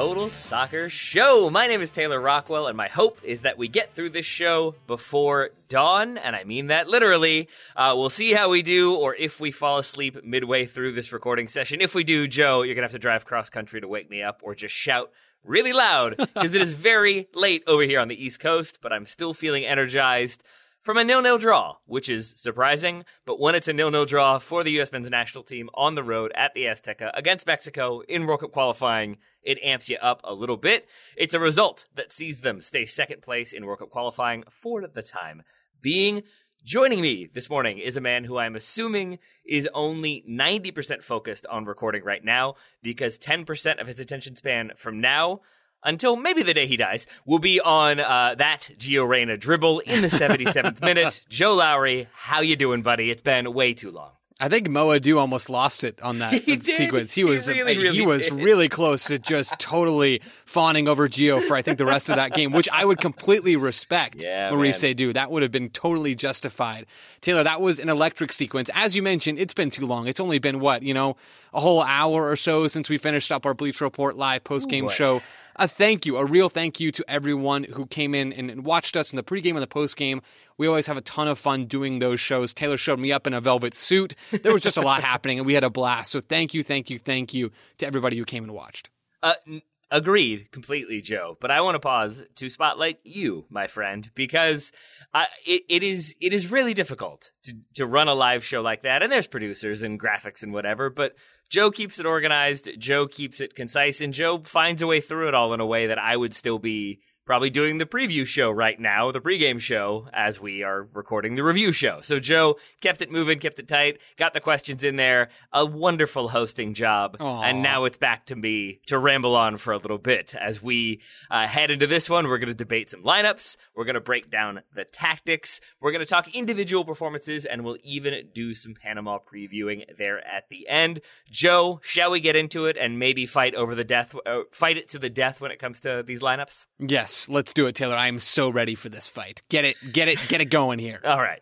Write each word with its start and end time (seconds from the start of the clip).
Total 0.00 0.30
Soccer 0.30 0.88
Show. 0.88 1.50
My 1.50 1.66
name 1.66 1.82
is 1.82 1.90
Taylor 1.90 2.18
Rockwell, 2.18 2.68
and 2.68 2.74
my 2.74 2.88
hope 2.88 3.22
is 3.22 3.40
that 3.40 3.58
we 3.58 3.68
get 3.68 3.92
through 3.92 4.08
this 4.08 4.24
show 4.24 4.74
before 4.86 5.50
dawn, 5.68 6.16
and 6.16 6.34
I 6.34 6.44
mean 6.44 6.68
that 6.68 6.88
literally. 6.88 7.50
Uh, 7.76 7.92
we'll 7.98 8.08
see 8.08 8.32
how 8.32 8.48
we 8.48 8.62
do, 8.62 8.94
or 8.94 9.14
if 9.14 9.40
we 9.40 9.50
fall 9.50 9.76
asleep 9.76 10.24
midway 10.24 10.64
through 10.64 10.92
this 10.92 11.12
recording 11.12 11.48
session. 11.48 11.82
If 11.82 11.94
we 11.94 12.02
do, 12.02 12.26
Joe, 12.26 12.62
you're 12.62 12.74
gonna 12.74 12.86
have 12.86 12.92
to 12.92 12.98
drive 12.98 13.26
cross 13.26 13.50
country 13.50 13.82
to 13.82 13.88
wake 13.88 14.08
me 14.08 14.22
up, 14.22 14.40
or 14.42 14.54
just 14.54 14.74
shout 14.74 15.10
really 15.44 15.74
loud 15.74 16.16
because 16.16 16.54
it 16.54 16.62
is 16.62 16.72
very 16.92 17.28
late 17.34 17.62
over 17.66 17.82
here 17.82 18.00
on 18.00 18.08
the 18.08 18.24
East 18.24 18.40
Coast, 18.40 18.78
but 18.80 18.94
I'm 18.94 19.04
still 19.04 19.34
feeling 19.34 19.66
energized 19.66 20.42
from 20.80 20.96
a 20.96 21.04
nil-nil 21.04 21.36
draw, 21.36 21.76
which 21.84 22.08
is 22.08 22.32
surprising. 22.38 23.04
But 23.26 23.38
when 23.38 23.54
it's 23.54 23.68
a 23.68 23.74
nil-nil 23.74 24.06
draw 24.06 24.38
for 24.38 24.64
the 24.64 24.72
U.S. 24.72 24.92
men's 24.92 25.10
national 25.10 25.44
team 25.44 25.68
on 25.74 25.94
the 25.94 26.02
road 26.02 26.32
at 26.34 26.54
the 26.54 26.64
Azteca 26.64 27.10
against 27.12 27.46
Mexico 27.46 28.00
in 28.00 28.26
World 28.26 28.40
Cup 28.40 28.52
qualifying, 28.52 29.18
it 29.42 29.58
amps 29.62 29.88
you 29.88 29.96
up 29.98 30.20
a 30.24 30.34
little 30.34 30.56
bit. 30.56 30.86
It's 31.16 31.34
a 31.34 31.40
result 31.40 31.86
that 31.94 32.12
sees 32.12 32.40
them 32.40 32.60
stay 32.60 32.84
second 32.84 33.22
place 33.22 33.52
in 33.52 33.64
World 33.64 33.80
Cup 33.80 33.90
qualifying 33.90 34.44
for 34.50 34.86
the 34.86 35.02
time 35.02 35.42
being. 35.80 36.22
Joining 36.62 37.00
me 37.00 37.26
this 37.32 37.48
morning 37.48 37.78
is 37.78 37.96
a 37.96 38.02
man 38.02 38.24
who 38.24 38.36
I'm 38.36 38.54
assuming 38.54 39.18
is 39.46 39.66
only 39.72 40.22
90% 40.28 41.02
focused 41.02 41.46
on 41.46 41.64
recording 41.64 42.04
right 42.04 42.22
now 42.22 42.56
because 42.82 43.18
10% 43.18 43.80
of 43.80 43.86
his 43.86 43.98
attention 43.98 44.36
span 44.36 44.72
from 44.76 45.00
now 45.00 45.40
until 45.82 46.16
maybe 46.16 46.42
the 46.42 46.52
day 46.52 46.66
he 46.66 46.76
dies 46.76 47.06
will 47.24 47.38
be 47.38 47.60
on 47.60 47.98
uh, 47.98 48.34
that 48.36 48.70
Gio 48.76 49.08
Reyna 49.08 49.38
dribble 49.38 49.80
in 49.80 50.02
the 50.02 50.08
77th 50.08 50.80
minute. 50.82 51.22
Joe 51.30 51.54
Lowry, 51.54 52.08
how 52.12 52.40
you 52.40 52.56
doing, 52.56 52.82
buddy? 52.82 53.10
It's 53.10 53.22
been 53.22 53.54
way 53.54 53.72
too 53.72 53.90
long. 53.90 54.10
I 54.40 54.48
think 54.48 54.68
Mo 54.68 54.88
Edu 54.88 55.18
almost 55.18 55.50
lost 55.50 55.84
it 55.84 56.00
on 56.02 56.18
that 56.20 56.32
He 56.44 56.58
sequence. 56.60 57.12
He 57.12 57.20
He 57.20 57.24
was 57.24 57.46
really, 57.48 57.74
he 57.74 57.80
really 57.82 58.06
was 58.06 58.24
did. 58.24 58.32
really 58.32 58.68
close 58.70 59.04
to 59.04 59.18
just 59.18 59.52
totally 59.58 60.22
fawning 60.46 60.88
over 60.88 61.08
Gio 61.08 61.42
for 61.42 61.56
I 61.56 61.62
think 61.62 61.76
the 61.78 61.84
rest 61.84 62.08
of 62.08 62.16
that 62.16 62.32
game, 62.32 62.52
which 62.52 62.68
I 62.72 62.84
would 62.84 62.98
completely 63.00 63.56
respect. 63.56 64.22
Yeah, 64.30 64.50
Maurice 64.50 64.82
man. 64.82 64.94
Edu. 64.94 65.14
That 65.14 65.30
would 65.30 65.42
have 65.42 65.52
been 65.52 65.68
totally 65.70 66.14
justified. 66.14 66.86
Taylor, 67.20 67.42
that 67.44 67.60
was 67.60 67.78
an 67.78 67.88
electric 67.88 68.32
sequence. 68.32 68.70
As 68.74 68.96
you 68.96 69.02
mentioned, 69.02 69.38
it's 69.38 69.54
been 69.54 69.70
too 69.70 69.86
long. 69.86 70.06
It's 70.06 70.20
only 70.20 70.38
been 70.38 70.58
what 70.60 70.82
you 70.82 70.94
know 70.94 71.16
a 71.52 71.60
whole 71.60 71.82
hour 71.82 72.28
or 72.28 72.36
so 72.36 72.68
since 72.68 72.88
we 72.88 72.98
finished 72.98 73.32
up 73.32 73.46
our 73.46 73.54
Bleacher 73.54 73.84
Report 73.84 74.16
live 74.16 74.44
post 74.44 74.68
game 74.68 74.88
show. 74.88 75.22
A 75.56 75.68
thank 75.68 76.06
you, 76.06 76.16
a 76.16 76.24
real 76.24 76.48
thank 76.48 76.80
you 76.80 76.90
to 76.92 77.04
everyone 77.10 77.64
who 77.64 77.84
came 77.84 78.14
in 78.14 78.32
and, 78.32 78.50
and 78.50 78.64
watched 78.64 78.96
us 78.96 79.12
in 79.12 79.16
the 79.16 79.22
pregame 79.22 79.50
and 79.50 79.62
the 79.62 79.66
postgame. 79.66 80.22
We 80.56 80.66
always 80.66 80.86
have 80.86 80.96
a 80.96 81.02
ton 81.02 81.28
of 81.28 81.38
fun 81.38 81.66
doing 81.66 81.98
those 81.98 82.18
shows. 82.18 82.54
Taylor 82.54 82.76
showed 82.76 82.98
me 82.98 83.12
up 83.12 83.26
in 83.26 83.34
a 83.34 83.40
velvet 83.40 83.74
suit. 83.74 84.14
There 84.30 84.52
was 84.52 84.62
just 84.62 84.78
a 84.78 84.82
lot 84.82 85.02
happening, 85.04 85.38
and 85.38 85.46
we 85.46 85.54
had 85.54 85.64
a 85.64 85.68
blast. 85.68 86.12
So 86.12 86.20
thank 86.20 86.54
you, 86.54 86.62
thank 86.62 86.88
you, 86.88 86.98
thank 86.98 87.34
you 87.34 87.50
to 87.78 87.86
everybody 87.86 88.16
who 88.16 88.24
came 88.24 88.44
and 88.44 88.54
watched. 88.54 88.88
Uh, 89.22 89.34
n- 89.46 89.62
agreed 89.90 90.50
completely, 90.52 91.00
Joe. 91.02 91.36
But 91.40 91.50
I 91.50 91.60
want 91.60 91.74
to 91.74 91.80
pause 91.80 92.24
to 92.36 92.48
spotlight 92.48 93.00
you, 93.02 93.44
my 93.50 93.66
friend, 93.66 94.10
because 94.14 94.72
uh, 95.12 95.24
it, 95.44 95.62
it 95.68 95.82
is 95.82 96.14
it 96.20 96.32
is 96.32 96.50
really 96.50 96.74
difficult 96.74 97.32
to 97.44 97.54
to 97.74 97.86
run 97.86 98.08
a 98.08 98.14
live 98.14 98.44
show 98.44 98.62
like 98.62 98.82
that. 98.82 99.02
And 99.02 99.10
there's 99.10 99.26
producers 99.26 99.82
and 99.82 100.00
graphics 100.00 100.42
and 100.42 100.52
whatever, 100.52 100.88
but 100.88 101.16
Joe 101.50 101.72
keeps 101.72 101.98
it 101.98 102.06
organized. 102.06 102.70
Joe 102.78 103.08
keeps 103.08 103.40
it 103.40 103.56
concise, 103.56 104.00
and 104.00 104.14
Joe 104.14 104.38
finds 104.38 104.82
a 104.82 104.86
way 104.86 105.00
through 105.00 105.26
it 105.26 105.34
all 105.34 105.52
in 105.52 105.58
a 105.58 105.66
way 105.66 105.88
that 105.88 105.98
I 105.98 106.16
would 106.16 106.32
still 106.32 106.60
be 106.60 107.00
probably 107.30 107.48
doing 107.48 107.78
the 107.78 107.86
preview 107.86 108.26
show 108.26 108.50
right 108.50 108.80
now, 108.80 109.12
the 109.12 109.20
pregame 109.20 109.60
show, 109.60 110.08
as 110.12 110.40
we 110.40 110.64
are 110.64 110.88
recording 110.94 111.36
the 111.36 111.44
review 111.44 111.70
show. 111.70 112.00
So 112.00 112.18
Joe 112.18 112.56
kept 112.80 113.02
it 113.02 113.12
moving, 113.12 113.38
kept 113.38 113.60
it 113.60 113.68
tight, 113.68 113.98
got 114.18 114.34
the 114.34 114.40
questions 114.40 114.82
in 114.82 114.96
there. 114.96 115.28
A 115.52 115.64
wonderful 115.64 116.30
hosting 116.30 116.74
job, 116.74 117.16
Aw. 117.20 117.42
and 117.42 117.62
now 117.62 117.84
it's 117.84 117.98
back 117.98 118.26
to 118.26 118.34
me 118.34 118.80
to 118.86 118.98
ramble 118.98 119.36
on 119.36 119.58
for 119.58 119.72
a 119.72 119.76
little 119.76 119.96
bit 119.96 120.34
as 120.34 120.60
we 120.60 121.02
uh, 121.30 121.46
head 121.46 121.70
into 121.70 121.86
this 121.86 122.10
one. 122.10 122.26
We're 122.26 122.38
going 122.38 122.48
to 122.48 122.54
debate 122.54 122.90
some 122.90 123.04
lineups. 123.04 123.56
We're 123.76 123.84
going 123.84 123.94
to 123.94 124.00
break 124.00 124.28
down 124.28 124.62
the 124.74 124.84
tactics. 124.84 125.60
We're 125.80 125.92
going 125.92 126.04
to 126.04 126.06
talk 126.06 126.34
individual 126.34 126.84
performances, 126.84 127.44
and 127.44 127.64
we'll 127.64 127.78
even 127.84 128.30
do 128.34 128.54
some 128.54 128.74
Panama 128.74 129.20
previewing 129.20 129.84
there 129.96 130.18
at 130.18 130.48
the 130.50 130.68
end. 130.68 131.00
Joe, 131.30 131.78
shall 131.84 132.10
we 132.10 132.18
get 132.18 132.34
into 132.34 132.66
it 132.66 132.76
and 132.76 132.98
maybe 132.98 133.24
fight 133.24 133.54
over 133.54 133.76
the 133.76 133.84
death, 133.84 134.16
uh, 134.26 134.40
fight 134.50 134.78
it 134.78 134.88
to 134.88 134.98
the 134.98 135.10
death 135.10 135.40
when 135.40 135.52
it 135.52 135.60
comes 135.60 135.78
to 135.82 136.02
these 136.04 136.22
lineups? 136.22 136.66
Yes, 136.80 137.19
let's 137.28 137.52
do 137.52 137.66
it, 137.66 137.74
Taylor. 137.74 137.96
I 137.96 138.08
am 138.08 138.20
so 138.20 138.48
ready 138.48 138.74
for 138.74 138.88
this 138.88 139.08
fight. 139.08 139.42
Get 139.48 139.64
it, 139.64 139.76
get 139.92 140.08
it, 140.08 140.18
get 140.28 140.40
it 140.40 140.46
going 140.46 140.78
here. 140.78 141.00
All 141.04 141.20
right. 141.20 141.40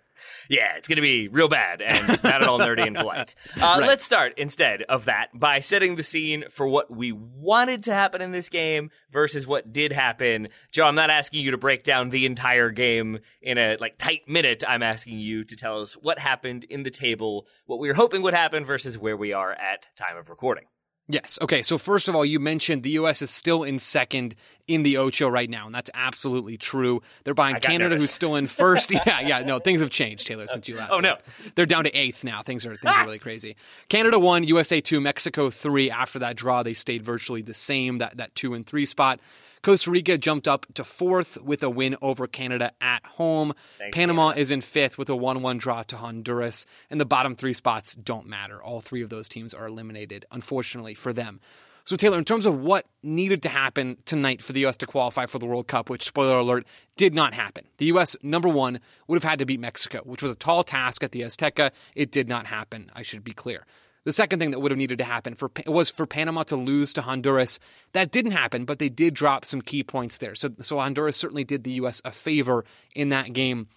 Yeah, 0.48 0.76
it's 0.76 0.88
going 0.88 0.96
to 0.96 1.02
be 1.02 1.28
real 1.28 1.48
bad 1.48 1.80
and 1.82 2.06
not 2.08 2.24
at 2.24 2.42
all 2.42 2.58
nerdy 2.58 2.86
and 2.86 2.96
polite. 2.96 3.34
Uh, 3.60 3.78
Let's 3.80 4.04
start 4.04 4.34
instead 4.36 4.82
of 4.82 5.06
that 5.06 5.28
by 5.34 5.60
setting 5.60 5.96
the 5.96 6.02
scene 6.02 6.44
for 6.50 6.66
what 6.66 6.90
we 6.90 7.12
wanted 7.12 7.84
to 7.84 7.94
happen 7.94 8.20
in 8.20 8.32
this 8.32 8.48
game 8.48 8.90
versus 9.10 9.46
what 9.46 9.72
did 9.72 9.92
happen. 9.92 10.48
Joe, 10.72 10.84
I'm 10.84 10.94
not 10.94 11.10
asking 11.10 11.44
you 11.44 11.50
to 11.52 11.58
break 11.58 11.82
down 11.82 12.10
the 12.10 12.26
entire 12.26 12.70
game 12.70 13.18
in 13.42 13.58
a 13.58 13.76
like 13.78 13.98
tight 13.98 14.28
minute. 14.28 14.64
I'm 14.66 14.82
asking 14.82 15.18
you 15.18 15.44
to 15.44 15.56
tell 15.56 15.82
us 15.82 15.94
what 15.94 16.18
happened 16.18 16.64
in 16.64 16.82
the 16.82 16.90
table, 16.90 17.46
what 17.66 17.78
we 17.78 17.88
were 17.88 17.94
hoping 17.94 18.22
would 18.22 18.34
happen 18.34 18.64
versus 18.64 18.96
where 18.98 19.16
we 19.16 19.32
are 19.32 19.52
at 19.52 19.86
time 19.96 20.16
of 20.16 20.30
recording. 20.30 20.64
Yes. 21.10 21.38
Okay. 21.40 21.62
So 21.62 21.78
first 21.78 22.08
of 22.08 22.14
all, 22.14 22.24
you 22.24 22.38
mentioned 22.38 22.82
the 22.82 22.90
U.S. 22.90 23.22
is 23.22 23.30
still 23.30 23.62
in 23.62 23.78
second 23.78 24.34
in 24.66 24.82
the 24.82 24.98
Ocho 24.98 25.26
right 25.26 25.48
now, 25.48 25.64
and 25.64 25.74
that's 25.74 25.90
absolutely 25.94 26.58
true. 26.58 27.00
They're 27.24 27.32
buying 27.32 27.56
Canada, 27.56 27.90
nervous. 27.90 28.02
who's 28.02 28.10
still 28.10 28.36
in 28.36 28.46
first. 28.46 28.90
yeah, 29.06 29.20
yeah. 29.20 29.38
No, 29.40 29.58
things 29.58 29.80
have 29.80 29.88
changed, 29.88 30.26
Taylor, 30.26 30.46
since 30.46 30.68
you 30.68 30.76
last. 30.76 30.92
Oh, 30.92 31.00
no. 31.00 31.16
They're 31.54 31.64
down 31.64 31.84
to 31.84 31.90
eighth 31.96 32.24
now. 32.24 32.42
Things 32.42 32.66
are 32.66 32.76
things 32.76 32.94
are 32.94 33.06
really 33.06 33.18
crazy. 33.18 33.56
Canada 33.88 34.18
one, 34.18 34.44
USA 34.44 34.82
two, 34.82 35.00
Mexico 35.00 35.48
three. 35.48 35.90
After 35.90 36.18
that 36.18 36.36
draw, 36.36 36.62
they 36.62 36.74
stayed 36.74 37.02
virtually 37.02 37.40
the 37.40 37.54
same. 37.54 37.98
That 37.98 38.18
that 38.18 38.34
two 38.34 38.52
and 38.52 38.66
three 38.66 38.84
spot. 38.84 39.18
Costa 39.62 39.90
Rica 39.90 40.18
jumped 40.18 40.48
up 40.48 40.66
to 40.74 40.84
fourth 40.84 41.40
with 41.42 41.62
a 41.62 41.70
win 41.70 41.96
over 42.00 42.26
Canada 42.26 42.72
at 42.80 43.04
home. 43.04 43.54
Panama 43.92 44.30
is 44.30 44.50
in 44.50 44.60
fifth 44.60 44.98
with 44.98 45.08
a 45.08 45.16
1 45.16 45.42
1 45.42 45.58
draw 45.58 45.82
to 45.84 45.96
Honduras. 45.96 46.66
And 46.90 47.00
the 47.00 47.04
bottom 47.04 47.34
three 47.34 47.52
spots 47.52 47.94
don't 47.94 48.26
matter. 48.26 48.62
All 48.62 48.80
three 48.80 49.02
of 49.02 49.10
those 49.10 49.28
teams 49.28 49.54
are 49.54 49.66
eliminated, 49.66 50.24
unfortunately, 50.30 50.94
for 50.94 51.12
them. 51.12 51.40
So, 51.88 51.96
Taylor, 51.96 52.18
in 52.18 52.26
terms 52.26 52.44
of 52.44 52.60
what 52.60 52.84
needed 53.02 53.42
to 53.44 53.48
happen 53.48 53.96
tonight 54.04 54.42
for 54.42 54.52
the 54.52 54.60
U.S. 54.60 54.76
to 54.76 54.86
qualify 54.86 55.24
for 55.24 55.38
the 55.38 55.46
World 55.46 55.68
Cup, 55.68 55.88
which, 55.88 56.04
spoiler 56.04 56.36
alert, 56.36 56.66
did 56.98 57.14
not 57.14 57.32
happen. 57.32 57.64
The 57.78 57.86
U.S., 57.86 58.14
number 58.22 58.48
one, 58.50 58.80
would 59.06 59.16
have 59.16 59.24
had 59.24 59.38
to 59.38 59.46
beat 59.46 59.58
Mexico, 59.58 60.02
which 60.04 60.22
was 60.22 60.32
a 60.32 60.36
tall 60.36 60.62
task 60.62 61.02
at 61.02 61.12
the 61.12 61.22
Azteca. 61.22 61.70
It 61.94 62.10
did 62.10 62.28
not 62.28 62.46
happen, 62.46 62.92
I 62.94 63.00
should 63.00 63.24
be 63.24 63.32
clear. 63.32 63.64
The 64.08 64.14
second 64.14 64.38
thing 64.38 64.52
that 64.52 64.60
would 64.60 64.72
have 64.72 64.78
needed 64.78 64.96
to 65.00 65.04
happen 65.04 65.34
for 65.34 65.50
was 65.66 65.90
for 65.90 66.06
Panama 66.06 66.42
to 66.44 66.56
lose 66.56 66.94
to 66.94 67.02
Honduras. 67.02 67.60
That 67.92 68.10
didn't 68.10 68.30
happen, 68.30 68.64
but 68.64 68.78
they 68.78 68.88
did 68.88 69.12
drop 69.12 69.44
some 69.44 69.60
key 69.60 69.82
points 69.82 70.16
there. 70.16 70.34
So, 70.34 70.48
so 70.62 70.78
Honduras 70.78 71.18
certainly 71.18 71.44
did 71.44 71.62
the 71.62 71.72
U.S. 71.72 72.00
a 72.06 72.10
favor 72.10 72.64
in 72.94 73.10
that 73.10 73.34
game. 73.34 73.68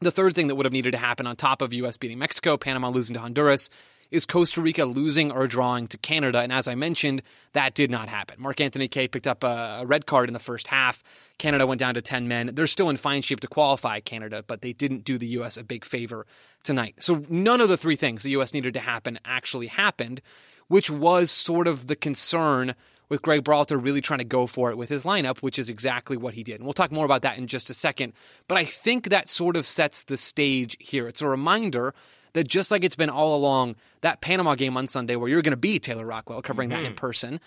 The 0.00 0.10
third 0.10 0.34
thing 0.34 0.48
that 0.48 0.56
would 0.56 0.66
have 0.66 0.72
needed 0.72 0.90
to 0.90 0.98
happen 0.98 1.24
on 1.28 1.36
top 1.36 1.62
of 1.62 1.72
U.S. 1.72 1.96
beating 1.98 2.18
Mexico, 2.18 2.56
Panama 2.56 2.88
losing 2.88 3.14
to 3.14 3.20
Honduras, 3.20 3.70
is 4.10 4.26
Costa 4.26 4.60
Rica 4.60 4.84
losing 4.84 5.30
or 5.30 5.46
drawing 5.46 5.86
to 5.88 5.98
Canada. 5.98 6.40
And 6.40 6.52
as 6.52 6.66
I 6.66 6.74
mentioned, 6.74 7.22
that 7.52 7.74
did 7.74 7.90
not 7.90 8.08
happen. 8.08 8.40
Mark-Anthony 8.40 8.88
Kaye 8.88 9.08
picked 9.08 9.26
up 9.26 9.44
a, 9.44 9.84
red 9.86 10.06
card 10.06 10.28
in 10.28 10.32
the 10.32 10.38
first 10.38 10.66
half. 10.66 11.02
Canada 11.38 11.66
went 11.66 11.78
down 11.78 11.94
to 11.94 12.02
10 12.02 12.28
men. 12.28 12.50
They're 12.54 12.66
still 12.66 12.90
in 12.90 12.96
fine 12.96 13.22
shape 13.22 13.40
to 13.40 13.48
qualify 13.48 14.00
Canada, 14.00 14.44
but 14.46 14.62
they 14.62 14.72
didn't 14.72 15.04
do 15.04 15.16
the 15.16 15.28
U.S. 15.28 15.56
a 15.56 15.64
big 15.64 15.84
favor 15.84 16.26
tonight. 16.62 16.96
So 16.98 17.22
none 17.28 17.60
of 17.60 17.68
the 17.68 17.76
three 17.76 17.96
things 17.96 18.22
the 18.22 18.30
U.S. 18.30 18.52
needed 18.52 18.74
to 18.74 18.80
happen 18.80 19.18
actually 19.24 19.68
happened, 19.68 20.20
which 20.68 20.90
was 20.90 21.30
sort 21.30 21.66
of 21.66 21.86
the 21.86 21.96
concern 21.96 22.74
with 23.08 23.22
Greg 23.22 23.42
Berhalter 23.42 23.82
really 23.82 24.00
trying 24.00 24.20
to 24.20 24.24
go 24.24 24.46
for 24.46 24.70
it 24.70 24.76
with 24.76 24.88
his 24.88 25.04
lineup, 25.04 25.38
which 25.38 25.58
is 25.58 25.68
exactly 25.68 26.16
what 26.16 26.34
he 26.34 26.44
did. 26.44 26.56
And 26.56 26.64
we'll 26.64 26.72
talk 26.72 26.92
more 26.92 27.04
about 27.04 27.22
that 27.22 27.38
in 27.38 27.46
just 27.46 27.68
a 27.68 27.74
second. 27.74 28.12
But 28.48 28.56
I 28.56 28.64
think 28.64 29.08
that 29.08 29.28
sort 29.28 29.56
of 29.56 29.66
sets 29.66 30.04
the 30.04 30.16
stage 30.16 30.76
here. 30.78 31.08
It's 31.08 31.20
a 31.20 31.26
reminder 31.26 31.92
that 32.32 32.48
just 32.48 32.70
like 32.70 32.84
it's 32.84 32.96
been 32.96 33.10
all 33.10 33.34
along, 33.34 33.76
that 34.00 34.20
Panama 34.20 34.54
game 34.54 34.76
on 34.76 34.86
Sunday 34.86 35.16
where 35.16 35.28
you're 35.28 35.42
going 35.42 35.52
to 35.52 35.56
be 35.56 35.78
Taylor 35.78 36.06
Rockwell 36.06 36.42
covering 36.42 36.70
mm-hmm. 36.70 36.82
that 36.82 36.88
in 36.88 36.94
person, 36.94 37.40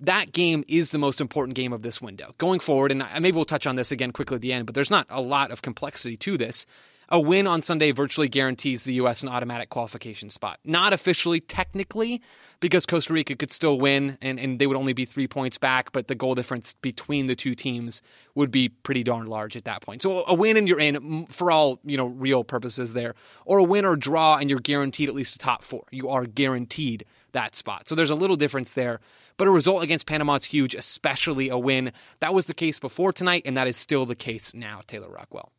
that 0.00 0.32
game 0.32 0.64
is 0.68 0.90
the 0.90 0.98
most 0.98 1.20
important 1.20 1.56
game 1.56 1.72
of 1.72 1.82
this 1.82 2.00
window. 2.00 2.34
Going 2.38 2.60
forward, 2.60 2.92
and 2.92 3.04
maybe 3.20 3.34
we'll 3.34 3.44
touch 3.44 3.66
on 3.66 3.76
this 3.76 3.90
again 3.90 4.12
quickly 4.12 4.36
at 4.36 4.40
the 4.40 4.52
end, 4.52 4.66
but 4.66 4.74
there's 4.74 4.90
not 4.90 5.06
a 5.10 5.20
lot 5.20 5.50
of 5.50 5.62
complexity 5.62 6.16
to 6.18 6.38
this. 6.38 6.66
A 7.10 7.18
win 7.18 7.46
on 7.46 7.62
Sunday 7.62 7.90
virtually 7.90 8.28
guarantees 8.28 8.84
the 8.84 8.92
U.S. 8.94 9.22
an 9.22 9.30
automatic 9.30 9.70
qualification 9.70 10.28
spot. 10.28 10.58
Not 10.62 10.92
officially, 10.92 11.40
technically, 11.40 12.20
because 12.60 12.84
Costa 12.84 13.14
Rica 13.14 13.34
could 13.34 13.50
still 13.50 13.78
win 13.78 14.18
and, 14.20 14.38
and 14.38 14.58
they 14.58 14.66
would 14.66 14.76
only 14.76 14.92
be 14.92 15.06
three 15.06 15.26
points 15.26 15.56
back, 15.56 15.90
but 15.92 16.08
the 16.08 16.14
goal 16.14 16.34
difference 16.34 16.74
between 16.74 17.26
the 17.26 17.34
two 17.34 17.54
teams 17.54 18.02
would 18.34 18.50
be 18.50 18.68
pretty 18.68 19.02
darn 19.02 19.26
large 19.26 19.56
at 19.56 19.64
that 19.64 19.80
point. 19.80 20.02
So 20.02 20.22
a 20.26 20.34
win 20.34 20.58
and 20.58 20.68
you're 20.68 20.80
in 20.80 21.24
for 21.26 21.50
all 21.50 21.80
you 21.82 21.96
know 21.96 22.06
real 22.06 22.44
purposes 22.44 22.92
there, 22.92 23.14
or 23.46 23.58
a 23.58 23.64
win 23.64 23.86
or 23.86 23.96
draw 23.96 24.36
and 24.36 24.50
you're 24.50 24.60
guaranteed 24.60 25.08
at 25.08 25.14
least 25.14 25.36
a 25.36 25.38
top 25.38 25.64
four. 25.64 25.84
You 25.90 26.10
are 26.10 26.26
guaranteed 26.26 27.06
that 27.32 27.54
spot. 27.54 27.88
So 27.88 27.94
there's 27.94 28.10
a 28.10 28.14
little 28.14 28.36
difference 28.36 28.72
there. 28.72 29.00
But 29.38 29.46
a 29.46 29.52
result 29.52 29.84
against 29.84 30.06
Panama 30.06 30.34
is 30.34 30.44
huge, 30.44 30.74
especially 30.74 31.48
a 31.48 31.56
win. 31.56 31.92
That 32.18 32.34
was 32.34 32.46
the 32.46 32.54
case 32.54 32.80
before 32.80 33.12
tonight, 33.12 33.42
and 33.44 33.56
that 33.56 33.68
is 33.68 33.76
still 33.76 34.04
the 34.04 34.16
case 34.16 34.52
now, 34.52 34.82
Taylor 34.86 35.08
Rockwell. 35.08 35.52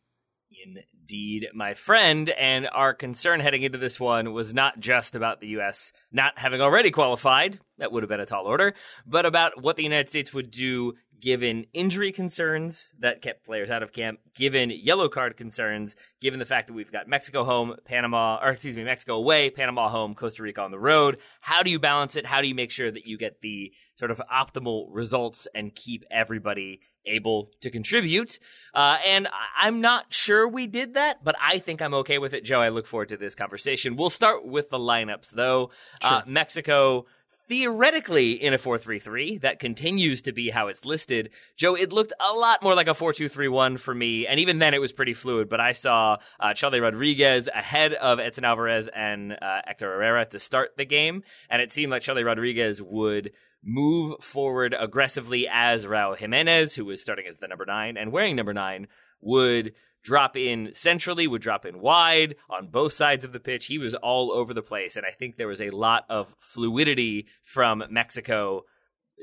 Indeed, 0.64 1.48
my 1.54 1.74
friend, 1.74 2.30
and 2.30 2.70
our 2.72 2.94
concern 2.94 3.40
heading 3.40 3.64
into 3.64 3.78
this 3.78 4.00
one 4.00 4.34
was 4.34 4.54
not 4.54 4.80
just 4.80 5.16
about 5.16 5.42
the 5.42 5.48
U.S. 5.50 5.92
not 6.12 6.38
having 6.38 6.62
already 6.62 6.92
qualified, 6.92 7.60
that 7.78 7.92
would 7.92 8.04
have 8.04 8.10
been 8.10 8.20
a 8.20 8.26
tall 8.26 8.46
order, 8.46 8.74
but 9.06 9.26
about 9.26 9.62
what 9.62 9.76
the 9.76 9.84
United 9.84 10.10
States 10.10 10.34
would 10.34 10.52
do 10.52 10.94
given 11.20 11.66
injury 11.74 12.12
concerns 12.12 12.94
that 13.00 13.22
kept 13.22 13.46
players 13.46 13.70
out 13.70 13.84
of 13.84 13.92
camp, 13.92 14.20
given 14.36 14.72
yellow 14.72 15.10
card 15.10 15.38
concerns, 15.38 15.96
given 16.22 16.40
the 16.40 16.46
fact 16.46 16.68
that 16.68 16.74
we've 16.74 16.92
got 16.92 17.08
Mexico 17.08 17.44
home, 17.44 17.76
Panama, 17.86 18.40
or 18.42 18.52
excuse 18.52 18.76
me, 18.76 18.84
Mexico 18.84 19.16
away, 19.16 19.50
Panama 19.50 19.90
home, 19.90 20.16
Costa 20.16 20.44
Rica 20.44 20.62
on 20.62 20.72
the 20.72 20.80
road. 20.80 21.18
How 21.42 21.64
do 21.64 21.70
you 21.70 21.80
balance 21.80 22.16
it? 22.16 22.26
How 22.26 22.42
do 22.42 22.48
you 22.48 22.56
make 22.56 22.72
sure 22.72 22.92
that 22.92 23.06
you 23.06 23.18
get 23.18 23.42
the 23.42 23.72
sort 23.98 24.12
of 24.12 24.22
optimal 24.32 24.88
results 24.92 25.48
and 25.54 25.76
keep 25.76 26.04
everybody 26.10 26.80
able 27.06 27.51
to 27.62 27.69
contribute. 27.69 28.40
Uh, 28.74 28.98
and 29.06 29.28
I'm 29.60 29.81
not 29.81 30.13
sure 30.13 30.48
we 30.48 30.68
did 30.68 30.94
that, 30.94 31.24
but 31.24 31.36
I 31.42 31.60
think 31.60 31.81
I'm 31.81 31.94
okay 31.96 32.18
with 32.18 32.34
it. 32.34 32.44
Joe, 32.44 32.62
I 32.62 32.69
look 32.69 32.88
forward 32.88 33.10
to 33.10 33.18
this 33.18 33.36
conversation. 33.36 33.96
We'll 33.96 34.10
start 34.10 34.46
with 34.46 34.69
the 34.69 34.80
lineups, 34.80 35.31
though. 35.31 35.72
Uh, 36.01 36.10
sure. 36.10 36.18
Uh, 36.18 36.22
Mexico 36.28 37.06
theoretically 37.50 38.34
in 38.34 38.54
a 38.54 38.60
4-3-3 38.60 39.42
that 39.42 39.60
continues 39.60 40.22
to 40.22 40.31
be 40.31 40.51
how 40.51 40.68
it's 40.68 40.86
listed 40.86 41.31
joe 41.57 41.75
it 41.75 41.92
looked 41.92 42.13
a 42.19 42.34
lot 42.34 42.62
more 42.62 42.75
like 42.75 42.88
a 42.88 42.92
4-2-3-1 42.92 43.80
for 43.80 43.94
me 43.94 44.28
and 44.28 44.40
even 44.40 44.60
then 44.60 44.75
it 44.75 44.80
was 44.80 44.92
pretty 44.92 45.16
fluid 45.16 45.50
but 45.50 45.60
i 45.60 45.72
saw 45.72 46.18
uh, 46.40 46.54
charlie 46.54 46.80
rodriguez 46.80 47.48
ahead 47.48 47.95
of 47.95 48.19
edson 48.19 48.45
alvarez 48.45 48.88
and 48.95 49.34
uh, 49.34 49.62
hector 49.66 49.92
herrera 49.92 50.25
to 50.25 50.40
start 50.40 50.78
the 50.78 50.86
game 50.86 51.24
and 51.50 51.60
it 51.60 51.72
seemed 51.72 51.92
like 51.92 52.04
charlie 52.04 52.24
rodriguez 52.24 52.84
would 52.84 53.31
move 53.64 54.22
forward 54.22 54.76
aggressively 54.78 55.48
as 55.52 55.86
Raul 55.86 56.18
Jimenez, 56.18 56.76
who 56.76 56.86
was 56.86 57.02
starting 57.02 57.26
as 57.28 57.38
the 57.38 57.48
number 57.48 57.66
nine 57.66 57.98
and 57.98 58.12
wearing 58.12 58.36
number 58.36 58.54
nine, 58.54 58.88
would 59.22 59.74
drop 60.04 60.38
in 60.38 60.72
centrally, 60.74 61.28
would 61.28 61.42
drop 61.42 61.66
in 61.66 61.82
wide 61.82 62.36
on 62.50 62.68
both 62.68 62.94
sides 62.94 63.26
of 63.26 63.34
the 63.34 63.40
pitch. 63.40 63.66
He 63.66 63.78
was 63.78 63.96
all 63.96 64.32
over 64.32 64.54
the 64.54 64.62
place. 64.62 64.96
And 64.96 65.06
I 65.06 65.12
think 65.12 65.36
there 65.36 65.48
was 65.48 65.62
a 65.62 65.72
lot 65.72 66.06
of 66.10 66.34
fluidity 66.40 67.28
from 67.44 67.84
Mexico. 67.90 68.64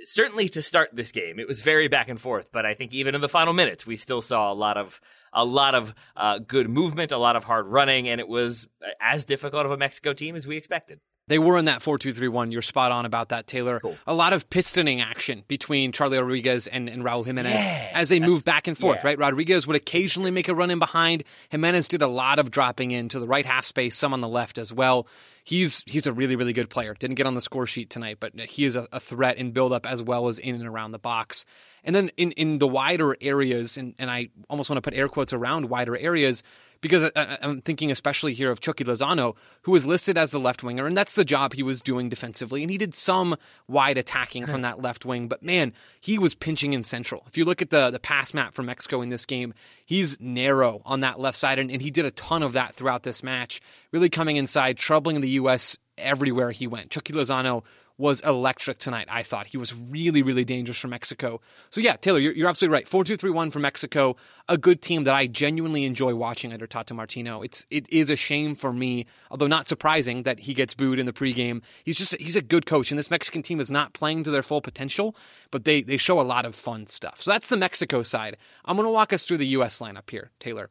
Certainly 0.05 0.50
to 0.50 0.62
start 0.62 0.91
this 0.93 1.12
game, 1.12 1.39
it 1.39 1.49
was 1.49 1.62
very 1.62 1.89
back 1.89 2.09
and 2.09 2.21
forth. 2.21 2.50
But 2.53 2.67
I 2.67 2.75
think 2.75 2.93
even 2.93 3.15
in 3.15 3.23
the 3.23 3.29
final 3.29 3.55
minutes, 3.55 3.87
we 3.87 3.97
still 3.97 4.21
saw 4.21 4.53
a 4.53 4.55
lot 4.55 4.77
of 4.77 5.00
a 5.32 5.44
lot 5.44 5.75
of 5.75 5.94
uh, 6.17 6.39
good 6.39 6.69
movement, 6.69 7.12
a 7.12 7.19
lot 7.19 7.37
of 7.37 7.44
hard 7.44 7.67
running, 7.67 8.09
and 8.09 8.21
it 8.21 8.29
was 8.29 8.69
as 9.00 9.25
difficult 9.25 9.67
of 9.67 9.73
a 9.73 9.77
Mexico 9.77 10.15
team 10.15 10.35
as 10.35 10.47
we 10.47 10.56
expected. 10.56 11.00
They 11.28 11.40
were 11.40 11.58
in 11.58 11.64
that 11.64 11.82
4 11.82 11.99
2 11.99 12.12
3 12.12 12.28
1. 12.28 12.52
You're 12.52 12.62
spot 12.62 12.93
on 12.93 13.05
about 13.05 13.31
that, 13.31 13.49
Taylor. 13.49 13.81
Cool. 13.81 13.96
A 14.06 14.14
lot 14.14 14.32
of 14.32 14.49
pistoning 14.49 15.02
action 15.02 15.43
between 15.49 15.90
Charlie 15.90 16.19
Rodriguez 16.19 16.69
and, 16.69 16.88
and 16.88 17.02
Raul 17.02 17.26
Jimenez 17.26 17.52
yeah, 17.52 17.90
as 17.94 18.08
they 18.08 18.20
move 18.20 18.44
back 18.44 18.69
and 18.69 18.78
forth, 18.78 18.99
yeah. 18.99 19.08
right? 19.08 19.19
Rodriguez 19.19 19.67
would 19.67 19.76
occasionally 19.76 20.31
make 20.31 20.49
a 20.49 20.55
run 20.55 20.70
in 20.70 20.78
behind. 20.78 21.25
Jimenez 21.50 21.88
did 21.88 22.02
a 22.02 22.06
lot 22.06 22.38
of 22.38 22.52
dropping 22.52 22.93
into 22.93 23.19
the 23.19 23.26
right 23.26 23.44
half 23.44 23.64
space, 23.64 23.96
some 23.96 24.12
on 24.12 24.20
the 24.20 24.28
left 24.28 24.56
as 24.56 24.73
well. 24.73 25.08
He's 25.43 25.82
he's 25.87 26.06
a 26.06 26.12
really, 26.12 26.37
really 26.37 26.52
good 26.52 26.70
player. 26.70 26.94
Didn't 26.94 27.17
get 27.17 27.26
on 27.26 27.34
the 27.34 27.40
score 27.40 27.67
sheet 27.67 27.90
tonight, 27.90 28.19
but 28.20 28.38
he 28.38 28.64
is 28.64 28.76
a, 28.76 28.87
a 28.93 29.00
threat 29.00 29.37
in 29.37 29.50
build 29.50 29.72
up 29.72 29.87
as 29.87 30.02
well 30.02 30.29
as 30.29 30.38
in 30.38 30.55
and 30.55 30.67
around 30.67 30.93
the 30.93 30.99
box. 30.99 31.44
And 31.87 31.94
then 31.94 32.11
in, 32.17 32.33
in 32.33 32.59
the 32.59 32.67
wider 32.67 33.17
areas, 33.21 33.79
and, 33.79 33.94
and 33.99 34.11
I 34.11 34.29
almost 34.50 34.69
want 34.69 34.77
to 34.77 34.83
put 34.83 34.93
air 34.93 35.09
quotes 35.09 35.33
around 35.33 35.71
wider 35.71 35.97
areas, 35.97 36.43
because 36.81 37.11
I, 37.17 37.38
am 37.41 37.62
thinking 37.62 37.91
especially 37.91 38.35
here 38.35 38.50
of 38.50 38.61
Chucky 38.61 38.85
Lozano, 38.85 39.37
who 39.62 39.73
was 39.73 39.87
listed 39.87 40.19
as 40.19 40.31
the 40.33 40.41
left 40.41 40.62
winger, 40.62 40.87
and 40.87 40.97
that's 40.97 41.15
the 41.15 41.25
job 41.25 41.55
he 41.55 41.62
was 41.62 41.81
doing 41.81 42.09
defensively. 42.09 42.62
And 42.62 42.71
he 42.71 42.77
did 42.77 42.94
some 42.94 43.37
wide 43.69 43.99
attacking 43.99 44.47
from 44.47 44.62
that 44.62 44.83
left 44.83 45.05
wing, 45.05 45.29
but 45.29 45.43
man, 45.43 45.73
he 46.00 46.19
was 46.19 46.35
pinching 46.35 46.73
in 46.73 46.85
central. 46.85 47.25
If 47.27 47.37
you 47.37 47.44
look 47.44 47.62
at 47.62 47.71
the 47.71 47.91
the 47.91 48.00
pass 48.00 48.35
map 48.35 48.53
for 48.53 48.62
Mexico 48.62 49.00
in 49.00 49.09
this 49.09 49.25
game, 49.25 49.55
he's 49.85 50.21
narrow 50.21 50.82
on 50.85 51.00
that 51.00 51.21
left 51.21 51.39
side, 51.39 51.59
and, 51.59 51.71
and 51.71 51.81
he 51.81 51.91
did 51.91 52.05
a 52.05 52.11
ton 52.11 52.43
of 52.43 52.53
that 52.53 52.75
throughout 52.75 53.05
this 53.05 53.23
match, 53.23 53.61
really 53.93 54.11
coming 54.11 54.37
inside, 54.37 54.77
troubling 54.77 55.21
the 55.21 55.31
U.S. 55.31 55.79
everywhere 55.97 56.50
he 56.50 56.67
went. 56.67 56.91
Chucky 56.91 57.12
Lozano 57.12 57.62
was 57.98 58.20
electric 58.20 58.78
tonight. 58.78 59.08
I 59.10 59.22
thought 59.22 59.46
he 59.48 59.56
was 59.56 59.75
really, 59.75 60.22
really 60.22 60.44
dangerous 60.44 60.78
for 60.78 60.88
Mexico. 60.88 61.40
So 61.70 61.81
yeah, 61.81 61.96
Taylor, 61.96 62.19
you're, 62.19 62.32
you're 62.32 62.48
absolutely 62.48 62.75
right. 62.75 62.88
Four 62.88 63.04
two 63.04 63.16
three 63.16 63.31
one 63.31 63.50
for 63.50 63.58
Mexico, 63.58 64.16
a 64.48 64.58
good 64.58 64.82
team 64.82 65.04
that 65.04 65.14
I 65.14 65.26
genuinely 65.26 65.84
enjoy 65.84 66.14
watching 66.14 66.52
under 66.52 66.66
Tata 66.66 66.94
Martino. 66.94 67.43
It's 67.43 67.66
it 67.70 67.90
is 67.90 68.10
a 68.10 68.16
shame 68.16 68.54
for 68.54 68.72
me, 68.72 69.06
although 69.31 69.46
not 69.46 69.69
surprising 69.69 70.25
that 70.25 70.40
he 70.40 70.54
gets 70.54 70.75
booed 70.75 70.98
in 70.98 71.06
the 71.06 71.12
pregame. 71.12 71.62
He's 71.84 71.98
just 71.98 72.16
he's 72.20 72.37
a 72.37 72.43
good 72.43 72.66
coach, 72.66 72.90
and 72.90 72.98
this 72.98 73.10
Mexican 73.10 73.43
team 73.43 73.60
is 73.60 73.70
not 73.70 73.93
playing 73.93 74.25
to 74.25 74.31
their 74.31 74.43
full 74.43 74.60
potential, 74.60 75.16
but 75.50 75.64
they 75.64 75.82
they 75.82 75.96
show 75.96 76.20
a 76.20 76.22
lot 76.22 76.44
of 76.44 76.54
fun 76.54 76.87
stuff. 76.87 77.22
So 77.22 77.31
that's 77.31 77.48
the 77.48 77.56
Mexico 77.56 78.02
side. 78.02 78.37
I'm 78.64 78.76
going 78.76 78.87
to 78.87 78.93
walk 78.93 79.12
us 79.12 79.25
through 79.25 79.38
the 79.38 79.46
U.S. 79.48 79.78
lineup 79.78 80.10
here, 80.10 80.31
Taylor. 80.38 80.70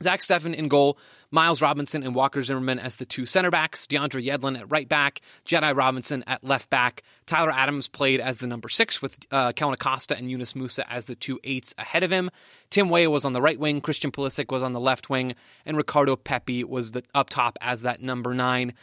Zach 0.00 0.20
Steffen 0.20 0.54
in 0.54 0.68
goal, 0.68 0.96
Miles 1.32 1.60
Robinson 1.60 2.04
and 2.04 2.14
Walker 2.14 2.40
Zimmerman 2.40 2.78
as 2.78 2.96
the 2.96 3.04
two 3.04 3.26
center 3.26 3.50
backs, 3.50 3.84
DeAndre 3.86 4.24
Yedlin 4.24 4.56
at 4.56 4.70
right 4.70 4.88
back, 4.88 5.20
Jedi 5.44 5.76
Robinson 5.76 6.22
at 6.28 6.44
left 6.44 6.70
back. 6.70 7.02
Tyler 7.26 7.50
Adams 7.50 7.88
played 7.88 8.20
as 8.20 8.38
the 8.38 8.46
number 8.46 8.68
six 8.68 9.02
with 9.02 9.18
uh, 9.32 9.50
Kellyn 9.52 9.74
Acosta 9.74 10.16
and 10.16 10.30
Yunus 10.30 10.52
Musah 10.52 10.84
as 10.88 11.06
the 11.06 11.16
two 11.16 11.40
eights 11.42 11.74
ahead 11.78 12.04
of 12.04 12.12
him. 12.12 12.30
Tim 12.70 12.90
Weah 12.90 13.10
was 13.10 13.24
on 13.24 13.32
the 13.32 13.42
right 13.42 13.58
wing, 13.58 13.80
Christian 13.80 14.12
Pulisic 14.12 14.52
was 14.52 14.62
on 14.62 14.72
the 14.72 14.80
left 14.80 15.10
wing, 15.10 15.34
and 15.66 15.76
Ricardo 15.76 16.14
Pepi 16.14 16.62
was 16.62 16.92
the, 16.92 17.02
up 17.12 17.28
top 17.28 17.58
as 17.60 17.82
that 17.82 18.00
number 18.00 18.34
nine. 18.34 18.74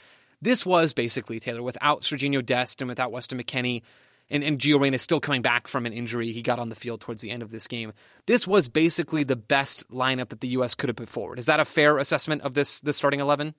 This 0.41 0.65
was 0.65 0.91
basically, 0.91 1.39
Taylor, 1.39 1.63
without 1.63 2.01
Serginho 2.01 2.45
Dest 2.45 2.81
and 2.81 2.89
without 2.89 3.13
Weston 3.13 3.41
McKennie, 3.41 3.83
and, 4.29 4.43
and 4.43 4.59
Gio 4.59 4.79
Reyna 4.79 4.95
is 4.95 5.01
still 5.01 5.19
coming 5.19 5.41
back 5.41 5.67
from 5.67 5.85
an 5.85 5.93
injury. 5.93 6.31
He 6.31 6.41
got 6.41 6.59
on 6.59 6.69
the 6.69 6.75
field 6.75 7.01
towards 7.01 7.21
the 7.21 7.31
end 7.31 7.43
of 7.43 7.51
this 7.51 7.67
game. 7.67 7.93
This 8.25 8.47
was 8.47 8.67
basically 8.67 9.23
the 9.23 9.35
best 9.35 9.89
lineup 9.89 10.29
that 10.29 10.41
the 10.41 10.47
U.S. 10.49 10.75
could 10.75 10.89
have 10.89 10.95
put 10.95 11.09
forward. 11.09 11.39
Is 11.39 11.45
that 11.45 11.59
a 11.59 11.65
fair 11.65 11.97
assessment 11.97 12.41
of 12.41 12.53
this 12.53 12.79
this 12.81 12.97
starting 12.97 13.19
eleven? 13.19 13.53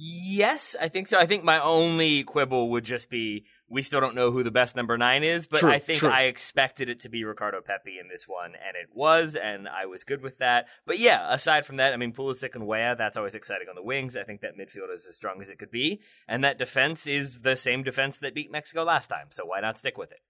Yes, 0.00 0.76
I 0.80 0.88
think 0.88 1.08
so. 1.08 1.18
I 1.18 1.26
think 1.26 1.42
my 1.42 1.60
only 1.60 2.22
quibble 2.22 2.70
would 2.70 2.84
just 2.84 3.10
be 3.10 3.46
we 3.68 3.82
still 3.82 4.00
don't 4.00 4.14
know 4.14 4.30
who 4.30 4.42
the 4.42 4.50
best 4.50 4.76
number 4.76 4.96
nine 4.96 5.22
is, 5.22 5.46
but 5.46 5.60
true, 5.60 5.70
I 5.70 5.78
think 5.78 6.00
true. 6.00 6.10
I 6.10 6.22
expected 6.22 6.88
it 6.88 7.00
to 7.00 7.08
be 7.08 7.24
Ricardo 7.24 7.60
Pepi 7.60 7.98
in 8.00 8.08
this 8.08 8.26
one, 8.26 8.52
and 8.52 8.76
it 8.80 8.88
was, 8.94 9.36
and 9.36 9.68
I 9.68 9.86
was 9.86 10.04
good 10.04 10.22
with 10.22 10.38
that. 10.38 10.66
But 10.86 10.98
yeah, 10.98 11.32
aside 11.32 11.66
from 11.66 11.76
that, 11.76 11.92
I 11.92 11.96
mean, 11.96 12.12
Pulisic 12.12 12.54
and 12.54 12.66
Weah, 12.66 12.94
that's 12.96 13.16
always 13.16 13.34
exciting 13.34 13.68
on 13.68 13.74
the 13.74 13.82
wings. 13.82 14.16
I 14.16 14.24
think 14.24 14.40
that 14.40 14.56
midfield 14.56 14.94
is 14.94 15.06
as 15.06 15.16
strong 15.16 15.42
as 15.42 15.48
it 15.48 15.58
could 15.58 15.70
be, 15.70 16.00
and 16.26 16.42
that 16.44 16.58
defense 16.58 17.06
is 17.06 17.40
the 17.40 17.56
same 17.56 17.82
defense 17.82 18.18
that 18.18 18.34
beat 18.34 18.50
Mexico 18.50 18.84
last 18.84 19.08
time, 19.08 19.26
so 19.30 19.44
why 19.44 19.60
not 19.60 19.78
stick 19.78 19.98
with 19.98 20.12
it? 20.12 20.20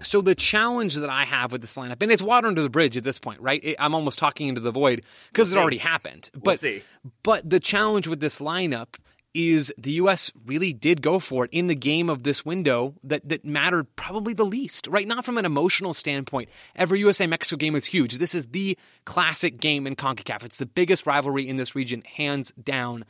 So 0.00 0.20
the 0.20 0.34
challenge 0.34 0.94
that 0.94 1.10
I 1.10 1.24
have 1.24 1.50
with 1.50 1.60
this 1.60 1.76
lineup, 1.76 2.00
and 2.02 2.12
it's 2.12 2.22
water 2.22 2.46
under 2.46 2.62
the 2.62 2.70
bridge 2.70 2.96
at 2.96 3.02
this 3.04 3.18
point, 3.18 3.40
right? 3.40 3.74
I'm 3.78 3.94
almost 3.94 4.18
talking 4.18 4.46
into 4.46 4.60
the 4.60 4.70
void 4.70 5.04
because 5.32 5.50
we'll 5.50 5.58
it 5.58 5.62
already 5.62 5.78
happened. 5.78 6.30
But 6.34 6.62
we'll 6.62 6.80
but 7.24 7.48
the 7.48 7.58
challenge 7.58 8.06
with 8.06 8.20
this 8.20 8.38
lineup 8.38 8.94
is 9.34 9.72
the 9.78 9.92
U.S. 9.92 10.32
really 10.46 10.72
did 10.72 11.02
go 11.02 11.18
for 11.18 11.44
it 11.44 11.50
in 11.52 11.66
the 11.66 11.74
game 11.74 12.08
of 12.08 12.22
this 12.22 12.44
window 12.44 12.94
that, 13.04 13.28
that 13.28 13.44
mattered 13.44 13.94
probably 13.96 14.34
the 14.34 14.44
least, 14.44 14.86
right? 14.88 15.06
Not 15.06 15.24
from 15.24 15.38
an 15.38 15.44
emotional 15.44 15.94
standpoint. 15.94 16.48
Every 16.74 17.00
USA 17.00 17.26
Mexico 17.26 17.56
game 17.56 17.76
is 17.76 17.84
huge. 17.84 18.18
This 18.18 18.34
is 18.34 18.46
the 18.46 18.76
classic 19.04 19.58
game 19.58 19.86
in 19.86 19.96
CONCACAF. 19.96 20.44
It's 20.44 20.58
the 20.58 20.66
biggest 20.66 21.06
rivalry 21.06 21.48
in 21.48 21.56
this 21.56 21.74
region, 21.74 22.02
hands 22.02 22.52
down. 22.52 23.04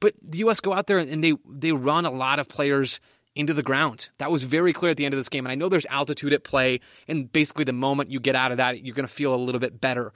But 0.00 0.14
the 0.22 0.38
U.S. 0.38 0.60
go 0.60 0.72
out 0.72 0.86
there 0.86 0.98
and 0.98 1.22
they, 1.22 1.34
they 1.48 1.72
run 1.72 2.06
a 2.06 2.10
lot 2.10 2.38
of 2.38 2.48
players 2.48 3.00
into 3.34 3.52
the 3.52 3.62
ground. 3.62 4.08
That 4.18 4.30
was 4.30 4.44
very 4.44 4.72
clear 4.72 4.90
at 4.90 4.96
the 4.96 5.04
end 5.04 5.14
of 5.14 5.18
this 5.18 5.28
game. 5.28 5.44
And 5.44 5.52
I 5.52 5.56
know 5.56 5.68
there's 5.68 5.86
altitude 5.86 6.32
at 6.32 6.42
play, 6.42 6.80
and 7.06 7.30
basically 7.30 7.64
the 7.64 7.72
moment 7.72 8.10
you 8.10 8.18
get 8.18 8.34
out 8.34 8.50
of 8.50 8.56
that, 8.56 8.82
you're 8.84 8.94
going 8.94 9.06
to 9.06 9.12
feel 9.12 9.34
a 9.34 9.36
little 9.36 9.60
bit 9.60 9.80
better. 9.80 10.12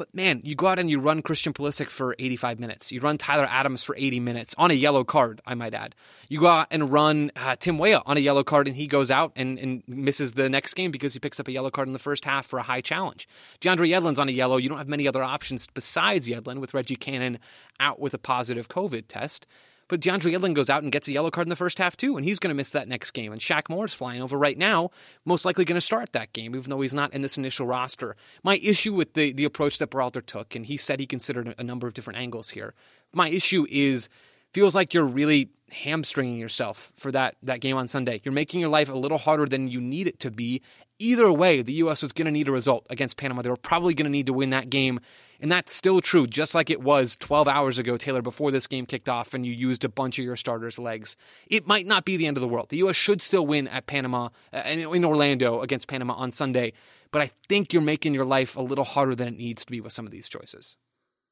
But 0.00 0.14
man, 0.14 0.40
you 0.44 0.54
go 0.54 0.66
out 0.66 0.78
and 0.78 0.88
you 0.88 0.98
run 0.98 1.20
Christian 1.20 1.52
Pulisic 1.52 1.90
for 1.90 2.16
85 2.18 2.58
minutes. 2.58 2.90
You 2.90 3.02
run 3.02 3.18
Tyler 3.18 3.44
Adams 3.44 3.82
for 3.82 3.94
80 3.98 4.18
minutes 4.18 4.54
on 4.56 4.70
a 4.70 4.74
yellow 4.74 5.04
card, 5.04 5.42
I 5.44 5.54
might 5.54 5.74
add. 5.74 5.94
You 6.30 6.40
go 6.40 6.46
out 6.46 6.68
and 6.70 6.90
run 6.90 7.30
uh, 7.36 7.56
Tim 7.56 7.76
Weah 7.76 8.00
on 8.06 8.16
a 8.16 8.20
yellow 8.20 8.42
card, 8.42 8.66
and 8.66 8.74
he 8.74 8.86
goes 8.86 9.10
out 9.10 9.30
and, 9.36 9.58
and 9.58 9.82
misses 9.86 10.32
the 10.32 10.48
next 10.48 10.72
game 10.72 10.90
because 10.90 11.12
he 11.12 11.18
picks 11.18 11.38
up 11.38 11.48
a 11.48 11.52
yellow 11.52 11.70
card 11.70 11.86
in 11.86 11.92
the 11.92 11.98
first 11.98 12.24
half 12.24 12.46
for 12.46 12.58
a 12.58 12.62
high 12.62 12.80
challenge. 12.80 13.28
DeAndre 13.60 13.90
Yedlin's 13.90 14.18
on 14.18 14.30
a 14.30 14.32
yellow. 14.32 14.56
You 14.56 14.70
don't 14.70 14.78
have 14.78 14.88
many 14.88 15.06
other 15.06 15.22
options 15.22 15.66
besides 15.66 16.26
Yedlin 16.26 16.60
with 16.60 16.72
Reggie 16.72 16.96
Cannon 16.96 17.38
out 17.78 18.00
with 18.00 18.14
a 18.14 18.18
positive 18.18 18.70
COVID 18.70 19.04
test. 19.06 19.46
But 19.90 20.00
DeAndre 20.00 20.32
Yedlin 20.32 20.54
goes 20.54 20.70
out 20.70 20.84
and 20.84 20.92
gets 20.92 21.08
a 21.08 21.12
yellow 21.12 21.32
card 21.32 21.48
in 21.48 21.50
the 21.50 21.56
first 21.56 21.78
half 21.78 21.96
too, 21.96 22.16
and 22.16 22.24
he's 22.24 22.38
going 22.38 22.50
to 22.50 22.54
miss 22.54 22.70
that 22.70 22.86
next 22.86 23.10
game. 23.10 23.32
And 23.32 23.40
Shaq 23.40 23.68
Moore 23.68 23.86
is 23.86 23.92
flying 23.92 24.22
over 24.22 24.38
right 24.38 24.56
now, 24.56 24.90
most 25.24 25.44
likely 25.44 25.64
going 25.64 25.74
to 25.74 25.84
start 25.84 26.12
that 26.12 26.32
game, 26.32 26.54
even 26.54 26.70
though 26.70 26.80
he's 26.80 26.94
not 26.94 27.12
in 27.12 27.22
this 27.22 27.36
initial 27.36 27.66
roster. 27.66 28.14
My 28.44 28.56
issue 28.58 28.94
with 28.94 29.14
the 29.14 29.32
the 29.32 29.44
approach 29.44 29.78
that 29.78 29.90
Berhalter 29.90 30.24
took, 30.24 30.54
and 30.54 30.64
he 30.64 30.76
said 30.76 31.00
he 31.00 31.06
considered 31.06 31.56
a 31.58 31.64
number 31.64 31.88
of 31.88 31.94
different 31.94 32.20
angles 32.20 32.50
here. 32.50 32.72
My 33.12 33.28
issue 33.30 33.66
is 33.68 34.08
feels 34.54 34.76
like 34.76 34.94
you're 34.94 35.04
really 35.04 35.50
hamstringing 35.72 36.38
yourself 36.38 36.92
for 36.94 37.10
that 37.10 37.34
that 37.42 37.60
game 37.60 37.76
on 37.76 37.88
Sunday. 37.88 38.20
You're 38.22 38.32
making 38.32 38.60
your 38.60 38.68
life 38.68 38.88
a 38.88 38.94
little 38.94 39.18
harder 39.18 39.46
than 39.46 39.66
you 39.66 39.80
need 39.80 40.06
it 40.06 40.20
to 40.20 40.30
be. 40.30 40.62
Either 41.00 41.32
way, 41.32 41.62
the 41.62 41.72
U.S. 41.74 42.02
was 42.02 42.12
going 42.12 42.26
to 42.26 42.30
need 42.30 42.46
a 42.46 42.52
result 42.52 42.86
against 42.90 43.16
Panama. 43.16 43.42
They 43.42 43.50
were 43.50 43.56
probably 43.56 43.94
going 43.94 44.04
to 44.04 44.10
need 44.10 44.26
to 44.26 44.32
win 44.32 44.50
that 44.50 44.70
game 44.70 45.00
and 45.40 45.50
that's 45.50 45.74
still 45.74 46.00
true, 46.00 46.26
just 46.26 46.54
like 46.54 46.70
it 46.70 46.82
was 46.82 47.16
12 47.16 47.48
hours 47.48 47.78
ago, 47.78 47.96
Taylor, 47.96 48.22
before 48.22 48.50
this 48.50 48.66
game 48.66 48.86
kicked 48.86 49.08
off 49.08 49.32
and 49.32 49.46
you 49.46 49.52
used 49.52 49.84
a 49.84 49.88
bunch 49.88 50.18
of 50.18 50.24
your 50.24 50.36
starters' 50.36 50.78
legs. 50.78 51.16
It 51.48 51.66
might 51.66 51.86
not 51.86 52.04
be 52.04 52.16
the 52.16 52.26
end 52.26 52.36
of 52.36 52.42
the 52.42 52.48
world. 52.48 52.68
The 52.68 52.78
U.S. 52.78 52.96
should 52.96 53.22
still 53.22 53.46
win 53.46 53.66
at 53.68 53.86
Panama, 53.86 54.28
uh, 54.52 54.58
in 54.58 55.04
Orlando 55.04 55.62
against 55.62 55.88
Panama 55.88 56.14
on 56.14 56.30
Sunday. 56.30 56.74
But 57.10 57.22
I 57.22 57.30
think 57.48 57.72
you're 57.72 57.82
making 57.82 58.14
your 58.14 58.24
life 58.24 58.56
a 58.56 58.62
little 58.62 58.84
harder 58.84 59.14
than 59.14 59.28
it 59.28 59.36
needs 59.36 59.64
to 59.64 59.70
be 59.70 59.80
with 59.80 59.92
some 59.92 60.06
of 60.06 60.12
these 60.12 60.28
choices. 60.28 60.76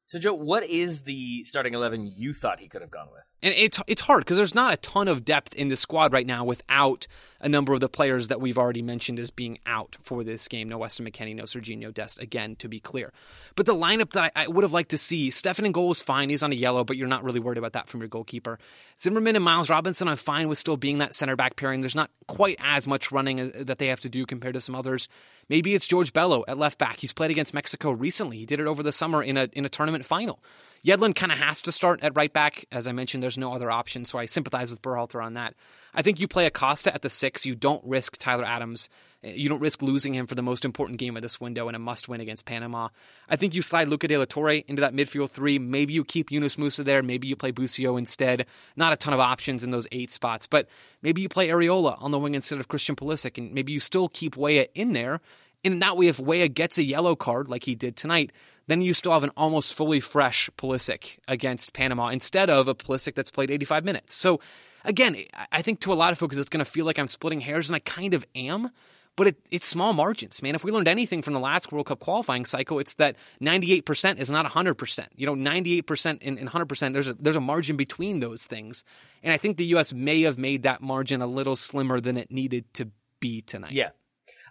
So, 0.06 0.18
Joe, 0.18 0.32
what 0.32 0.64
is 0.64 1.02
the 1.02 1.44
starting 1.44 1.74
11 1.74 2.14
you 2.16 2.32
thought 2.32 2.60
he 2.60 2.68
could 2.68 2.80
have 2.80 2.90
gone 2.90 3.08
with? 3.12 3.24
And 3.40 3.54
it's 3.56 3.78
it's 3.86 4.02
hard 4.02 4.24
because 4.24 4.36
there's 4.36 4.54
not 4.54 4.74
a 4.74 4.78
ton 4.78 5.06
of 5.06 5.24
depth 5.24 5.54
in 5.54 5.68
the 5.68 5.76
squad 5.76 6.12
right 6.12 6.26
now 6.26 6.44
without 6.44 7.06
a 7.40 7.48
number 7.48 7.72
of 7.72 7.78
the 7.78 7.88
players 7.88 8.28
that 8.28 8.40
we've 8.40 8.58
already 8.58 8.82
mentioned 8.82 9.20
as 9.20 9.30
being 9.30 9.60
out 9.64 9.96
for 10.00 10.24
this 10.24 10.48
game. 10.48 10.68
No 10.68 10.78
Weston 10.78 11.06
McKennie, 11.06 11.36
no 11.36 11.44
Serginho 11.44 11.94
Dest, 11.94 12.18
again, 12.20 12.56
to 12.56 12.68
be 12.68 12.80
clear. 12.80 13.12
But 13.54 13.66
the 13.66 13.76
lineup 13.76 14.10
that 14.10 14.32
I, 14.34 14.44
I 14.44 14.48
would 14.48 14.64
have 14.64 14.72
liked 14.72 14.90
to 14.90 14.98
see, 14.98 15.30
Steffen 15.30 15.64
in 15.64 15.70
goal 15.70 15.92
is 15.92 16.02
fine. 16.02 16.30
He's 16.30 16.42
on 16.42 16.50
a 16.50 16.56
yellow, 16.56 16.82
but 16.82 16.96
you're 16.96 17.06
not 17.06 17.22
really 17.22 17.38
worried 17.38 17.58
about 17.58 17.74
that 17.74 17.88
from 17.88 18.00
your 18.00 18.08
goalkeeper. 18.08 18.58
Zimmerman 19.00 19.36
and 19.36 19.44
Miles 19.44 19.70
Robinson, 19.70 20.08
I'm 20.08 20.16
fine 20.16 20.48
with 20.48 20.58
still 20.58 20.76
being 20.76 20.98
that 20.98 21.14
center 21.14 21.36
back 21.36 21.54
pairing. 21.54 21.80
There's 21.80 21.94
not 21.94 22.10
quite 22.26 22.58
as 22.58 22.88
much 22.88 23.12
running 23.12 23.40
uh, 23.40 23.50
that 23.60 23.78
they 23.78 23.86
have 23.86 24.00
to 24.00 24.08
do 24.08 24.26
compared 24.26 24.54
to 24.54 24.60
some 24.60 24.74
others. 24.74 25.08
Maybe 25.48 25.74
it's 25.74 25.86
George 25.86 26.12
Bello 26.12 26.44
at 26.48 26.58
left 26.58 26.78
back. 26.78 26.98
He's 26.98 27.12
played 27.12 27.30
against 27.30 27.54
Mexico 27.54 27.92
recently. 27.92 28.38
He 28.38 28.46
did 28.46 28.58
it 28.58 28.66
over 28.66 28.82
the 28.82 28.92
summer 28.92 29.22
in 29.22 29.36
a 29.36 29.48
in 29.52 29.64
a 29.64 29.68
tournament 29.68 30.04
final. 30.04 30.40
Yedlin 30.88 31.14
kind 31.14 31.30
of 31.30 31.36
has 31.36 31.60
to 31.60 31.70
start 31.70 32.02
at 32.02 32.16
right 32.16 32.32
back. 32.32 32.64
As 32.72 32.88
I 32.88 32.92
mentioned, 32.92 33.22
there's 33.22 33.36
no 33.36 33.52
other 33.52 33.70
option, 33.70 34.06
so 34.06 34.18
I 34.18 34.24
sympathize 34.24 34.70
with 34.70 34.80
Berhalter 34.80 35.22
on 35.22 35.34
that. 35.34 35.52
I 35.92 36.00
think 36.00 36.18
you 36.18 36.26
play 36.26 36.46
Acosta 36.46 36.94
at 36.94 37.02
the 37.02 37.10
six. 37.10 37.44
You 37.44 37.54
don't 37.54 37.84
risk 37.84 38.16
Tyler 38.16 38.46
Adams. 38.46 38.88
Eh, 39.22 39.32
you 39.32 39.50
don't 39.50 39.60
risk 39.60 39.82
losing 39.82 40.14
him 40.14 40.26
for 40.26 40.34
the 40.34 40.42
most 40.42 40.64
important 40.64 40.98
game 40.98 41.14
of 41.14 41.22
this 41.22 41.38
window 41.38 41.68
and 41.68 41.76
a 41.76 41.78
must 41.78 42.08
win 42.08 42.22
against 42.22 42.46
Panama. 42.46 42.88
I 43.28 43.36
think 43.36 43.52
you 43.52 43.60
slide 43.60 43.88
Luca 43.88 44.08
De 44.08 44.16
La 44.16 44.24
Torre 44.24 44.62
into 44.66 44.80
that 44.80 44.94
midfield 44.94 45.28
three. 45.28 45.58
Maybe 45.58 45.92
you 45.92 46.06
keep 46.06 46.30
Yunus 46.30 46.56
Musah 46.56 46.86
there. 46.86 47.02
Maybe 47.02 47.28
you 47.28 47.36
play 47.36 47.50
Busio 47.50 47.98
instead. 47.98 48.46
Not 48.74 48.94
a 48.94 48.96
ton 48.96 49.12
of 49.12 49.20
options 49.20 49.62
in 49.62 49.70
those 49.70 49.88
eight 49.92 50.10
spots, 50.10 50.46
but 50.46 50.68
maybe 51.02 51.20
you 51.20 51.28
play 51.28 51.48
Arriola 51.48 52.02
on 52.02 52.12
the 52.12 52.18
wing 52.18 52.34
instead 52.34 52.60
of 52.60 52.68
Christian 52.68 52.96
Pulisic, 52.96 53.36
and 53.36 53.52
maybe 53.52 53.72
you 53.72 53.80
still 53.80 54.08
keep 54.08 54.38
Weah 54.38 54.68
in 54.74 54.94
there. 54.94 55.20
In 55.64 55.80
that 55.80 55.98
way, 55.98 56.06
if 56.06 56.18
Weah 56.18 56.48
gets 56.48 56.78
a 56.78 56.82
yellow 56.82 57.14
card 57.14 57.48
like 57.48 57.64
he 57.64 57.74
did 57.74 57.94
tonight, 57.94 58.30
then 58.68 58.82
you 58.82 58.94
still 58.94 59.12
have 59.12 59.24
an 59.24 59.32
almost 59.36 59.74
fully 59.74 59.98
fresh 59.98 60.48
Pulisic 60.56 61.18
against 61.26 61.72
Panama 61.72 62.08
instead 62.08 62.48
of 62.48 62.68
a 62.68 62.74
Pulisic 62.74 63.14
that's 63.14 63.30
played 63.30 63.50
85 63.50 63.84
minutes. 63.84 64.14
So 64.14 64.40
again, 64.84 65.16
I 65.50 65.62
think 65.62 65.80
to 65.80 65.92
a 65.92 65.94
lot 65.94 66.12
of 66.12 66.18
folks, 66.18 66.36
it's 66.36 66.48
going 66.48 66.64
to 66.64 66.70
feel 66.70 66.86
like 66.86 66.98
I'm 66.98 67.08
splitting 67.08 67.40
hairs, 67.40 67.68
and 67.68 67.76
I 67.76 67.80
kind 67.80 68.14
of 68.14 68.24
am. 68.36 68.70
But 69.16 69.26
it, 69.26 69.36
it's 69.50 69.66
small 69.66 69.94
margins, 69.94 70.40
man. 70.42 70.54
If 70.54 70.62
we 70.62 70.70
learned 70.70 70.86
anything 70.86 71.22
from 71.22 71.34
the 71.34 71.40
last 71.40 71.72
World 71.72 71.86
Cup 71.86 71.98
qualifying 71.98 72.44
cycle, 72.44 72.78
it's 72.78 72.94
that 72.94 73.16
98% 73.42 74.18
is 74.20 74.30
not 74.30 74.46
100%. 74.46 75.06
You 75.16 75.26
know, 75.26 75.34
98% 75.34 76.18
and, 76.22 76.38
and 76.38 76.48
100%, 76.48 76.92
there's 76.92 77.08
a, 77.08 77.14
there's 77.14 77.34
a 77.34 77.40
margin 77.40 77.76
between 77.76 78.20
those 78.20 78.46
things. 78.46 78.84
And 79.24 79.32
I 79.32 79.36
think 79.36 79.56
the 79.56 79.64
U.S. 79.66 79.92
may 79.92 80.22
have 80.22 80.38
made 80.38 80.62
that 80.62 80.82
margin 80.82 81.20
a 81.20 81.26
little 81.26 81.56
slimmer 81.56 81.98
than 81.98 82.16
it 82.16 82.30
needed 82.30 82.72
to 82.74 82.92
be 83.18 83.42
tonight. 83.42 83.72
Yeah. 83.72 83.88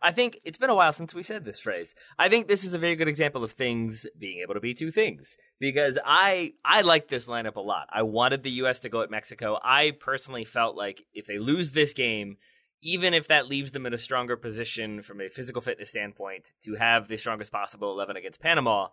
I 0.07 0.11
think 0.11 0.39
it's 0.45 0.57
been 0.57 0.69
a 0.69 0.75
while 0.75 0.93
since 0.93 1.13
we 1.13 1.21
said 1.21 1.43
this 1.43 1.59
phrase. 1.59 1.93
I 2.17 2.29
think 2.29 2.47
this 2.47 2.63
is 2.63 2.73
a 2.73 2.79
very 2.79 2.95
good 2.95 3.09
example 3.09 3.43
of 3.43 3.51
things 3.51 4.07
being 4.17 4.39
able 4.39 4.53
to 4.53 4.61
be 4.61 4.73
two 4.73 4.89
things 4.89 5.37
because 5.59 5.99
I 6.05 6.53
I 6.63 6.79
like 6.79 7.09
this 7.09 7.27
lineup 7.27 7.57
a 7.57 7.59
lot. 7.59 7.89
I 7.91 8.03
wanted 8.03 8.41
the 8.41 8.51
US 8.51 8.79
to 8.79 8.89
go 8.89 9.01
at 9.01 9.11
Mexico. 9.11 9.59
I 9.61 9.91
personally 9.99 10.45
felt 10.45 10.77
like 10.77 11.01
if 11.13 11.25
they 11.25 11.39
lose 11.39 11.71
this 11.71 11.91
game, 11.91 12.37
even 12.81 13.13
if 13.13 13.27
that 13.27 13.49
leaves 13.49 13.71
them 13.71 13.85
in 13.85 13.93
a 13.93 13.97
stronger 13.97 14.37
position 14.37 15.01
from 15.01 15.19
a 15.19 15.27
physical 15.27 15.61
fitness 15.61 15.89
standpoint 15.89 16.53
to 16.63 16.75
have 16.75 17.09
the 17.09 17.17
strongest 17.17 17.51
possible 17.51 17.91
11 17.91 18.15
against 18.15 18.39
Panama, 18.39 18.87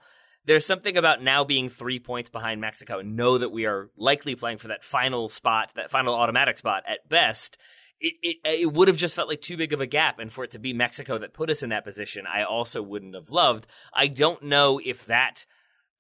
there's 0.45 0.67
something 0.67 0.97
about 0.97 1.23
now 1.23 1.45
being 1.45 1.69
3 1.69 2.01
points 2.01 2.29
behind 2.29 2.61
Mexico 2.61 2.99
and 2.99 3.15
know 3.15 3.39
that 3.39 3.53
we 3.53 3.67
are 3.67 3.89
likely 3.97 4.35
playing 4.35 4.59
for 4.59 4.67
that 4.67 4.83
final 4.83 5.29
spot, 5.29 5.71
that 5.77 5.93
final 5.93 6.17
automatic 6.17 6.59
spot 6.59 6.83
at 6.89 7.09
best 7.09 7.57
it, 8.01 8.15
it, 8.23 8.37
it 8.45 8.73
would 8.73 8.89
have 8.89 8.97
just 8.97 9.15
felt 9.15 9.29
like 9.29 9.41
too 9.41 9.57
big 9.57 9.73
of 9.73 9.81
a 9.81 9.87
gap. 9.87 10.19
And 10.19 10.33
for 10.33 10.45
it 10.45 10.51
to 10.53 10.59
be 10.59 10.73
Mexico 10.73 11.19
that 11.19 11.35
put 11.35 11.51
us 11.51 11.63
in 11.63 11.71
that 11.71 11.85
position, 11.85 12.25
I 12.33 12.43
also 12.43 12.83
wouldn't 12.83 13.15
have 13.15 13.31
loved. 13.31 13.67
I 13.93 14.07
don't 14.07 14.43
know 14.43 14.81
if 14.85 15.07
that 15.07 15.47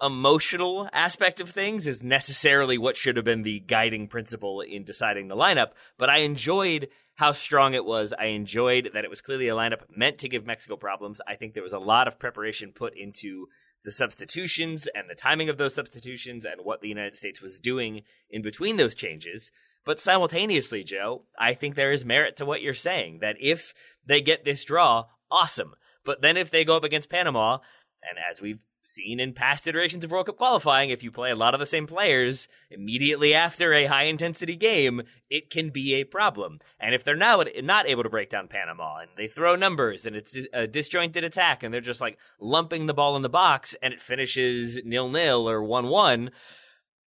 emotional 0.02 0.88
aspect 0.92 1.40
of 1.40 1.50
things 1.50 1.86
is 1.86 2.02
necessarily 2.02 2.76
what 2.76 2.96
should 2.96 3.16
have 3.16 3.24
been 3.24 3.42
the 3.42 3.60
guiding 3.60 4.08
principle 4.08 4.60
in 4.60 4.84
deciding 4.84 5.28
the 5.28 5.36
lineup, 5.36 5.70
but 5.98 6.10
I 6.10 6.18
enjoyed 6.18 6.88
how 7.14 7.32
strong 7.32 7.74
it 7.74 7.84
was. 7.84 8.12
I 8.18 8.26
enjoyed 8.26 8.90
that 8.92 9.04
it 9.04 9.10
was 9.10 9.20
clearly 9.20 9.48
a 9.48 9.54
lineup 9.54 9.82
meant 9.96 10.18
to 10.18 10.28
give 10.28 10.44
Mexico 10.44 10.76
problems. 10.76 11.20
I 11.28 11.36
think 11.36 11.54
there 11.54 11.62
was 11.62 11.72
a 11.72 11.78
lot 11.78 12.08
of 12.08 12.18
preparation 12.18 12.72
put 12.74 12.96
into 12.96 13.46
the 13.84 13.92
substitutions 13.92 14.88
and 14.94 15.08
the 15.08 15.14
timing 15.14 15.48
of 15.48 15.58
those 15.58 15.74
substitutions 15.74 16.44
and 16.44 16.62
what 16.62 16.80
the 16.80 16.88
United 16.88 17.14
States 17.14 17.40
was 17.40 17.60
doing 17.60 18.02
in 18.30 18.42
between 18.42 18.76
those 18.76 18.94
changes. 18.94 19.52
But 19.84 20.00
simultaneously, 20.00 20.82
Joe, 20.82 21.24
I 21.38 21.54
think 21.54 21.74
there 21.74 21.92
is 21.92 22.04
merit 22.04 22.36
to 22.36 22.46
what 22.46 22.62
you're 22.62 22.74
saying 22.74 23.18
that 23.20 23.36
if 23.40 23.74
they 24.04 24.20
get 24.20 24.44
this 24.44 24.64
draw, 24.64 25.06
awesome. 25.30 25.74
But 26.04 26.22
then 26.22 26.36
if 26.36 26.50
they 26.50 26.64
go 26.64 26.76
up 26.76 26.84
against 26.84 27.10
Panama, 27.10 27.58
and 28.02 28.18
as 28.30 28.40
we've 28.40 28.60
seen 28.84 29.18
in 29.18 29.32
past 29.32 29.66
iterations 29.66 30.04
of 30.04 30.10
World 30.10 30.26
Cup 30.26 30.36
qualifying, 30.36 30.90
if 30.90 31.02
you 31.02 31.10
play 31.10 31.30
a 31.30 31.36
lot 31.36 31.54
of 31.54 31.60
the 31.60 31.66
same 31.66 31.86
players 31.86 32.48
immediately 32.70 33.34
after 33.34 33.72
a 33.72 33.86
high 33.86 34.04
intensity 34.04 34.56
game, 34.56 35.02
it 35.30 35.50
can 35.50 35.70
be 35.70 35.94
a 35.94 36.04
problem. 36.04 36.60
And 36.78 36.94
if 36.94 37.02
they're 37.02 37.16
now 37.16 37.42
not 37.62 37.88
able 37.88 38.02
to 38.02 38.10
break 38.10 38.30
down 38.30 38.48
Panama 38.48 38.98
and 38.98 39.10
they 39.16 39.26
throw 39.26 39.56
numbers 39.56 40.06
and 40.06 40.14
it's 40.14 40.36
a 40.52 40.66
disjointed 40.66 41.24
attack 41.24 41.62
and 41.62 41.72
they're 41.72 41.80
just 41.80 42.00
like 42.00 42.18
lumping 42.40 42.86
the 42.86 42.94
ball 42.94 43.16
in 43.16 43.22
the 43.22 43.28
box 43.28 43.74
and 43.82 43.94
it 43.94 44.02
finishes 44.02 44.80
nil 44.84 45.08
nil 45.08 45.48
or 45.48 45.62
one 45.62 45.88
one, 45.88 46.30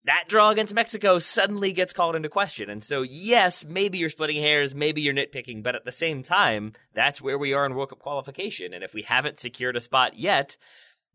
that 0.05 0.25
draw 0.29 0.51
against 0.51 0.75
Mexico 0.75 1.19
suddenly 1.19 1.73
gets 1.73 1.93
called 1.93 2.17
into 2.17 2.29
question. 2.29 2.69
And 2.69 2.83
so, 2.83 3.03
yes, 3.03 3.65
maybe 3.65 3.99
you're 3.99 4.11
splitting 4.11 4.41
hairs, 4.41 4.75
maybe 4.75 5.01
you're 5.01 5.15
nitpicking, 5.15 5.63
but 5.63 5.77
at 5.77 5.85
the 5.85 5.93
same 5.93 6.23
time, 6.23 6.73
that's 6.95 7.23
where 7.23 7.39
we 7.39 7.53
are 7.53 7.65
in 7.65 7.75
World 7.75 7.91
Cup 7.91 8.01
qualification. 8.01 8.75
And 8.75 8.83
if 8.83 8.95
we 8.95 9.03
haven't 9.03 9.39
secured 9.39 9.77
a 9.77 9.81
spot 9.81 10.19
yet, 10.19 10.57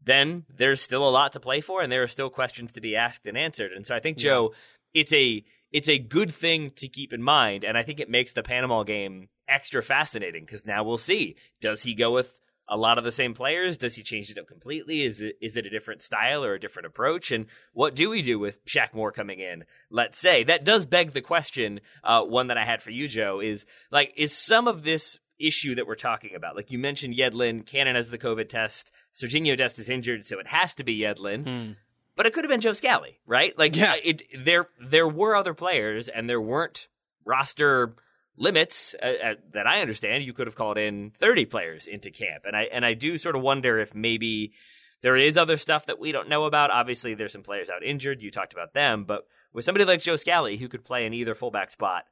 then 0.04 0.46
there's 0.56 0.82
still 0.82 1.08
a 1.08 1.12
lot 1.12 1.34
to 1.34 1.40
play 1.40 1.60
for 1.60 1.82
and 1.82 1.92
there 1.92 2.04
are 2.04 2.08
still 2.08 2.30
questions 2.30 2.72
to 2.74 2.82
be 2.82 2.96
asked 2.96 3.26
and 3.26 3.38
answered. 3.38 3.74
And 3.74 3.86
so 3.86 3.94
I 3.96 4.00
think, 4.00 4.18
Joe, 4.18 4.54
yeah. 4.94 5.02
it's 5.02 5.14
a 5.14 5.44
it's 5.72 5.90
a 5.90 6.00
good 6.00 6.32
thing 6.32 6.72
to 6.78 6.88
keep 6.88 7.12
in 7.12 7.22
mind. 7.22 7.66
And 7.66 7.78
I 7.78 7.84
think 7.84 8.00
it 8.00 8.10
makes 8.10 8.32
the 8.32 8.42
Panama 8.44 8.84
game 8.84 9.28
extra 9.50 9.84
fascinating 9.84 10.46
because 10.46 10.66
now 10.66 10.84
we'll 10.84 10.98
see. 10.98 11.36
Does 11.60 11.84
he 11.84 11.94
go 11.94 12.14
with 12.14 12.40
a 12.70 12.78
lot 12.78 12.98
of 12.98 13.04
the 13.04 13.12
same 13.12 13.34
players? 13.34 13.78
Does 13.78 13.96
he 13.96 14.04
change 14.04 14.30
it 14.30 14.38
up 14.38 14.48
completely? 14.48 15.04
Is 15.04 15.22
it 15.22 15.38
is 15.42 15.56
it 15.56 15.66
a 15.66 15.70
different 15.70 16.02
style 16.02 16.44
or 16.44 16.54
a 16.54 16.60
different 16.60 16.88
approach? 16.88 17.32
And 17.32 17.46
what 17.74 17.96
do 17.96 18.10
we 18.10 18.22
do 18.22 18.40
with 18.40 18.64
Shaq 18.66 18.94
Moore 18.94 19.12
coming 19.12 19.40
in? 19.40 19.64
Let's 19.90 20.20
say 20.20 20.44
that 20.44 20.64
does 20.64 20.86
beg 20.86 21.14
the 21.14 21.22
question. 21.22 21.80
Uh, 22.04 22.24
one 22.24 22.48
that 22.48 22.58
I 22.58 22.66
had 22.66 22.82
for 22.82 22.92
you, 22.92 23.08
Joe, 23.08 23.40
is 23.40 23.66
like, 23.92 24.14
is 24.18 24.36
some 24.36 24.68
of 24.68 24.84
this 24.84 25.20
issue 25.40 25.76
that 25.76 25.88
we're 25.88 25.96
talking 25.96 26.36
about? 26.36 26.56
Like 26.56 26.72
you 26.72 26.80
mentioned, 26.80 27.16
Yedlin, 27.16 27.66
Cannon 27.66 27.96
has 27.96 28.10
the 28.10 28.18
COVID 28.18 28.50
test, 28.50 28.92
Serginho 29.14 29.56
Dest 29.56 29.80
is 29.80 29.90
injured, 29.90 30.26
so 30.26 30.40
it 30.40 30.48
has 30.48 30.74
to 30.76 30.84
be 30.84 31.00
Yedlin. 31.00 31.44
Hmm. 31.44 31.72
But 32.16 32.26
it 32.26 32.34
could 32.34 32.44
have 32.44 32.50
been 32.50 32.62
Joe 32.62 32.74
Scally, 32.74 33.20
right? 33.28 33.58
Like, 33.60 33.76
yeah, 33.76 33.94
it, 34.04 34.24
there 34.36 34.70
there 34.82 35.08
were 35.08 35.36
other 35.36 35.54
players, 35.54 36.10
and 36.10 36.28
there 36.28 36.42
weren't 36.42 36.88
roster 37.24 37.94
limits 38.38 38.96
uh, 39.02 39.14
uh, 39.24 39.34
that 39.54 39.68
I 39.68 39.82
understand, 39.82 40.24
you 40.24 40.34
could 40.34 40.48
have 40.48 40.56
called 40.56 40.78
in 40.78 41.12
30 41.20 41.46
players 41.46 41.88
into 41.88 42.12
camp. 42.12 42.44
And 42.46 42.56
I 42.56 42.64
and 42.72 42.86
I 42.86 42.94
do 42.94 43.18
sort 43.18 43.36
of 43.36 43.42
wonder 43.42 43.80
if 43.80 43.94
maybe 43.94 44.54
there 45.02 45.18
is 45.18 45.38
other 45.38 45.58
stuff 45.58 45.86
that 45.88 46.00
we 46.00 46.12
don't 46.12 46.30
know 46.30 46.46
about. 46.46 46.72
Obviously, 46.72 47.14
there's 47.14 47.34
some 47.34 47.44
players 47.44 47.70
out 47.70 47.84
injured. 47.84 48.22
You 48.22 48.32
talked 48.32 48.54
about 48.54 48.74
them, 48.74 49.04
but 49.06 49.28
with 49.54 49.66
somebody 49.66 49.86
like 49.86 50.02
Joe 50.02 50.16
Scally 50.16 50.58
who 50.58 50.68
could 50.68 50.84
play 50.84 51.06
in 51.06 51.14
either 51.14 51.36
fullback 51.36 51.72
spot, 51.72 52.04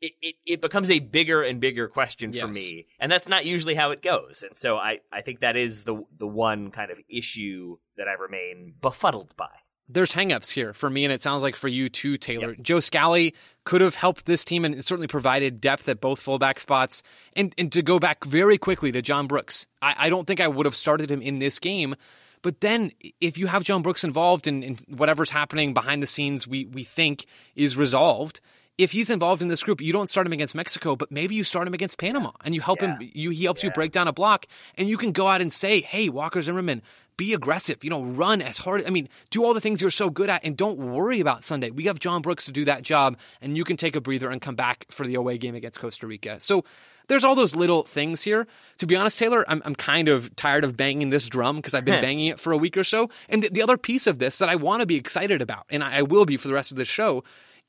it, 0.00 0.12
it, 0.20 0.34
it 0.46 0.60
becomes 0.60 0.90
a 0.90 0.98
bigger 0.98 1.42
and 1.42 1.60
bigger 1.60 1.88
question 1.88 2.32
for 2.32 2.48
me. 2.48 2.86
And 3.00 3.10
that's 3.10 3.28
not 3.28 3.46
usually 3.46 3.74
how 3.74 3.90
it 3.90 4.02
goes. 4.02 4.44
And 4.46 4.56
so 4.56 4.76
I, 4.76 4.98
I 5.12 5.22
think 5.22 5.40
that 5.40 5.56
is 5.56 5.84
the 5.84 6.02
the 6.16 6.26
one 6.26 6.70
kind 6.70 6.90
of 6.90 6.98
issue 7.08 7.78
that 7.96 8.08
I 8.08 8.12
remain 8.12 8.74
befuddled 8.80 9.36
by. 9.36 9.50
There's 9.88 10.12
hangups 10.12 10.50
here 10.50 10.72
for 10.72 10.88
me, 10.88 11.04
and 11.04 11.12
it 11.12 11.22
sounds 11.22 11.42
like 11.42 11.56
for 11.56 11.68
you 11.68 11.88
too, 11.88 12.16
Taylor. 12.16 12.54
Joe 12.56 12.80
Scally 12.80 13.34
could 13.64 13.80
have 13.80 13.94
helped 13.94 14.24
this 14.24 14.44
team 14.44 14.64
and 14.64 14.82
certainly 14.84 15.06
provided 15.06 15.60
depth 15.60 15.88
at 15.88 16.00
both 16.00 16.20
fullback 16.20 16.58
spots. 16.58 17.02
And 17.34 17.54
and 17.58 17.70
to 17.72 17.82
go 17.82 17.98
back 17.98 18.24
very 18.24 18.58
quickly 18.58 18.92
to 18.92 19.02
John 19.02 19.26
Brooks, 19.26 19.66
I, 19.82 19.94
I 19.98 20.10
don't 20.10 20.26
think 20.26 20.40
I 20.40 20.48
would 20.48 20.66
have 20.66 20.74
started 20.74 21.10
him 21.10 21.22
in 21.22 21.38
this 21.38 21.58
game. 21.58 21.94
But 22.42 22.60
then, 22.60 22.92
if 23.20 23.38
you 23.38 23.46
have 23.46 23.64
John 23.64 23.80
Brooks 23.82 24.04
involved 24.04 24.46
in, 24.46 24.62
in 24.62 24.76
whatever's 24.88 25.30
happening 25.30 25.72
behind 25.72 26.02
the 26.02 26.06
scenes, 26.06 26.46
we 26.46 26.66
we 26.66 26.84
think 26.84 27.26
is 27.54 27.76
resolved. 27.76 28.40
If 28.76 28.90
he's 28.90 29.08
involved 29.08 29.40
in 29.40 29.48
this 29.48 29.62
group, 29.62 29.80
you 29.80 29.92
don't 29.92 30.10
start 30.10 30.26
him 30.26 30.32
against 30.32 30.54
Mexico, 30.54 30.96
but 30.96 31.12
maybe 31.12 31.36
you 31.36 31.44
start 31.44 31.68
him 31.68 31.74
against 31.74 31.96
Panama, 31.96 32.32
and 32.44 32.54
you 32.54 32.60
help 32.60 32.80
him. 32.80 32.96
You 33.00 33.30
he 33.30 33.44
helps 33.44 33.62
you 33.62 33.70
break 33.70 33.92
down 33.92 34.08
a 34.08 34.12
block, 34.12 34.46
and 34.76 34.88
you 34.88 34.96
can 34.96 35.12
go 35.12 35.28
out 35.28 35.40
and 35.40 35.52
say, 35.52 35.80
"Hey, 35.80 36.08
Walker 36.08 36.42
Zimmerman, 36.42 36.82
be 37.16 37.34
aggressive. 37.34 37.82
You 37.84 37.90
know, 37.90 38.02
run 38.02 38.42
as 38.42 38.58
hard. 38.58 38.84
I 38.86 38.90
mean, 38.90 39.08
do 39.30 39.44
all 39.44 39.54
the 39.54 39.60
things 39.60 39.80
you're 39.80 39.90
so 39.90 40.10
good 40.10 40.28
at, 40.28 40.44
and 40.44 40.56
don't 40.56 40.78
worry 40.78 41.20
about 41.20 41.44
Sunday. 41.44 41.70
We 41.70 41.84
have 41.84 41.98
John 41.98 42.22
Brooks 42.22 42.46
to 42.46 42.52
do 42.52 42.64
that 42.64 42.82
job, 42.82 43.16
and 43.40 43.56
you 43.56 43.64
can 43.64 43.76
take 43.76 43.96
a 43.96 44.00
breather 44.00 44.30
and 44.30 44.40
come 44.40 44.56
back 44.56 44.86
for 44.90 45.06
the 45.06 45.14
away 45.14 45.38
game 45.38 45.54
against 45.54 45.78
Costa 45.78 46.06
Rica. 46.06 46.40
So 46.40 46.64
there's 47.06 47.24
all 47.24 47.34
those 47.34 47.54
little 47.54 47.84
things 47.84 48.22
here. 48.22 48.46
To 48.78 48.86
be 48.86 48.96
honest, 48.96 49.18
Taylor, 49.18 49.44
I'm, 49.48 49.62
I'm 49.64 49.74
kind 49.74 50.08
of 50.08 50.34
tired 50.36 50.64
of 50.64 50.76
banging 50.76 51.10
this 51.10 51.28
drum 51.28 51.56
because 51.56 51.74
I've 51.74 51.84
been 51.84 52.00
banging 52.02 52.26
it 52.26 52.40
for 52.40 52.52
a 52.52 52.56
week 52.56 52.76
or 52.76 52.84
so. 52.84 53.10
And 53.28 53.42
the, 53.42 53.50
the 53.50 53.62
other 53.62 53.76
piece 53.76 54.06
of 54.06 54.18
this 54.18 54.38
that 54.38 54.48
I 54.48 54.56
want 54.56 54.80
to 54.80 54.86
be 54.86 54.96
excited 54.96 55.42
about, 55.42 55.66
and 55.70 55.84
I, 55.84 55.98
I 55.98 56.02
will 56.02 56.26
be 56.26 56.36
for 56.36 56.48
the 56.48 56.54
rest 56.54 56.70
of 56.72 56.78
the 56.78 56.84
show, 56.84 57.22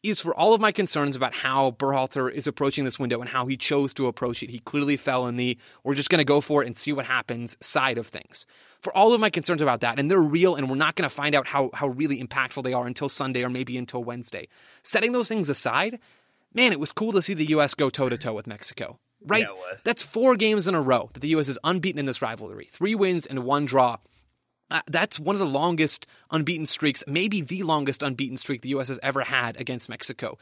is 0.10 0.22
for 0.22 0.36
all 0.36 0.54
of 0.54 0.62
my 0.62 0.72
concerns 0.72 1.16
about 1.16 1.34
how 1.34 1.72
Berhalter 1.72 2.32
is 2.32 2.48
approaching 2.48 2.86
this 2.86 3.00
window 3.00 3.20
and 3.20 3.30
how 3.30 3.46
he 3.46 3.58
chose 3.58 3.94
to 3.96 4.08
approach 4.08 4.44
it. 4.44 4.50
He 4.50 4.60
clearly 4.60 4.98
fell 4.98 5.28
in 5.28 5.36
the 5.36 5.58
we're 5.84 5.96
just 5.96 6.10
going 6.10 6.20
to 6.20 6.26
go 6.26 6.42
for 6.42 6.64
it 6.64 6.68
and 6.68 6.78
see 6.78 6.94
what 6.94 7.06
happens 7.06 7.58
side 7.62 7.98
of 7.98 8.08
things. 8.08 8.46
For 8.82 8.96
all 8.96 9.14
of 9.14 9.22
my 9.22 9.30
concerns 9.30 9.62
about 9.62 9.82
that, 9.82 10.00
and 10.00 10.12
they're 10.12 10.20
real, 10.20 10.56
and 10.56 10.70
we're 10.70 10.76
not 10.76 10.96
going 10.96 11.10
to 11.10 11.16
find 11.16 11.34
out 11.34 11.48
how, 11.48 11.72
how 11.74 11.88
really 11.88 12.22
impactful 12.22 12.64
they 12.64 12.74
are 12.74 12.86
until 12.86 13.10
Sunday 13.10 13.44
or 13.44 13.50
maybe 13.50 13.78
until 13.78 14.04
Wednesday. 14.04 14.48
Setting 14.84 15.12
those 15.12 15.28
things 15.28 15.50
aside, 15.50 16.00
man, 16.54 16.72
it 16.72 16.80
was 16.80 16.92
cool 16.92 17.12
to 17.14 17.22
see 17.22 17.34
the 17.34 17.46
U.S. 17.46 17.74
go 17.74 17.90
toe 17.90 18.10
to 18.10 18.18
toe 18.18 18.34
with 18.34 18.46
Mexico. 18.46 19.00
Right? 19.26 19.48
Yeah. 19.50 19.78
That's 19.84 20.04
four 20.04 20.36
games 20.36 20.68
in 20.68 20.76
a 20.76 20.82
row 20.82 21.10
that 21.14 21.22
the 21.22 21.30
U.S. 21.30 21.48
is 21.48 21.58
unbeaten 21.64 21.98
in 21.98 22.06
this 22.06 22.22
rivalry. 22.22 22.68
Three 22.70 22.94
wins 22.94 23.26
and 23.26 23.44
one 23.44 23.66
draw. 23.66 23.98
Uh, 24.72 24.82
that's 24.88 25.20
one 25.20 25.36
of 25.36 25.40
the 25.40 25.46
longest 25.46 26.08
unbeaten 26.32 26.66
streaks, 26.66 27.04
maybe 27.08 27.42
the 27.42 27.64
longest 27.64 28.02
unbeaten 28.02 28.38
streak 28.38 28.62
the 28.62 28.70
U.S. 28.70 28.88
has 28.88 29.00
ever 29.04 29.22
had 29.22 29.60
against 29.60 29.90
Mexico. 29.90 30.38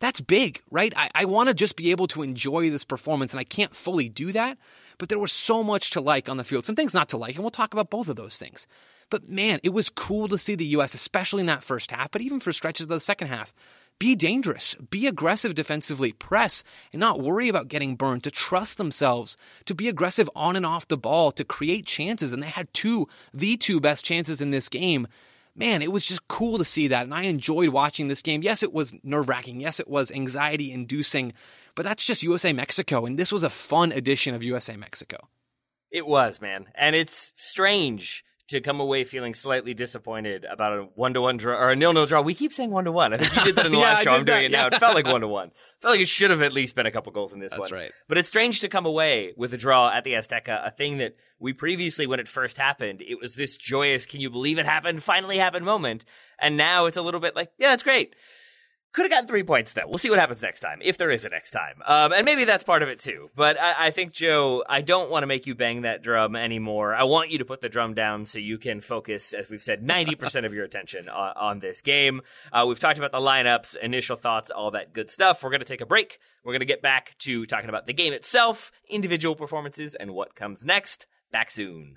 That's 0.00 0.20
big, 0.20 0.62
right? 0.70 0.92
I, 0.96 1.10
I 1.14 1.24
want 1.24 1.48
to 1.48 1.54
just 1.54 1.76
be 1.76 1.90
able 1.90 2.06
to 2.08 2.22
enjoy 2.22 2.70
this 2.70 2.84
performance, 2.84 3.32
and 3.32 3.40
I 3.40 3.44
can't 3.44 3.74
fully 3.74 4.08
do 4.08 4.32
that. 4.32 4.58
But 4.98 5.08
there 5.08 5.18
was 5.18 5.32
so 5.32 5.62
much 5.62 5.90
to 5.90 6.00
like 6.00 6.28
on 6.28 6.36
the 6.36 6.44
field, 6.44 6.64
some 6.64 6.76
things 6.76 6.94
not 6.94 7.08
to 7.10 7.16
like, 7.16 7.34
and 7.34 7.44
we'll 7.44 7.50
talk 7.50 7.72
about 7.72 7.90
both 7.90 8.08
of 8.08 8.16
those 8.16 8.38
things. 8.38 8.66
But 9.10 9.28
man, 9.28 9.60
it 9.62 9.70
was 9.70 9.88
cool 9.88 10.28
to 10.28 10.38
see 10.38 10.54
the 10.54 10.66
U.S., 10.66 10.94
especially 10.94 11.40
in 11.40 11.46
that 11.46 11.64
first 11.64 11.90
half, 11.90 12.10
but 12.10 12.22
even 12.22 12.40
for 12.40 12.52
stretches 12.52 12.84
of 12.84 12.90
the 12.90 13.00
second 13.00 13.28
half, 13.28 13.54
be 13.98 14.14
dangerous, 14.14 14.76
be 14.90 15.06
aggressive 15.06 15.54
defensively, 15.54 16.12
press, 16.12 16.62
and 16.92 17.00
not 17.00 17.20
worry 17.20 17.48
about 17.48 17.68
getting 17.68 17.96
burned, 17.96 18.22
to 18.24 18.30
trust 18.30 18.78
themselves, 18.78 19.36
to 19.64 19.74
be 19.74 19.88
aggressive 19.88 20.30
on 20.36 20.54
and 20.54 20.64
off 20.64 20.86
the 20.86 20.96
ball, 20.96 21.32
to 21.32 21.44
create 21.44 21.84
chances. 21.84 22.32
And 22.32 22.42
they 22.42 22.48
had 22.48 22.72
two, 22.72 23.08
the 23.34 23.56
two 23.56 23.80
best 23.80 24.04
chances 24.04 24.40
in 24.40 24.52
this 24.52 24.68
game. 24.68 25.08
Man, 25.56 25.82
it 25.82 25.90
was 25.90 26.06
just 26.06 26.28
cool 26.28 26.58
to 26.58 26.64
see 26.64 26.88
that. 26.88 27.02
And 27.02 27.14
I 27.14 27.22
enjoyed 27.22 27.70
watching 27.70 28.06
this 28.06 28.22
game. 28.22 28.42
Yes, 28.42 28.62
it 28.62 28.72
was 28.72 28.94
nerve 29.02 29.28
wracking. 29.28 29.60
Yes, 29.60 29.80
it 29.80 29.88
was 29.88 30.12
anxiety 30.12 30.70
inducing. 30.70 31.32
But 31.74 31.84
that's 31.84 32.06
just 32.06 32.22
USA 32.22 32.52
Mexico. 32.52 33.04
And 33.04 33.18
this 33.18 33.32
was 33.32 33.42
a 33.42 33.50
fun 33.50 33.90
edition 33.90 34.36
of 34.36 34.44
USA 34.44 34.76
Mexico. 34.76 35.28
It 35.90 36.06
was, 36.06 36.40
man. 36.40 36.66
And 36.76 36.94
it's 36.94 37.32
strange 37.34 38.22
to 38.48 38.60
come 38.60 38.80
away 38.80 39.04
feeling 39.04 39.34
slightly 39.34 39.74
disappointed 39.74 40.44
about 40.44 40.72
a 40.72 40.82
one 40.94 41.14
to 41.14 41.20
one 41.20 41.36
draw 41.36 41.54
or 41.54 41.70
a 41.70 41.76
nil 41.76 41.92
nil 41.92 42.06
draw. 42.06 42.20
We 42.22 42.34
keep 42.34 42.52
saying 42.52 42.70
one 42.70 42.84
to 42.84 42.92
one. 42.92 43.12
I 43.12 43.18
think 43.18 43.34
you 43.36 43.44
did 43.44 43.56
that 43.56 43.66
in 43.66 43.72
the 43.72 43.78
Yeah, 43.78 43.84
last 43.84 44.04
show. 44.04 44.10
I'm 44.10 44.24
doing 44.24 44.50
that, 44.52 44.66
it 44.66 44.70
now. 44.70 44.76
It 44.76 44.80
felt 44.80 44.94
like 44.94 45.06
one 45.06 45.20
to 45.20 45.28
one. 45.28 45.50
Felt 45.82 45.92
like 45.92 46.00
it 46.00 46.08
should 46.08 46.30
have 46.30 46.40
at 46.42 46.52
least 46.52 46.74
been 46.74 46.86
a 46.86 46.90
couple 46.90 47.12
goals 47.12 47.32
in 47.32 47.40
this 47.40 47.52
That's 47.52 47.70
one. 47.70 47.80
right. 47.80 47.92
But 48.08 48.18
it's 48.18 48.28
strange 48.28 48.60
to 48.60 48.68
come 48.68 48.86
away 48.86 49.32
with 49.36 49.52
a 49.52 49.58
draw 49.58 49.90
at 49.90 50.04
the 50.04 50.12
Azteca, 50.14 50.66
a 50.66 50.70
thing 50.70 50.98
that 50.98 51.16
we 51.38 51.52
previously, 51.52 52.06
when 52.06 52.20
it 52.20 52.26
first 52.26 52.56
happened, 52.56 53.00
it 53.02 53.20
was 53.20 53.34
this 53.34 53.56
joyous, 53.56 54.06
can 54.06 54.20
you 54.20 54.30
believe 54.30 54.58
it 54.58 54.66
happened, 54.66 55.02
finally 55.02 55.36
happened 55.38 55.64
moment. 55.64 56.04
And 56.40 56.56
now 56.56 56.86
it's 56.86 56.96
a 56.96 57.02
little 57.02 57.20
bit 57.20 57.36
like, 57.36 57.50
yeah, 57.58 57.68
that's 57.68 57.82
great. 57.82 58.14
Could 58.94 59.02
have 59.02 59.10
gotten 59.10 59.28
three 59.28 59.42
points 59.42 59.74
though. 59.74 59.86
We'll 59.86 59.98
see 59.98 60.08
what 60.08 60.18
happens 60.18 60.40
next 60.40 60.60
time, 60.60 60.80
if 60.82 60.96
there 60.96 61.10
is 61.10 61.24
a 61.24 61.28
next 61.28 61.50
time. 61.50 61.82
Um, 61.86 62.12
and 62.12 62.24
maybe 62.24 62.44
that's 62.44 62.64
part 62.64 62.82
of 62.82 62.88
it 62.88 62.98
too. 62.98 63.30
But 63.36 63.60
I, 63.60 63.86
I 63.86 63.90
think 63.90 64.12
Joe, 64.12 64.64
I 64.68 64.80
don't 64.80 65.10
want 65.10 65.22
to 65.22 65.26
make 65.26 65.46
you 65.46 65.54
bang 65.54 65.82
that 65.82 66.02
drum 66.02 66.34
anymore. 66.34 66.94
I 66.94 67.04
want 67.04 67.30
you 67.30 67.38
to 67.38 67.44
put 67.44 67.60
the 67.60 67.68
drum 67.68 67.92
down 67.94 68.24
so 68.24 68.38
you 68.38 68.56
can 68.56 68.80
focus, 68.80 69.34
as 69.34 69.50
we've 69.50 69.62
said, 69.62 69.82
ninety 69.82 70.14
percent 70.14 70.46
of 70.46 70.54
your 70.54 70.64
attention 70.64 71.08
on, 71.08 71.32
on 71.36 71.58
this 71.60 71.82
game. 71.82 72.22
Uh, 72.50 72.64
we've 72.66 72.80
talked 72.80 72.98
about 72.98 73.12
the 73.12 73.18
lineups, 73.18 73.76
initial 73.76 74.16
thoughts, 74.16 74.50
all 74.50 74.70
that 74.70 74.94
good 74.94 75.10
stuff. 75.10 75.42
We're 75.42 75.50
going 75.50 75.60
to 75.60 75.66
take 75.66 75.82
a 75.82 75.86
break. 75.86 76.18
We're 76.42 76.54
going 76.54 76.60
to 76.60 76.66
get 76.66 76.82
back 76.82 77.14
to 77.18 77.44
talking 77.44 77.68
about 77.68 77.86
the 77.86 77.92
game 77.92 78.14
itself, 78.14 78.72
individual 78.88 79.36
performances, 79.36 79.94
and 79.94 80.12
what 80.12 80.34
comes 80.34 80.64
next. 80.64 81.06
Back 81.30 81.50
soon. 81.50 81.96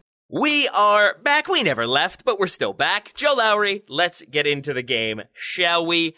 We 0.33 0.69
are 0.69 1.17
back. 1.21 1.49
We 1.49 1.61
never 1.61 1.85
left, 1.85 2.23
but 2.23 2.39
we're 2.39 2.47
still 2.47 2.71
back. 2.71 3.13
Joe 3.15 3.33
Lowry, 3.37 3.83
let's 3.89 4.21
get 4.21 4.47
into 4.47 4.71
the 4.71 4.81
game, 4.81 5.23
shall 5.33 5.85
we? 5.85 6.15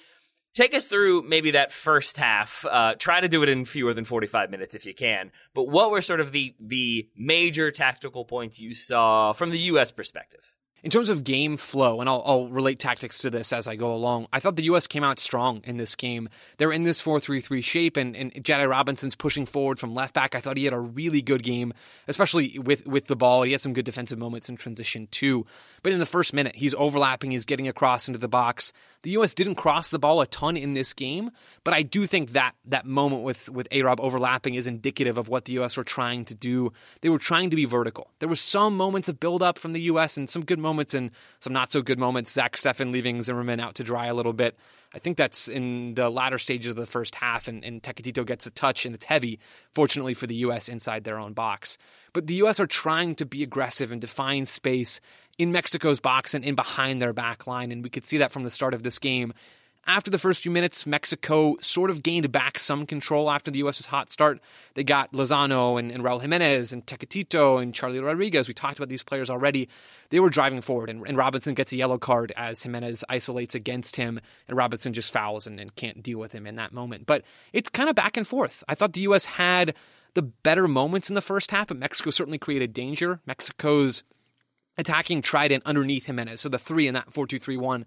Take 0.53 0.75
us 0.75 0.85
through 0.85 1.23
maybe 1.23 1.49
that 1.51 1.71
first 1.71 2.17
half. 2.17 2.63
Uh, 2.63 2.93
try 2.93 3.21
to 3.21 3.27
do 3.27 3.41
it 3.41 3.49
in 3.49 3.65
fewer 3.65 3.91
than 3.91 4.05
45 4.05 4.51
minutes 4.51 4.75
if 4.75 4.85
you 4.85 4.93
can. 4.93 5.31
But 5.55 5.63
what 5.63 5.89
were 5.89 6.01
sort 6.01 6.19
of 6.19 6.31
the, 6.31 6.53
the 6.59 7.09
major 7.17 7.71
tactical 7.71 8.23
points 8.23 8.59
you 8.59 8.75
saw 8.75 9.33
from 9.33 9.49
the 9.49 9.57
U.S. 9.57 9.91
perspective? 9.91 10.53
In 10.83 10.91
terms 10.91 11.07
of 11.07 11.23
game 11.23 11.55
flow, 11.55 12.01
and 12.01 12.09
I'll, 12.09 12.21
I'll 12.25 12.47
relate 12.49 12.77
tactics 12.77 13.19
to 13.19 13.29
this 13.29 13.53
as 13.53 13.69
I 13.69 13.77
go 13.77 13.93
along, 13.93 14.27
I 14.33 14.41
thought 14.41 14.57
the 14.57 14.63
U.S. 14.63 14.85
came 14.85 15.01
out 15.01 15.17
strong 15.17 15.61
in 15.63 15.77
this 15.77 15.95
game. 15.95 16.27
They're 16.57 16.73
in 16.73 16.83
this 16.83 16.99
4 16.99 17.21
3 17.21 17.39
3 17.39 17.61
shape, 17.61 17.95
and, 17.95 18.17
and 18.17 18.33
Jedi 18.33 18.69
Robinson's 18.69 19.15
pushing 19.15 19.45
forward 19.45 19.79
from 19.79 19.93
left 19.93 20.13
back. 20.13 20.35
I 20.35 20.41
thought 20.41 20.57
he 20.57 20.65
had 20.65 20.73
a 20.73 20.79
really 20.79 21.21
good 21.21 21.41
game, 21.41 21.73
especially 22.09 22.59
with, 22.59 22.85
with 22.85 23.05
the 23.05 23.15
ball. 23.15 23.43
He 23.43 23.53
had 23.53 23.61
some 23.61 23.71
good 23.71 23.85
defensive 23.85 24.19
moments 24.19 24.49
in 24.49 24.57
transition, 24.57 25.07
too. 25.07 25.45
But 25.83 25.91
in 25.91 25.99
the 25.99 26.05
first 26.05 26.33
minute, 26.33 26.55
he's 26.55 26.73
overlapping, 26.73 27.31
he's 27.31 27.45
getting 27.45 27.67
across 27.67 28.07
into 28.07 28.17
the 28.17 28.29
box. 28.29 28.71
The 29.03 29.11
U.S. 29.11 29.33
didn't 29.33 29.55
cross 29.55 29.89
the 29.89 29.99
ball 29.99 30.21
a 30.21 30.25
ton 30.25 30.55
in 30.55 30.73
this 30.73 30.93
game, 30.93 31.31
but 31.65 31.73
I 31.73 31.83
do 31.83 32.07
think 32.07 32.31
that 32.31 32.55
that 32.65 32.85
moment 32.85 33.23
with, 33.23 33.49
with 33.49 33.67
A 33.69 33.81
Rob 33.81 33.99
overlapping 33.99 34.55
is 34.55 34.65
indicative 34.65 35.17
of 35.17 35.27
what 35.27 35.45
the 35.45 35.53
U.S. 35.53 35.75
were 35.75 35.83
trying 35.83 36.23
to 36.25 36.35
do. 36.35 36.71
They 37.01 37.09
were 37.09 37.19
trying 37.19 37.49
to 37.49 37.57
be 37.57 37.65
vertical. 37.65 38.09
There 38.19 38.29
were 38.29 38.35
some 38.35 38.77
moments 38.77 39.09
of 39.09 39.19
build 39.19 39.43
up 39.43 39.59
from 39.59 39.73
the 39.73 39.81
U.S. 39.81 40.15
and 40.15 40.29
some 40.29 40.45
good 40.45 40.59
moments 40.59 40.93
and 40.93 41.11
some 41.41 41.51
not 41.51 41.71
so 41.73 41.81
good 41.81 41.99
moments. 41.99 42.31
Zach 42.31 42.55
Steffen 42.55 42.93
leaving 42.93 43.21
Zimmerman 43.21 43.59
out 43.59 43.75
to 43.75 43.83
dry 43.83 44.05
a 44.05 44.13
little 44.13 44.33
bit. 44.33 44.57
I 44.93 44.99
think 44.99 45.17
that's 45.17 45.47
in 45.47 45.95
the 45.95 46.09
latter 46.09 46.37
stages 46.37 46.69
of 46.69 46.75
the 46.75 46.85
first 46.85 47.15
half, 47.15 47.47
and, 47.47 47.63
and 47.63 47.81
Tecatito 47.81 48.25
gets 48.25 48.45
a 48.45 48.51
touch, 48.51 48.85
and 48.85 48.93
it's 48.93 49.05
heavy, 49.05 49.39
fortunately 49.71 50.13
for 50.13 50.27
the 50.27 50.35
U.S. 50.35 50.69
inside 50.69 51.03
their 51.03 51.17
own 51.17 51.33
box. 51.33 51.79
But 52.13 52.27
the 52.27 52.35
U.S. 52.35 52.59
are 52.59 52.67
trying 52.67 53.15
to 53.15 53.25
be 53.25 53.41
aggressive 53.41 53.91
and 53.91 53.99
define 53.99 54.45
space 54.45 55.01
in 55.37 55.51
Mexico's 55.51 55.99
box 55.99 56.33
and 56.33 56.43
in 56.43 56.55
behind 56.55 57.01
their 57.01 57.13
back 57.13 57.47
line, 57.47 57.71
and 57.71 57.83
we 57.83 57.89
could 57.89 58.05
see 58.05 58.17
that 58.19 58.31
from 58.31 58.43
the 58.43 58.49
start 58.49 58.73
of 58.73 58.83
this 58.83 58.99
game. 58.99 59.33
After 59.85 60.09
the 60.09 60.17
first 60.17 60.43
few 60.43 60.51
minutes, 60.51 60.85
Mexico 60.85 61.57
sort 61.59 61.89
of 61.89 62.03
gained 62.03 62.31
back 62.31 62.57
some 62.57 62.85
control 62.85 63.29
after 63.29 63.51
the 63.51 63.57
U.S.'s 63.59 63.87
hot 63.87 64.09
start. 64.09 64.39
They 64.75 64.83
got 64.85 65.11
Lozano 65.11 65.77
and, 65.77 65.91
and 65.91 66.03
Raul 66.03 66.21
Jimenez 66.21 66.71
and 66.71 66.85
Tecatito 66.85 67.61
and 67.61 67.75
Charlie 67.75 67.99
Rodriguez. 67.99 68.47
We 68.47 68.53
talked 68.53 68.77
about 68.77 68.87
these 68.87 69.03
players 69.03 69.29
already. 69.29 69.67
They 70.09 70.21
were 70.21 70.29
driving 70.29 70.61
forward, 70.61 70.89
and, 70.89 71.05
and 71.05 71.17
Robinson 71.17 71.53
gets 71.53 71.73
a 71.73 71.75
yellow 71.75 71.97
card 71.97 72.31
as 72.37 72.63
Jimenez 72.63 73.03
isolates 73.09 73.55
against 73.55 73.97
him, 73.97 74.21
and 74.47 74.55
Robinson 74.55 74.93
just 74.93 75.11
fouls 75.11 75.47
and, 75.47 75.59
and 75.59 75.75
can't 75.75 76.01
deal 76.01 76.17
with 76.17 76.31
him 76.31 76.47
in 76.47 76.55
that 76.55 76.71
moment. 76.71 77.05
But 77.05 77.23
it's 77.51 77.69
kind 77.69 77.89
of 77.89 77.95
back 77.95 78.15
and 78.15 78.25
forth. 78.25 78.63
I 78.69 78.75
thought 78.75 78.93
the 78.93 79.01
U.S. 79.01 79.25
had 79.25 79.75
the 80.13 80.21
better 80.21 80.65
moments 80.65 81.09
in 81.09 81.15
the 81.15 81.21
first 81.21 81.51
half, 81.51 81.67
but 81.67 81.77
Mexico 81.77 82.09
certainly 82.09 82.37
created 82.37 82.73
danger. 82.73 83.19
Mexico's 83.25 84.03
attacking 84.77 85.21
trident 85.21 85.63
underneath 85.65 86.05
Jimenez, 86.05 86.41
so 86.41 86.49
the 86.49 86.57
three 86.57 86.87
in 86.87 86.93
that 86.93 87.11
4 87.13 87.27
2 87.27 87.39
3 87.39 87.57
1 87.57 87.85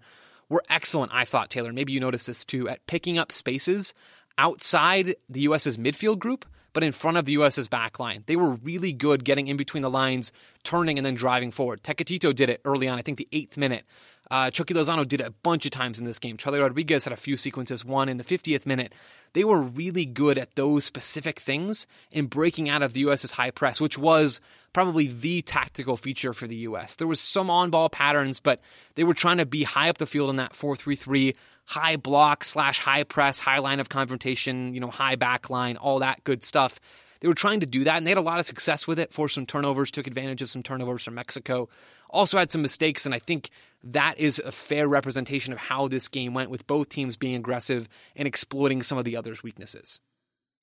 were 0.49 0.63
excellent, 0.69 1.11
I 1.13 1.25
thought, 1.25 1.49
Taylor. 1.49 1.73
Maybe 1.73 1.91
you 1.93 1.99
noticed 1.99 2.27
this 2.27 2.45
too, 2.45 2.69
at 2.69 2.85
picking 2.87 3.17
up 3.17 3.31
spaces 3.31 3.93
outside 4.37 5.15
the 5.29 5.41
U.S.'s 5.41 5.77
midfield 5.77 6.19
group, 6.19 6.45
but 6.73 6.83
in 6.83 6.91
front 6.91 7.17
of 7.17 7.25
the 7.25 7.31
U.S.'s 7.33 7.67
back 7.67 7.99
line. 7.99 8.23
They 8.27 8.35
were 8.35 8.51
really 8.51 8.93
good 8.93 9.25
getting 9.25 9.47
in 9.47 9.57
between 9.57 9.83
the 9.83 9.89
lines, 9.89 10.31
turning, 10.63 10.97
and 10.97 11.05
then 11.05 11.15
driving 11.15 11.51
forward. 11.51 11.83
Tecatito 11.83 12.35
did 12.35 12.49
it 12.49 12.61
early 12.65 12.87
on, 12.87 12.99
I 12.99 13.01
think 13.01 13.17
the 13.17 13.27
eighth 13.31 13.57
minute. 13.57 13.83
Uh, 14.29 14.51
Chucky 14.51 14.73
Lozano 14.73 15.07
did 15.07 15.21
a 15.21 15.31
bunch 15.31 15.65
of 15.65 15.71
times 15.71 15.99
in 15.99 16.05
this 16.05 16.19
game. 16.19 16.37
Charlie 16.37 16.59
Rodriguez 16.59 17.05
had 17.05 17.13
a 17.13 17.17
few 17.17 17.37
sequences, 17.37 17.85
one 17.85 18.09
in 18.09 18.17
the 18.17 18.23
50th 18.23 18.65
minute. 18.65 18.93
They 19.33 19.43
were 19.43 19.61
really 19.61 20.05
good 20.05 20.37
at 20.37 20.55
those 20.55 20.83
specific 20.83 21.39
things 21.39 21.87
in 22.11 22.27
breaking 22.27 22.69
out 22.69 22.81
of 22.81 22.93
the 22.93 23.01
U.S.'s 23.01 23.31
high 23.31 23.51
press, 23.51 23.79
which 23.79 23.97
was 23.97 24.41
probably 24.73 25.07
the 25.07 25.41
tactical 25.41 25.97
feature 25.97 26.33
for 26.33 26.47
the 26.47 26.55
U.S. 26.57 26.95
There 26.95 27.07
was 27.07 27.19
some 27.19 27.49
on 27.49 27.69
ball 27.69 27.89
patterns, 27.89 28.39
but 28.39 28.61
they 28.95 29.03
were 29.03 29.13
trying 29.13 29.37
to 29.37 29.45
be 29.45 29.63
high 29.63 29.89
up 29.89 29.97
the 29.97 30.05
field 30.05 30.29
in 30.29 30.37
that 30.37 30.55
4 30.55 30.75
3 30.75 30.95
3, 30.95 31.35
high 31.65 31.95
block 31.95 32.43
slash 32.43 32.79
high 32.79 33.03
press, 33.03 33.39
high 33.39 33.59
line 33.59 33.79
of 33.79 33.89
confrontation, 33.89 34.73
you 34.73 34.79
know, 34.79 34.89
high 34.89 35.15
back 35.15 35.49
line, 35.49 35.77
all 35.77 35.99
that 35.99 36.23
good 36.23 36.43
stuff. 36.43 36.79
They 37.19 37.27
were 37.27 37.33
trying 37.33 37.61
to 37.61 37.65
do 37.65 37.83
that, 37.85 37.97
and 37.97 38.05
they 38.05 38.11
had 38.11 38.17
a 38.17 38.21
lot 38.21 38.39
of 38.39 38.45
success 38.45 38.85
with 38.85 38.99
it. 38.99 39.11
Forced 39.11 39.35
some 39.35 39.45
turnovers, 39.45 39.91
took 39.91 40.07
advantage 40.07 40.41
of 40.41 40.49
some 40.49 40.63
turnovers 40.63 41.03
from 41.03 41.15
Mexico. 41.15 41.69
Also 42.09 42.37
had 42.37 42.51
some 42.51 42.61
mistakes, 42.61 43.05
and 43.05 43.13
I 43.13 43.19
think 43.19 43.49
that 43.83 44.17
is 44.17 44.39
a 44.39 44.51
fair 44.51 44.87
representation 44.87 45.53
of 45.53 45.59
how 45.59 45.87
this 45.87 46.07
game 46.07 46.33
went, 46.33 46.49
with 46.49 46.67
both 46.67 46.89
teams 46.89 47.15
being 47.15 47.35
aggressive 47.35 47.87
and 48.15 48.27
exploiting 48.27 48.81
some 48.83 48.97
of 48.97 49.05
the 49.05 49.15
other's 49.15 49.43
weaknesses. 49.43 49.99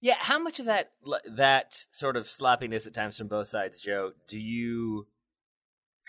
Yeah, 0.01 0.17
how 0.19 0.39
much 0.39 0.61
of 0.61 0.67
that 0.67 0.93
that 1.31 1.87
sort 1.91 2.17
of 2.17 2.29
sloppiness 2.29 2.87
at 2.87 2.93
times 2.93 3.17
from 3.17 3.29
both 3.29 3.49
sides, 3.49 3.81
Joe, 3.81 4.13
do 4.29 4.39
you 4.39 5.07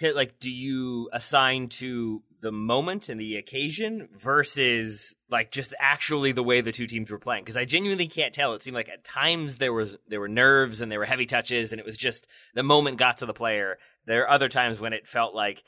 like 0.02 0.40
do 0.40 0.52
you 0.52 1.10
assign 1.14 1.70
to 1.70 2.22
the 2.42 2.52
moment 2.52 3.10
and 3.10 3.20
the 3.20 3.38
occasion 3.38 4.10
versus 4.20 5.16
like 5.30 5.52
just 5.52 5.74
actually 5.80 6.32
the 6.32 6.44
way 6.44 6.62
the 6.62 6.72
two 6.72 6.86
teams 6.86 7.10
were 7.10 7.18
playing 7.18 7.44
because 7.44 7.58
I 7.58 7.66
genuinely 7.66 8.08
can't 8.08 8.34
tell. 8.34 8.54
It 8.54 8.62
seemed 8.62 8.76
like 8.76 8.90
at 8.90 9.04
times 9.04 9.58
there 9.58 9.74
was 9.74 9.98
there 10.08 10.20
were 10.20 10.28
nerves 10.28 10.82
and 10.82 10.92
there 10.92 11.00
were 11.00 11.06
heavy 11.06 11.26
touches 11.26 11.72
and 11.72 11.80
it 11.80 11.86
was 11.86 11.98
just 11.98 12.28
the 12.54 12.64
moment 12.64 12.98
got 12.98 13.20
to 13.20 13.26
the 13.26 13.34
player. 13.34 13.78
There 14.06 14.24
are 14.24 14.30
other 14.30 14.50
times 14.50 14.80
when 14.80 14.94
it 14.94 15.08
felt 15.08 15.34
like 15.36 15.64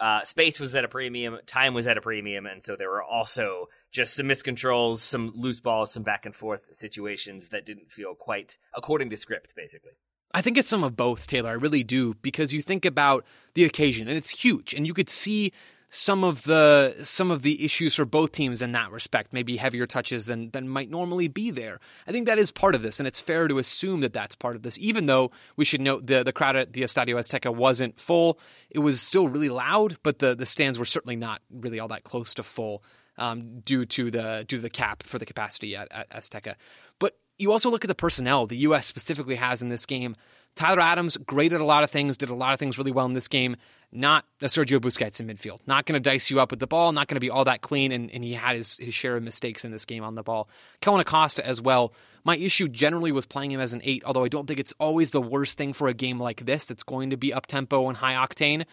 uh, 0.00 0.24
space 0.24 0.58
was 0.58 0.74
at 0.74 0.84
a 0.84 0.88
premium, 0.88 1.38
time 1.46 1.74
was 1.74 1.86
at 1.86 1.98
a 1.98 2.00
premium, 2.00 2.46
and 2.46 2.62
so 2.62 2.74
there 2.74 2.88
were 2.88 3.02
also 3.02 3.66
just 3.92 4.14
some 4.14 4.26
miscontrols, 4.26 4.98
some 4.98 5.30
loose 5.34 5.60
balls, 5.60 5.92
some 5.92 6.02
back 6.02 6.24
and 6.24 6.34
forth 6.34 6.62
situations 6.72 7.50
that 7.50 7.66
didn't 7.66 7.92
feel 7.92 8.14
quite 8.14 8.56
according 8.74 9.10
to 9.10 9.16
script, 9.16 9.54
basically. 9.54 9.92
I 10.32 10.42
think 10.42 10.56
it's 10.56 10.68
some 10.68 10.84
of 10.84 10.96
both, 10.96 11.26
Taylor. 11.26 11.50
I 11.50 11.54
really 11.54 11.82
do, 11.82 12.14
because 12.22 12.52
you 12.54 12.62
think 12.62 12.84
about 12.84 13.26
the 13.54 13.64
occasion, 13.64 14.08
and 14.08 14.16
it's 14.16 14.30
huge, 14.30 14.72
and 14.72 14.86
you 14.86 14.94
could 14.94 15.10
see 15.10 15.52
some 15.92 16.22
of 16.22 16.44
the 16.44 16.94
some 17.02 17.32
of 17.32 17.42
the 17.42 17.64
issues 17.64 17.96
for 17.96 18.04
both 18.04 18.30
teams 18.30 18.62
in 18.62 18.72
that 18.72 18.92
respect, 18.92 19.32
maybe 19.32 19.56
heavier 19.56 19.86
touches 19.86 20.26
than 20.26 20.50
than 20.50 20.68
might 20.68 20.88
normally 20.88 21.26
be 21.26 21.50
there. 21.50 21.80
I 22.06 22.12
think 22.12 22.26
that 22.26 22.38
is 22.38 22.52
part 22.52 22.76
of 22.76 22.82
this, 22.82 23.00
and 23.00 23.06
it's 23.08 23.18
fair 23.18 23.48
to 23.48 23.58
assume 23.58 24.00
that 24.00 24.12
that's 24.12 24.36
part 24.36 24.54
of 24.54 24.62
this. 24.62 24.78
Even 24.78 25.06
though 25.06 25.32
we 25.56 25.64
should 25.64 25.80
note 25.80 26.06
the 26.06 26.22
the 26.22 26.32
crowd 26.32 26.54
at 26.54 26.72
the 26.72 26.82
Estadio 26.82 27.16
Azteca 27.16 27.54
wasn't 27.54 27.98
full, 27.98 28.38
it 28.70 28.78
was 28.78 29.02
still 29.02 29.28
really 29.28 29.48
loud, 29.48 29.98
but 30.04 30.20
the 30.20 30.34
the 30.34 30.46
stands 30.46 30.78
were 30.78 30.84
certainly 30.84 31.16
not 31.16 31.42
really 31.50 31.80
all 31.80 31.88
that 31.88 32.04
close 32.04 32.34
to 32.34 32.42
full. 32.42 32.82
Um, 33.18 33.60
due 33.60 33.84
to 33.84 34.10
the 34.10 34.46
due 34.48 34.56
to 34.56 34.62
the 34.62 34.70
cap 34.70 35.02
for 35.02 35.18
the 35.18 35.26
capacity 35.26 35.76
at, 35.76 35.92
at 35.92 36.08
Azteca, 36.08 36.54
but 36.98 37.18
you 37.38 37.52
also 37.52 37.68
look 37.68 37.84
at 37.84 37.88
the 37.88 37.94
personnel 37.94 38.46
the 38.46 38.56
U.S. 38.58 38.86
specifically 38.86 39.34
has 39.34 39.60
in 39.60 39.68
this 39.68 39.84
game. 39.84 40.16
Tyler 40.54 40.80
Adams, 40.80 41.16
great 41.16 41.52
at 41.52 41.60
a 41.60 41.64
lot 41.64 41.84
of 41.84 41.90
things, 41.90 42.16
did 42.16 42.30
a 42.30 42.34
lot 42.34 42.54
of 42.54 42.58
things 42.58 42.78
really 42.78 42.90
well 42.92 43.06
in 43.06 43.14
this 43.14 43.28
game. 43.28 43.56
Not 43.92 44.24
a 44.40 44.46
Sergio 44.46 44.78
Busquets 44.78 45.18
in 45.18 45.26
midfield. 45.26 45.58
Not 45.66 45.84
going 45.84 46.00
to 46.00 46.10
dice 46.10 46.30
you 46.30 46.40
up 46.40 46.52
with 46.52 46.60
the 46.60 46.66
ball, 46.68 46.92
not 46.92 47.08
going 47.08 47.16
to 47.16 47.20
be 47.20 47.30
all 47.30 47.44
that 47.44 47.60
clean, 47.60 47.90
and, 47.90 48.08
and 48.10 48.22
he 48.22 48.34
had 48.34 48.54
his, 48.54 48.76
his 48.76 48.94
share 48.94 49.16
of 49.16 49.22
mistakes 49.22 49.64
in 49.64 49.72
this 49.72 49.84
game 49.84 50.04
on 50.04 50.14
the 50.14 50.22
ball. 50.22 50.48
Kellyn 50.80 51.00
Acosta 51.00 51.44
as 51.44 51.60
well. 51.60 51.92
My 52.22 52.36
issue 52.36 52.68
generally 52.68 53.10
with 53.10 53.28
playing 53.28 53.50
him 53.50 53.60
as 53.60 53.74
an 53.74 53.80
eight, 53.82 54.04
although 54.04 54.24
I 54.24 54.28
don't 54.28 54.46
think 54.46 54.60
it's 54.60 54.74
always 54.78 55.10
the 55.10 55.20
worst 55.20 55.58
thing 55.58 55.72
for 55.72 55.88
a 55.88 55.94
game 55.94 56.20
like 56.20 56.44
this 56.46 56.66
that's 56.66 56.84
going 56.84 57.10
to 57.10 57.16
be 57.16 57.32
up 57.32 57.46
tempo 57.46 57.88
and 57.88 57.96
high 57.96 58.14
octane, 58.14 58.64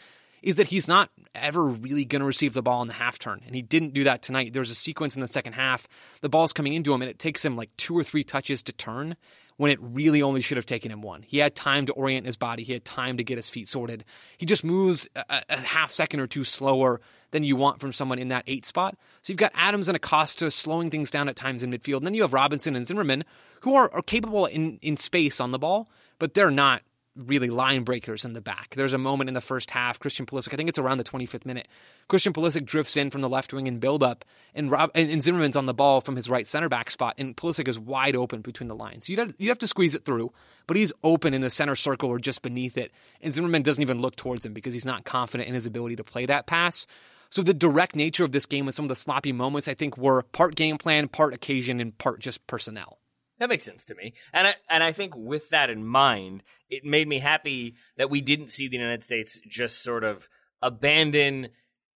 is 0.43 0.58
that 0.58 0.67
he's 0.67 0.88
not 0.88 1.10
ever 1.34 1.63
really 1.63 2.06
going 2.06 2.19
to 2.19 2.25
receive 2.25 2.53
the 2.53 2.62
ball 2.62 2.84
in 2.84 2.88
the 2.88 2.93
half 2.93 3.17
turn. 3.17 3.41
And 3.45 3.56
he 3.56 3.63
didn't 3.63 3.95
do 3.95 4.03
that 4.03 4.21
tonight. 4.21 4.53
There's 4.53 4.69
a 4.69 4.75
sequence 4.75 5.15
in 5.15 5.21
the 5.21 5.27
second 5.27 5.53
half. 5.53 5.88
The 6.21 6.30
ball's 6.30 6.53
coming 6.53 6.73
into 6.73 6.93
him, 6.93 7.01
and 7.01 7.10
it 7.10 7.17
takes 7.17 7.43
him 7.43 7.56
like 7.56 7.75
two 7.75 7.97
or 7.97 8.03
three 8.03 8.23
touches 8.23 8.62
to 8.63 8.71
turn 8.71 9.15
when 9.58 9.72
it 9.72 9.80
really 9.82 10.22
only 10.22 10.41
should 10.41 10.58
have 10.58 10.65
taken 10.65 10.91
him 10.91 11.02
one. 11.02 11.24
He 11.24 11.39
had 11.39 11.56
time 11.56 11.86
to 11.88 11.93
orient 11.93 12.26
his 12.26 12.38
body, 12.38 12.63
he 12.63 12.74
had 12.74 12.86
time 12.86 13.17
to 13.17 13.24
get 13.24 13.38
his 13.38 13.50
feet 13.50 13.67
sorted. 13.67 14.06
He 14.38 14.46
just 14.46 14.63
moves 14.63 15.10
a, 15.15 15.43
a 15.50 15.60
half 15.60 15.91
second 15.91 16.20
or 16.20 16.28
two 16.28 16.43
slower 16.43 17.02
than 17.32 17.43
you 17.43 17.56
want 17.56 17.82
from 17.82 17.91
someone 17.91 18.20
in 18.20 18.30
that 18.30 18.43
eight 18.48 18.65
spot. 18.65 18.96
So 19.22 19.32
you've 19.32 19.38
got 19.38 19.52
Adams 19.54 19.89
and 19.89 19.96
Acosta 19.96 20.50
slowing 20.50 20.89
things 20.89 21.12
down 21.12 21.28
at 21.28 21.36
times 21.36 21.63
in 21.63 21.72
midfield. 21.72 21.98
And 21.98 22.08
then 22.08 22.13
you 22.13 22.22
have 22.22 22.34
Robinson 22.34 22.76
and 22.76 22.88
Zimmerman 22.88 23.26
who 23.62 23.76
are, 23.76 23.93
are 23.93 24.02
capable 24.02 24.46
in, 24.46 24.80
in 24.82 24.96
space 24.96 25.41
on 25.41 25.52
the 25.52 25.60
ball, 25.60 25.89
but 26.20 26.34
they're 26.34 26.52
not 26.52 26.84
really 27.17 27.49
line 27.49 27.84
breakers 27.84 28.25
in 28.25 28.34
the 28.34 28.41
back. 28.41 28.75
There's 28.75 28.93
a 28.93 28.97
moment 28.97 29.27
in 29.30 29.34
the 29.34 29.41
first 29.41 29.71
half, 29.71 29.99
Christian 29.99 30.25
Pulisic, 30.25 30.53
I 30.53 30.58
think 30.58 30.69
it's 30.69 30.80
around 30.80 30.97
the 30.97 31.03
25th 31.03 31.45
minute. 31.45 31.67
Christian 32.08 32.34
Pulisic 32.34 32.65
drifts 32.65 32.95
in 32.95 33.10
from 33.10 33.21
the 33.21 33.30
left 33.30 33.53
wing 33.53 33.67
in 33.67 33.80
build 33.80 34.03
up, 34.03 34.23
and, 34.53 34.69
Rob, 34.71 34.91
and, 34.95 35.23
Zimmerman's 35.23 35.58
on 35.58 35.65
the 35.65 35.73
ball 35.73 36.01
from 36.01 36.15
his 36.15 36.30
right 36.30 36.47
center 36.47 36.69
back 36.69 36.91
spot, 36.91 37.15
and 37.17 37.36
Pulisic 37.36 37.67
is 37.67 37.80
wide 37.80 38.15
open 38.15 38.41
between 38.41 38.67
the 38.67 38.75
lines. 38.75 39.10
You'd 39.10 39.19
have, 39.19 39.36
you'd 39.38 39.49
have 39.49 39.60
to 39.60 39.67
squeeze 39.67 39.95
it 39.95 40.06
through, 40.06 40.32
but 40.67 40.77
he's 40.77 40.93
open 41.03 41.34
in 41.34 41.41
the 41.41 41.49
center 41.49 41.75
circle 41.75 42.10
or 42.10 42.19
just 42.19 42.41
beneath 42.41 42.77
it, 42.77 42.91
and 43.21 43.34
Zimmerman 43.34 43.63
doesn't 43.63 43.82
even 43.82 44.01
look 44.01 44.15
towards 44.15 44.45
him 44.45 44.53
because 44.53 44.73
he's 44.73 44.86
not 44.86 45.06
confident 45.06 45.49
in 45.49 45.56
his 45.56 45.65
ability 45.65 45.95
to 45.95 46.03
play 46.03 46.25
that 46.25 46.47
pass. 46.47 46.88
So 47.30 47.43
the 47.43 47.53
direct 47.53 47.95
nature 47.95 48.23
of 48.23 48.32
this 48.32 48.45
game 48.45 48.65
with 48.65 48.75
some 48.75 48.86
of 48.86 48.89
the 48.89 48.95
sloppy 48.95 49.34
moments, 49.34 49.67
I 49.67 49.73
think, 49.73 49.97
were 49.97 50.21
part 50.21 50.56
game 50.56 50.77
plan, 50.77 51.08
part 51.08 51.34
occasion, 51.34 51.80
and 51.80 51.97
part 51.97 52.19
just 52.19 52.45
personnel. 52.47 52.99
That 53.39 53.49
makes 53.49 53.63
sense 53.63 53.86
to 53.86 53.95
me. 53.95 54.13
And 54.34 54.47
I, 54.47 54.56
and 54.69 54.84
I 54.84 54.91
think 54.91 55.15
with 55.15 55.49
that 55.49 55.69
in 55.69 55.86
mind, 55.86 56.43
it 56.69 56.84
made 56.84 57.08
me 57.08 57.19
happy 57.19 57.75
that 57.97 58.10
we 58.10 58.21
didn't 58.21 58.51
see 58.51 58.67
the 58.67 58.77
United 58.77 59.03
States 59.03 59.41
just 59.47 59.82
sort 59.84 60.03
of 60.03 60.27
abandon 60.62 61.49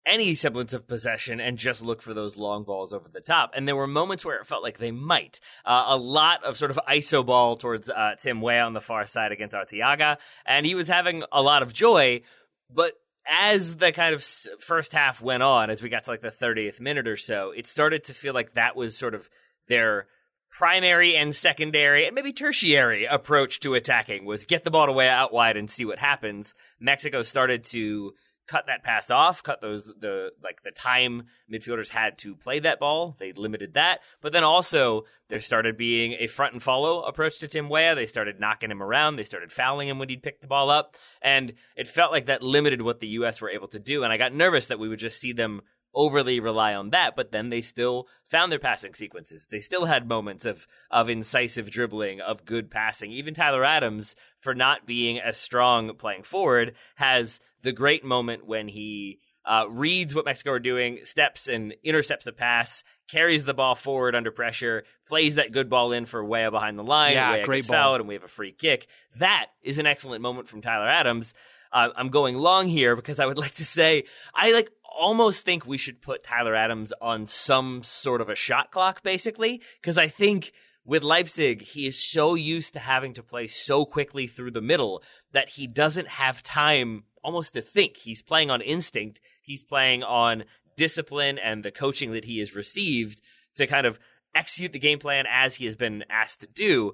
any 0.05 0.34
semblance 0.34 0.73
of 0.73 0.88
possession 0.88 1.39
and 1.39 1.57
just 1.57 1.84
look 1.84 2.01
for 2.01 2.13
those 2.13 2.36
long 2.36 2.63
balls 2.63 2.93
over 2.93 3.07
the 3.07 3.21
top. 3.21 3.51
And 3.55 3.67
there 3.67 3.75
were 3.75 3.88
moments 3.88 4.25
where 4.25 4.38
it 4.38 4.47
felt 4.47 4.63
like 4.63 4.79
they 4.79 4.91
might. 4.91 5.39
Uh, 5.63 5.86
a 5.88 5.97
lot 5.97 6.43
of 6.43 6.57
sort 6.57 6.71
of 6.71 6.79
iso 6.89 7.25
ball 7.25 7.55
towards 7.55 7.89
uh, 7.89 8.15
Tim 8.19 8.41
Weah 8.41 8.63
on 8.63 8.73
the 8.73 8.81
far 8.81 9.05
side 9.05 9.31
against 9.31 9.55
Arteaga, 9.55 10.17
and 10.45 10.65
he 10.65 10.75
was 10.75 10.88
having 10.88 11.23
a 11.31 11.41
lot 11.41 11.62
of 11.62 11.73
joy. 11.73 12.21
But 12.69 12.93
as 13.27 13.77
the 13.77 13.91
kind 13.91 14.15
of 14.15 14.23
first 14.23 14.93
half 14.93 15.21
went 15.21 15.43
on, 15.43 15.69
as 15.69 15.81
we 15.81 15.89
got 15.89 16.05
to 16.05 16.10
like 16.10 16.21
the 16.21 16.29
30th 16.29 16.79
minute 16.79 17.07
or 17.07 17.17
so, 17.17 17.51
it 17.51 17.67
started 17.67 18.05
to 18.05 18.13
feel 18.13 18.34
like 18.34 18.55
that 18.55 18.75
was 18.75 18.97
sort 18.97 19.13
of 19.13 19.29
their 19.67 20.07
primary 20.51 21.15
and 21.15 21.33
secondary 21.33 22.05
and 22.05 22.13
maybe 22.13 22.33
tertiary 22.33 23.05
approach 23.05 23.59
to 23.61 23.73
attacking 23.73 24.25
was 24.25 24.45
get 24.45 24.63
the 24.63 24.71
ball 24.71 24.89
away 24.89 25.07
out 25.07 25.33
wide 25.33 25.57
and 25.57 25.71
see 25.71 25.85
what 25.85 25.97
happens. 25.97 26.53
Mexico 26.79 27.21
started 27.21 27.63
to 27.63 28.13
cut 28.47 28.67
that 28.67 28.83
pass 28.83 29.09
off, 29.09 29.43
cut 29.43 29.61
those 29.61 29.85
the 29.99 30.31
like 30.43 30.61
the 30.63 30.71
time 30.71 31.23
midfielders 31.51 31.89
had 31.89 32.17
to 32.17 32.35
play 32.35 32.59
that 32.59 32.79
ball. 32.79 33.15
They 33.17 33.31
limited 33.31 33.75
that, 33.75 33.99
but 34.21 34.33
then 34.33 34.43
also 34.43 35.05
there 35.29 35.39
started 35.39 35.77
being 35.77 36.17
a 36.19 36.27
front 36.27 36.53
and 36.53 36.61
follow 36.61 37.01
approach 37.03 37.39
to 37.39 37.47
Tim 37.47 37.69
Weah. 37.69 37.95
They 37.95 38.05
started 38.05 38.41
knocking 38.41 38.69
him 38.69 38.83
around. 38.83 39.15
They 39.15 39.23
started 39.23 39.53
fouling 39.53 39.87
him 39.87 39.99
when 39.99 40.09
he'd 40.09 40.23
pick 40.23 40.41
the 40.41 40.47
ball 40.47 40.69
up, 40.69 40.97
and 41.21 41.53
it 41.77 41.87
felt 41.87 42.11
like 42.11 42.25
that 42.25 42.43
limited 42.43 42.81
what 42.81 42.99
the 42.99 43.07
U.S. 43.07 43.39
were 43.39 43.49
able 43.49 43.69
to 43.69 43.79
do. 43.79 44.03
And 44.03 44.11
I 44.11 44.17
got 44.17 44.33
nervous 44.33 44.65
that 44.65 44.79
we 44.79 44.89
would 44.89 44.99
just 44.99 45.21
see 45.21 45.31
them 45.31 45.61
overly 45.93 46.39
rely 46.39 46.73
on 46.73 46.89
that, 46.91 47.15
but 47.15 47.32
then 47.32 47.49
they 47.49 47.62
still 47.62 48.08
found 48.25 48.51
their 48.51 48.60
passing 48.60 48.93
sequences. 48.93 49.47
They 49.49 49.60
still 49.60 49.86
had 49.86 50.08
moments 50.08 50.45
of 50.45 50.67
of 50.89 51.10
incisive 51.10 51.69
dribbling, 51.69 52.21
of 52.21 52.45
good 52.45 52.71
passing. 52.71 53.12
Even 53.12 53.34
Tyler 53.34 53.65
Adams, 53.65 54.15
for 54.39 54.54
not 54.54 54.86
being 54.86 55.19
as 55.19 55.38
strong 55.38 55.95
playing 55.95 56.23
forward, 56.23 56.73
has 56.95 57.39
the 57.62 57.71
great 57.71 58.04
moment 58.04 58.45
when 58.45 58.67
he 58.67 59.19
uh, 59.45 59.65
reads 59.69 60.13
what 60.13 60.25
Mexico 60.25 60.51
are 60.51 60.60
doing, 60.60 60.99
steps 61.04 61.47
and 61.47 61.73
intercepts 61.84 62.27
a 62.27 62.32
pass, 62.32 62.84
carries 63.10 63.43
the 63.43 63.54
ball 63.54 63.75
forward 63.75 64.15
under 64.15 64.32
pressure, 64.32 64.84
plays 65.08 65.36
that 65.36 65.51
good 65.51 65.69
ball 65.69 65.91
in 65.91 66.06
for 66.06 66.23
Weah 66.23 66.51
behind 66.51 66.77
the 66.77 66.84
line. 66.84 67.13
Yeah, 67.13 67.32
Weah 67.32 67.45
great 67.45 67.58
gets 67.58 67.67
ball. 67.67 67.75
fouled, 67.75 67.99
and 68.01 68.08
we 68.08 68.13
have 68.13 68.23
a 68.23 68.27
free 68.27 68.51
kick. 68.51 68.88
That 69.17 69.47
is 69.63 69.80
an 69.80 69.88
excellent 69.88 70.21
moment 70.21 70.47
from 70.47 70.62
Tyler 70.62 70.88
Adams. 70.88 71.34
Uh, 71.73 71.89
I'm 71.95 72.10
going 72.10 72.36
long 72.36 72.67
here 72.67 72.95
because 72.95 73.19
I 73.19 73.25
would 73.25 73.38
like 73.39 73.56
to 73.56 73.65
say 73.65 74.04
I 74.36 74.51
like 74.51 74.71
almost 74.97 75.43
think 75.43 75.65
we 75.65 75.77
should 75.77 76.01
put 76.01 76.23
Tyler 76.23 76.56
Adams 76.56 76.93
on 77.01 77.27
some 77.27 77.84
sort 77.84 78.21
of 78.21 78.30
a 78.30 78.36
shot 78.36 78.71
clock, 78.71 79.04
basically, 79.04 79.62
because 79.82 79.97
I 79.97 80.08
think 80.08 80.51
with 80.86 81.04
Leipzig, 81.04 81.62
he 81.62 81.86
is 81.88 81.97
so 81.97 82.36
used 82.36 82.73
to 82.73 82.80
having 82.80 83.13
to 83.13 83.23
play 83.23 83.47
so 83.47 83.86
quickly 83.86 84.27
through 84.27 84.51
the 84.51 84.62
middle 84.62 85.04
that 85.32 85.49
he 85.49 85.67
doesn't 85.67 86.08
have 86.08 86.43
time 86.43 87.04
almost 87.23 87.54
to 87.54 87.62
think. 87.62 87.97
He's 87.97 88.21
playing 88.21 88.49
on 88.49 88.62
instinct. 88.62 89.21
He's 89.41 89.63
playing 89.63 90.04
on 90.04 90.45
discipline 90.77 91.38
and 91.38 91.63
the 91.63 91.71
coaching 91.71 92.13
that 92.13 92.25
he 92.25 92.39
has 92.39 92.56
received 92.56 93.21
to 93.56 93.67
kind 93.67 93.86
of 93.86 93.99
execute 94.34 94.71
the 94.71 94.80
game 94.80 94.99
plan 94.99 95.25
as 95.30 95.56
he 95.56 95.65
has 95.65 95.75
been 95.75 96.04
asked 96.10 96.41
to 96.41 96.47
do. 96.47 96.93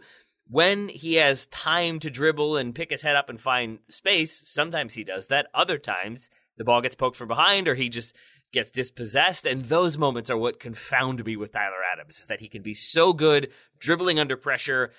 When 0.49 0.89
he 0.89 1.15
has 1.15 1.45
time 1.47 1.99
to 1.99 2.09
dribble 2.09 2.57
and 2.57 2.75
pick 2.75 2.89
his 2.89 3.01
head 3.01 3.15
up 3.15 3.29
and 3.29 3.39
find 3.39 3.79
space, 3.89 4.41
sometimes 4.45 4.93
he 4.93 5.03
does 5.03 5.27
that. 5.27 5.47
Other 5.53 5.77
times, 5.77 6.29
the 6.57 6.63
ball 6.63 6.81
gets 6.81 6.95
poked 6.95 7.15
from 7.15 7.27
behind 7.27 7.67
or 7.67 7.75
he 7.75 7.89
just 7.89 8.13
gets 8.53 8.71
dispossessed. 8.71 9.45
And 9.45 9.61
those 9.61 9.97
moments 9.97 10.29
are 10.29 10.37
what 10.37 10.59
confound 10.59 11.23
me 11.25 11.35
with 11.35 11.51
Tyler 11.51 11.83
Adams, 11.93 12.19
is 12.19 12.25
that 12.27 12.39
he 12.39 12.47
can 12.47 12.61
be 12.61 12.73
so 12.73 13.13
good 13.13 13.49
dribbling 13.79 14.19
under 14.19 14.37
pressure, 14.37 14.91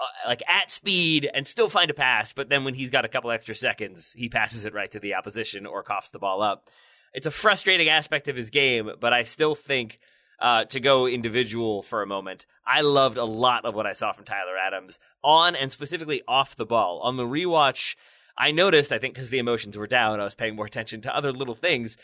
uh, 0.00 0.28
like 0.28 0.42
at 0.48 0.70
speed, 0.70 1.28
and 1.32 1.46
still 1.46 1.68
find 1.68 1.90
a 1.90 1.94
pass. 1.94 2.32
But 2.32 2.48
then 2.48 2.64
when 2.64 2.74
he's 2.74 2.90
got 2.90 3.04
a 3.04 3.08
couple 3.08 3.30
extra 3.30 3.54
seconds, 3.54 4.12
he 4.16 4.28
passes 4.28 4.64
it 4.64 4.74
right 4.74 4.90
to 4.90 5.00
the 5.00 5.14
opposition 5.14 5.66
or 5.66 5.82
coughs 5.82 6.10
the 6.10 6.18
ball 6.18 6.42
up. 6.42 6.68
It's 7.12 7.26
a 7.26 7.30
frustrating 7.30 7.88
aspect 7.88 8.28
of 8.28 8.36
his 8.36 8.50
game, 8.50 8.90
but 9.00 9.12
I 9.12 9.22
still 9.22 9.54
think. 9.54 9.98
Uh, 10.40 10.64
to 10.64 10.80
go 10.80 11.06
individual 11.06 11.82
for 11.82 12.02
a 12.02 12.06
moment, 12.06 12.46
I 12.66 12.80
loved 12.80 13.16
a 13.16 13.24
lot 13.24 13.64
of 13.64 13.76
what 13.76 13.86
I 13.86 13.92
saw 13.92 14.10
from 14.10 14.24
Tyler 14.24 14.56
Adams 14.58 14.98
on 15.22 15.54
and 15.54 15.70
specifically 15.70 16.22
off 16.26 16.56
the 16.56 16.66
ball. 16.66 16.98
On 17.04 17.16
the 17.16 17.22
rewatch, 17.22 17.94
I 18.36 18.50
noticed, 18.50 18.92
I 18.92 18.98
think 18.98 19.14
because 19.14 19.30
the 19.30 19.38
emotions 19.38 19.76
were 19.76 19.86
down, 19.86 20.20
I 20.20 20.24
was 20.24 20.34
paying 20.34 20.56
more 20.56 20.66
attention 20.66 21.02
to 21.02 21.16
other 21.16 21.32
little 21.32 21.54
things 21.54 21.96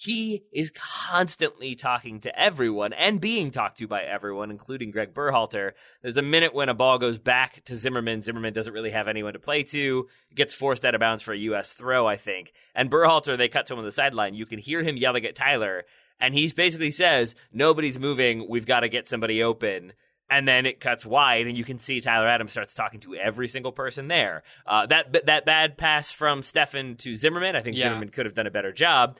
he 0.00 0.44
is 0.52 0.70
constantly 0.70 1.74
talking 1.74 2.20
to 2.20 2.40
everyone 2.40 2.92
and 2.92 3.20
being 3.20 3.50
talked 3.50 3.78
to 3.78 3.88
by 3.88 4.04
everyone, 4.04 4.48
including 4.48 4.92
Greg 4.92 5.12
Berhalter. 5.12 5.72
There's 6.02 6.16
a 6.16 6.22
minute 6.22 6.54
when 6.54 6.68
a 6.68 6.74
ball 6.74 6.98
goes 6.98 7.18
back 7.18 7.64
to 7.64 7.76
Zimmerman. 7.76 8.22
Zimmerman 8.22 8.52
doesn't 8.52 8.72
really 8.72 8.92
have 8.92 9.08
anyone 9.08 9.32
to 9.32 9.40
play 9.40 9.64
to. 9.64 10.08
It 10.30 10.36
Gets 10.36 10.54
forced 10.54 10.84
out 10.84 10.94
of 10.94 11.00
bounds 11.00 11.24
for 11.24 11.32
a 11.32 11.38
U.S. 11.38 11.72
throw, 11.72 12.06
I 12.06 12.16
think. 12.16 12.52
And 12.76 12.92
Berhalter, 12.92 13.36
they 13.36 13.48
cut 13.48 13.66
to 13.66 13.72
him 13.72 13.80
on 13.80 13.84
the 13.84 13.90
sideline. 13.90 14.34
You 14.34 14.46
can 14.46 14.60
hear 14.60 14.84
him 14.84 14.96
yelling 14.96 15.24
at 15.24 15.34
Tyler, 15.34 15.84
and 16.20 16.32
he 16.32 16.46
basically 16.52 16.92
says, 16.92 17.34
"Nobody's 17.52 17.98
moving. 17.98 18.48
We've 18.48 18.66
got 18.66 18.80
to 18.80 18.88
get 18.88 19.08
somebody 19.08 19.42
open." 19.42 19.94
And 20.30 20.46
then 20.46 20.66
it 20.66 20.80
cuts 20.80 21.06
wide, 21.06 21.46
and 21.46 21.56
you 21.56 21.64
can 21.64 21.78
see 21.78 22.00
Tyler 22.00 22.28
Adams 22.28 22.52
starts 22.52 22.74
talking 22.74 23.00
to 23.00 23.14
every 23.14 23.48
single 23.48 23.72
person 23.72 24.08
there. 24.08 24.42
Uh, 24.66 24.86
that 24.86 25.26
that 25.26 25.46
bad 25.46 25.78
pass 25.78 26.10
from 26.12 26.42
Steffen 26.42 26.98
to 26.98 27.16
Zimmerman, 27.16 27.56
I 27.56 27.60
think 27.60 27.76
yeah. 27.76 27.84
Zimmerman 27.84 28.10
could 28.10 28.26
have 28.26 28.34
done 28.34 28.46
a 28.46 28.50
better 28.50 28.72
job. 28.72 29.18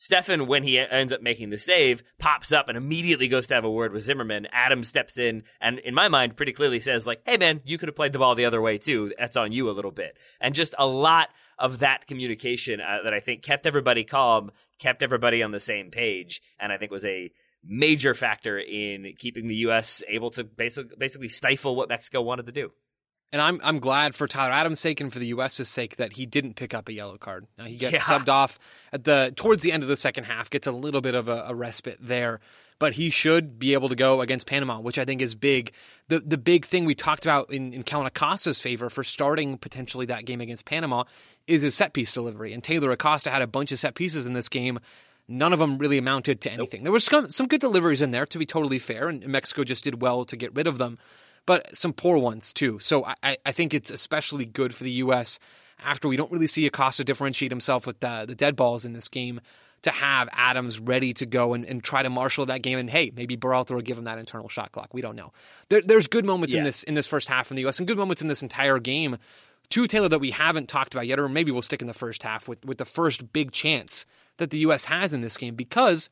Steffen, 0.00 0.46
when 0.46 0.62
he 0.62 0.78
ends 0.78 1.12
up 1.12 1.20
making 1.20 1.50
the 1.50 1.58
save, 1.58 2.02
pops 2.18 2.52
up 2.52 2.68
and 2.68 2.78
immediately 2.78 3.28
goes 3.28 3.46
to 3.48 3.54
have 3.54 3.64
a 3.64 3.70
word 3.70 3.92
with 3.92 4.02
Zimmerman. 4.02 4.48
Adam 4.50 4.82
steps 4.82 5.18
in 5.18 5.42
and, 5.60 5.78
in 5.80 5.92
my 5.92 6.08
mind, 6.08 6.38
pretty 6.38 6.54
clearly 6.54 6.80
says, 6.80 7.06
like, 7.06 7.20
hey 7.26 7.36
man, 7.36 7.60
you 7.66 7.76
could 7.76 7.90
have 7.90 7.96
played 7.96 8.14
the 8.14 8.18
ball 8.18 8.34
the 8.34 8.46
other 8.46 8.62
way 8.62 8.78
too. 8.78 9.12
That's 9.18 9.36
on 9.36 9.52
you 9.52 9.68
a 9.68 9.72
little 9.72 9.90
bit. 9.90 10.16
And 10.40 10.54
just 10.54 10.74
a 10.78 10.86
lot 10.86 11.28
of 11.58 11.80
that 11.80 12.06
communication 12.06 12.80
uh, 12.80 13.02
that 13.04 13.12
I 13.12 13.20
think 13.20 13.42
kept 13.42 13.66
everybody 13.66 14.02
calm, 14.02 14.52
kept 14.78 15.02
everybody 15.02 15.42
on 15.42 15.50
the 15.50 15.60
same 15.60 15.90
page, 15.90 16.40
and 16.58 16.72
I 16.72 16.78
think 16.78 16.90
was 16.90 17.04
a 17.04 17.30
major 17.64 18.14
factor 18.14 18.58
in 18.58 19.14
keeping 19.18 19.48
the 19.48 19.56
U.S. 19.56 20.02
able 20.08 20.30
to 20.30 20.44
basically, 20.44 20.96
basically 20.98 21.28
stifle 21.28 21.76
what 21.76 21.88
Mexico 21.88 22.22
wanted 22.22 22.46
to 22.46 22.52
do. 22.52 22.72
And 23.32 23.40
I'm 23.40 23.60
I'm 23.62 23.78
glad 23.78 24.16
for 24.16 24.26
Tyler 24.26 24.50
Adams' 24.50 24.80
sake 24.80 25.00
and 25.00 25.12
for 25.12 25.20
the 25.20 25.28
U.S.'s 25.28 25.68
sake 25.68 25.96
that 25.96 26.14
he 26.14 26.26
didn't 26.26 26.54
pick 26.54 26.74
up 26.74 26.88
a 26.88 26.92
yellow 26.92 27.16
card. 27.16 27.46
Now, 27.56 27.64
he 27.64 27.76
gets 27.76 27.92
yeah. 27.92 28.00
subbed 28.00 28.28
off 28.28 28.58
at 28.92 29.04
the 29.04 29.32
towards 29.36 29.62
the 29.62 29.70
end 29.70 29.84
of 29.84 29.88
the 29.88 29.96
second 29.96 30.24
half, 30.24 30.50
gets 30.50 30.66
a 30.66 30.72
little 30.72 31.00
bit 31.00 31.14
of 31.14 31.28
a, 31.28 31.44
a, 31.46 31.54
respite 31.54 31.98
there, 32.00 32.40
but 32.80 32.94
he 32.94 33.08
should 33.08 33.56
be 33.56 33.72
able 33.72 33.88
to 33.88 33.94
go 33.94 34.20
against 34.20 34.48
Panama, 34.48 34.80
which 34.80 34.98
I 34.98 35.04
think 35.04 35.22
is 35.22 35.36
big. 35.36 35.70
The 36.08 36.18
the 36.18 36.38
big 36.38 36.64
thing 36.64 36.84
we 36.84 36.96
talked 36.96 37.24
about 37.24 37.52
in, 37.52 37.72
in 37.72 37.84
Kellyn 37.84 38.08
Acosta's 38.08 38.60
favor 38.60 38.90
for 38.90 39.04
starting 39.04 39.58
potentially 39.58 40.06
that 40.06 40.24
game 40.24 40.40
against 40.40 40.64
Panama 40.64 41.04
is 41.46 41.62
his 41.62 41.76
set 41.76 41.92
piece 41.92 42.12
delivery. 42.12 42.52
And 42.52 42.64
Taylor 42.64 42.90
Acosta 42.90 43.30
had 43.30 43.42
a 43.42 43.46
bunch 43.46 43.70
of 43.70 43.78
set 43.78 43.94
pieces 43.94 44.26
in 44.26 44.32
this 44.32 44.48
game. 44.48 44.80
None 45.30 45.52
of 45.52 45.58
them 45.58 45.78
really 45.78 45.96
amounted 45.96 46.40
to 46.42 46.52
anything. 46.52 46.80
Nope. 46.80 46.84
There 46.84 46.92
were 46.92 47.00
some, 47.00 47.30
some 47.30 47.46
good 47.46 47.60
deliveries 47.60 48.02
in 48.02 48.10
there, 48.10 48.26
to 48.26 48.38
be 48.38 48.46
totally 48.46 48.78
fair, 48.78 49.08
and 49.08 49.26
Mexico 49.26 49.64
just 49.64 49.84
did 49.84 50.02
well 50.02 50.24
to 50.24 50.36
get 50.36 50.54
rid 50.54 50.66
of 50.66 50.78
them 50.78 50.98
but 51.46 51.76
some 51.76 51.92
poor 51.92 52.18
ones 52.18 52.52
too. 52.52 52.78
So 52.78 53.04
I, 53.22 53.36
I 53.44 53.52
think 53.52 53.74
it's 53.74 53.90
especially 53.90 54.44
good 54.44 54.74
for 54.74 54.84
the 54.84 54.90
U.S. 54.92 55.38
after 55.78 56.08
we 56.08 56.16
don't 56.16 56.30
really 56.30 56.46
see 56.46 56.66
Acosta 56.66 57.04
differentiate 57.04 57.50
himself 57.50 57.86
with 57.86 58.00
the, 58.00 58.24
the 58.26 58.34
dead 58.34 58.56
balls 58.56 58.84
in 58.84 58.92
this 58.92 59.08
game 59.08 59.40
to 59.82 59.90
have 59.90 60.28
Adams 60.32 60.78
ready 60.78 61.14
to 61.14 61.24
go 61.24 61.54
and, 61.54 61.64
and 61.64 61.82
try 61.82 62.02
to 62.02 62.10
marshal 62.10 62.44
that 62.46 62.62
game. 62.62 62.78
And 62.78 62.90
hey, 62.90 63.10
maybe 63.16 63.36
Berhalter 63.36 63.70
will 63.70 63.80
give 63.80 63.96
him 63.96 64.04
that 64.04 64.18
internal 64.18 64.48
shot 64.48 64.72
clock. 64.72 64.92
We 64.92 65.00
don't 65.00 65.16
know. 65.16 65.32
There, 65.70 65.80
there's 65.80 66.06
good 66.06 66.26
moments 66.26 66.52
yeah. 66.52 66.58
in 66.58 66.64
this 66.64 66.82
in 66.82 66.94
this 66.94 67.06
first 67.06 67.28
half 67.28 67.46
from 67.46 67.56
the 67.56 67.62
U.S. 67.62 67.78
and 67.78 67.88
good 67.88 67.98
moments 67.98 68.22
in 68.22 68.28
this 68.28 68.42
entire 68.42 68.78
game. 68.78 69.16
Two 69.70 69.86
Taylor 69.86 70.08
that 70.08 70.18
we 70.18 70.32
haven't 70.32 70.68
talked 70.68 70.94
about 70.94 71.06
yet, 71.06 71.18
or 71.18 71.28
maybe 71.28 71.52
we'll 71.52 71.62
stick 71.62 71.80
in 71.80 71.86
the 71.86 71.94
first 71.94 72.22
half 72.22 72.48
with 72.48 72.64
with 72.64 72.78
the 72.78 72.84
first 72.84 73.32
big 73.32 73.52
chance 73.52 74.04
that 74.38 74.50
the 74.50 74.58
U.S. 74.58 74.84
has 74.86 75.12
in 75.12 75.20
this 75.20 75.36
game 75.36 75.54
because 75.54 76.10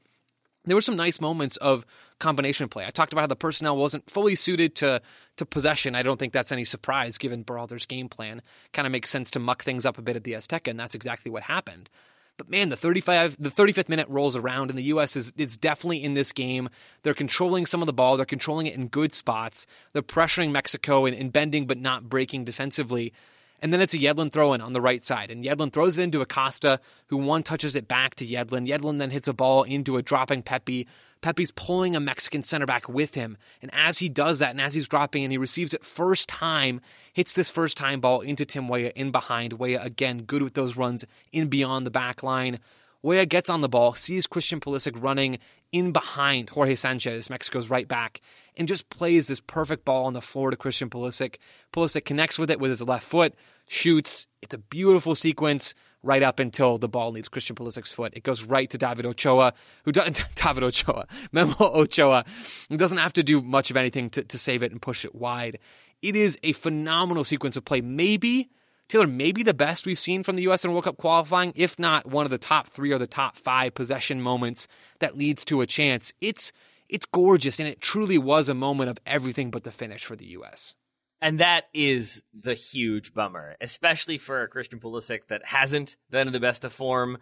there 0.64 0.76
were 0.76 0.82
some 0.82 0.96
nice 0.96 1.20
moments 1.20 1.56
of 1.56 1.84
combination 2.18 2.68
play. 2.68 2.84
I 2.84 2.90
talked 2.90 3.12
about 3.12 3.22
how 3.22 3.28
the 3.28 3.36
personnel 3.36 3.76
wasn't 3.76 4.08
fully 4.10 4.34
suited 4.34 4.74
to 4.76 5.02
to 5.36 5.46
possession. 5.46 5.94
I 5.94 6.02
don't 6.02 6.18
think 6.18 6.32
that's 6.32 6.52
any 6.52 6.64
surprise 6.64 7.18
given 7.18 7.44
Berhalter's 7.44 7.86
game 7.86 8.08
plan. 8.08 8.42
Kind 8.72 8.86
of 8.86 8.92
makes 8.92 9.10
sense 9.10 9.30
to 9.32 9.38
muck 9.38 9.64
things 9.64 9.84
up 9.84 9.98
a 9.98 10.02
bit 10.02 10.16
at 10.16 10.24
the 10.24 10.32
Azteca, 10.32 10.68
and 10.68 10.78
that's 10.78 10.94
exactly 10.94 11.30
what 11.30 11.44
happened. 11.44 11.90
But 12.36 12.48
man, 12.48 12.68
the 12.68 12.76
35 12.76 13.36
the 13.40 13.50
35th 13.50 13.88
minute 13.88 14.08
rolls 14.08 14.36
around 14.36 14.70
and 14.70 14.78
the 14.78 14.84
US 14.84 15.16
is 15.16 15.32
it's 15.36 15.56
definitely 15.56 16.02
in 16.04 16.14
this 16.14 16.32
game. 16.32 16.68
They're 17.02 17.14
controlling 17.14 17.66
some 17.66 17.82
of 17.82 17.86
the 17.86 17.92
ball, 17.92 18.16
they're 18.16 18.26
controlling 18.26 18.66
it 18.66 18.74
in 18.74 18.86
good 18.88 19.12
spots. 19.12 19.66
They're 19.92 20.02
pressuring 20.02 20.52
Mexico 20.52 21.06
and, 21.06 21.16
and 21.16 21.32
bending 21.32 21.66
but 21.66 21.78
not 21.78 22.08
breaking 22.08 22.44
defensively. 22.44 23.12
And 23.60 23.72
then 23.72 23.80
it's 23.80 23.94
a 23.94 23.98
Yedlin 23.98 24.32
throw 24.32 24.52
in 24.52 24.60
on 24.60 24.72
the 24.72 24.80
right 24.80 25.04
side. 25.04 25.30
And 25.30 25.44
Yedlin 25.44 25.72
throws 25.72 25.98
it 25.98 26.02
into 26.02 26.20
Acosta, 26.20 26.80
who 27.06 27.16
one 27.16 27.42
touches 27.42 27.74
it 27.74 27.88
back 27.88 28.14
to 28.16 28.26
Yedlin. 28.26 28.68
Yedlin 28.68 28.98
then 28.98 29.10
hits 29.10 29.28
a 29.28 29.32
ball 29.32 29.64
into 29.64 29.96
a 29.96 30.02
dropping 30.02 30.42
Pepi. 30.42 30.86
Pepi's 31.20 31.50
pulling 31.50 31.96
a 31.96 32.00
Mexican 32.00 32.44
center 32.44 32.66
back 32.66 32.88
with 32.88 33.14
him. 33.14 33.36
And 33.60 33.72
as 33.74 33.98
he 33.98 34.08
does 34.08 34.38
that, 34.38 34.50
and 34.50 34.60
as 34.60 34.74
he's 34.74 34.86
dropping 34.86 35.24
and 35.24 35.32
he 35.32 35.38
receives 35.38 35.74
it 35.74 35.84
first 35.84 36.28
time, 36.28 36.80
hits 37.12 37.32
this 37.32 37.50
first 37.50 37.76
time 37.76 38.00
ball 38.00 38.20
into 38.20 38.44
Tim 38.44 38.68
Weah 38.68 38.92
in 38.94 39.10
behind. 39.10 39.54
Weah, 39.54 39.80
again, 39.82 40.22
good 40.22 40.42
with 40.42 40.54
those 40.54 40.76
runs 40.76 41.04
in 41.32 41.48
beyond 41.48 41.84
the 41.84 41.90
back 41.90 42.22
line. 42.22 42.60
Weah 43.02 43.26
gets 43.26 43.48
on 43.48 43.60
the 43.60 43.68
ball, 43.68 43.94
sees 43.94 44.26
Christian 44.26 44.60
Pulisic 44.60 45.00
running 45.00 45.38
in 45.70 45.92
behind 45.92 46.50
Jorge 46.50 46.74
Sanchez, 46.74 47.30
Mexico's 47.30 47.70
right 47.70 47.86
back, 47.86 48.20
and 48.56 48.66
just 48.66 48.90
plays 48.90 49.28
this 49.28 49.40
perfect 49.40 49.84
ball 49.84 50.06
on 50.06 50.14
the 50.14 50.20
floor 50.20 50.50
to 50.50 50.56
Christian 50.56 50.90
Pulisic. 50.90 51.36
Pulisic 51.72 52.04
connects 52.04 52.38
with 52.38 52.50
it 52.50 52.58
with 52.58 52.70
his 52.70 52.82
left 52.82 53.06
foot, 53.06 53.34
shoots. 53.68 54.26
It's 54.42 54.54
a 54.54 54.58
beautiful 54.58 55.14
sequence 55.14 55.74
right 56.02 56.22
up 56.22 56.38
until 56.38 56.78
the 56.78 56.88
ball 56.88 57.12
leaves 57.12 57.28
Christian 57.28 57.56
Pulisic's 57.56 57.92
foot. 57.92 58.14
It 58.14 58.22
goes 58.22 58.42
right 58.42 58.68
to 58.70 58.78
David 58.78 59.06
Ochoa, 59.06 59.52
who 59.84 59.92
doesn't, 59.92 60.26
David 60.34 60.64
Ochoa, 60.64 61.06
Memo 61.32 61.54
Ochoa, 61.60 62.24
who 62.68 62.76
doesn't 62.76 62.98
have 62.98 63.12
to 63.14 63.22
do 63.22 63.42
much 63.42 63.70
of 63.70 63.76
anything 63.76 64.10
to, 64.10 64.24
to 64.24 64.38
save 64.38 64.62
it 64.62 64.72
and 64.72 64.82
push 64.82 65.04
it 65.04 65.14
wide. 65.14 65.58
It 66.02 66.16
is 66.16 66.38
a 66.42 66.52
phenomenal 66.52 67.24
sequence 67.24 67.56
of 67.56 67.64
play. 67.64 67.80
Maybe 67.80 68.50
Taylor, 68.88 69.06
maybe 69.06 69.42
the 69.42 69.54
best 69.54 69.86
we've 69.86 69.98
seen 69.98 70.22
from 70.22 70.36
the 70.36 70.42
U.S. 70.42 70.64
in 70.64 70.72
World 70.72 70.84
Cup 70.84 70.96
qualifying, 70.96 71.52
if 71.54 71.78
not 71.78 72.06
one 72.06 72.24
of 72.24 72.30
the 72.30 72.38
top 72.38 72.68
three 72.68 72.92
or 72.92 72.98
the 72.98 73.06
top 73.06 73.36
five 73.36 73.74
possession 73.74 74.22
moments 74.22 74.66
that 75.00 75.16
leads 75.16 75.44
to 75.46 75.60
a 75.60 75.66
chance. 75.66 76.12
It's 76.20 76.52
it's 76.88 77.04
gorgeous, 77.04 77.60
and 77.60 77.68
it 77.68 77.82
truly 77.82 78.16
was 78.16 78.48
a 78.48 78.54
moment 78.54 78.88
of 78.88 78.98
everything 79.04 79.50
but 79.50 79.62
the 79.62 79.70
finish 79.70 80.06
for 80.06 80.16
the 80.16 80.26
U.S. 80.26 80.74
And 81.20 81.40
that 81.40 81.64
is 81.74 82.22
the 82.32 82.54
huge 82.54 83.12
bummer, 83.12 83.56
especially 83.60 84.18
for 84.18 84.46
Christian 84.48 84.78
Pulisic 84.78 85.26
that 85.28 85.44
hasn't 85.44 85.96
been 86.10 86.28
in 86.28 86.32
the 86.32 86.40
best 86.40 86.64
of 86.64 86.72
form. 86.72 87.18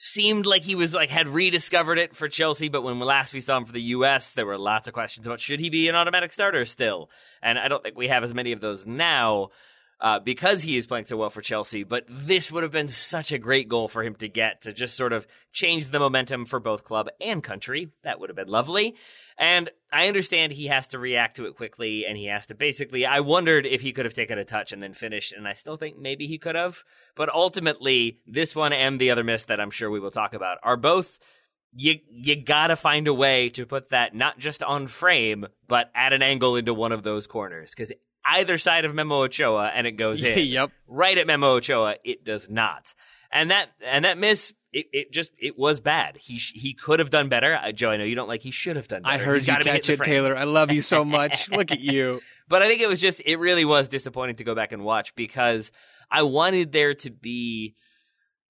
Seemed 0.00 0.46
like 0.46 0.62
he 0.62 0.74
was 0.76 0.94
like 0.94 1.10
had 1.10 1.26
rediscovered 1.28 1.98
it 1.98 2.14
for 2.14 2.28
Chelsea, 2.28 2.68
but 2.68 2.82
when 2.82 3.00
last 3.00 3.32
we 3.32 3.40
saw 3.40 3.56
him 3.56 3.64
for 3.64 3.72
the 3.72 3.82
US, 3.82 4.30
there 4.30 4.46
were 4.46 4.58
lots 4.58 4.86
of 4.86 4.94
questions 4.94 5.26
about 5.26 5.40
should 5.40 5.58
he 5.58 5.70
be 5.70 5.88
an 5.88 5.96
automatic 5.96 6.32
starter 6.32 6.64
still. 6.64 7.10
And 7.42 7.58
I 7.58 7.66
don't 7.66 7.82
think 7.82 7.96
we 7.96 8.08
have 8.08 8.22
as 8.22 8.34
many 8.34 8.52
of 8.52 8.60
those 8.60 8.86
now 8.86 9.48
uh, 10.00 10.20
because 10.20 10.62
he 10.62 10.76
is 10.76 10.86
playing 10.86 11.04
so 11.04 11.16
well 11.16 11.30
for 11.30 11.42
Chelsea. 11.42 11.82
But 11.82 12.04
this 12.08 12.52
would 12.52 12.62
have 12.62 12.72
been 12.72 12.88
such 12.88 13.32
a 13.32 13.38
great 13.38 13.68
goal 13.68 13.88
for 13.88 14.02
him 14.04 14.14
to 14.16 14.28
get 14.28 14.62
to 14.62 14.72
just 14.72 14.96
sort 14.96 15.12
of 15.12 15.26
change 15.52 15.86
the 15.86 15.98
momentum 15.98 16.44
for 16.44 16.60
both 16.60 16.84
club 16.84 17.08
and 17.20 17.42
country. 17.42 17.90
That 18.04 18.20
would 18.20 18.30
have 18.30 18.36
been 18.36 18.48
lovely. 18.48 18.94
And 19.36 19.70
I 19.92 20.08
understand 20.08 20.52
he 20.52 20.66
has 20.66 20.88
to 20.88 20.98
react 20.98 21.36
to 21.36 21.46
it 21.46 21.56
quickly 21.56 22.04
and 22.06 22.16
he 22.16 22.26
has 22.26 22.46
to 22.46 22.54
basically. 22.54 23.06
I 23.06 23.20
wondered 23.20 23.66
if 23.66 23.80
he 23.80 23.92
could 23.92 24.04
have 24.04 24.14
taken 24.14 24.38
a 24.38 24.44
touch 24.44 24.72
and 24.72 24.82
then 24.82 24.94
finished, 24.94 25.32
and 25.32 25.48
I 25.48 25.54
still 25.54 25.76
think 25.76 25.98
maybe 25.98 26.26
he 26.26 26.38
could 26.38 26.54
have. 26.54 26.84
But 27.16 27.28
ultimately, 27.28 28.20
this 28.26 28.54
one 28.54 28.72
and 28.72 29.00
the 29.00 29.10
other 29.10 29.24
miss 29.24 29.44
that 29.44 29.60
I'm 29.60 29.70
sure 29.70 29.90
we 29.90 30.00
will 30.00 30.10
talk 30.10 30.34
about 30.34 30.58
are 30.62 30.76
both 30.76 31.18
you 31.72 31.96
you 32.10 32.42
gotta 32.42 32.76
find 32.76 33.06
a 33.08 33.14
way 33.14 33.50
to 33.50 33.66
put 33.66 33.90
that 33.90 34.14
not 34.14 34.38
just 34.38 34.62
on 34.62 34.86
frame, 34.86 35.46
but 35.66 35.90
at 35.94 36.12
an 36.12 36.22
angle 36.22 36.56
into 36.56 36.72
one 36.72 36.92
of 36.92 37.02
those 37.02 37.26
corners 37.26 37.72
because 37.72 37.92
either 38.24 38.58
side 38.58 38.84
of 38.84 38.94
Memo 38.94 39.22
Ochoa 39.22 39.70
and 39.74 39.86
it 39.86 39.92
goes 39.92 40.22
in. 40.24 40.38
yep. 40.46 40.70
Right 40.86 41.16
at 41.16 41.26
Memo 41.26 41.54
Ochoa, 41.54 41.96
it 42.04 42.24
does 42.24 42.48
not. 42.48 42.94
And 43.30 43.50
that 43.50 43.68
and 43.84 44.04
that 44.04 44.16
miss 44.18 44.52
it, 44.72 44.86
it 44.92 45.12
just 45.12 45.32
it 45.38 45.58
was 45.58 45.80
bad. 45.80 46.16
He 46.18 46.38
sh- 46.38 46.52
he 46.54 46.74
could 46.74 46.98
have 46.98 47.10
done 47.10 47.28
better. 47.28 47.54
Uh, 47.54 47.72
Joe, 47.72 47.90
I 47.90 47.96
know 47.96 48.04
you 48.04 48.14
don't 48.14 48.28
like. 48.28 48.42
He 48.42 48.50
should 48.50 48.76
have 48.76 48.88
done 48.88 49.02
better. 49.02 49.14
I 49.14 49.18
heard 49.18 49.40
He's 49.40 49.48
you 49.48 49.56
catch 49.56 49.88
it. 49.88 50.00
Taylor. 50.00 50.36
I 50.36 50.44
love 50.44 50.70
you 50.70 50.82
so 50.82 51.04
much. 51.04 51.50
Look 51.52 51.70
at 51.70 51.80
you. 51.80 52.20
But 52.48 52.62
I 52.62 52.68
think 52.68 52.80
it 52.80 52.88
was 52.88 53.00
just, 53.00 53.20
it 53.24 53.36
really 53.36 53.64
was 53.64 53.88
disappointing 53.88 54.36
to 54.36 54.44
go 54.44 54.54
back 54.54 54.72
and 54.72 54.82
watch 54.82 55.14
because 55.14 55.70
I 56.10 56.22
wanted 56.22 56.72
there 56.72 56.94
to 56.94 57.10
be 57.10 57.74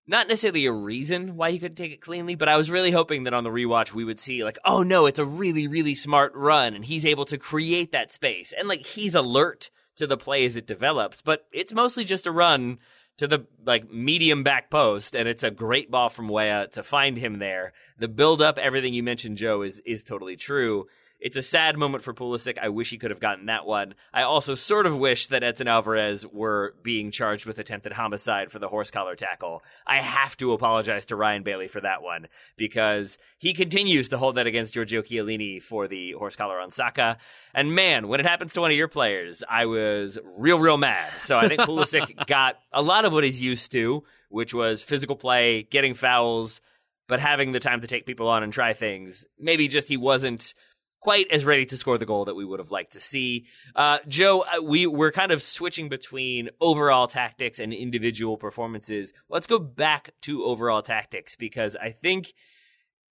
not 0.09 0.27
necessarily 0.27 0.65
a 0.67 0.73
reason 0.73 1.37
why 1.37 1.51
he 1.51 1.59
couldn't 1.59 1.77
take 1.77 1.93
it 1.93 2.01
cleanly, 2.01 2.35
but 2.35 2.49
I 2.49 2.57
was 2.57 2.71
really 2.71 2.91
hoping 2.91 3.25
that 3.25 3.35
on 3.35 3.45
the 3.45 3.51
rewatch 3.51 3.93
we 3.93 4.05
would 4.05 4.19
see, 4.19 4.43
like, 4.43 4.59
oh 4.65 4.83
no, 4.83 5.07
it's 5.07 5.19
a 5.19 5.25
really, 5.25 5.69
really 5.69 5.95
smart 5.95 6.33
run 6.35 6.75
and 6.75 6.85
he's 6.85 7.05
able 7.05 7.27
to 7.27 7.39
create 7.39 7.93
that 7.93 8.11
space. 8.11 8.55
And 8.59 8.69
like, 8.69 8.85
he's 8.85 9.15
alert 9.15 9.71
to 9.97 10.07
the 10.07 10.17
play 10.17 10.47
as 10.47 10.57
it 10.57 10.67
develops, 10.67 11.21
but 11.21 11.47
it's 11.53 11.75
mostly 11.75 12.05
just 12.05 12.27
a 12.27 12.33
run 12.33 12.79
to 13.19 13.27
the 13.27 13.47
like 13.67 13.91
medium 13.91 14.43
back 14.43 14.71
post 14.71 15.15
and 15.15 15.29
it's 15.29 15.43
a 15.43 15.51
great 15.51 15.91
ball 15.91 16.09
from 16.09 16.29
Weah 16.29 16.69
to 16.73 16.83
find 16.83 17.19
him 17.19 17.39
there. 17.39 17.75
The 17.99 18.09
build 18.09 18.41
up, 18.41 18.59
everything 18.59 18.95
you 18.95 19.03
mentioned, 19.03 19.37
Joe, 19.37 19.63
is 19.63 19.83
is 19.85 20.03
totally 20.03 20.37
true. 20.37 20.87
It's 21.21 21.37
a 21.37 21.43
sad 21.43 21.77
moment 21.77 22.05
for 22.05 22.15
Pulisic. 22.15 22.59
I 22.63 22.69
wish 22.69 22.91
he 22.91 22.99
could 22.99 23.11
have 23.11 23.19
gotten 23.19 23.47
that 23.47 23.67
one. 23.67 23.95
I 24.15 24.23
also 24.23 24.55
sort 24.55 24.87
of 24.87 24.97
wish 24.97 25.27
that 25.29 25.43
Edson 25.43 25.67
Alvarez 25.67 26.25
were 26.25 26.75
being 26.85 27.11
charged 27.11 27.45
with 27.45 27.59
attempted 27.59 27.93
homicide 27.93 28.53
for 28.53 28.61
the 28.61 28.69
horse 28.69 28.93
collar 28.93 29.17
tackle. 29.17 29.63
I 29.85 29.97
have 29.97 30.37
to 30.37 30.53
apologize 30.53 31.07
to 31.07 31.17
Ryan 31.17 31.43
Bailey 31.43 31.67
for 31.67 31.81
that 31.81 32.03
one 32.03 32.29
because 32.57 33.19
he 33.39 33.53
continues 33.53 34.09
to 34.11 34.19
hold 34.19 34.37
that 34.37 34.47
against 34.47 34.75
Giorgio 34.75 35.03
Chiellini 35.03 35.61
for 35.61 35.89
the 35.89 36.13
horse 36.13 36.37
collar 36.37 36.61
on 36.61 36.71
Saka. 36.71 37.19
And 37.53 37.75
man, 37.75 38.07
when 38.07 38.21
it 38.21 38.27
happens 38.27 38.53
to 38.55 38.61
one 38.61 38.71
of 38.71 38.77
your 38.77 38.89
players, 38.89 39.43
I 39.49 39.67
was 39.67 40.19
real, 40.25 40.61
real 40.61 40.79
mad. 40.79 41.11
So 41.21 41.37
I 41.37 41.49
think 41.49 41.63
Pulisic 41.63 42.27
got 42.29 42.61
a 42.73 42.83
lot 42.83 43.05
of 43.05 43.13
what 43.13 43.25
he's 43.25 43.43
used 43.43 43.73
to, 43.73 44.05
which 44.29 44.55
was 44.55 44.83
physical 44.83 45.17
play, 45.17 45.65
getting 45.65 45.95
fouls, 45.95 46.61
but 47.09 47.19
having 47.19 47.51
the 47.51 47.61
time 47.61 47.81
to 47.81 47.89
take 47.89 48.07
people 48.07 48.29
on 48.29 48.45
and 48.45 48.53
try 48.53 48.73
things. 48.73 49.27
Maybe 49.37 49.67
just 49.67 49.89
he 49.89 49.97
wasn't 49.97 50.55
quite 51.01 51.27
as 51.31 51.45
ready 51.45 51.65
to 51.67 51.77
score 51.77 51.99
the 51.99 52.07
goal 52.07 52.25
that 52.25 52.35
we 52.35 52.45
would 52.45 52.59
have 52.59 52.71
liked 52.71 52.93
to 52.93 53.01
see. 53.01 53.47
Uh, 53.75 53.99
Joe, 54.09 54.43
uh, 54.43 54.63
we 54.63 54.87
we're 54.87 55.13
kind 55.13 55.33
of 55.33 55.43
switching 55.43 55.89
between 55.89 56.51
overall 56.61 57.07
tactics 57.07 57.59
and 57.59 57.73
individual 57.73 58.37
performances. 58.37 59.13
Let's 59.29 59.47
go 59.47 59.59
back 59.59 60.13
to 60.23 60.45
overall 60.45 60.83
tactics 60.83 61.37
because 61.37 61.77
I 61.77 61.91
think 61.91 62.33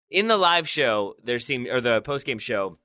in 0.09 0.27
the 0.27 0.37
live 0.37 0.67
show 0.67 1.15
there 1.23 1.39
seemed 1.39 1.67
or 1.67 1.81
the 1.81 2.01
post 2.01 2.25
game 2.25 2.39
show 2.39 2.77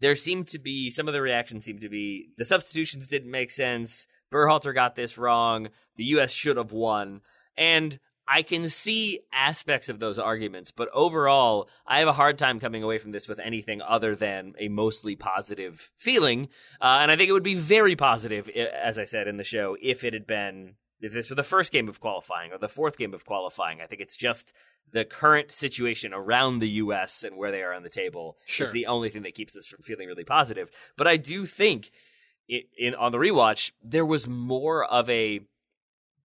there 0.00 0.16
seemed 0.16 0.48
to 0.48 0.58
be 0.58 0.90
some 0.90 1.08
of 1.08 1.14
the 1.14 1.22
reactions 1.22 1.64
seemed 1.64 1.82
to 1.82 1.88
be 1.88 2.30
the 2.38 2.44
substitutions 2.44 3.08
didn't 3.08 3.30
make 3.30 3.50
sense. 3.50 4.06
Berhalter 4.32 4.74
got 4.74 4.94
this 4.94 5.18
wrong. 5.18 5.68
The 5.96 6.04
U.S. 6.04 6.32
should 6.32 6.56
have 6.56 6.72
won, 6.72 7.20
and 7.56 7.98
I 8.32 8.42
can 8.42 8.68
see 8.68 9.20
aspects 9.32 9.88
of 9.88 9.98
those 9.98 10.18
arguments, 10.18 10.70
but 10.70 10.88
overall, 10.94 11.68
I 11.86 11.98
have 11.98 12.06
a 12.08 12.12
hard 12.12 12.38
time 12.38 12.60
coming 12.60 12.82
away 12.82 12.98
from 12.98 13.10
this 13.10 13.26
with 13.26 13.40
anything 13.40 13.82
other 13.82 14.14
than 14.14 14.54
a 14.58 14.68
mostly 14.68 15.16
positive 15.16 15.90
feeling. 15.96 16.48
Uh, 16.80 16.98
and 17.00 17.10
I 17.10 17.16
think 17.16 17.28
it 17.28 17.32
would 17.32 17.42
be 17.42 17.56
very 17.56 17.96
positive, 17.96 18.48
as 18.48 18.98
I 18.98 19.04
said 19.04 19.26
in 19.26 19.36
the 19.36 19.42
show, 19.44 19.76
if 19.82 20.04
it 20.04 20.12
had 20.12 20.26
been, 20.28 20.74
if 21.00 21.12
this 21.12 21.28
were 21.28 21.34
the 21.34 21.42
first 21.42 21.72
game 21.72 21.88
of 21.88 21.98
qualifying 22.00 22.52
or 22.52 22.58
the 22.58 22.68
fourth 22.68 22.96
game 22.96 23.14
of 23.14 23.24
qualifying. 23.24 23.80
I 23.80 23.86
think 23.86 24.00
it's 24.00 24.16
just 24.16 24.52
the 24.92 25.04
current 25.04 25.50
situation 25.50 26.12
around 26.12 26.58
the 26.60 26.68
U.S. 26.68 27.24
and 27.24 27.36
where 27.36 27.50
they 27.50 27.62
are 27.62 27.72
on 27.74 27.82
the 27.82 27.88
table 27.88 28.36
Sure. 28.46 28.66
is 28.66 28.72
the 28.72 28.86
only 28.86 29.08
thing 29.08 29.22
that 29.22 29.34
keeps 29.34 29.56
us 29.56 29.66
from 29.66 29.82
feeling 29.82 30.06
really 30.06 30.24
positive. 30.24 30.70
But 30.96 31.08
I 31.08 31.16
do 31.16 31.46
think 31.46 31.90
in 32.78 32.94
on 32.94 33.12
the 33.12 33.18
rewatch, 33.18 33.72
there 33.82 34.06
was 34.06 34.26
more 34.26 34.84
of 34.84 35.08
a 35.08 35.40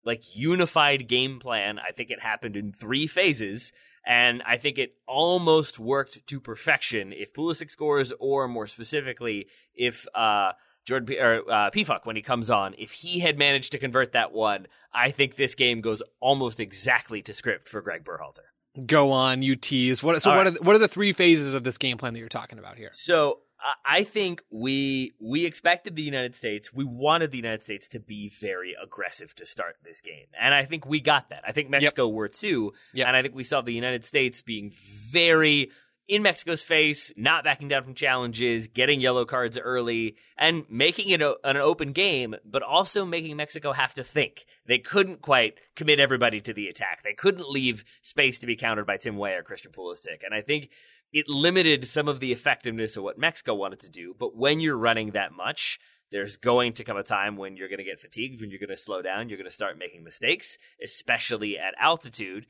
like 0.06 0.36
unified 0.36 1.08
game 1.08 1.40
plan. 1.40 1.80
I 1.80 1.92
think 1.92 2.10
it 2.10 2.22
happened 2.22 2.56
in 2.56 2.72
three 2.72 3.08
phases, 3.08 3.74
and 4.06 4.42
I 4.46 4.58
think 4.58 4.78
it 4.78 4.96
almost 5.08 5.80
worked 5.80 6.26
to 6.28 6.40
perfection. 6.40 7.14
If 7.14 7.34
Pulisic 7.34 7.70
scores, 7.70 8.14
or 8.20 8.48
more 8.48 8.68
specifically, 8.68 9.48
if 9.76 10.06
uh, 10.16 10.54
Jordan 10.86 11.08
P- 11.08 11.20
or 11.20 11.42
uh, 11.52 11.70
Pefok 11.72 12.06
when 12.06 12.16
he 12.16 12.22
comes 12.22 12.50
on, 12.50 12.74
if 12.78 12.92
he 12.94 13.20
had 13.20 13.38
managed 13.38 13.72
to 13.74 13.78
convert 13.78 14.14
that 14.14 14.32
one, 14.32 14.68
I 14.94 15.12
think 15.12 15.36
this 15.36 15.56
game 15.56 15.82
goes 15.82 16.02
almost 16.22 16.60
exactly 16.60 17.22
to 17.24 17.34
script 17.34 17.68
for 17.68 17.82
Gregg 17.82 18.06
Berhalter. 18.06 18.86
Go 18.86 19.12
on, 19.12 19.42
you 19.42 19.56
tease. 19.56 20.04
What? 20.04 20.22
So 20.22 20.30
All 20.30 20.38
what? 20.38 20.44
right. 20.44 20.48
Are 20.48 20.52
the, 20.52 20.64
what 20.64 20.76
are 20.76 20.80
the 20.80 20.88
three 20.88 21.12
phases 21.12 21.56
of 21.56 21.64
this 21.64 21.78
game 21.78 21.98
plan 21.98 22.14
that 22.14 22.20
you're 22.20 22.30
talking 22.30 22.60
about 22.60 22.78
here? 22.78 22.92
So 22.94 23.40
I- 23.60 23.98
I 24.00 24.04
think 24.04 24.44
we 24.52 25.14
we 25.20 25.46
expected 25.46 25.96
the 25.96 26.04
United 26.04 26.36
States, 26.36 26.74
we 26.74 26.84
wanted 26.84 27.32
the 27.32 27.38
United 27.38 27.64
States 27.64 27.90
to 27.90 28.00
be 28.00 28.30
very 28.30 28.76
aggressive 28.82 29.34
to 29.36 29.46
start 29.46 29.78
this 29.84 30.02
game, 30.02 30.28
and 30.40 30.54
I 30.54 30.66
think 30.66 30.86
we 30.86 31.00
got 31.00 31.30
that. 31.30 31.44
I 31.48 31.52
think 31.52 31.70
Mexico 31.70 32.08
were 32.08 32.28
too, 32.30 32.74
Yep. 32.94 33.08
and 33.08 33.16
I 33.18 33.22
think 33.22 33.36
we 33.36 33.44
saw 33.44 33.62
the 33.62 33.74
United 33.74 34.06
States 34.06 34.42
being 34.42 34.72
very 35.12 35.72
in 36.08 36.22
Mexico's 36.22 36.64
face, 36.64 37.12
not 37.18 37.44
backing 37.44 37.68
down 37.68 37.84
from 37.84 37.94
challenges, 37.94 38.68
getting 38.70 39.02
yellow 39.02 39.26
cards 39.26 39.58
early, 39.60 40.16
and 40.38 40.64
making 40.70 41.10
it 41.10 41.22
a, 41.22 41.36
an 41.44 41.58
open 41.58 41.92
game, 41.92 42.34
but 42.46 42.64
also 42.64 43.04
making 43.04 43.36
Mexico 43.36 43.74
have 43.74 43.94
to 43.94 44.06
think. 44.06 44.46
They 44.66 44.78
couldn't 44.78 45.22
quite 45.22 45.56
commit 45.76 46.00
everybody 46.00 46.40
to 46.40 46.54
the 46.54 46.70
attack. 46.70 47.04
They 47.04 47.12
couldn't 47.14 47.50
leave 47.50 47.84
space 48.02 48.40
to 48.40 48.48
be 48.48 48.56
countered 48.56 48.88
by 48.88 48.96
Tim 48.96 49.18
Weah 49.18 49.40
or 49.40 49.44
Christian 49.44 49.74
Pulisic, 49.74 50.24
and 50.24 50.34
I 50.34 50.40
think 50.42 50.70
it 51.18 51.28
limited 51.28 51.88
some 51.88 52.08
of 52.08 52.20
the 52.20 52.32
effectiveness 52.32 52.96
of 52.96 53.04
what 53.04 53.18
Mexico 53.18 53.56
wanted 53.56 53.80
to 53.80 53.90
do. 53.90 54.16
But 54.18 54.36
when 54.36 54.60
you're 54.60 54.78
running 54.78 55.12
that 55.12 55.32
much, 55.32 55.80
there's 56.12 56.38
going 56.38 56.74
to 56.74 56.84
come 56.84 56.96
a 56.96 57.04
time 57.04 57.38
when 57.38 57.58
you're 57.58 57.70
going 57.70 57.80
to 57.80 57.84
get 57.84 58.00
fatigued, 58.00 58.40
when 58.40 58.52
you're 58.52 58.60
going 58.60 58.70
to 58.70 58.78
slow 58.78 59.02
down, 59.02 59.28
you're 59.28 59.38
going 59.38 59.50
to 59.50 59.52
start 59.52 59.80
making 59.80 60.04
mistakes, 60.04 60.58
especially 60.82 61.58
at 61.58 61.74
altitude. 61.82 62.46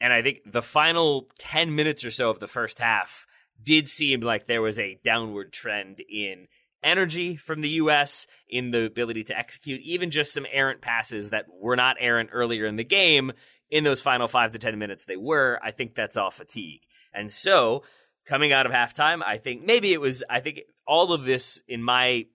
And 0.00 0.14
I 0.14 0.22
think 0.22 0.38
the 0.50 0.62
final 0.62 1.28
10 1.38 1.74
minutes 1.74 2.04
or 2.04 2.10
so 2.10 2.30
of 2.30 2.40
the 2.40 2.48
first 2.48 2.78
half 2.78 3.26
did 3.62 3.86
seem 3.86 4.20
like 4.20 4.46
there 4.46 4.62
was 4.62 4.78
a 4.78 4.98
downward 5.04 5.52
trend 5.52 6.00
in 6.00 6.48
energy 6.82 7.36
from 7.36 7.60
the 7.60 7.70
U.S., 7.70 8.26
in 8.48 8.70
the 8.70 8.84
ability 8.84 9.24
to 9.24 9.38
execute 9.38 9.80
even 9.82 10.10
just 10.10 10.32
some 10.32 10.46
errant 10.50 10.80
passes 10.80 11.30
that 11.30 11.46
were 11.52 11.76
not 11.76 11.96
errant 12.00 12.30
earlier 12.32 12.64
in 12.64 12.76
the 12.76 12.84
game. 12.84 13.32
In 13.70 13.84
those 13.84 14.00
final 14.00 14.28
five 14.28 14.52
to 14.52 14.58
10 14.58 14.78
minutes, 14.78 15.04
they 15.04 15.16
were. 15.16 15.58
I 15.62 15.70
think 15.72 15.94
that's 15.94 16.16
all 16.16 16.30
fatigue. 16.30 16.82
And 17.12 17.32
so, 17.32 17.82
coming 18.26 18.52
out 18.52 18.66
of 18.66 18.72
halftime, 18.72 19.22
I 19.24 19.38
think 19.38 19.64
maybe 19.64 19.92
it 19.92 20.00
was, 20.00 20.22
I 20.28 20.40
think 20.40 20.62
all 20.86 21.12
of 21.12 21.24
this, 21.24 21.62
in 21.68 21.82
my 21.82 22.26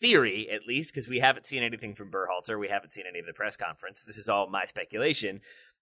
theory 0.00 0.48
at 0.50 0.66
least, 0.66 0.92
because 0.92 1.08
we 1.08 1.20
haven't 1.20 1.46
seen 1.46 1.62
anything 1.62 1.94
from 1.94 2.10
Berhalter, 2.10 2.58
we 2.58 2.68
haven't 2.68 2.90
seen 2.90 3.04
any 3.08 3.20
of 3.20 3.26
the 3.26 3.32
press 3.32 3.56
conference. 3.56 4.02
This 4.06 4.18
is 4.18 4.28
all 4.28 4.48
my 4.48 4.64
speculation. 4.64 5.40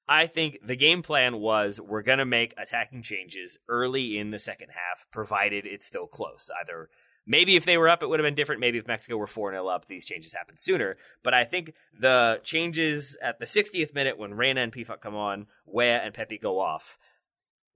I 0.09 0.27
think 0.27 0.59
the 0.67 0.77
game 0.77 1.03
plan 1.03 1.39
was 1.39 1.81
we're 1.81 2.03
going 2.03 2.19
to 2.19 2.25
make 2.25 2.55
attacking 2.59 3.03
changes 3.03 3.59
early 3.69 4.19
in 4.19 4.31
the 4.31 4.39
second 4.39 4.69
half, 4.71 5.07
provided 5.13 5.67
it's 5.67 5.87
still 5.87 6.07
close. 6.07 6.51
Either 6.61 6.91
maybe 7.27 7.55
if 7.55 7.65
they 7.65 7.79
were 7.79 7.89
up, 7.89 8.03
it 8.03 8.09
would 8.09 8.19
have 8.19 8.27
been 8.27 8.35
different. 8.35 8.61
Maybe 8.61 8.79
if 8.79 8.89
Mexico 8.89 9.17
were 9.17 9.29
4 9.29 9.53
0 9.53 9.69
up, 9.69 9.87
these 9.87 10.05
changes 10.05 10.33
happened 10.33 10.59
sooner. 10.59 10.97
But 11.23 11.35
I 11.35 11.45
think 11.45 11.75
the 11.99 12.41
changes 12.43 13.17
at 13.23 13.39
the 13.39 13.47
60th 13.47 13.95
minute 13.95 14.19
when 14.19 14.35
Reyna 14.35 14.63
and 14.63 14.73
Pefok 14.73 15.01
come 15.01 15.15
on, 15.15 15.47
Weah 15.65 15.99
and 15.99 16.13
Pepi 16.13 16.39
go 16.39 16.59
off. 16.59 16.99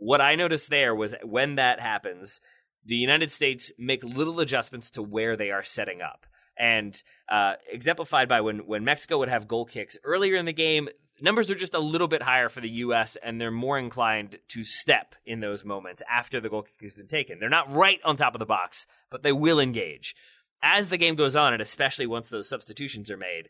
What 0.05 0.21
I 0.21 0.35
noticed 0.35 0.69
there 0.69 0.95
was 0.95 1.15
when 1.23 1.55
that 1.55 1.81
happens, 1.81 2.39
the 2.85 2.95
United 2.95 3.31
States 3.31 3.73
make 3.79 4.05
little 4.05 4.39
adjustments 4.39 4.91
to 4.91 5.03
where 5.03 5.35
they 5.35 5.51
are 5.51 5.65
setting 5.65 6.03
up. 6.03 6.27
And 6.59 7.03
uh, 7.27 7.55
exemplified 7.73 8.29
by 8.29 8.43
when, 8.43 8.67
when 8.67 8.85
Mexico 8.85 9.17
would 9.17 9.31
have 9.31 9.49
goal 9.49 9.65
kicks 9.65 9.97
earlier 10.05 10.37
in 10.37 10.45
the 10.45 10.53
game, 10.53 10.91
numbers 11.23 11.51
are 11.51 11.55
just 11.55 11.73
a 11.73 11.79
little 11.79 12.07
bit 12.07 12.23
higher 12.23 12.51
for 12.51 12.61
the 12.61 12.69
U.S., 12.69 13.17
and 13.23 13.41
they're 13.41 13.51
more 13.51 13.79
inclined 13.79 14.41
to 14.49 14.63
step 14.63 15.15
in 15.25 15.41
those 15.41 15.65
moments 15.65 16.03
after 16.07 16.39
the 16.39 16.51
goal 16.51 16.65
kick 16.65 16.83
has 16.83 16.93
been 16.93 17.09
taken. 17.09 17.39
They're 17.41 17.49
not 17.49 17.73
right 17.73 18.01
on 18.05 18.19
top 18.19 18.35
of 18.35 18.41
the 18.41 18.45
box, 18.45 18.87
but 19.11 19.23
they 19.23 19.33
will 19.33 19.59
engage. 19.59 20.15
As 20.63 20.91
the 20.91 20.99
game 20.99 21.15
goes 21.15 21.35
on, 21.35 21.55
and 21.55 21.63
especially 21.63 22.07
once 22.07 22.29
those 22.29 22.47
substitutions 22.47 23.11
are 23.11 23.17
made, 23.17 23.49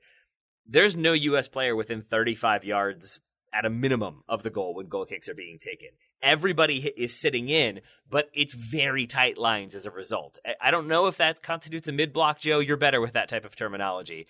there's 0.65 0.97
no 0.97 1.15
U.S. 1.15 1.49
player 1.49 1.75
within 1.75 2.01
35 2.01 2.65
yards 2.65 3.19
at 3.55 3.65
a 3.65 3.71
minimum 3.71 4.23
of 4.29 4.43
the 4.43 4.51
goal 4.51 4.75
when 4.75 4.89
goal 4.89 5.07
kicks 5.07 5.29
are 5.29 5.35
being 5.35 5.59
taken. 5.59 5.89
Everybody 6.23 6.93
is 6.97 7.19
sitting 7.19 7.49
in, 7.49 7.81
but 8.11 8.29
it's 8.35 8.55
very 8.55 9.07
tight 9.07 9.39
lines 9.39 9.75
as 9.75 9.87
a 9.87 9.91
result. 9.91 10.39
I- 10.61 10.71
don't 10.71 10.89
know 10.89 11.07
if 11.07 11.17
that 11.19 11.43
constitutes 11.43 11.89
a 11.89 11.93
mid 11.93 12.13
block, 12.13 12.41
Joe. 12.41 12.59
You're 12.59 12.77
better 12.77 13.01
with 13.01 13.13
that 13.13 13.29
type 13.29 13.45
of 13.45 13.57
terminology. 13.57 14.27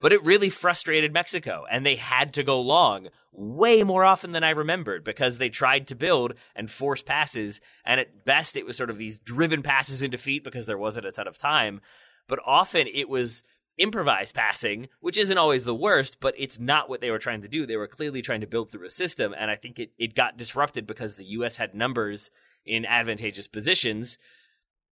But 0.00 0.12
it 0.12 0.24
really 0.24 0.50
frustrated 0.50 1.12
Mexico, 1.12 1.64
and 1.70 1.86
they 1.86 1.94
had 1.94 2.32
to 2.34 2.42
go 2.42 2.60
long 2.60 3.08
way 3.30 3.84
more 3.84 4.04
often 4.04 4.32
than 4.32 4.42
I 4.42 4.50
remembered 4.50 5.04
because 5.04 5.38
they 5.38 5.48
tried 5.48 5.86
to 5.86 5.94
build 5.94 6.34
and 6.56 6.70
force 6.70 7.02
passes, 7.02 7.60
and 7.84 8.00
at 8.00 8.24
best 8.24 8.56
it 8.56 8.66
was 8.66 8.76
sort 8.76 8.90
of 8.90 8.98
these 8.98 9.20
driven 9.20 9.62
passes 9.62 10.02
into 10.02 10.18
feet 10.18 10.42
because 10.42 10.66
there 10.66 10.76
wasn't 10.76 11.06
a 11.06 11.12
ton 11.12 11.28
of 11.28 11.38
time. 11.38 11.80
But 12.26 12.40
often 12.44 12.88
it 12.92 13.08
was 13.08 13.44
improvised 13.78 14.34
passing, 14.34 14.88
which 15.00 15.18
isn't 15.18 15.38
always 15.38 15.64
the 15.64 15.74
worst, 15.74 16.18
but 16.20 16.34
it's 16.38 16.58
not 16.58 16.88
what 16.88 17.00
they 17.00 17.10
were 17.10 17.18
trying 17.18 17.42
to 17.42 17.48
do. 17.48 17.66
They 17.66 17.76
were 17.76 17.88
clearly 17.88 18.22
trying 18.22 18.42
to 18.42 18.46
build 18.46 18.70
through 18.70 18.86
a 18.86 18.90
system, 18.90 19.34
and 19.36 19.50
I 19.50 19.56
think 19.56 19.78
it, 19.78 19.90
it 19.98 20.14
got 20.14 20.36
disrupted 20.36 20.86
because 20.86 21.16
the 21.16 21.24
U.S. 21.24 21.56
had 21.56 21.74
numbers 21.74 22.30
in 22.64 22.84
advantageous 22.84 23.48
positions. 23.48 24.18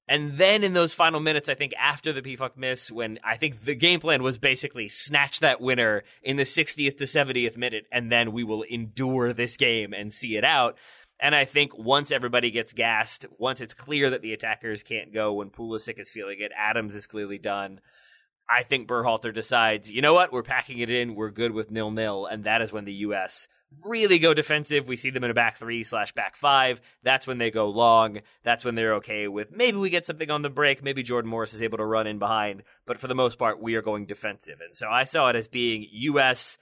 And 0.09 0.39
then 0.39 0.65
in 0.65 0.73
those 0.73 0.93
final 0.93 1.21
minutes, 1.21 1.49
I 1.49 1.55
think 1.55 1.73
after 1.79 2.13
the 2.13 2.21
Pefok 2.21 2.57
miss, 2.57 2.91
when 2.91 3.21
I 3.23 3.37
think 3.37 3.61
the 3.61 3.77
game 3.77 4.01
plan 4.01 4.25
was 4.25 4.39
basically 4.39 4.89
snatch 4.89 5.39
that 5.39 5.61
winner 5.61 6.03
in 6.23 6.37
the 6.37 6.43
60th 6.43 6.99
to 6.99 7.05
70th 7.05 7.57
minute, 7.57 7.87
and 7.93 8.11
then 8.11 8.33
we 8.33 8.43
will 8.43 8.63
endure 8.63 9.33
this 9.33 9.57
game 9.57 9.93
and 9.93 10.13
see 10.13 10.37
it 10.37 10.45
out. 10.45 10.77
And 11.21 11.35
I 11.35 11.45
think 11.45 11.79
once 11.79 12.11
everybody 12.11 12.51
gets 12.51 12.73
gassed, 12.73 13.27
once 13.39 13.61
it's 13.61 13.75
clear 13.75 14.11
that 14.11 14.23
the 14.23 14.33
attackers 14.33 14.83
can't 14.83 15.15
go, 15.15 15.35
when 15.35 15.51
Pulisic 15.51 16.01
is 16.01 16.11
feeling 16.11 16.39
it, 16.41 16.51
Adams 16.57 16.97
is 16.97 17.07
clearly 17.07 17.39
done. 17.39 17.81
I 18.51 18.65
think 18.65 18.89
Berhalter 18.89 19.33
decides, 19.33 19.93
you 19.93 20.03
know 20.03 20.15
what, 20.15 20.33
we're 20.33 20.43
packing 20.43 20.79
it 20.79 20.91
in, 20.91 21.15
we're 21.15 21.31
good 21.31 21.53
with 21.53 21.71
nil 21.71 21.91
nil, 21.91 22.27
and 22.27 22.45
that 22.45 22.63
is 22.63 22.73
when 22.73 22.85
the 22.85 22.93
U.S. 22.95 23.47
really 23.85 24.19
go 24.19 24.35
defensive. 24.35 24.89
We 24.89 24.97
see 24.97 25.11
them 25.11 25.23
in 25.23 25.31
a 25.31 25.35
back 25.35 25.57
three 25.57 25.85
slash 25.85 26.13
back 26.13 26.35
five. 26.35 26.81
That's 27.03 27.27
when 27.27 27.39
they 27.39 27.51
go 27.51 27.69
long. 27.69 28.21
That's 28.43 28.65
when 28.65 28.75
they're 28.75 28.95
okay 28.95 29.29
with 29.29 29.53
maybe 29.53 29.79
we 29.79 29.91
get 29.91 30.07
something 30.07 30.31
on 30.31 30.43
the 30.43 30.51
break. 30.51 30.83
Maybe 30.83 31.03
Jordan 31.03 31.31
Morris 31.31 31.55
is 31.55 31.63
able 31.63 31.79
to 31.79 31.85
run 31.85 32.07
in 32.07 32.19
behind, 32.19 32.65
but 32.87 32.99
for 32.99 33.07
the 33.07 33.15
most 33.15 33.39
part, 33.39 33.63
we 33.63 33.77
are 33.77 33.83
going 33.83 34.07
defensive. 34.07 34.61
And 34.65 34.75
so 34.75 34.89
I 34.89 35.05
saw 35.05 35.29
it 35.29 35.37
as 35.37 35.47
being 35.47 35.87
U.S. 35.91 36.59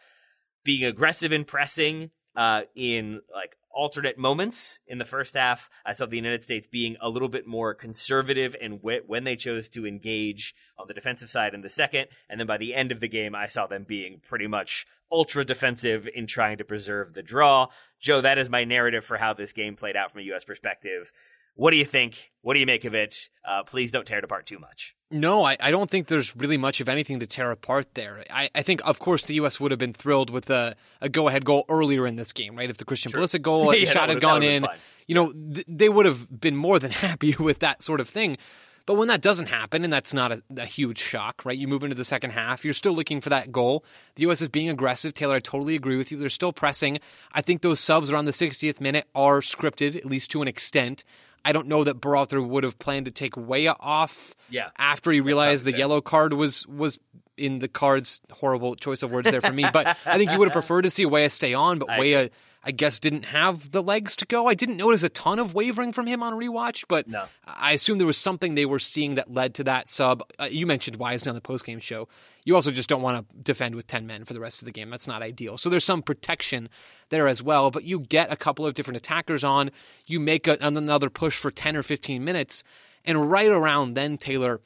being 0.65 0.85
aggressive 0.85 1.33
in 1.33 1.45
pressing, 1.45 2.11
uh, 2.37 2.63
in 2.75 3.23
like 3.35 3.57
alternate 3.79 4.19
moments 4.19 4.81
in 4.89 4.99
the 4.99 5.05
first 5.05 5.37
half. 5.37 5.71
I 5.87 5.93
saw 5.93 6.05
the 6.05 6.17
United 6.17 6.43
States 6.43 6.67
being 6.67 6.97
a 7.01 7.09
little 7.09 7.29
bit 7.29 7.47
more 7.47 7.75
conservative 7.75 8.57
and 8.61 8.81
wh- 8.81 9.09
when 9.09 9.23
they 9.23 9.37
chose 9.37 9.69
to 9.69 9.87
engage 9.87 10.53
on 10.77 10.89
the 10.89 10.95
defensive 10.95 11.31
side 11.31 11.55
in 11.55 11.61
the 11.61 11.69
second. 11.69 12.09
And 12.29 12.41
then 12.41 12.49
by 12.49 12.59
the 12.59 12.75
end 12.75 12.91
of 12.91 12.99
the 12.99 13.07
game, 13.07 13.37
I 13.37 13.47
saw 13.47 13.69
them 13.69 13.85
being 13.85 14.21
pretty 14.29 14.49
much 14.49 14.85
ultra 15.13 15.45
defensive 15.45 16.09
in 16.13 16.27
trying 16.27 16.59
to 16.59 16.65
preserve 16.65 17.15
the 17.15 17.23
draw. 17.23 17.69
Joe, 18.01 18.21
that 18.21 18.37
is 18.37 18.51
my 18.51 18.65
narrative 18.65 19.05
for 19.05 19.19
how 19.19 19.33
this 19.33 19.53
game 19.53 19.77
played 19.77 19.97
out 19.97 20.11
from 20.11 20.23
a 20.23 20.25
U.S. 20.25 20.43
perspective. 20.43 21.13
What 21.59 21.73
do 21.73 21.77
you 21.77 21.85
think? 21.85 22.31
What 22.43 22.55
do 22.55 22.61
you 22.61 22.67
make 22.67 22.85
of 22.85 22.95
it? 22.95 23.31
Uh, 23.45 23.65
please 23.65 23.91
don't 23.91 24.07
tear 24.07 24.19
it 24.19 24.25
apart 24.25 24.47
too 24.47 24.61
much. 24.61 24.95
No, 25.11 25.45
I, 25.45 25.57
I 25.59 25.73
don't 25.73 25.91
think 25.91 26.07
there's 26.07 26.37
really 26.37 26.57
much 26.57 26.81
of 26.81 26.89
anything 26.89 27.19
to 27.19 27.27
tear 27.27 27.51
apart 27.51 27.95
there. 27.95 28.25
I, 28.31 28.49
I 28.55 28.63
think, 28.63 28.81
of 28.85 29.01
course, 29.01 29.25
the 29.25 29.35
U.S. 29.35 29.59
would 29.59 29.73
have 29.73 29.79
been 29.79 29.93
thrilled 29.93 30.31
with 30.31 30.51
a, 30.51 30.77
a 31.01 31.09
go 31.09 31.27
ahead 31.27 31.45
goal 31.45 31.65
earlier 31.69 32.07
in 32.07 32.15
this 32.15 32.33
game, 32.33 32.55
right? 32.55 32.71
If 32.71 32.77
the 32.77 32.85
Christian. 32.85 33.11
Pulisic 33.11 33.43
goal, 33.43 33.75
Yeah, 33.75 33.81
the 33.81 33.87
shot 33.87 34.09
had 34.09 34.21
gone 34.21 34.45
in, 34.45 34.67
you 35.09 35.17
know, 35.17 35.33
th- 35.33 35.67
they 35.67 35.89
would 35.89 36.07
have 36.07 36.41
been 36.41 36.55
more 36.55 36.79
than 36.79 36.91
happy 37.07 37.35
with 37.37 37.59
that 37.59 37.83
sort 37.83 37.99
of 37.99 38.09
thing. 38.09 38.39
But 38.87 38.95
when 38.95 39.09
that 39.09 39.21
doesn't 39.21 39.47
happen, 39.47 39.83
and 39.83 39.93
that's 39.93 40.15
not 40.15 40.31
a, 40.31 40.43
a 40.57 40.65
huge 40.65 41.01
shock, 41.01 41.45
right? 41.45 41.59
You 41.59 41.67
move 41.67 41.83
into 41.83 41.97
the 41.97 42.05
second 42.05 42.31
half, 42.31 42.65
you're 42.65 42.73
still 42.73 42.95
looking 42.95 43.21
for 43.21 43.31
that 43.31 43.51
goal. 43.51 43.85
The 44.15 44.23
U.S. 44.23 44.43
is 44.43 44.49
being 44.49 44.71
aggressive. 44.71 45.13
Taylor, 45.13 45.35
I 45.35 45.41
totally 45.41 45.75
agree 45.75 45.97
with 45.97 46.13
you. 46.13 46.19
They're 46.19 46.31
still 46.31 46.53
pressing. 46.53 47.01
I 47.33 47.43
think 47.43 47.63
those 47.63 47.81
subs 47.81 48.13
around 48.13 48.27
the 48.27 48.31
60th 48.31 48.81
minute 48.81 49.09
are 49.13 49.41
scripted, 49.41 49.97
at 49.97 50.07
least 50.07 50.31
to 50.31 50.41
an 50.41 50.47
extent. 50.47 51.03
I 51.49 51.53
don't 51.53 51.67
know 51.67 51.83
that 51.85 52.01
Berhalter 52.01 52.47
would 52.47 52.63
have 52.65 52.79
planned 52.79 53.07
to 53.07 53.11
take 53.11 53.37
Weah 53.37 53.75
off 53.81 54.35
Yeah. 54.51 54.69
after 54.77 55.11
he 55.11 55.21
realized 55.21 55.65
the 55.65 55.77
yellow 55.77 56.01
card 56.03 56.35
was 56.35 56.67
was 56.67 56.99
in 57.39 57.59
the 57.59 57.69
cards. 57.69 58.21
Horrible 58.33 58.75
choice 58.77 59.03
of 59.03 59.11
words 59.13 59.31
there 59.31 59.41
for 59.41 59.53
me, 59.53 59.65
but 59.73 59.97
I 60.05 60.19
think 60.19 60.31
you 60.31 60.39
would 60.39 60.49
have 60.49 60.53
preferred 60.61 60.83
to 60.83 60.91
see 60.91 61.07
Weah 61.07 61.31
stay 61.31 61.55
on. 61.55 61.79
But 61.79 61.89
Weah, 61.99 62.29
I 62.65 62.73
guess, 62.73 62.99
didn't 62.99 63.27
have 63.27 63.71
the 63.71 63.83
legs 63.83 64.17
to 64.17 64.27
go. 64.27 64.47
I 64.47 64.55
didn't 64.55 64.77
notice 64.77 65.03
a 65.03 65.09
ton 65.09 65.39
of 65.39 65.55
wavering 65.55 65.93
from 65.93 66.07
him 66.07 66.23
on 66.23 66.35
rewatch, 66.35 66.85
but 66.89 67.07
No. 67.07 67.27
I 67.47 67.73
assume 67.73 67.99
there 67.99 68.07
was 68.07 68.17
something 68.17 68.55
they 68.55 68.67
were 68.67 68.79
seeing 68.79 69.15
that 69.15 69.33
led 69.33 69.55
to 69.55 69.65
that 69.65 69.89
sub. 69.89 70.23
Uh, 70.39 70.49
you 70.51 70.67
mentioned 70.67 70.97
Wisner 70.97 71.31
on 71.31 71.35
the 71.35 71.41
postgame 71.41 71.81
show. 71.81 72.09
You 72.45 72.57
also 72.57 72.71
just 72.71 72.89
don't 72.89 73.03
want 73.03 73.29
to 73.29 73.37
defend 73.43 73.75
with 73.75 73.87
ten 73.87 74.07
men 74.07 74.25
for 74.25 74.35
the 74.35 74.41
rest 74.41 74.61
of 74.61 74.67
the 74.67 74.73
game. 74.73 74.91
That's 74.91 75.07
not 75.07 75.23
ideal. 75.23 75.57
So 75.57 75.71
there's 75.71 75.85
some 75.85 76.03
protection 76.03 76.69
there 77.11 77.29
as 77.29 77.43
well. 77.43 77.71
But 77.71 77.85
you 77.85 78.01
get 78.01 78.33
a 78.33 78.37
couple 78.37 78.67
of 78.67 78.75
different 78.75 78.97
attackers 78.97 79.45
on. 79.45 79.71
You 80.07 80.19
make 80.19 80.47
a, 80.47 80.57
another 80.61 81.11
push 81.11 81.39
for 81.39 81.51
ten 81.51 81.77
or 81.77 81.83
fifteen 81.83 82.25
minutes, 82.25 82.65
and 83.05 83.31
right 83.31 83.51
around 83.51 83.95
then, 83.95 84.19
Taylor 84.19 84.61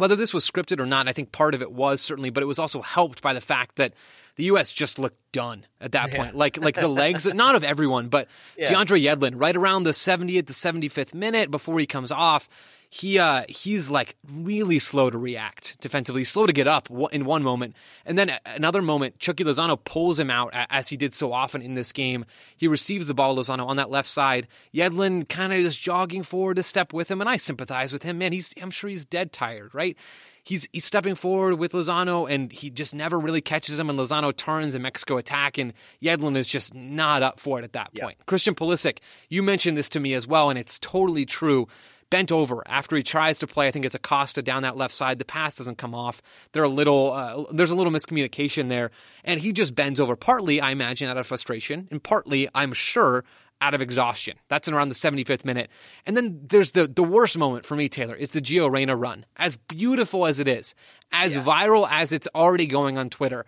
whether 0.00 0.16
this 0.16 0.32
was 0.32 0.50
scripted 0.50 0.80
or 0.80 0.86
not, 0.86 1.08
I 1.08 1.12
think 1.12 1.30
part 1.30 1.54
of 1.54 1.60
it 1.60 1.70
was 1.70 2.00
certainly, 2.00 2.30
but 2.30 2.42
it 2.42 2.46
was 2.46 2.58
also 2.58 2.80
helped 2.80 3.20
by 3.20 3.34
the 3.34 3.40
fact 3.40 3.76
that 3.76 3.92
the 4.40 4.46
U.S. 4.46 4.72
just 4.72 4.98
looked 4.98 5.18
done 5.32 5.66
at 5.82 5.92
that 5.92 6.12
point. 6.12 6.34
Like 6.34 6.56
like 6.56 6.74
the 6.74 6.88
legs, 7.02 7.26
not 7.26 7.56
of 7.56 7.62
everyone, 7.62 8.08
but 8.08 8.26
DeAndre 8.70 9.04
Yedlin, 9.04 9.34
right 9.36 9.54
around 9.54 9.82
the 9.82 9.90
70th 9.90 10.46
to 10.46 10.54
75th 10.54 11.12
minute 11.12 11.50
before 11.50 11.78
he 11.78 11.84
comes 11.84 12.10
off, 12.10 12.48
he 12.88 13.18
uh 13.18 13.44
he's 13.50 13.90
like 13.90 14.16
really 14.26 14.78
slow 14.78 15.10
to 15.10 15.18
react 15.18 15.78
defensively, 15.82 16.24
slow 16.24 16.46
to 16.46 16.54
get 16.54 16.66
up 16.66 16.88
in 17.12 17.26
one 17.26 17.42
moment, 17.42 17.76
and 18.06 18.18
then 18.18 18.32
another 18.46 18.80
moment, 18.80 19.18
Chucky 19.18 19.44
Lozano 19.44 19.78
pulls 19.84 20.18
him 20.18 20.30
out 20.30 20.54
as 20.54 20.88
he 20.88 20.96
did 20.96 21.12
so 21.12 21.34
often 21.34 21.60
in 21.60 21.74
this 21.74 21.92
game. 21.92 22.24
He 22.56 22.66
receives 22.66 23.08
the 23.08 23.14
ball, 23.14 23.36
Lozano 23.36 23.66
on 23.66 23.76
that 23.76 23.90
left 23.90 24.08
side. 24.08 24.48
Yedlin 24.74 25.28
kind 25.28 25.52
of 25.52 25.58
is 25.58 25.76
jogging 25.76 26.22
forward 26.22 26.56
to 26.56 26.62
step 26.62 26.94
with 26.94 27.10
him, 27.10 27.20
and 27.20 27.28
I 27.28 27.36
sympathize 27.36 27.92
with 27.92 28.04
him. 28.04 28.16
Man, 28.16 28.32
he's 28.32 28.54
I'm 28.60 28.70
sure 28.70 28.88
he's 28.88 29.04
dead 29.04 29.34
tired, 29.34 29.74
right? 29.74 29.98
He's 30.44 30.68
he's 30.72 30.84
stepping 30.84 31.14
forward 31.14 31.54
with 31.54 31.72
Lozano, 31.72 32.30
and 32.30 32.50
he 32.50 32.70
just 32.70 32.94
never 32.94 33.18
really 33.18 33.40
catches 33.40 33.78
him. 33.78 33.90
And 33.90 33.98
Lozano 33.98 34.36
turns, 34.36 34.74
and 34.74 34.82
Mexico 34.82 35.16
attack, 35.16 35.58
and 35.58 35.72
Yedlin 36.02 36.36
is 36.36 36.46
just 36.46 36.74
not 36.74 37.22
up 37.22 37.40
for 37.40 37.58
it 37.58 37.64
at 37.64 37.72
that 37.74 37.94
point. 37.94 38.18
Christian 38.26 38.54
Pulisic, 38.54 38.98
you 39.28 39.42
mentioned 39.42 39.76
this 39.76 39.88
to 39.90 40.00
me 40.00 40.14
as 40.14 40.26
well, 40.26 40.50
and 40.50 40.58
it's 40.58 40.78
totally 40.78 41.26
true 41.26 41.66
bent 42.10 42.32
over 42.32 42.62
after 42.66 42.96
he 42.96 43.02
tries 43.02 43.38
to 43.38 43.46
play. 43.46 43.68
I 43.68 43.70
think 43.70 43.84
it's 43.84 43.94
Acosta 43.94 44.42
down 44.42 44.62
that 44.64 44.76
left 44.76 44.92
side. 44.92 45.18
The 45.18 45.24
pass 45.24 45.54
doesn't 45.54 45.78
come 45.78 45.94
off. 45.94 46.20
They're 46.52 46.64
a 46.64 46.68
little 46.68 47.12
uh, 47.12 47.44
there's 47.52 47.70
a 47.70 47.76
little 47.76 47.92
miscommunication 47.92 48.68
there, 48.68 48.90
and 49.24 49.40
he 49.40 49.52
just 49.52 49.74
bends 49.74 50.00
over. 50.00 50.16
Partly, 50.16 50.60
I 50.60 50.70
imagine, 50.72 51.08
out 51.08 51.16
of 51.16 51.26
frustration, 51.26 51.88
and 51.90 52.02
partly, 52.02 52.48
I'm 52.54 52.72
sure, 52.72 53.24
out 53.60 53.74
of 53.74 53.82
exhaustion. 53.82 54.36
That's 54.48 54.68
in 54.68 54.74
around 54.74 54.88
the 54.88 54.94
75th 54.94 55.44
minute. 55.44 55.68
And 56.06 56.16
then 56.16 56.40
there's 56.48 56.70
the 56.72 56.86
the 56.86 57.02
worst 57.02 57.36
moment 57.36 57.66
for 57.66 57.76
me, 57.76 57.88
Taylor, 57.88 58.14
is 58.14 58.30
the 58.30 58.40
Gio 58.40 58.70
Reyna 58.70 58.96
run. 58.96 59.26
As 59.36 59.56
beautiful 59.56 60.26
as 60.26 60.40
it 60.40 60.48
is, 60.48 60.74
as 61.12 61.36
viral 61.36 61.86
as 61.90 62.12
it's 62.12 62.28
already 62.34 62.66
going 62.66 62.96
on 62.98 63.10
Twitter, 63.10 63.44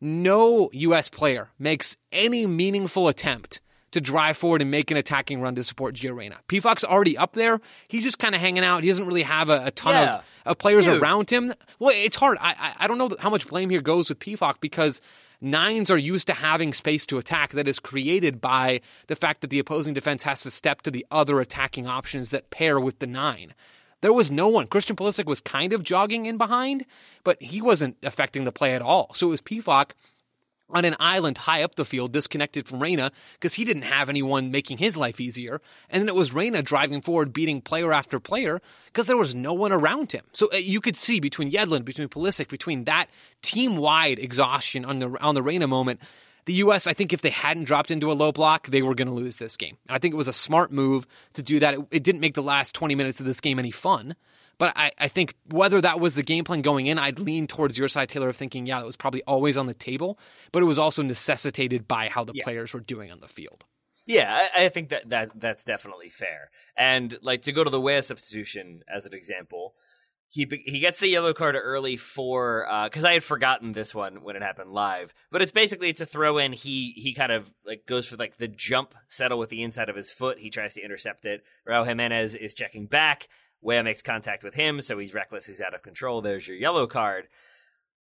no 0.00 0.68
U.S. 0.72 1.08
player 1.08 1.50
makes 1.58 1.96
any 2.10 2.46
meaningful 2.46 3.08
attempt 3.08 3.60
to 3.92 4.00
drive 4.00 4.36
forward 4.38 4.62
and 4.62 4.70
make 4.70 4.90
an 4.90 4.96
attacking 4.96 5.40
run 5.42 5.54
to 5.54 5.62
support 5.62 5.94
Gio 5.94 6.16
Reyna. 6.16 6.38
Pefok's 6.48 6.82
already 6.82 7.16
up 7.18 7.34
there. 7.34 7.60
He's 7.88 8.02
just 8.02 8.18
kind 8.18 8.34
of 8.34 8.40
hanging 8.40 8.64
out. 8.64 8.82
He 8.82 8.88
doesn't 8.88 9.06
really 9.06 9.22
have 9.22 9.50
a, 9.50 9.66
a 9.66 9.70
ton 9.70 9.92
Yeah. 9.94 10.14
of, 10.14 10.24
of 10.46 10.58
players 10.58 10.86
Dude. 10.86 11.00
around 11.02 11.28
him. 11.30 11.52
Well, 11.78 11.92
it's 11.94 12.16
hard. 12.16 12.38
I, 12.40 12.52
I 12.58 12.74
I 12.84 12.86
don't 12.88 12.96
know 12.98 13.14
how 13.20 13.28
much 13.30 13.46
blame 13.46 13.68
here 13.70 13.82
goes 13.82 14.08
with 14.08 14.18
Pefok 14.18 14.56
because 14.60 15.02
nines 15.42 15.90
are 15.90 15.98
used 15.98 16.26
to 16.28 16.34
having 16.34 16.72
space 16.72 17.04
to 17.06 17.18
attack 17.18 17.52
that 17.52 17.68
is 17.68 17.78
created 17.78 18.40
by 18.40 18.80
the 19.08 19.16
fact 19.16 19.40
that 19.40 19.50
the 19.50 19.58
opposing 19.58 19.92
defense 19.94 20.22
has 20.22 20.42
to 20.42 20.50
step 20.50 20.82
to 20.82 20.90
the 20.90 21.06
other 21.10 21.40
attacking 21.40 21.86
options 21.86 22.30
that 22.30 22.50
pair 22.50 22.78
with 22.80 22.98
the 23.00 23.06
nine. 23.06 23.54
There 24.02 24.12
was 24.12 24.30
no 24.30 24.48
one. 24.48 24.66
Christian 24.66 24.96
Pulisic 24.96 25.26
was 25.26 25.40
kind 25.40 25.72
of 25.72 25.82
jogging 25.82 26.26
in 26.26 26.36
behind, 26.36 26.84
but 27.22 27.40
he 27.40 27.62
wasn't 27.62 27.96
affecting 28.02 28.44
the 28.44 28.52
play 28.52 28.74
at 28.74 28.82
all. 28.82 29.12
So 29.14 29.28
it 29.28 29.30
was 29.30 29.40
Pefok 29.40 29.90
on 30.72 30.84
an 30.84 30.96
island 30.98 31.38
high 31.38 31.62
up 31.62 31.74
the 31.74 31.84
field, 31.84 32.12
disconnected 32.12 32.66
from 32.66 32.80
Reyna, 32.80 33.12
because 33.34 33.54
he 33.54 33.64
didn't 33.64 33.82
have 33.82 34.08
anyone 34.08 34.50
making 34.50 34.78
his 34.78 34.96
life 34.96 35.20
easier. 35.20 35.60
And 35.90 36.00
then 36.00 36.08
it 36.08 36.14
was 36.14 36.32
Reyna 36.32 36.62
driving 36.62 37.00
forward, 37.00 37.32
beating 37.32 37.60
player 37.60 37.92
after 37.92 38.18
player, 38.18 38.60
because 38.86 39.06
there 39.06 39.16
was 39.16 39.34
no 39.34 39.52
one 39.52 39.72
around 39.72 40.12
him. 40.12 40.24
So 40.32 40.48
uh, 40.52 40.56
you 40.56 40.80
could 40.80 40.96
see 40.96 41.20
between 41.20 41.50
Yedlin, 41.50 41.84
between 41.84 42.08
Pulisic, 42.08 42.48
between 42.48 42.84
that 42.84 43.08
team 43.42 43.76
wide 43.76 44.18
exhaustion 44.18 44.84
on 44.84 44.98
the 44.98 45.08
on 45.20 45.34
the 45.34 45.42
Reyna 45.42 45.66
moment. 45.66 46.00
The 46.44 46.54
U.S., 46.54 46.88
I 46.88 46.92
think 46.92 47.12
if 47.12 47.22
they 47.22 47.30
hadn't 47.30 47.64
dropped 47.64 47.92
into 47.92 48.10
a 48.10 48.14
low 48.14 48.32
block, 48.32 48.66
they 48.66 48.82
were 48.82 48.96
going 48.96 49.06
to 49.06 49.14
lose 49.14 49.36
this 49.36 49.56
game. 49.56 49.76
And 49.86 49.94
I 49.94 50.00
think 50.00 50.12
it 50.12 50.16
was 50.16 50.26
a 50.26 50.32
smart 50.32 50.72
move 50.72 51.06
to 51.34 51.42
do 51.42 51.60
that. 51.60 51.74
It, 51.74 51.80
it 51.92 52.02
didn't 52.02 52.20
make 52.20 52.34
the 52.34 52.42
last 52.42 52.74
20 52.74 52.96
minutes 52.96 53.20
of 53.20 53.26
this 53.26 53.40
game 53.40 53.60
any 53.60 53.70
fun. 53.70 54.16
But 54.62 54.74
I, 54.76 54.92
I 54.96 55.08
think 55.08 55.34
whether 55.50 55.80
that 55.80 55.98
was 55.98 56.14
the 56.14 56.22
game 56.22 56.44
plan 56.44 56.62
going 56.62 56.86
in, 56.86 56.96
I'd 56.96 57.18
lean 57.18 57.48
towards 57.48 57.76
your 57.76 57.88
side, 57.88 58.08
Taylor, 58.08 58.28
of 58.28 58.36
thinking, 58.36 58.64
yeah, 58.64 58.78
that 58.78 58.86
was 58.86 58.94
probably 58.94 59.20
always 59.24 59.56
on 59.56 59.66
the 59.66 59.74
table, 59.74 60.20
but 60.52 60.62
it 60.62 60.66
was 60.66 60.78
also 60.78 61.02
necessitated 61.02 61.88
by 61.88 62.08
how 62.08 62.22
the 62.22 62.32
players 62.44 62.72
were 62.72 62.78
doing 62.78 63.10
on 63.10 63.18
the 63.18 63.26
field. 63.26 63.64
Yeah, 64.06 64.32
I, 64.32 64.66
I 64.66 64.68
think 64.68 64.90
that, 64.90 65.08
that 65.08 65.30
that's 65.34 65.64
definitely 65.64 66.10
fair. 66.10 66.52
And 66.76 67.18
like 67.22 67.42
to 67.42 67.50
go 67.50 67.64
to 67.64 67.70
the 67.70 67.80
Weah 67.80 68.04
substitution 68.04 68.82
as 68.88 69.04
an 69.04 69.14
example, 69.14 69.74
he 70.28 70.46
he 70.64 70.78
gets 70.78 71.00
the 71.00 71.08
yellow 71.08 71.34
card 71.34 71.56
early 71.56 71.96
for 71.96 72.70
uh, 72.70 72.84
because 72.84 73.04
I 73.04 73.14
had 73.14 73.24
forgotten 73.24 73.72
this 73.72 73.92
one 73.92 74.22
when 74.22 74.36
it 74.36 74.42
happened 74.42 74.70
live. 74.70 75.12
But 75.32 75.42
it's 75.42 75.50
basically 75.50 75.88
it's 75.88 76.00
a 76.00 76.06
throw 76.06 76.38
in. 76.38 76.52
He 76.52 76.92
he 76.96 77.14
kind 77.14 77.32
of 77.32 77.52
like 77.66 77.84
goes 77.84 78.06
for 78.06 78.16
like 78.16 78.36
the 78.36 78.46
jump 78.46 78.94
settle 79.08 79.40
with 79.40 79.50
the 79.50 79.64
inside 79.64 79.88
of 79.88 79.96
his 79.96 80.12
foot. 80.12 80.38
He 80.38 80.50
tries 80.50 80.74
to 80.74 80.84
intercept 80.84 81.24
it. 81.24 81.42
Raul 81.68 81.84
Jimenez 81.84 82.36
is 82.36 82.54
checking 82.54 82.86
back. 82.86 83.26
Weah 83.62 83.82
makes 83.82 84.02
contact 84.02 84.42
with 84.42 84.54
him, 84.54 84.80
so 84.82 84.98
he's 84.98 85.14
reckless. 85.14 85.46
He's 85.46 85.60
out 85.60 85.74
of 85.74 85.82
control. 85.82 86.20
There's 86.20 86.46
your 86.46 86.56
yellow 86.56 86.86
card. 86.86 87.28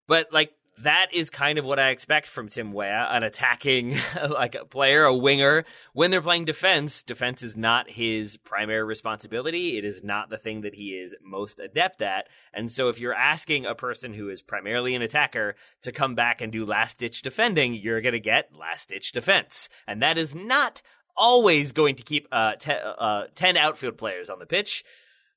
But 0.07 0.33
like 0.33 0.53
that 0.83 1.09
is 1.13 1.29
kind 1.29 1.59
of 1.59 1.65
what 1.65 1.79
I 1.79 1.91
expect 1.91 2.27
from 2.27 2.49
Tim 2.49 2.73
Weah, 2.73 3.09
an 3.11 3.23
attacking 3.23 3.99
like 4.31 4.55
a 4.55 4.65
player, 4.65 5.05
a 5.05 5.15
winger. 5.15 5.65
When 5.93 6.11
they're 6.11 6.23
playing 6.23 6.47
defense, 6.47 7.03
defense 7.03 7.43
is 7.43 7.57
not 7.57 7.91
his 7.91 8.37
primary 8.39 8.85
responsibility. 8.85 9.77
It 9.77 9.85
is 9.85 10.03
not 10.03 10.31
the 10.31 10.39
thing 10.39 10.63
that 10.63 10.75
he 10.75 10.91
is 10.91 11.15
most 11.23 11.61
adept 11.61 12.01
at. 12.03 12.29
And 12.53 12.71
so 12.71 12.89
if 12.89 12.99
you're 12.99 13.15
asking 13.15 13.67
a 13.67 13.75
person 13.75 14.15
who 14.15 14.31
is 14.31 14.41
primarily 14.41 14.95
an 14.95 15.03
attacker 15.03 15.55
to 15.83 15.93
come 15.93 16.15
back 16.15 16.41
and 16.41 16.51
do 16.51 16.65
last 16.65 16.99
ditch 16.99 17.23
defending, 17.23 17.75
you're 17.75 18.01
going 18.01 18.13
to 18.13 18.21
get 18.21 18.57
last 18.59 18.89
ditch 18.89 19.13
defense. 19.13 19.69
And 19.87 20.01
that 20.03 20.17
is 20.17 20.35
not 20.35 20.81
always 21.17 21.73
going 21.73 21.97
to 21.97 22.03
keep 22.03 22.27
uh, 22.33 22.55
te- 22.57 22.73
uh, 22.73 23.25
10 23.35 23.57
outfield 23.57 23.99
players 23.99 24.31
on 24.31 24.39
the 24.39 24.47
pitch. 24.47 24.85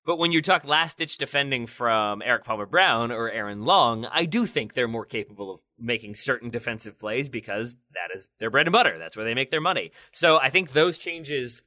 But 0.05 0.17
when 0.17 0.31
you 0.33 0.41
talk 0.41 0.65
last 0.65 0.97
ditch 0.97 1.17
defending 1.17 1.65
from 1.65 2.21
Erik 2.21 2.43
Palmer 2.43 2.65
Brown 2.65 3.11
or 3.11 3.31
Aaron 3.31 3.63
Long, 3.63 4.05
I 4.05 4.25
do 4.25 4.45
think 4.45 4.73
they're 4.73 4.87
more 4.87 5.05
capable 5.05 5.49
of 5.51 5.61
making 5.79 6.15
certain 6.15 6.49
defensive 6.49 6.99
plays 6.99 7.29
because 7.29 7.75
that 7.93 8.13
is 8.13 8.27
their 8.39 8.49
bread 8.49 8.67
and 8.67 8.73
butter. 8.73 8.97
That's 8.97 9.15
where 9.15 9.25
they 9.25 9.33
make 9.33 9.49
their 9.49 9.61
money. 9.61 9.91
So 10.11 10.37
I 10.37 10.49
think 10.49 10.73
those 10.73 10.97
changes 10.97 11.61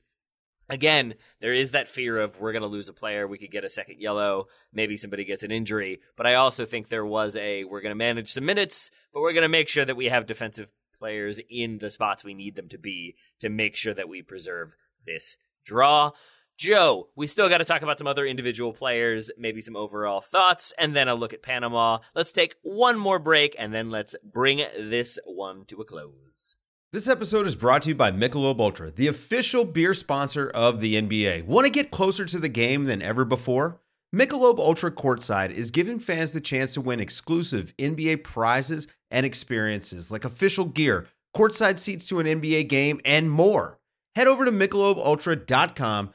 again, 0.69 1.15
there 1.41 1.55
is 1.55 1.71
that 1.71 1.89
fear 1.89 2.19
of 2.19 2.41
we're 2.41 2.53
going 2.53 2.63
to 2.63 2.69
lose 2.69 2.89
a 2.89 2.93
player. 2.93 3.27
We 3.27 3.39
could 3.39 3.51
get 3.51 3.65
a 3.65 3.71
second 3.71 4.01
yellow. 4.01 4.49
Maybe 4.73 4.97
somebody 4.97 5.25
gets 5.25 5.43
an 5.43 5.51
injury. 5.51 6.01
But 6.17 6.27
I 6.27 6.35
also 6.35 6.65
think 6.65 6.89
there 6.89 7.07
was 7.07 7.37
a 7.37 7.65
we're 7.65 7.81
going 7.81 7.91
to 7.91 7.97
manage 7.97 8.33
some 8.33 8.45
minutes, 8.45 8.91
but 9.13 9.21
we're 9.21 9.33
going 9.33 9.43
to 9.43 9.49
make 9.49 9.69
sure 9.69 9.85
that 9.85 9.97
we 9.97 10.07
have 10.07 10.27
defensive 10.27 10.73
players 10.99 11.41
in 11.51 11.79
the 11.79 11.91
spots 11.91 12.25
we 12.25 12.35
need 12.35 12.57
them 12.57 12.69
to 12.69 12.79
be 12.79 13.17
to 13.41 13.49
make 13.49 13.77
sure 13.77 13.95
that 13.95 14.09
we 14.09 14.23
preserve 14.23 14.75
this 15.07 15.37
draw. 15.65 16.11
Joe, 16.57 17.09
we 17.15 17.27
still 17.27 17.51
got 17.51 17.59
to 17.59 17.67
talk 17.67 17.83
about 17.83 17.99
some 17.99 18.07
other 18.07 18.25
individual 18.25 18.73
players, 18.73 19.31
maybe 19.37 19.61
some 19.61 19.77
overall 19.77 20.23
thoughts, 20.23 20.73
and 20.79 20.97
then 20.97 21.07
a 21.07 21.15
look 21.15 21.35
at 21.35 21.43
Panama. 21.43 21.99
Let's 22.15 22.33
take 22.33 22.55
one 22.63 22.99
more 22.99 23.19
break 23.19 23.55
and 23.59 23.75
then 23.75 23.91
let's 23.91 24.17
bring 24.25 24.65
this 24.79 25.19
one 25.27 25.67
to 25.67 25.83
a 25.83 25.85
close. 25.85 26.57
This 26.95 27.09
episode 27.09 27.47
is 27.47 27.57
brought 27.57 27.83
to 27.83 27.91
you 27.91 27.95
by 27.95 28.11
Michelob 28.11 28.59
Ultra, 28.59 28.91
the 28.91 29.07
official 29.07 29.67
beer 29.67 29.93
sponsor 29.93 30.49
of 30.49 30.81
the 30.81 30.95
NBA. 30.95 31.45
Want 31.45 31.67
to 31.67 31.71
get 31.71 31.91
closer 31.91 32.25
to 32.25 32.39
the 32.39 32.49
game 32.49 32.87
than 32.87 33.03
ever 33.03 33.27
before? 33.27 33.83
Michelob 34.15 34.59
Ultra 34.59 34.91
Courtside 34.91 35.51
is 35.51 35.71
giving 35.71 35.99
fans 35.99 36.33
the 36.33 36.41
chance 36.41 36.73
to 36.73 36.81
win 36.81 37.01
exclusive 37.01 37.75
NBA 37.77 38.25
prizes 38.25 38.89
and 39.11 39.27
experiences 39.27 40.11
like 40.11 40.25
official 40.25 40.65
gear, 40.65 41.07
courtside 41.37 41.79
seats 41.79 42.09
to 42.09 42.19
an 42.19 42.27
NBA 42.27 42.69
game, 42.69 42.99
and 43.05 43.31
more. 43.31 43.79
Head 44.15 44.27
over 44.27 44.47
to 44.47 44.53
michelobultra.com 44.53 46.15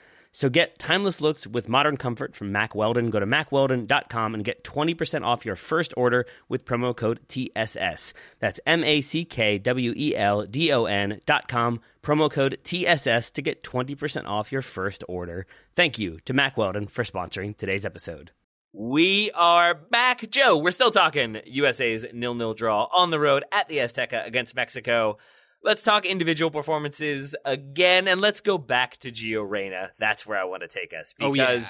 So 0.31 0.49
get 0.49 0.79
timeless 0.79 1.19
looks 1.19 1.45
with 1.45 1.67
modern 1.67 1.97
comfort 1.97 2.35
from 2.35 2.51
Mack 2.51 2.73
Weldon. 2.73 3.09
Go 3.09 3.19
to 3.19 3.25
mackweldon.com 3.25 4.33
and 4.33 4.45
get 4.45 4.63
20% 4.63 5.25
off 5.25 5.45
your 5.45 5.55
first 5.55 5.93
order 5.97 6.25
with 6.47 6.65
promo 6.65 6.95
code 6.95 7.19
TSS. 7.27 8.13
That's 8.39 8.59
M 8.65 8.83
A 8.83 9.01
C 9.01 9.25
K 9.25 9.57
W 9.57 9.93
E 9.95 10.15
L 10.15 10.45
D 10.45 10.71
O 10.71 10.85
N.com, 10.85 11.81
promo 12.01 12.31
code 12.31 12.59
TSS 12.63 13.31
to 13.31 13.41
get 13.41 13.63
20% 13.63 14.25
off 14.25 14.51
your 14.51 14.61
first 14.61 15.03
order. 15.09 15.45
Thank 15.75 15.99
you 15.99 16.19
to 16.25 16.33
Mack 16.33 16.57
Weldon 16.57 16.87
for 16.87 17.03
sponsoring 17.03 17.55
today's 17.55 17.85
episode. 17.85 18.31
We 18.73 19.31
are 19.31 19.73
back. 19.73 20.29
Joe, 20.29 20.57
we're 20.57 20.71
still 20.71 20.91
talking 20.91 21.41
USA's 21.45 22.05
nil-nil 22.13 22.53
draw 22.53 22.87
on 22.95 23.11
the 23.11 23.19
road 23.19 23.43
at 23.51 23.67
the 23.67 23.79
Azteca 23.79 24.25
against 24.25 24.55
Mexico. 24.55 25.17
Let's 25.63 25.83
talk 25.83 26.05
individual 26.05 26.49
performances 26.49 27.35
again, 27.45 28.07
and 28.07 28.19
let's 28.19 28.41
go 28.41 28.57
back 28.57 28.97
to 28.97 29.11
Gio 29.11 29.47
Reyna. 29.47 29.91
That's 29.99 30.25
where 30.25 30.39
I 30.39 30.43
want 30.45 30.63
to 30.63 30.67
take 30.67 30.91
us 30.99 31.13
because 31.17 31.29
Oh, 31.29 31.33
yeah. 31.33 31.63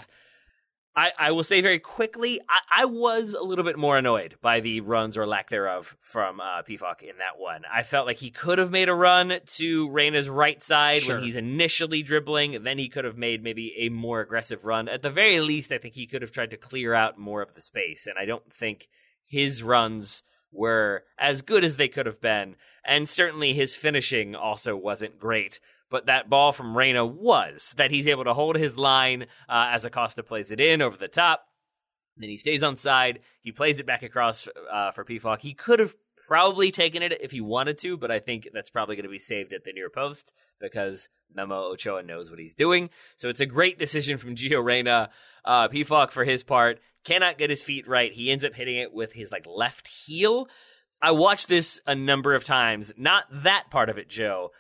I, 0.94 1.12
I 1.18 1.32
will 1.32 1.44
say 1.44 1.62
very 1.62 1.80
quickly, 1.80 2.40
I, 2.50 2.84
I 2.84 2.86
was 2.86 3.34
a 3.34 3.44
little 3.44 3.64
bit 3.64 3.78
more 3.78 3.98
annoyed 3.98 4.36
by 4.42 4.60
the 4.60 4.82
runs 4.82 5.18
or 5.18 5.26
lack 5.26 5.50
thereof 5.50 5.96
from 6.02 6.40
uh, 6.42 6.64
Pefok 6.64 7.02
in 7.02 7.18
that 7.20 7.38
one. 7.38 7.62
I 7.74 7.84
felt 7.84 8.06
like 8.08 8.20
he 8.20 8.30
could 8.30 8.60
have 8.60 8.72
made 8.72 8.90
a 8.90 8.94
run 8.94 9.40
to 9.46 9.90
Reyna's 9.90 10.28
right 10.30 10.62
side 10.62 11.02
Sure. 11.04 11.16
when 11.16 11.24
he's 11.26 11.36
initially 11.38 12.04
dribbling. 12.04 12.64
Then 12.64 12.78
he 12.78 12.90
could 12.90 13.06
have 13.06 13.18
made 13.18 13.42
maybe 13.44 13.74
a 13.80 13.90
more 13.90 14.20
aggressive 14.22 14.66
run. 14.66 14.90
At 14.90 15.02
the 15.02 15.10
very 15.10 15.40
least, 15.40 15.72
I 15.72 15.78
think 15.78 15.94
he 15.96 16.08
could 16.08 16.22
have 16.22 16.32
tried 16.32 16.50
to 16.52 16.58
clear 16.58 16.94
out 16.94 17.18
more 17.18 17.42
of 17.42 17.56
the 17.56 17.62
space. 17.62 18.06
And 18.06 18.16
I 18.20 18.26
don't 18.26 18.52
think 18.54 18.88
his 19.26 19.64
runs 19.64 20.24
were 20.52 21.04
as 21.18 21.42
good 21.42 21.64
as 21.64 21.78
they 21.78 21.88
could 21.88 22.06
have 22.06 22.20
been. 22.20 22.56
And 22.86 23.08
certainly 23.08 23.54
his 23.54 23.76
finishing 23.76 24.36
also 24.36 24.76
wasn't 24.76 25.20
great. 25.20 25.60
But 25.90 26.06
that 26.06 26.30
ball 26.30 26.52
from 26.52 26.78
Reyna 26.78 27.06
was 27.06 27.74
that 27.78 27.92
he's 27.92 28.08
able 28.08 28.24
to 28.24 28.34
hold 28.34 28.56
his 28.56 28.78
line 28.78 29.24
uh, 29.50 29.70
as 29.72 29.86
Acosta 29.86 30.24
plays 30.24 30.52
it 30.52 30.60
in 30.60 30.82
over 30.82 30.98
the 30.98 31.10
top. 31.10 31.44
Then 32.18 32.30
he 32.30 32.38
stays 32.38 32.64
on 32.64 32.78
side. 32.78 33.20
He 33.42 33.52
plays 33.52 33.80
it 33.80 33.86
back 33.86 34.04
across 34.04 34.48
uh, 34.72 34.92
for 34.92 35.04
Pefok. 35.04 35.42
He 35.42 35.54
could 35.54 35.80
have 35.80 35.96
probably 36.28 36.72
taken 36.72 37.04
it 37.04 37.20
if 37.22 37.32
he 37.32 37.42
wanted 37.42 37.78
to, 37.80 37.98
but 37.98 38.10
I 38.10 38.20
think 38.20 38.48
that's 38.54 38.70
probably 38.70 38.96
going 38.96 39.04
to 39.04 39.10
be 39.10 39.20
saved 39.20 39.52
at 39.52 39.66
the 39.66 39.74
near 39.74 39.90
post 39.90 40.32
because 40.62 41.10
Memo 41.34 41.72
Ochoa 41.74 42.04
knows 42.04 42.30
what 42.30 42.40
he's 42.40 42.54
doing. 42.54 42.90
So 43.18 43.28
it's 43.28 43.42
a 43.42 43.46
great 43.46 43.78
decision 43.78 44.18
from 44.18 44.36
Gio 44.36 44.64
Reyna. 44.64 45.10
Uh, 45.44 45.68
Pefok, 45.68 46.12
for 46.12 46.24
his 46.24 46.44
part, 46.44 46.80
cannot 47.04 47.38
get 47.38 47.50
his 47.50 47.64
feet 47.64 47.86
right. 47.86 48.14
He 48.14 48.32
ends 48.32 48.46
up 48.46 48.56
hitting 48.56 48.78
it 48.78 48.94
with 48.94 49.12
his 49.12 49.30
like 49.30 49.46
left 49.46 49.90
heel. 49.90 50.48
I 51.02 51.12
watched 51.12 51.48
this 51.48 51.80
a 51.88 51.96
number 51.96 52.36
of 52.36 52.44
times. 52.44 52.94
Not 52.96 53.26
that 53.32 53.66
part 53.72 53.90
of 53.90 53.98
it, 53.98 54.08
Joe. 54.08 54.52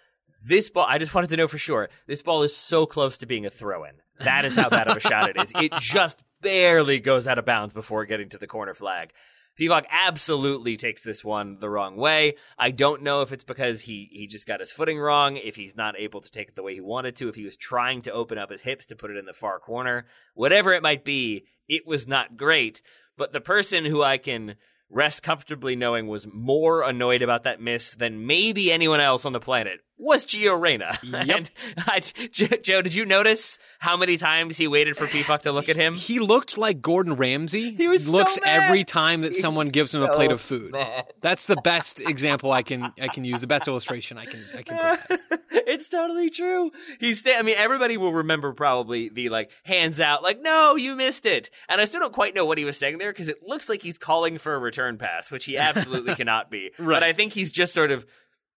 This 0.46 0.70
ball, 0.70 0.88
I 0.88 0.98
just 0.98 1.14
wanted 1.14 1.30
to 1.30 1.38
know 1.38 1.48
for 1.48 1.60
sure. 1.60 1.90
This 2.08 2.24
ball 2.24 2.42
is 2.42 2.56
so 2.56 2.88
close 2.88 3.20
to 3.20 3.28
being 3.28 3.46
a 3.46 3.52
throw 3.52 3.84
in. 3.84 3.94
That 4.20 4.46
is 4.46 4.56
how 4.56 4.70
bad 4.70 4.88
of 4.88 4.98
a 4.98 5.00
shot 5.00 5.30
it 5.30 5.40
is. 5.40 5.52
It 5.62 5.74
just 5.80 6.24
barely 6.42 7.00
goes 7.00 7.28
out 7.28 7.38
of 7.38 7.46
bounds 7.46 7.74
before 7.74 8.06
getting 8.06 8.30
to 8.30 8.40
the 8.40 8.48
corner 8.48 8.74
flag. 8.74 9.12
Pefok 9.60 9.86
absolutely 9.92 10.78
takes 10.78 11.04
this 11.04 11.24
one 11.24 11.58
the 11.60 11.70
wrong 11.70 11.96
way. 11.98 12.36
I 12.58 12.72
don't 12.72 13.04
know 13.04 13.22
if 13.22 13.32
it's 13.32 13.44
because 13.44 13.82
he, 13.82 14.10
he 14.12 14.26
just 14.26 14.48
got 14.48 14.62
his 14.62 14.72
footing 14.72 14.98
wrong, 14.98 15.38
if 15.38 15.56
he's 15.56 15.76
not 15.76 16.00
able 16.00 16.22
to 16.22 16.32
take 16.32 16.48
it 16.48 16.56
the 16.56 16.64
way 16.64 16.74
he 16.74 16.82
wanted 16.82 17.16
to, 17.18 17.30
if 17.30 17.36
he 17.36 17.44
was 17.44 17.58
trying 17.58 18.02
to 18.04 18.12
open 18.12 18.38
up 18.40 18.50
his 18.50 18.62
hips 18.62 18.88
to 18.88 18.96
put 18.96 19.12
it 19.12 19.18
in 19.18 19.26
the 19.26 19.34
far 19.34 19.60
corner. 19.60 20.08
Whatever 20.34 20.74
it 20.74 20.82
might 20.82 21.04
be, 21.04 21.46
it 21.68 21.86
was 21.86 22.08
not 22.08 22.38
great. 22.38 22.82
But 23.18 23.34
the 23.34 23.42
person 23.42 23.86
who 23.86 24.02
I 24.02 24.18
can 24.18 24.56
rest 24.92 25.24
comfortably 25.24 25.76
knowing 25.76 26.08
was 26.08 26.28
more 26.32 26.84
annoyed 26.84 27.22
about 27.22 27.44
that 27.44 27.62
miss 27.62 27.92
than 27.92 28.28
maybe 28.28 28.72
anyone 28.72 29.00
else 29.00 29.26
on 29.26 29.34
the 29.34 29.40
planet 29.40 29.80
was 30.02 30.26
Gio 30.26 30.60
Reyna. 30.60 30.98
and 31.14 31.50
I, 31.78 32.02
Joe, 32.32 32.48
Joe, 32.62 32.82
did 32.82 32.94
you 32.94 33.06
notice 33.06 33.60
how 33.80 33.96
many 33.96 34.18
times 34.18 34.58
he 34.58 34.68
waited 34.68 34.98
for 34.98 35.08
Pefok 35.08 35.44
to 35.44 35.52
look 35.52 35.70
at 35.70 35.76
him? 35.76 35.94
He 35.94 36.20
looked 36.20 36.58
like 36.58 36.82
Gordon 36.82 37.16
Ramsay. 37.16 37.76
He 37.76 37.88
was 37.88 38.08
so 38.08 38.12
looks 38.12 38.40
mad. 38.44 38.64
every 38.64 38.84
time 38.84 39.22
that 39.22 39.36
someone 39.36 39.68
gives 39.68 39.94
him 39.94 40.02
a 40.02 40.14
plate 40.14 40.32
of 40.32 40.42
food. 40.42 40.72
mad. 40.72 41.06
That's 41.22 41.46
the 41.48 41.56
best 41.56 42.02
example 42.02 42.52
I 42.52 42.64
can 42.64 42.92
I 43.00 43.08
can 43.08 43.24
use. 43.24 43.42
The 43.42 43.48
best 43.48 43.68
illustration 43.68 44.18
I 44.18 44.26
can 44.26 44.44
I 44.58 44.64
can 44.64 44.78
provide. 44.78 45.42
it's 45.52 45.88
totally 45.88 46.30
true. 46.30 46.72
He's. 47.00 47.24
I 47.28 47.44
mean, 47.44 47.56
everybody 47.58 47.98
will 47.98 48.14
remember 48.14 48.54
probably 48.54 49.10
the 49.10 49.30
like 49.30 49.52
hands 49.64 50.02
out, 50.02 50.24
like 50.24 50.42
no, 50.42 50.76
you 50.76 50.96
missed 50.96 51.26
it. 51.26 51.52
And 51.70 51.80
I 51.80 51.86
still 51.86 52.00
don't 52.00 52.14
quite 52.14 52.34
know 52.34 52.46
what 52.46 52.58
he 52.58 52.66
was 52.66 52.78
saying 52.78 52.98
there 52.98 53.12
because 53.12 53.28
it 53.28 53.44
looks 53.44 53.70
like 53.70 53.82
he's 53.82 53.98
calling 54.00 54.40
for 54.40 54.56
a 54.56 54.60
return 54.60 54.98
pass, 54.98 55.30
which 55.30 55.46
he 55.46 55.58
absolutely 55.58 56.16
cannot 56.22 56.50
be. 56.50 56.72
Right. 56.80 56.96
But 56.96 57.04
I 57.04 57.14
think 57.14 57.34
he's 57.34 57.52
just 57.52 57.74
sort 57.74 57.92
of 57.92 58.06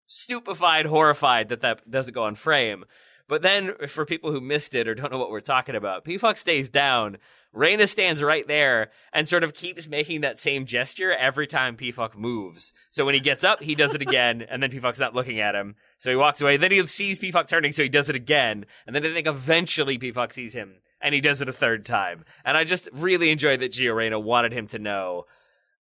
stupefied, 0.06 0.86
horrified 0.86 1.48
that 1.48 1.60
that 1.60 1.90
doesn't 1.90 2.14
go 2.14 2.24
on 2.24 2.34
frame. 2.34 2.84
But 3.26 3.42
then, 3.42 3.74
for 3.88 4.04
people 4.04 4.32
who 4.32 4.40
missed 4.40 4.74
it 4.74 4.86
or 4.86 4.94
don't 4.94 5.10
know 5.10 5.18
what 5.18 5.30
we're 5.30 5.40
talking 5.40 5.74
about, 5.74 6.04
P 6.04 6.18
Fox 6.18 6.40
stays 6.40 6.68
down 6.68 7.18
Reyna 7.54 7.86
stands 7.86 8.20
right 8.20 8.46
there 8.46 8.90
and 9.12 9.28
sort 9.28 9.44
of 9.44 9.54
keeps 9.54 9.86
making 9.86 10.22
that 10.22 10.40
same 10.40 10.66
gesture 10.66 11.12
every 11.12 11.46
time 11.46 11.76
Pefok 11.76 12.16
moves. 12.16 12.72
So 12.90 13.04
when 13.04 13.14
he 13.14 13.20
gets 13.20 13.44
up, 13.44 13.62
he 13.62 13.76
does 13.76 13.94
it 13.94 14.02
again, 14.08 14.42
and 14.42 14.62
then 14.62 14.70
Pefok's 14.70 14.98
not 14.98 15.14
looking 15.14 15.40
at 15.40 15.54
him. 15.54 15.76
So 15.98 16.10
he 16.10 16.16
walks 16.16 16.40
away. 16.40 16.56
Then 16.56 16.72
he 16.72 16.84
sees 16.88 17.20
Pefok 17.20 17.46
turning, 17.46 17.72
so 17.72 17.84
he 17.84 17.88
does 17.88 18.08
it 18.08 18.16
again. 18.16 18.66
And 18.86 18.94
then 18.94 19.06
I 19.06 19.12
think 19.12 19.28
eventually 19.28 19.98
Pefok 19.98 20.32
sees 20.32 20.52
him, 20.52 20.74
and 21.00 21.14
he 21.14 21.20
does 21.20 21.40
it 21.40 21.48
a 21.48 21.52
third 21.52 21.86
time. 21.86 22.24
And 22.44 22.56
I 22.56 22.64
just 22.64 22.88
really 22.92 23.30
enjoyed 23.30 23.60
that 23.60 23.72
Gio 23.72 23.94
Reyna 23.94 24.18
wanted 24.18 24.52
him 24.52 24.66
to 24.68 24.78
know 24.80 25.26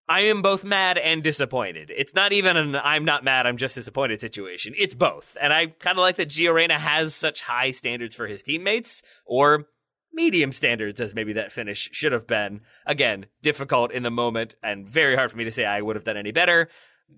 I 0.08 0.22
am 0.22 0.42
both 0.42 0.64
mad 0.64 0.98
and 0.98 1.24
disappointed. 1.24 1.92
It's 1.96 2.14
not 2.14 2.34
even 2.34 2.58
an 2.58 2.76
I'm 2.76 3.06
not 3.06 3.24
mad, 3.24 3.48
I'm 3.48 3.58
just 3.58 3.76
disappointed 3.76 4.20
situation. 4.20 4.74
It's 4.78 4.96
both. 4.96 5.38
And 5.42 5.54
I 5.54 5.68
kind 5.68 5.98
of 5.98 6.02
like 6.02 6.18
that 6.18 6.30
Gio 6.30 6.54
Reyna 6.54 6.78
has 6.78 7.16
such 7.16 7.42
high 7.42 7.72
standards 7.72 8.16
for 8.16 8.28
his 8.28 8.44
teammates, 8.44 9.02
or 9.26 9.68
medium 10.14 10.52
standards 10.52 11.02
as 11.02 11.16
maybe 11.16 11.34
that 11.34 11.52
finish 11.52 11.90
should 11.92 12.12
have 12.12 12.28
been. 12.28 12.62
Again, 12.86 13.26
difficult 13.42 13.92
in 13.92 14.04
the 14.04 14.12
moment 14.12 14.56
and 14.62 14.88
very 14.88 15.16
hard 15.16 15.32
for 15.32 15.38
me 15.38 15.46
to 15.46 15.52
say 15.52 15.66
I 15.66 15.82
would 15.82 15.96
have 15.96 16.06
done 16.06 16.18
any 16.18 16.32
better. 16.32 16.70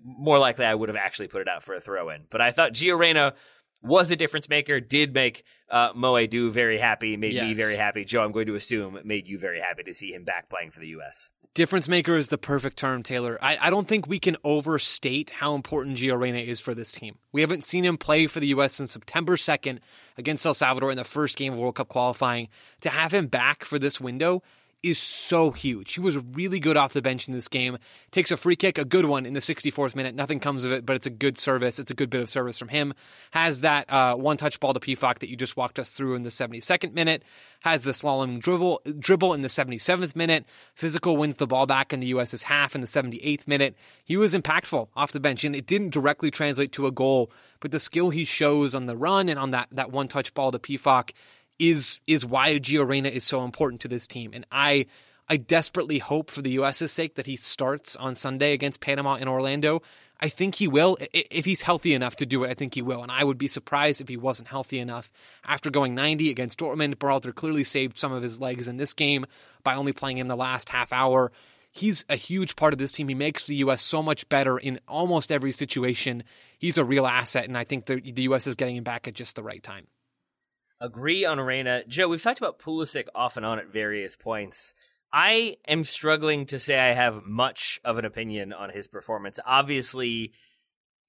More 0.04 0.38
likely 0.38 0.64
I 0.64 0.74
would 0.74 0.88
have 0.88 0.96
actually 0.96 1.28
put 1.28 1.42
it 1.42 1.48
out 1.48 1.62
for 1.62 1.74
a 1.74 1.80
throw 1.80 2.10
in. 2.10 2.24
But 2.30 2.40
I 2.40 2.52
thought 2.52 2.72
Gio 2.72 2.98
Reyna 2.98 3.34
was 3.82 4.10
a 4.10 4.16
difference 4.16 4.48
maker, 4.48 4.80
did 4.80 5.14
make 5.14 5.44
uh, 5.70 5.90
Mo 5.94 6.14
Edu 6.14 6.50
very 6.50 6.78
happy, 6.78 7.16
made 7.16 7.34
me 7.34 7.54
very 7.54 7.76
happy. 7.76 8.04
Joe, 8.04 8.24
I'm 8.24 8.32
going 8.32 8.46
to 8.46 8.54
assume 8.54 8.98
made 9.04 9.26
you 9.26 9.38
very 9.38 9.60
happy 9.60 9.82
to 9.84 9.94
see 9.94 10.12
him 10.12 10.24
back 10.24 10.48
playing 10.48 10.70
for 10.70 10.80
the 10.80 10.88
U.S. 10.88 11.30
Difference 11.54 11.88
maker 11.88 12.16
is 12.16 12.28
the 12.28 12.36
perfect 12.36 12.76
term, 12.76 13.02
Taylor. 13.02 13.38
I, 13.40 13.56
I 13.58 13.70
don't 13.70 13.88
think 13.88 14.06
we 14.06 14.18
can 14.18 14.36
overstate 14.44 15.30
how 15.30 15.54
important 15.54 15.96
Gio 15.96 16.18
Reyna 16.18 16.38
is 16.38 16.60
for 16.60 16.74
this 16.74 16.92
team. 16.92 17.16
We 17.32 17.40
haven't 17.40 17.64
seen 17.64 17.82
him 17.82 17.96
play 17.96 18.26
for 18.26 18.40
the 18.40 18.48
U.S. 18.48 18.74
since 18.74 18.92
September 18.92 19.36
2nd 19.36 19.78
against 20.18 20.44
El 20.44 20.52
Salvador 20.52 20.90
in 20.90 20.98
the 20.98 21.04
first 21.04 21.36
game 21.36 21.54
of 21.54 21.58
World 21.58 21.76
Cup 21.76 21.88
qualifying. 21.88 22.48
To 22.82 22.90
have 22.90 23.14
him 23.14 23.26
back 23.28 23.64
for 23.64 23.78
this 23.78 23.98
window 23.98 24.42
is 24.82 24.98
so 24.98 25.50
huge. 25.50 25.94
He 25.94 26.00
was 26.00 26.16
really 26.16 26.60
good 26.60 26.76
off 26.76 26.92
the 26.92 27.02
bench 27.02 27.26
in 27.28 27.34
this 27.34 27.48
game. 27.48 27.78
Takes 28.10 28.30
a 28.30 28.36
free 28.36 28.56
kick, 28.56 28.78
a 28.78 28.84
good 28.84 29.06
one 29.06 29.26
in 29.26 29.34
the 29.34 29.40
64th 29.40 29.94
minute. 29.94 30.14
Nothing 30.14 30.38
comes 30.38 30.64
of 30.64 30.72
it, 30.72 30.86
but 30.86 30.96
it's 30.96 31.06
a 31.06 31.10
good 31.10 31.38
service. 31.38 31.78
It's 31.78 31.90
a 31.90 31.94
good 31.94 32.10
bit 32.10 32.20
of 32.20 32.28
service 32.28 32.58
from 32.58 32.68
him. 32.68 32.94
Has 33.32 33.62
that 33.62 33.90
uh, 33.90 34.14
one 34.14 34.36
touch 34.36 34.60
ball 34.60 34.74
to 34.74 34.80
Pefok 34.80 35.18
that 35.18 35.28
you 35.28 35.36
just 35.36 35.56
walked 35.56 35.78
us 35.78 35.92
through 35.92 36.14
in 36.14 36.22
the 36.22 36.30
72nd 36.30 36.92
minute. 36.92 37.22
Has 37.60 37.82
the 37.82 37.92
slalom 37.92 38.40
dribble, 38.40 38.82
dribble 38.98 39.34
in 39.34 39.42
the 39.42 39.48
77th 39.48 40.14
minute. 40.14 40.44
Physical 40.74 41.16
wins 41.16 41.36
the 41.36 41.46
ball 41.46 41.66
back 41.66 41.92
in 41.92 42.00
the 42.00 42.06
U.S.'s 42.08 42.44
half 42.44 42.74
in 42.74 42.80
the 42.80 42.86
78th 42.86 43.48
minute. 43.48 43.74
He 44.04 44.16
was 44.16 44.34
impactful 44.34 44.88
off 44.94 45.12
the 45.12 45.20
bench, 45.20 45.42
and 45.44 45.56
it 45.56 45.66
didn't 45.66 45.90
directly 45.90 46.30
translate 46.30 46.72
to 46.72 46.86
a 46.86 46.92
goal, 46.92 47.30
but 47.60 47.72
the 47.72 47.80
skill 47.80 48.10
he 48.10 48.24
shows 48.24 48.74
on 48.74 48.86
the 48.86 48.96
run 48.96 49.28
and 49.28 49.38
on 49.38 49.50
that, 49.50 49.68
that 49.72 49.90
one 49.90 50.06
touch 50.06 50.32
ball 50.34 50.52
to 50.52 50.58
Pefok 50.58 51.10
is 51.58 52.00
is 52.06 52.24
why 52.24 52.58
Gio 52.58 53.10
is 53.10 53.24
so 53.24 53.44
important 53.44 53.80
to 53.82 53.88
this 53.88 54.06
team. 54.06 54.30
And 54.34 54.46
I 54.50 54.86
I 55.28 55.36
desperately 55.36 55.98
hope 55.98 56.30
for 56.30 56.42
the 56.42 56.52
US's 56.52 56.92
sake 56.92 57.16
that 57.16 57.26
he 57.26 57.36
starts 57.36 57.96
on 57.96 58.14
Sunday 58.14 58.52
against 58.52 58.80
Panama 58.80 59.16
in 59.16 59.26
Orlando. 59.26 59.82
I 60.20 60.28
think 60.28 60.54
he 60.54 60.68
will. 60.68 60.96
If 61.12 61.44
he's 61.44 61.62
healthy 61.62 61.92
enough 61.92 62.16
to 62.16 62.26
do 62.26 62.44
it, 62.44 62.50
I 62.50 62.54
think 62.54 62.74
he 62.74 62.80
will. 62.80 63.02
And 63.02 63.12
I 63.12 63.24
would 63.24 63.36
be 63.36 63.48
surprised 63.48 64.00
if 64.00 64.08
he 64.08 64.16
wasn't 64.16 64.48
healthy 64.48 64.78
enough. 64.78 65.12
After 65.44 65.68
going 65.68 65.94
90 65.94 66.30
against 66.30 66.58
Dortmund, 66.58 66.94
Berhalter 66.94 67.34
clearly 67.34 67.64
saved 67.64 67.98
some 67.98 68.12
of 68.12 68.22
his 68.22 68.40
legs 68.40 68.68
in 68.68 68.76
this 68.76 68.94
game 68.94 69.26
by 69.62 69.74
only 69.74 69.92
playing 69.92 70.18
him 70.18 70.28
the 70.28 70.36
last 70.36 70.70
half 70.70 70.92
hour. 70.92 71.32
He's 71.70 72.06
a 72.08 72.16
huge 72.16 72.56
part 72.56 72.72
of 72.72 72.78
this 72.78 72.92
team. 72.92 73.08
He 73.08 73.14
makes 73.14 73.44
the 73.44 73.56
U.S. 73.56 73.82
so 73.82 74.02
much 74.02 74.26
better 74.30 74.56
in 74.56 74.80
almost 74.88 75.30
every 75.30 75.52
situation. 75.52 76.22
He's 76.58 76.78
a 76.78 76.84
real 76.84 77.06
asset, 77.06 77.44
and 77.44 77.58
I 77.58 77.64
think 77.64 77.84
the, 77.84 78.00
the 78.00 78.22
U.S. 78.22 78.46
is 78.46 78.54
getting 78.54 78.76
him 78.76 78.84
back 78.84 79.06
at 79.06 79.12
just 79.12 79.36
the 79.36 79.42
right 79.42 79.62
time. 79.62 79.86
Agree 80.80 81.24
on 81.24 81.40
Reyna. 81.40 81.84
Joe, 81.86 82.08
we've 82.08 82.22
talked 82.22 82.38
about 82.38 82.58
Pulisic 82.58 83.06
off 83.14 83.36
and 83.36 83.44
on 83.46 83.58
at 83.58 83.68
various 83.72 84.16
points. 84.16 84.74
I 85.12 85.56
am 85.66 85.84
struggling 85.84 86.46
to 86.46 86.58
say 86.58 86.78
I 86.78 86.92
have 86.92 87.24
much 87.24 87.80
of 87.84 87.96
an 87.98 88.04
opinion 88.04 88.52
on 88.52 88.70
his 88.70 88.86
performance. 88.86 89.38
Obviously, 89.46 90.32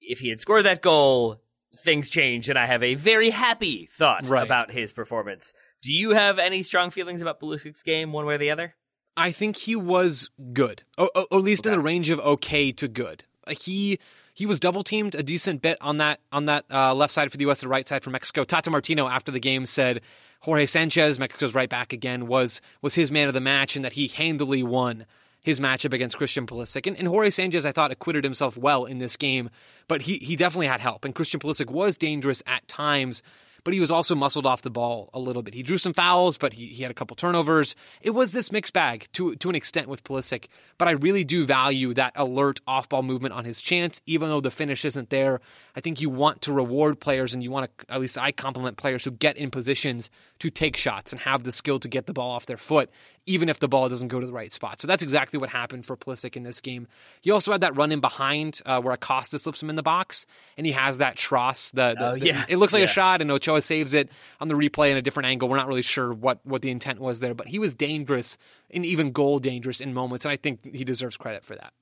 if 0.01 0.19
he 0.19 0.29
had 0.29 0.39
scored 0.39 0.63
that 0.65 0.81
goal, 0.81 1.41
things 1.83 2.09
change, 2.09 2.47
and 2.49 2.57
I 2.57 2.65
have 2.65 2.83
a 2.83 2.95
very 2.95 3.29
happy 3.31 3.87
thought 3.91 4.27
Right. 4.27 4.43
about 4.43 4.71
his 4.71 4.93
performance. 4.93 5.53
Do 5.81 5.91
you 5.91 6.11
have 6.11 6.39
any 6.39 6.63
strong 6.63 6.89
feelings 6.89 7.21
about 7.21 7.39
Pulisic's 7.41 7.83
game, 7.83 8.11
one 8.13 8.25
way 8.25 8.35
or 8.35 8.37
the 8.39 8.51
other? 8.51 8.75
I 9.17 9.31
think 9.31 9.57
he 9.57 9.75
was 9.75 10.29
good, 10.53 10.83
or, 10.97 11.09
or 11.15 11.25
at 11.31 11.43
least 11.43 11.65
in 11.65 11.71
the 11.71 11.79
range 11.79 12.09
of 12.11 12.19
okay 12.19 12.71
to 12.73 12.87
good. 12.87 13.25
He 13.59 13.99
he 14.37 14.45
was 14.45 14.59
double 14.59 14.83
teamed 14.83 15.15
a 15.15 15.23
decent 15.23 15.63
bit 15.63 15.79
on 15.81 15.97
that 15.97 16.19
on 16.31 16.45
that 16.45 16.63
uh, 16.69 16.93
left 16.93 17.11
side 17.11 17.31
for 17.31 17.37
the 17.37 17.45
U.S. 17.45 17.61
the 17.61 17.67
right 17.67 17.87
side 17.87 18.03
for 18.03 18.11
Mexico. 18.11 18.43
Tata 18.43 18.69
Martino 18.69 19.07
after 19.07 19.31
the 19.31 19.39
game 19.39 19.65
said 19.65 19.99
Jorge 20.41 20.67
Sanchez, 20.67 21.17
Mexico's 21.17 21.55
right 21.55 21.67
back 21.67 21.91
again, 21.91 22.27
was 22.27 22.61
was 22.83 22.93
his 22.93 23.09
man 23.09 23.27
of 23.27 23.33
the 23.33 23.41
match 23.41 23.75
and 23.75 23.83
that 23.83 23.93
he 23.93 24.07
handily 24.07 24.61
won 24.61 25.07
his 25.41 25.59
matchup 25.59 25.91
against 25.91 26.17
Christian 26.17 26.45
Pulisic. 26.45 26.85
And, 26.85 26.95
and 26.97 27.07
Jorge 27.07 27.31
Sanchez, 27.31 27.65
I 27.65 27.71
thought, 27.71 27.89
acquitted 27.89 28.23
himself 28.23 28.55
well 28.55 28.85
in 28.85 28.99
this 28.99 29.17
game, 29.17 29.49
but 29.87 30.03
he 30.03 30.17
he 30.17 30.35
definitely 30.35 30.67
had 30.67 30.81
help. 30.81 31.03
And 31.03 31.15
Christian 31.15 31.39
Pulisic 31.39 31.71
was 31.71 31.97
dangerous 31.97 32.43
at 32.45 32.67
times 32.67 33.23
but 33.63 33.73
he 33.73 33.79
was 33.79 33.91
also 33.91 34.15
muscled 34.15 34.45
off 34.45 34.61
the 34.61 34.69
ball 34.69 35.09
a 35.13 35.19
little 35.19 35.41
bit. 35.41 35.53
He 35.53 35.63
drew 35.63 35.77
some 35.77 35.93
fouls, 35.93 36.37
but 36.37 36.53
he, 36.53 36.67
he 36.67 36.83
had 36.83 36.91
a 36.91 36.93
couple 36.93 37.15
turnovers. 37.15 37.75
It 38.01 38.11
was 38.11 38.31
this 38.31 38.51
mixed 38.51 38.73
bag 38.73 39.07
to 39.13 39.35
to 39.35 39.49
an 39.49 39.55
extent 39.55 39.87
with 39.87 40.03
Pulisic, 40.03 40.47
but 40.77 40.87
I 40.87 40.91
really 40.91 41.23
do 41.23 41.45
value 41.45 41.93
that 41.93 42.13
alert 42.15 42.61
off 42.67 42.89
ball 42.89 43.03
movement 43.03 43.33
on 43.33 43.45
his 43.45 43.61
chance, 43.61 44.01
even 44.05 44.29
though 44.29 44.41
the 44.41 44.51
finish 44.51 44.85
isn't 44.85 45.09
there. 45.09 45.41
I 45.75 45.81
think 45.81 46.01
you 46.01 46.09
want 46.09 46.41
to 46.43 46.53
reward 46.53 46.99
players, 46.99 47.33
and 47.33 47.43
you 47.43 47.51
want 47.51 47.69
to 47.77 47.93
at 47.93 48.01
least 48.01 48.17
I 48.17 48.31
compliment 48.31 48.77
players 48.77 49.03
who 49.03 49.11
get 49.11 49.37
in 49.37 49.51
positions 49.51 50.09
to 50.39 50.49
take 50.49 50.75
shots 50.75 51.11
and 51.11 51.21
have 51.21 51.43
the 51.43 51.51
skill 51.51 51.79
to 51.79 51.87
get 51.87 52.05
the 52.05 52.13
ball 52.13 52.31
off 52.31 52.45
their 52.45 52.57
foot, 52.57 52.89
even 53.27 53.49
if 53.49 53.59
the 53.59 53.67
ball 53.67 53.87
doesn't 53.89 54.07
go 54.07 54.19
to 54.19 54.25
the 54.25 54.33
right 54.33 54.51
spot. 54.51 54.81
So 54.81 54.87
that's 54.87 55.03
exactly 55.03 55.37
what 55.37 55.49
happened 55.49 55.85
for 55.85 55.95
Pulisic 55.95 56.35
in 56.35 56.41
this 56.43 56.59
game. 56.61 56.87
He 57.21 57.29
also 57.29 57.51
had 57.51 57.61
that 57.61 57.75
run 57.77 57.91
in 57.91 57.99
behind 57.99 58.61
uh, 58.65 58.81
where 58.81 58.93
Acosta 58.93 59.37
slips 59.37 59.61
him 59.61 59.69
in 59.69 59.75
the 59.75 59.83
box, 59.83 60.25
and 60.57 60.65
he 60.65 60.71
has 60.71 60.97
that 60.97 61.15
tross. 61.17 61.71
The, 61.71 61.95
the, 61.99 62.11
Oh, 62.11 62.15
the- 62.17 62.45
it 62.49 62.57
looks 62.57 62.73
like 62.73 62.79
Yeah. 62.79 62.85
a 62.85 62.87
shot, 62.87 63.21
and 63.21 63.29
Ochoa 63.29 63.61
saves 63.61 63.93
it 63.93 64.09
on 64.39 64.47
the 64.47 64.55
replay 64.55 64.89
in 64.91 64.97
a 64.97 65.01
different 65.01 65.27
angle. 65.27 65.47
We're 65.49 65.57
not 65.57 65.67
really 65.67 65.81
sure 65.83 66.11
what 66.13 66.39
what 66.45 66.61
the 66.63 66.71
intent 66.71 66.99
was 66.99 67.19
there, 67.19 67.33
but 67.35 67.47
he 67.47 67.59
was 67.59 67.73
dangerous 67.75 68.37
and 68.71 68.85
even 68.85 69.11
goal 69.11 69.39
dangerous 69.39 69.81
in 69.81 69.93
moments, 69.93 70.25
and 70.25 70.31
I 70.31 70.37
think 70.37 70.65
he 70.75 70.83
deserves 70.83 71.17
credit 71.17 71.45
for 71.45 71.55
that. 71.55 71.73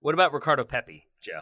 What 0.00 0.14
about 0.14 0.32
Ricardo 0.32 0.64
Pepi, 0.64 1.06
Joe? 1.20 1.40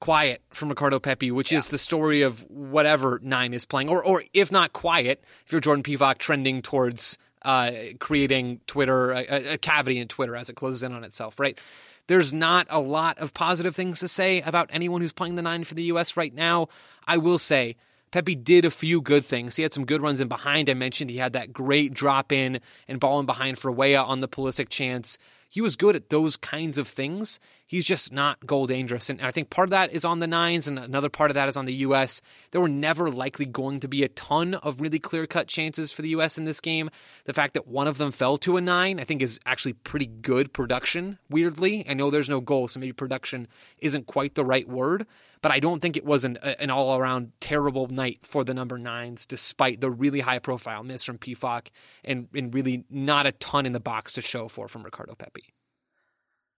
Quiet 0.00 0.42
from 0.50 0.68
Ricardo 0.68 0.98
Pepi, 0.98 1.30
which 1.30 1.50
is 1.52 1.68
the 1.68 1.78
story 1.78 2.22
of 2.22 2.42
whatever 2.50 3.20
nine 3.22 3.54
is 3.54 3.64
playing, 3.64 3.88
or 3.88 4.04
or 4.04 4.22
if 4.34 4.52
not 4.52 4.72
quiet, 4.74 5.24
if 5.46 5.52
you're 5.52 5.60
Jordan 5.62 5.82
Pefok 5.82 6.18
trending 6.18 6.60
towards 6.60 7.16
uh, 7.44 7.70
creating 7.98 8.60
Twitter 8.66 9.12
a, 9.12 9.52
a 9.54 9.58
cavity 9.58 9.98
in 9.98 10.08
Twitter 10.08 10.34
as 10.34 10.48
it 10.48 10.56
closes 10.56 10.82
in 10.82 10.92
on 10.92 11.04
itself, 11.04 11.38
right? 11.38 11.58
There's 12.06 12.32
not 12.32 12.66
a 12.70 12.80
lot 12.80 13.18
of 13.18 13.32
positive 13.32 13.74
things 13.74 14.00
to 14.00 14.08
say 14.08 14.42
about 14.42 14.68
anyone 14.72 15.00
who's 15.00 15.12
playing 15.12 15.36
the 15.36 15.42
nine 15.42 15.64
for 15.64 15.74
the 15.74 15.84
U.S. 15.84 16.16
right 16.16 16.34
now. 16.34 16.68
I 17.06 17.16
will 17.16 17.38
say 17.38 17.76
Pepi 18.10 18.34
did 18.34 18.64
a 18.64 18.70
few 18.70 19.00
good 19.00 19.24
things. 19.24 19.56
He 19.56 19.62
had 19.62 19.72
some 19.72 19.86
good 19.86 20.02
runs 20.02 20.20
in 20.20 20.28
behind. 20.28 20.68
I 20.68 20.74
mentioned 20.74 21.10
he 21.10 21.16
had 21.16 21.32
that 21.32 21.52
great 21.52 21.94
drop 21.94 22.30
in 22.30 22.60
and 22.86 23.00
ball 23.00 23.20
in 23.20 23.26
behind 23.26 23.58
for 23.58 23.72
Weah 23.72 24.02
on 24.02 24.20
the 24.20 24.28
Pulisic 24.28 24.68
chance. 24.68 25.18
He 25.54 25.60
was 25.60 25.76
good 25.76 25.94
at 25.94 26.10
those 26.10 26.36
kinds 26.36 26.78
of 26.78 26.88
things. 26.88 27.38
He's 27.64 27.84
just 27.84 28.12
not 28.12 28.44
goal 28.44 28.66
dangerous. 28.66 29.08
And 29.08 29.22
I 29.22 29.30
think 29.30 29.50
part 29.50 29.68
of 29.68 29.70
that 29.70 29.92
is 29.92 30.04
on 30.04 30.18
the 30.18 30.26
nines, 30.26 30.66
and 30.66 30.80
another 30.80 31.08
part 31.08 31.30
of 31.30 31.36
that 31.36 31.48
is 31.48 31.56
on 31.56 31.64
the 31.64 31.74
U.S. 31.74 32.20
There 32.50 32.60
were 32.60 32.68
never 32.68 33.08
likely 33.08 33.46
going 33.46 33.78
to 33.78 33.86
be 33.86 34.02
a 34.02 34.08
ton 34.08 34.54
of 34.54 34.80
really 34.80 34.98
clear 34.98 35.28
cut 35.28 35.46
chances 35.46 35.92
for 35.92 36.02
the 36.02 36.08
U.S. 36.08 36.38
in 36.38 36.44
this 36.44 36.58
game. 36.58 36.90
The 37.24 37.32
fact 37.32 37.54
that 37.54 37.68
one 37.68 37.86
of 37.86 37.98
them 37.98 38.10
fell 38.10 38.36
to 38.38 38.56
a 38.56 38.60
nine, 38.60 38.98
I 38.98 39.04
think, 39.04 39.22
is 39.22 39.38
actually 39.46 39.74
pretty 39.74 40.06
good 40.06 40.52
production, 40.52 41.20
weirdly. 41.30 41.86
I 41.88 41.94
know 41.94 42.10
there's 42.10 42.28
no 42.28 42.40
goal, 42.40 42.66
so 42.66 42.80
maybe 42.80 42.92
production 42.92 43.46
isn't 43.78 44.08
quite 44.08 44.34
the 44.34 44.44
right 44.44 44.68
word, 44.68 45.06
but 45.44 45.52
I 45.52 45.60
don't 45.60 45.82
think 45.82 45.98
it 45.98 46.06
was 46.06 46.24
an, 46.24 46.38
an 46.38 46.70
all 46.70 46.96
around 46.96 47.32
terrible 47.38 47.86
night 47.88 48.20
for 48.22 48.44
the 48.44 48.54
number 48.54 48.78
nines, 48.78 49.26
despite 49.26 49.78
the 49.78 49.90
really 49.90 50.20
high 50.20 50.38
profile 50.38 50.82
miss 50.82 51.04
from 51.04 51.18
Pefok 51.18 51.66
and, 52.02 52.28
and 52.34 52.54
really 52.54 52.86
not 52.88 53.26
a 53.26 53.32
ton 53.32 53.66
in 53.66 53.74
the 53.74 53.78
box 53.78 54.14
to 54.14 54.22
show 54.22 54.48
for 54.48 54.68
from 54.68 54.82
Ricardo 54.84 55.14
Pepi. 55.14 55.52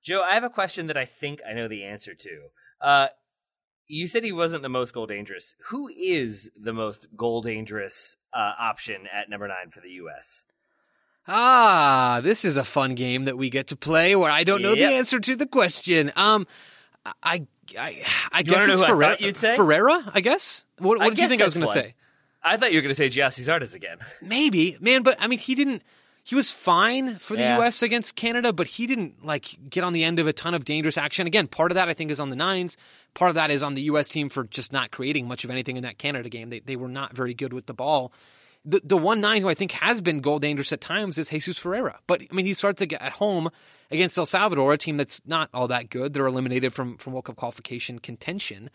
Joe, 0.05 0.23
I 0.23 0.35
have 0.35 0.45
a 0.45 0.49
question 0.49 0.87
that 0.87 0.97
I 0.97 1.05
think 1.05 1.41
I 1.45 1.53
know 1.53 1.67
the 1.67 1.83
answer 1.83 2.15
to. 2.15 2.43
Uh, 2.81 3.09
you 3.89 4.07
said 4.07 4.23
he 4.23 4.31
wasn't 4.31 4.63
the 4.63 4.69
most 4.69 4.95
goal 4.95 5.09
dangerous. 5.09 5.57
Who 5.71 5.89
is 5.89 6.49
the 6.57 6.73
most 6.73 7.09
goal 7.17 7.43
dangerous 7.43 8.15
uh, 8.33 8.53
option 8.57 9.09
at 9.13 9.29
number 9.29 9.49
nine 9.49 9.73
for 9.73 9.81
the 9.81 9.91
U.S.? 9.91 10.45
Ah, 11.27 12.21
this 12.23 12.45
is 12.45 12.57
a 12.57 12.63
fun 12.63 12.95
game 12.95 13.25
that 13.25 13.37
we 13.37 13.51
get 13.51 13.67
to 13.67 13.77
play 13.77 14.15
where 14.15 14.31
I 14.31 14.45
don't 14.45 14.63
know 14.63 14.75
Yep. 14.75 14.79
the 14.79 14.95
answer 14.95 15.19
to 15.19 15.35
the 15.35 15.47
question. 15.49 16.13
Um, 16.15 16.47
I, 17.23 17.47
I, 17.79 18.05
I 18.33 18.43
guess 18.43 18.67
know 18.67 18.73
it's 18.75 18.83
who 18.83 19.03
I 19.05 19.17
you'd 19.19 19.37
say? 19.37 19.57
Ferreira, 19.57 20.11
I 20.15 20.21
guess. 20.21 20.65
What, 20.79 20.99
what 20.99 21.11
did 21.11 21.19
you 21.19 21.29
think 21.29 21.43
I 21.43 21.47
was 21.47 21.55
going 21.55 21.67
to 21.67 21.73
say? 21.73 21.95
I 22.43 22.57
thought 22.57 22.73
you 22.73 22.79
were 22.79 22.83
going 22.83 22.95
to 22.95 22.97
say 22.97 23.09
Gyasi 23.09 23.45
Zardes 23.45 23.75
again. 23.75 23.99
Maybe, 24.23 24.77
man, 24.81 25.03
but 25.03 25.17
I 25.21 25.27
mean, 25.27 25.39
he 25.39 25.55
didn't. 25.55 25.83
He 26.23 26.35
was 26.35 26.51
fine 26.51 27.19
for 27.19 27.37
the 27.37 27.43
Yeah. 27.43 27.57
U.S. 27.59 27.83
against 27.83 28.17
Canada, 28.17 28.53
but 28.53 28.67
he 28.67 28.89
didn't 28.89 29.25
like 29.25 29.57
get 29.71 29.85
on 29.85 29.93
the 29.93 30.03
end 30.03 30.19
of 30.19 30.27
a 30.27 30.33
ton 30.33 30.55
of 30.55 30.65
dangerous 30.65 30.99
action. 30.99 31.27
Again, 31.27 31.47
part 31.47 31.71
of 31.71 31.77
that 31.77 31.89
I 31.89 31.95
think 31.95 32.11
is 32.11 32.19
on 32.19 32.31
the 32.31 32.37
nines. 32.37 32.77
Part 33.15 33.29
of 33.29 33.37
that 33.37 33.51
is 33.53 33.63
on 33.63 33.75
the 33.75 33.83
U.S. 33.83 34.09
team 34.09 34.29
for 34.29 34.43
just 34.45 34.73
not 34.73 34.91
creating 34.91 35.29
much 35.29 35.45
of 35.45 35.51
anything 35.51 35.77
in 35.77 35.85
that 35.85 35.99
Canada 35.99 36.29
game. 36.29 36.51
They 36.51 36.61
they 36.61 36.77
were 36.77 36.89
not 36.89 37.15
very 37.15 37.33
good 37.35 37.53
with 37.53 37.67
the 37.67 37.75
ball. 37.75 38.13
The 38.69 38.81
the 38.85 38.97
one 38.97 39.21
nine 39.21 39.43
who 39.43 39.49
I 39.49 39.55
think 39.55 39.71
has 39.73 40.01
been 40.01 40.21
goal 40.21 40.39
dangerous 40.41 40.73
at 40.73 40.81
times 40.81 41.19
is 41.19 41.29
Jesus 41.29 41.59
Ferreira. 41.59 42.01
But 42.07 42.23
I 42.23 42.35
mean, 42.35 42.47
he 42.47 42.55
starts 42.55 42.81
to 42.81 42.87
get 42.87 43.01
at 43.01 43.13
home 43.13 43.49
against 43.91 44.19
El 44.19 44.27
Salvador, 44.27 44.73
a 44.73 44.79
team 44.79 44.97
that's 44.97 45.23
not 45.25 45.49
all 45.55 45.69
that 45.69 45.89
good. 45.89 46.13
They're 46.13 46.27
eliminated 46.27 46.75
from 46.75 46.97
from 46.99 47.13
World 47.13 47.27
Cup 47.27 47.37
qualification 47.37 48.01
contention. 48.01 48.71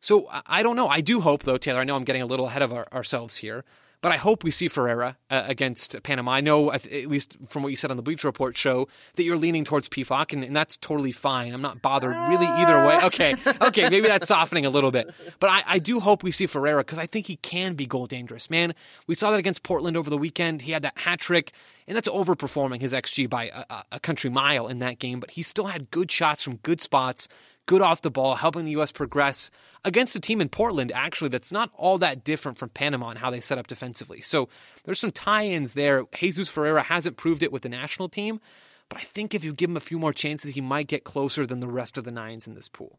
So 0.00 0.28
I, 0.28 0.42
I 0.46 0.62
don't 0.62 0.76
know. 0.76 0.88
I 0.88 1.00
do 1.00 1.20
hope 1.20 1.44
though, 1.44 1.56
Taylor. 1.56 1.80
I 1.80 1.84
know 1.84 1.96
I'm 1.96 2.04
getting 2.04 2.22
a 2.22 2.26
little 2.26 2.46
ahead 2.46 2.62
of 2.62 2.72
our, 2.72 2.88
ourselves 2.92 3.36
here. 3.36 3.64
But 4.00 4.12
I 4.12 4.16
hope 4.16 4.44
we 4.44 4.52
see 4.52 4.68
Ferreira 4.68 5.16
uh, 5.28 5.42
against 5.46 6.00
Panama. 6.04 6.32
I 6.32 6.40
know, 6.40 6.70
at 6.72 6.86
least 7.08 7.36
from 7.48 7.64
what 7.64 7.70
you 7.70 7.76
said 7.76 7.90
on 7.90 7.96
the 7.96 8.02
Bleacher 8.02 8.28
Report 8.28 8.56
show, 8.56 8.86
that 9.16 9.24
you're 9.24 9.36
leaning 9.36 9.64
towards 9.64 9.88
Pefok, 9.88 10.32
and, 10.32 10.44
and 10.44 10.54
that's 10.54 10.76
totally 10.76 11.10
fine. 11.10 11.52
I'm 11.52 11.62
not 11.62 11.82
bothered 11.82 12.14
really 12.28 12.46
either 12.46 12.86
way. 12.86 13.00
Okay, 13.06 13.34
okay, 13.60 13.88
maybe 13.88 14.06
that's 14.06 14.28
softening 14.28 14.66
a 14.66 14.70
little 14.70 14.92
bit. 14.92 15.10
But 15.40 15.50
I, 15.50 15.62
I 15.66 15.78
do 15.80 15.98
hope 15.98 16.22
we 16.22 16.30
see 16.30 16.46
Ferreira 16.46 16.84
because 16.84 16.98
I 16.98 17.06
think 17.06 17.26
he 17.26 17.36
can 17.36 17.74
be 17.74 17.86
goal 17.86 18.06
dangerous. 18.06 18.50
Man, 18.50 18.72
we 19.08 19.16
saw 19.16 19.32
that 19.32 19.38
against 19.40 19.64
Portland 19.64 19.96
over 19.96 20.10
the 20.10 20.18
weekend. 20.18 20.62
He 20.62 20.70
had 20.70 20.82
that 20.82 20.96
hat 20.96 21.18
trick, 21.18 21.50
and 21.88 21.96
that's 21.96 22.08
overperforming 22.08 22.80
his 22.80 22.92
XG 22.92 23.28
by 23.28 23.46
a, 23.68 23.82
a 23.92 24.00
country 24.00 24.30
mile 24.30 24.68
in 24.68 24.78
that 24.78 25.00
game. 25.00 25.18
But 25.18 25.32
he 25.32 25.42
still 25.42 25.66
had 25.66 25.90
good 25.90 26.10
shots 26.12 26.44
from 26.44 26.56
good 26.56 26.80
spots 26.80 27.28
good 27.68 27.82
off 27.82 28.02
the 28.02 28.10
ball, 28.10 28.34
helping 28.34 28.64
the 28.64 28.72
U.S. 28.72 28.90
progress 28.90 29.52
against 29.84 30.16
a 30.16 30.20
team 30.20 30.40
in 30.40 30.48
Portland, 30.48 30.90
actually, 30.90 31.28
that's 31.28 31.52
not 31.52 31.70
all 31.76 31.98
that 31.98 32.24
different 32.24 32.58
from 32.58 32.70
Panama 32.70 33.10
and 33.10 33.18
how 33.18 33.30
they 33.30 33.38
set 33.40 33.58
up 33.58 33.68
defensively. 33.68 34.20
So 34.22 34.48
there's 34.84 34.98
some 34.98 35.12
tie 35.12 35.44
ins 35.44 35.74
there. 35.74 36.04
Jesus 36.18 36.48
Ferreira 36.48 36.82
hasn't 36.82 37.16
proved 37.16 37.44
it 37.44 37.52
with 37.52 37.62
the 37.62 37.68
national 37.68 38.08
team, 38.08 38.40
but 38.88 38.98
I 38.98 39.02
think 39.04 39.34
if 39.34 39.44
you 39.44 39.52
give 39.52 39.70
him 39.70 39.76
a 39.76 39.80
few 39.80 39.98
more 39.98 40.12
chances, 40.14 40.54
he 40.54 40.60
might 40.60 40.88
get 40.88 41.04
closer 41.04 41.46
than 41.46 41.60
the 41.60 41.68
rest 41.68 41.98
of 41.98 42.04
the 42.04 42.10
nines 42.10 42.46
in 42.46 42.54
this 42.54 42.68
pool. 42.68 42.98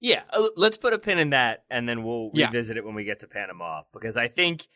Yeah, 0.00 0.22
uh, 0.30 0.48
let's 0.56 0.76
put 0.76 0.92
a 0.92 0.98
pin 0.98 1.18
in 1.18 1.30
that, 1.30 1.64
and 1.70 1.88
then 1.88 2.04
we'll 2.04 2.30
Yeah. 2.34 2.46
revisit 2.48 2.76
it 2.76 2.84
when 2.84 2.94
we 2.94 3.04
get 3.04 3.20
to 3.20 3.26
Panama. 3.26 3.82
Because 3.92 4.16
I 4.16 4.28
think 4.28 4.68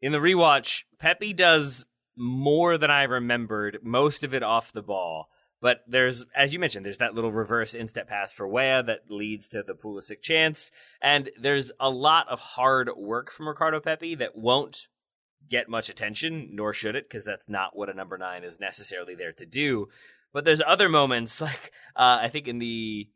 in 0.00 0.12
the 0.12 0.18
rewatch, 0.18 0.84
Pepi 0.98 1.34
does 1.34 1.84
more 2.16 2.78
than 2.78 2.90
I 2.90 3.02
remembered, 3.02 3.80
most 3.82 4.24
of 4.24 4.32
it 4.32 4.42
off 4.42 4.72
the 4.72 4.82
ball. 4.82 5.28
But 5.60 5.82
there's, 5.88 6.24
as 6.36 6.52
you 6.52 6.58
mentioned, 6.58 6.86
there's 6.86 6.98
that 6.98 7.14
little 7.14 7.32
reverse 7.32 7.74
instep 7.74 8.08
pass 8.08 8.32
for 8.32 8.46
Weah 8.46 8.82
that 8.84 9.10
leads 9.10 9.48
to 9.48 9.62
the 9.62 9.74
Pulisic 9.74 10.22
chance, 10.22 10.70
and 11.02 11.30
there's 11.40 11.72
a 11.80 11.90
lot 11.90 12.28
of 12.28 12.38
hard 12.38 12.90
work 12.96 13.32
from 13.32 13.48
Ricardo 13.48 13.80
Pepi 13.80 14.14
that 14.16 14.36
won't 14.36 14.86
get 15.48 15.68
much 15.68 15.88
attention, 15.88 16.50
nor 16.52 16.72
should 16.72 16.94
it, 16.94 17.08
because 17.08 17.24
that's 17.24 17.48
not 17.48 17.76
what 17.76 17.88
a 17.88 17.94
number 17.94 18.16
nine 18.16 18.44
is 18.44 18.60
necessarily 18.60 19.14
there 19.14 19.32
to 19.32 19.46
do. 19.46 19.88
But 20.32 20.44
there's 20.44 20.62
other 20.64 20.88
moments, 20.88 21.40
like 21.40 21.72
uh, 21.96 22.18
I 22.22 22.28
think 22.28 22.46
in 22.46 22.58
the 22.58 23.08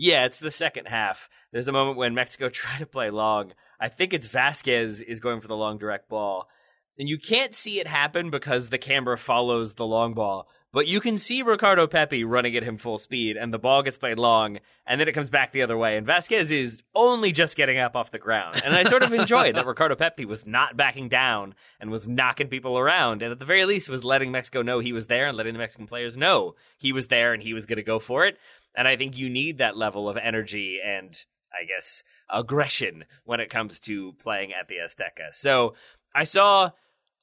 yeah, 0.00 0.26
it's 0.26 0.38
the 0.38 0.52
second 0.52 0.86
half. 0.86 1.28
There's 1.52 1.66
a 1.66 1.72
moment 1.72 1.98
when 1.98 2.14
Mexico 2.14 2.48
try 2.50 2.78
to 2.78 2.86
play 2.86 3.10
long. 3.10 3.52
I 3.80 3.88
think 3.88 4.12
it's 4.14 4.28
Vasquez 4.28 5.02
is 5.02 5.20
going 5.20 5.40
for 5.40 5.48
the 5.48 5.56
long 5.56 5.76
direct 5.76 6.08
ball. 6.08 6.48
And 6.98 7.08
you 7.08 7.18
can't 7.18 7.54
see 7.54 7.80
it 7.80 7.86
happen 7.86 8.30
because 8.30 8.68
the 8.68 8.78
camera 8.78 9.16
follows 9.18 9.74
the 9.74 9.86
long 9.86 10.14
ball. 10.14 10.48
But 10.70 10.86
you 10.86 11.00
can 11.00 11.16
see 11.16 11.40
Ricardo 11.40 11.86
Pepi 11.86 12.24
running 12.24 12.54
at 12.54 12.62
him 12.62 12.76
full 12.76 12.98
speed, 12.98 13.38
and 13.38 13.54
the 13.54 13.58
ball 13.58 13.82
gets 13.82 13.96
played 13.96 14.18
long, 14.18 14.58
and 14.86 15.00
then 15.00 15.08
it 15.08 15.14
comes 15.14 15.30
back 15.30 15.50
the 15.50 15.62
other 15.62 15.78
way. 15.78 15.96
And 15.96 16.06
Vasquez 16.06 16.50
is 16.50 16.82
only 16.94 17.32
just 17.32 17.56
getting 17.56 17.78
up 17.78 17.96
off 17.96 18.10
the 18.10 18.18
ground. 18.18 18.60
And 18.62 18.74
I 18.74 18.84
sort 18.84 19.02
of 19.02 19.14
enjoyed 19.14 19.56
that 19.56 19.64
Ricardo 19.64 19.96
Pepi 19.96 20.26
was 20.26 20.46
not 20.46 20.76
backing 20.76 21.08
down 21.08 21.54
and 21.80 21.90
was 21.90 22.06
knocking 22.06 22.48
people 22.48 22.78
around, 22.78 23.22
and 23.22 23.32
at 23.32 23.38
the 23.38 23.46
very 23.46 23.64
least 23.64 23.88
was 23.88 24.04
letting 24.04 24.30
Mexico 24.30 24.60
know 24.60 24.78
he 24.78 24.92
was 24.92 25.06
there 25.06 25.26
and 25.26 25.38
letting 25.38 25.54
the 25.54 25.58
Mexican 25.58 25.86
players 25.86 26.18
know 26.18 26.54
he 26.76 26.92
was 26.92 27.06
there 27.06 27.32
and 27.32 27.42
he 27.42 27.54
was 27.54 27.64
going 27.64 27.78
to 27.78 27.82
go 27.82 27.98
for 27.98 28.26
it. 28.26 28.36
And 28.76 28.86
I 28.86 28.96
think 28.96 29.16
you 29.16 29.30
need 29.30 29.56
that 29.58 29.76
level 29.76 30.06
of 30.06 30.18
energy 30.18 30.80
and, 30.84 31.14
I 31.50 31.64
guess, 31.64 32.04
aggression 32.28 33.04
when 33.24 33.40
it 33.40 33.48
comes 33.48 33.80
to 33.80 34.12
playing 34.20 34.52
at 34.52 34.68
the 34.68 34.76
Azteca. 34.76 35.32
So 35.32 35.74
I 36.14 36.24
saw 36.24 36.72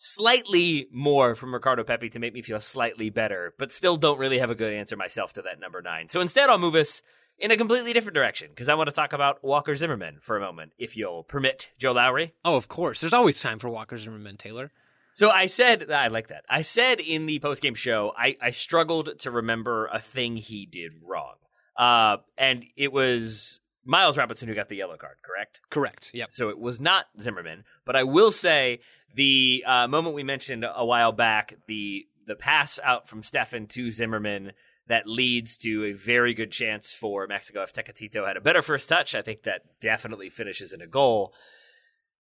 slightly 0.06 0.88
more 0.92 1.36
from 1.36 1.54
Ricardo 1.54 1.84
Pepi 1.84 2.10
to 2.10 2.20
make 2.20 2.34
me 2.34 2.44
feel 2.44 2.62
slightly 2.62 3.10
better, 3.10 3.56
but 3.58 3.72
still 3.72 3.98
don't 3.98 4.20
really 4.20 4.38
have 4.38 4.52
a 4.52 4.56
good 4.56 4.72
answer 4.72 4.96
myself 4.96 5.34
to 5.34 5.42
that 5.42 5.60
number 5.60 5.82
nine. 5.82 6.10
So 6.10 6.22
instead, 6.22 6.50
I'll 6.50 6.60
move 6.60 6.76
us 6.76 7.02
in 7.40 7.50
a 7.50 7.58
completely 7.58 7.92
different 7.92 8.14
direction 8.14 8.50
because 8.50 8.70
I 8.70 8.76
want 8.76 8.88
to 8.88 8.96
talk 8.96 9.14
about 9.14 9.44
Walker 9.44 9.76
Zimmerman 9.76 10.20
for 10.22 10.38
a 10.38 10.42
moment, 10.42 10.74
if 10.78 10.96
you'll 10.96 11.24
permit, 11.24 11.72
Joe 11.80 11.94
Lowry. 11.94 12.34
Oh, 12.46 12.56
of 12.56 12.68
course. 12.68 13.02
There's 13.02 13.14
always 13.14 13.42
time 13.42 13.58
for 13.58 13.70
Walker 13.70 13.98
Zimmerman, 13.98 14.38
Taylor. 14.38 14.72
So 15.16 15.32
I 15.32 15.48
said, 15.48 15.90
I 15.90 16.08
like 16.08 16.28
that. 16.28 16.44
I 16.50 16.62
said 16.62 17.00
in 17.00 17.26
the 17.26 17.40
postgame 17.40 17.76
show, 17.76 18.14
I, 18.16 18.38
I 18.40 18.52
struggled 18.52 19.20
to 19.20 19.32
remember 19.32 19.88
a 19.88 20.00
thing 20.00 20.38
he 20.38 20.68
did 20.68 20.92
wrong. 21.02 21.36
Uh, 21.78 22.18
and 22.38 22.64
it 22.78 22.92
was 22.92 23.60
Miles 23.86 24.18
Robinson 24.18 24.48
who 24.48 24.56
got 24.56 24.70
the 24.70 24.76
yellow 24.76 24.98
card, 24.98 25.16
correct? 25.24 25.60
Correct. 25.70 26.12
Yep. 26.14 26.32
So 26.32 26.50
it 26.50 26.60
was 26.60 26.80
not 26.80 27.06
Zimmerman. 27.20 27.64
But 27.86 27.96
I 27.96 28.04
will 28.04 28.32
say 28.32 28.82
the 29.16 29.64
uh, 29.66 29.88
moment 29.88 30.16
we 30.16 30.24
mentioned 30.24 30.66
a 30.68 30.86
while 30.86 31.12
back, 31.12 31.56
the 31.68 32.06
the 32.28 32.36
pass 32.36 32.80
out 32.84 33.08
from 33.08 33.22
Steffen 33.22 33.70
to 33.70 33.92
Zimmerman 33.92 34.52
that 34.88 35.08
leads 35.08 35.58
to 35.58 35.86
a 35.86 35.94
very 35.94 36.34
good 36.34 36.52
chance 36.52 36.92
for 36.92 37.28
Mexico. 37.28 37.64
If 37.64 37.74
Tecatito 37.74 38.28
had 38.28 38.38
a 38.38 38.42
better 38.42 38.62
first 38.62 38.90
touch, 38.90 39.16
I 39.16 39.22
think 39.22 39.44
that 39.44 39.80
definitely 39.80 40.30
finishes 40.30 40.74
in 40.74 40.82
a 40.82 40.88
goal. 40.88 41.34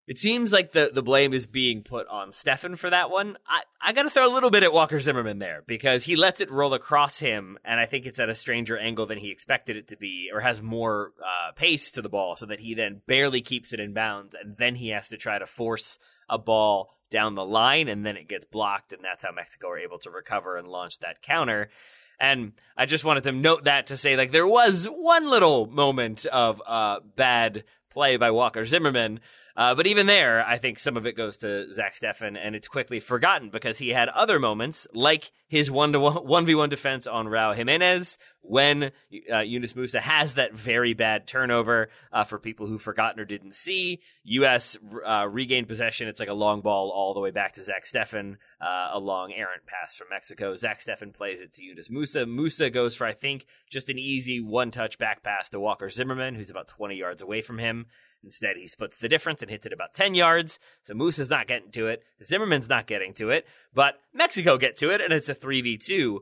It 0.06 0.18
seems 0.18 0.52
like 0.52 0.74
the, 0.74 0.92
the 0.94 1.02
blame 1.02 1.34
is 1.34 1.46
being 1.46 1.82
put 1.82 2.08
on 2.10 2.32
Steffen 2.32 2.78
for 2.78 2.90
that 2.90 3.10
one. 3.10 3.38
I, 3.48 3.62
I 3.82 3.94
got 3.94 4.04
to 4.04 4.10
throw 4.10 4.30
a 4.30 4.34
little 4.34 4.50
bit 4.50 4.64
at 4.64 4.74
Walker 4.74 5.00
Zimmerman 5.00 5.40
there 5.40 5.64
because 5.66 6.04
he 6.04 6.18
lets 6.18 6.42
it 6.42 6.52
roll 6.52 6.74
across 6.74 7.20
him, 7.20 7.58
and 7.64 7.80
I 7.80 7.86
think 7.86 8.06
it's 8.06 8.20
at 8.20 8.28
a 8.28 8.36
stranger 8.36 8.78
angle 8.78 9.06
than 9.06 9.18
he 9.18 9.32
expected 9.32 9.78
it 9.78 9.88
to 9.90 9.98
be, 9.98 10.30
or 10.34 10.42
has 10.42 10.62
more 10.62 11.14
uh, 11.22 11.54
pace 11.54 11.90
to 11.94 12.02
the 12.02 12.10
ball, 12.10 12.36
so 12.36 12.46
that 12.48 12.60
he 12.60 12.74
then 12.74 13.02
barely 13.08 13.42
keeps 13.42 13.72
it 13.72 13.80
in 13.80 13.94
bounds, 13.94 14.36
and 14.36 14.58
then 14.58 14.76
he 14.76 14.90
has 14.90 15.08
to 15.08 15.18
try 15.18 15.40
to 15.40 15.46
force 15.46 16.00
a 16.30 16.38
ball 16.38 16.90
down 17.10 17.36
the 17.36 17.46
line, 17.46 17.88
and 17.88 18.06
then 18.06 18.18
it 18.18 18.28
gets 18.28 18.44
blocked, 18.44 18.92
and 18.92 19.04
that's 19.04 19.24
how 19.24 19.32
Mexico 19.32 19.70
are 19.70 19.80
able 19.80 20.00
to 20.00 20.10
recover 20.10 20.58
and 20.58 20.68
launch 20.68 21.00
that 21.00 21.22
counter. 21.22 21.70
And 22.20 22.54
I 22.76 22.88
just 22.88 23.06
wanted 23.06 23.24
to 23.24 23.32
note 23.32 23.64
that 23.66 23.88
to 23.88 23.98
say, 23.98 24.18
like, 24.18 24.32
there 24.32 24.48
was 24.48 24.86
one 24.86 25.30
little 25.30 25.66
moment 25.66 26.26
of 26.26 26.62
uh, 26.66 27.00
bad 27.16 27.64
play 27.90 28.18
by 28.18 28.32
Walker 28.32 28.66
Zimmerman. 28.66 29.22
Uh, 29.56 29.76
but 29.76 29.86
even 29.86 30.08
there, 30.08 30.44
I 30.44 30.58
think 30.58 30.80
some 30.80 30.98
of 30.98 31.06
it 31.06 31.16
goes 31.16 31.38
to 31.38 31.72
Zach 31.72 31.96
Steffen, 31.96 32.36
and 32.42 32.56
it's 32.56 32.68
quickly 32.68 33.00
forgotten 33.00 33.50
because 33.52 33.78
he 33.78 33.90
had 33.90 34.10
other 34.10 34.40
moments, 34.40 34.88
like 34.94 35.32
his 35.48 35.70
one 35.70 35.94
to 35.94 36.00
one 36.00 36.46
v 36.46 36.56
one 36.56 36.70
defense 36.70 37.06
on 37.06 37.28
Raul 37.28 37.56
Jimenez, 37.56 38.18
when 38.42 38.92
uh, 39.32 39.40
Yunus 39.40 39.74
Musah 39.74 40.00
has 40.00 40.34
that 40.34 40.54
very 40.54 40.96
bad 40.96 41.28
turnover. 41.28 41.90
Uh, 42.12 42.24
for 42.24 42.40
people 42.40 42.68
who 42.68 42.78
forgotten 42.78 43.20
or 43.20 43.26
didn't 43.26 43.54
see, 43.54 44.00
U.S. 44.24 44.78
Uh, 45.06 45.28
regained 45.28 45.68
possession. 45.68 46.08
It's 46.08 46.20
like 46.20 46.30
a 46.30 46.34
long 46.34 46.62
ball 46.62 46.92
all 46.94 47.14
the 47.14 47.20
way 47.20 47.32
back 47.32 47.54
to 47.54 47.64
Zach 47.64 47.86
Steffen, 47.86 48.38
uh, 48.62 48.90
a 48.94 49.00
long 49.00 49.34
errant 49.34 49.66
pass 49.66 49.96
from 49.96 50.08
Mexico. 50.10 50.56
Zach 50.56 50.80
Steffen 50.84 51.14
plays 51.14 51.42
it 51.42 51.54
to 51.54 51.64
Yunus 51.64 51.90
Musah. 51.90 52.26
Musah 52.26 52.74
goes 52.74 52.96
for 52.96 53.06
I 53.06 53.14
think 53.14 53.46
just 53.70 53.90
an 53.90 54.00
easy 54.00 54.42
one 54.42 54.72
touch 54.72 54.98
back 54.98 55.24
pass 55.24 55.50
to 55.50 55.60
Walker 55.60 55.90
Zimmerman, 55.90 56.36
who's 56.36 56.50
about 56.50 56.68
20 56.68 56.96
yards 56.96 57.22
away 57.22 57.42
from 57.42 57.60
him. 57.60 57.86
Instead, 58.24 58.56
he 58.58 58.68
splits 58.68 58.98
the 59.00 59.10
difference 59.10 59.42
and 59.42 59.52
hits 59.52 59.66
it 59.66 59.74
about 59.74 59.94
10 59.94 60.16
yards. 60.16 60.60
So 60.84 60.94
Moose 60.94 61.20
is 61.20 61.30
not 61.30 61.48
getting 61.48 61.72
to 61.72 61.88
it. 61.88 62.04
Zimmerman's 62.24 62.70
not 62.70 62.88
getting 62.88 63.14
to 63.16 63.30
it. 63.30 63.46
But 63.74 63.96
Mexico 64.14 64.58
get 64.58 64.78
to 64.78 64.92
it, 64.92 65.02
and 65.02 65.12
it's 65.12 65.30
a 65.30 65.36
3v2. 65.36 66.20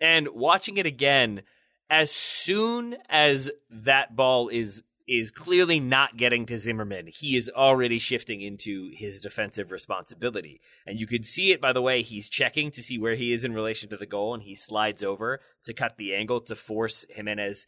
And 0.00 0.28
watching 0.34 0.78
it 0.78 0.86
again, 0.86 1.42
as 1.90 2.10
soon 2.10 2.96
as 3.08 3.50
that 3.70 4.16
ball 4.16 4.48
is 4.48 4.82
is 5.08 5.32
clearly 5.32 5.80
not 5.80 6.16
getting 6.16 6.46
to 6.46 6.58
Zimmerman, 6.58 7.08
he 7.08 7.36
is 7.36 7.50
already 7.50 7.98
shifting 7.98 8.40
into 8.40 8.90
his 8.94 9.20
defensive 9.20 9.70
responsibility. 9.70 10.60
And 10.86 10.98
you 10.98 11.08
can 11.08 11.24
see 11.24 11.50
it 11.50 11.60
by 11.60 11.72
the 11.72 11.82
way 11.82 12.02
he's 12.02 12.30
checking 12.30 12.70
to 12.70 12.82
see 12.82 12.98
where 12.98 13.16
he 13.16 13.32
is 13.32 13.44
in 13.44 13.52
relation 13.52 13.90
to 13.90 13.96
the 13.96 14.06
goal, 14.06 14.32
and 14.32 14.44
he 14.44 14.54
slides 14.54 15.02
over 15.02 15.40
to 15.64 15.74
cut 15.74 15.96
the 15.96 16.14
angle 16.14 16.40
to 16.42 16.54
force 16.54 17.04
Jimenez 17.10 17.66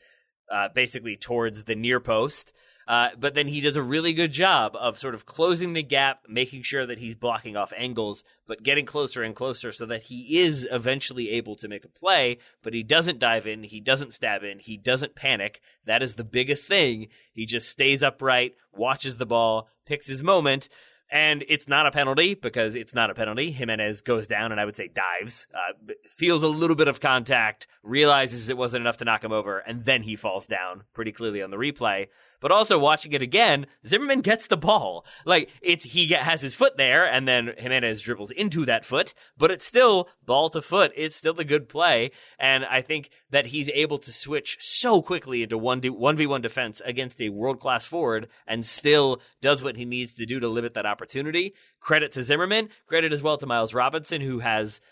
uh, 0.51 0.69
basically 0.75 1.17
towards 1.17 1.65
the 1.65 1.75
near 1.75 2.01
post. 2.01 2.53
Uh, 2.87 3.09
but 3.19 3.35
then 3.35 3.49
he 3.49 3.61
does 3.61 3.77
a 3.77 3.83
really 3.83 4.13
good 4.13 4.33
job 4.33 4.77
of 4.77 4.99
sort 4.99 5.15
of 5.15 5.27
closing 5.27 5.73
the 5.73 5.83
gap, 5.83 6.25
making 6.29 6.63
sure 6.63 6.85
that 6.85 6.99
he's 6.99 7.15
blocking 7.15 7.57
off 7.57 7.73
angles, 7.77 8.25
but 8.47 8.63
getting 8.63 8.85
closer 8.85 9.23
and 9.23 9.35
closer 9.35 9.73
so 9.73 9.87
that 9.87 10.05
he 10.05 10.39
is 10.39 10.69
eventually 10.71 11.31
able 11.31 11.57
to 11.57 11.69
make 11.69 11.85
a 11.85 11.89
play. 11.89 12.39
But 12.63 12.75
he 12.75 12.83
doesn't 12.83 13.19
dive 13.19 13.47
in, 13.47 13.63
he 13.65 13.81
doesn't 13.81 14.13
stab 14.13 14.43
in, 14.43 14.59
he 14.59 14.77
doesn't 14.77 15.15
panic. 15.15 15.61
That 15.87 16.03
is 16.03 16.15
the 16.15 16.25
biggest 16.25 16.69
thing. 16.69 17.09
He 17.33 17.47
just 17.47 17.69
stays 17.69 18.03
upright, 18.03 18.55
watches 18.73 19.17
the 19.17 19.27
ball, 19.27 19.69
picks 19.87 20.07
his 20.07 20.23
moment. 20.23 20.69
And 21.11 21.45
it's 21.49 21.69
not 21.69 21.87
a 21.87 21.91
penalty 21.91 22.35
because 22.35 22.75
it's 22.75 22.95
not 22.95 23.11
a 23.11 23.15
penalty. 23.15 23.53
Jimenez 23.53 24.01
goes 24.01 24.27
down 24.27 24.53
and 24.53 24.61
I 24.61 24.65
would 24.65 24.75
say 24.75 24.89
dives, 24.89 25.47
uh, 25.55 25.93
feels 26.09 26.43
a 26.43 26.49
little 26.49 26.77
bit 26.77 26.89
of 26.89 26.99
contact, 26.99 27.67
realizes 27.83 28.49
it 28.49 28.57
wasn't 28.57 28.81
enough 28.81 28.97
to 28.97 29.05
knock 29.05 29.23
him 29.23 29.31
over, 29.31 29.59
and 29.59 29.85
then 29.85 30.03
he 30.03 30.17
falls 30.17 30.47
down 30.47 30.85
pretty 30.93 31.13
clearly 31.13 31.43
on 31.43 31.51
the 31.51 31.57
replay. 31.57 32.09
But 32.45 32.53
also 32.53 32.79
watching 32.79 33.15
it 33.15 33.23
again, 33.23 33.65
Zimmerman 33.87 34.21
gets 34.21 34.49
the 34.49 34.59
ball. 34.59 35.07
Like 35.25 35.49
it's 35.63 35.87
he 35.87 36.09
has 36.09 36.43
his 36.43 36.55
foot 36.55 36.77
there, 36.77 37.11
and 37.11 37.27
then 37.27 37.55
Jimenez 37.57 38.03
dribbles 38.03 38.33
into 38.33 38.67
that 38.67 38.85
foot, 38.85 39.15
but 39.39 39.51
it's 39.51 39.65
still 39.65 40.11
ball 40.23 40.51
to 40.51 40.61
foot. 40.61 40.93
It's 40.95 41.17
still 41.17 41.41
a 41.41 41.45
good 41.45 41.71
play, 41.71 42.11
and 42.39 42.67
I 42.67 42.83
think 42.83 43.09
that 43.31 43.47
he's 43.47 43.71
able 43.71 43.97
to 43.97 44.13
switch 44.13 44.59
so 44.61 45.01
quickly 45.01 45.43
into 45.43 45.57
one 45.57 45.81
one 45.85 46.19
v 46.19 46.27
one 46.27 46.43
defense 46.43 46.83
against 46.85 47.19
a 47.23 47.31
world 47.31 47.61
class 47.61 47.87
forward, 47.87 48.29
and 48.47 48.67
still 48.67 49.23
does 49.41 49.63
what 49.63 49.79
he 49.79 49.87
needs 49.87 50.13
to 50.17 50.27
do 50.27 50.39
to 50.39 50.47
limit 50.47 50.75
that 50.75 50.85
opportunity. 50.85 51.55
Credit 51.81 52.13
to 52.13 52.23
Zimmerman. 52.23 52.69
Credit 52.87 53.11
as 53.15 53.23
well 53.23 53.39
to 53.39 53.47
Miles 53.47 53.73
Robinson, 53.73 54.21
who 54.21 54.41
has 54.41 54.83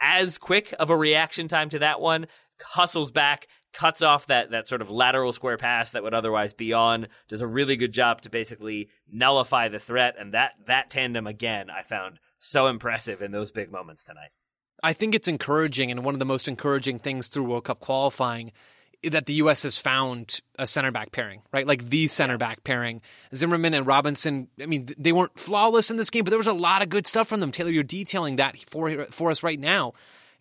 as 0.00 0.38
quick 0.38 0.74
of 0.76 0.90
a 0.90 0.96
reaction 0.96 1.46
time 1.46 1.68
to 1.68 1.78
that 1.78 2.00
one, 2.00 2.26
hustles 2.60 3.10
back, 3.10 3.46
cuts 3.72 4.02
off 4.02 4.26
that 4.26 4.50
that 4.50 4.68
sort 4.68 4.82
of 4.82 4.90
lateral 4.90 5.32
square 5.32 5.56
pass 5.56 5.90
that 5.90 6.02
would 6.02 6.14
otherwise 6.14 6.52
be 6.52 6.72
on, 6.72 7.08
does 7.28 7.42
a 7.42 7.46
really 7.46 7.76
good 7.76 7.92
job 7.92 8.22
to 8.22 8.30
basically 8.30 8.88
nullify 9.10 9.68
the 9.68 9.78
threat, 9.78 10.16
and 10.18 10.34
that 10.34 10.54
that 10.66 10.90
tandem 10.90 11.26
again 11.26 11.70
I 11.70 11.82
found 11.82 12.18
so 12.38 12.66
impressive 12.66 13.22
in 13.22 13.32
those 13.32 13.50
big 13.50 13.70
moments 13.70 14.04
tonight. 14.04 14.30
I 14.82 14.92
think 14.92 15.14
it's 15.14 15.28
encouraging, 15.28 15.90
and 15.90 16.04
one 16.04 16.14
of 16.14 16.18
the 16.18 16.26
most 16.26 16.48
encouraging 16.48 16.98
things 16.98 17.28
through 17.28 17.44
World 17.44 17.64
Cup 17.64 17.80
qualifying 17.80 18.52
that 19.02 19.26
the 19.26 19.34
U.S. 19.34 19.62
has 19.62 19.78
found 19.78 20.40
a 20.58 20.66
center 20.66 20.90
back 20.90 21.12
pairing, 21.12 21.42
right? 21.52 21.66
Like 21.66 21.88
the 21.88 22.08
center 22.08 22.38
back 22.38 22.64
pairing. 22.64 23.02
Zimmerman 23.34 23.74
and 23.74 23.86
Robinson, 23.86 24.48
I 24.60 24.66
mean, 24.66 24.88
they 24.98 25.12
weren't 25.12 25.38
flawless 25.38 25.90
in 25.90 25.96
this 25.96 26.10
game, 26.10 26.24
but 26.24 26.30
there 26.30 26.38
was 26.38 26.46
a 26.46 26.52
lot 26.52 26.82
of 26.82 26.88
good 26.88 27.06
stuff 27.06 27.28
from 27.28 27.40
them. 27.40 27.52
Taylor, 27.52 27.70
you're 27.70 27.82
detailing 27.82 28.36
that 28.36 28.56
for, 28.68 29.06
for 29.10 29.30
us 29.30 29.42
right 29.42 29.60
now. 29.60 29.92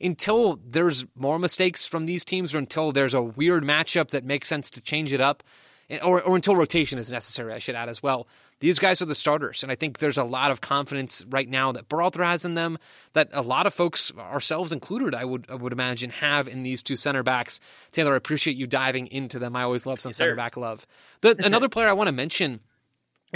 Until 0.01 0.59
there's 0.65 1.05
more 1.15 1.39
mistakes 1.39 1.85
from 1.85 2.05
these 2.05 2.25
teams 2.25 2.53
or 2.53 2.57
until 2.57 2.91
there's 2.91 3.13
a 3.13 3.21
weird 3.21 3.63
matchup 3.63 4.09
that 4.09 4.25
makes 4.25 4.47
sense 4.47 4.69
to 4.71 4.81
change 4.81 5.13
it 5.13 5.21
up, 5.21 5.43
or, 6.03 6.21
or 6.21 6.35
until 6.35 6.55
rotation 6.55 6.99
is 6.99 7.11
necessary, 7.11 7.53
I 7.53 7.59
should 7.59 7.75
add 7.75 7.89
as 7.89 8.01
well. 8.01 8.27
These 8.59 8.79
guys 8.79 9.01
are 9.01 9.05
the 9.05 9.15
starters, 9.15 9.63
and 9.63 9.71
I 9.71 9.75
think 9.75 9.99
there's 9.99 10.17
a 10.17 10.23
lot 10.23 10.49
of 10.49 10.61
confidence 10.61 11.25
right 11.29 11.47
now 11.47 11.73
that 11.73 11.89
Berhalter 11.89 12.25
has 12.25 12.45
in 12.45 12.55
them, 12.55 12.77
that 13.13 13.29
a 13.33 13.41
lot 13.41 13.67
of 13.67 13.73
folks, 13.73 14.13
ourselves 14.17 14.71
included, 14.71 15.13
I 15.13 15.25
would 15.25 15.45
I 15.49 15.55
would 15.55 15.73
imagine, 15.73 16.09
have 16.09 16.47
in 16.47 16.63
these 16.63 16.81
two 16.81 16.95
center 16.95 17.21
backs. 17.21 17.59
Taylor, 17.91 18.13
I 18.13 18.17
appreciate 18.17 18.55
you 18.55 18.65
diving 18.65 19.07
into 19.07 19.39
them. 19.39 19.55
I 19.57 19.63
always 19.63 19.85
love 19.85 19.99
some 19.99 20.11
yes, 20.11 20.17
center 20.17 20.35
back 20.35 20.55
love. 20.55 20.87
The, 21.21 21.35
another 21.45 21.67
player 21.67 21.89
I 21.89 21.93
want 21.93 22.07
to 22.07 22.13
mention 22.13 22.61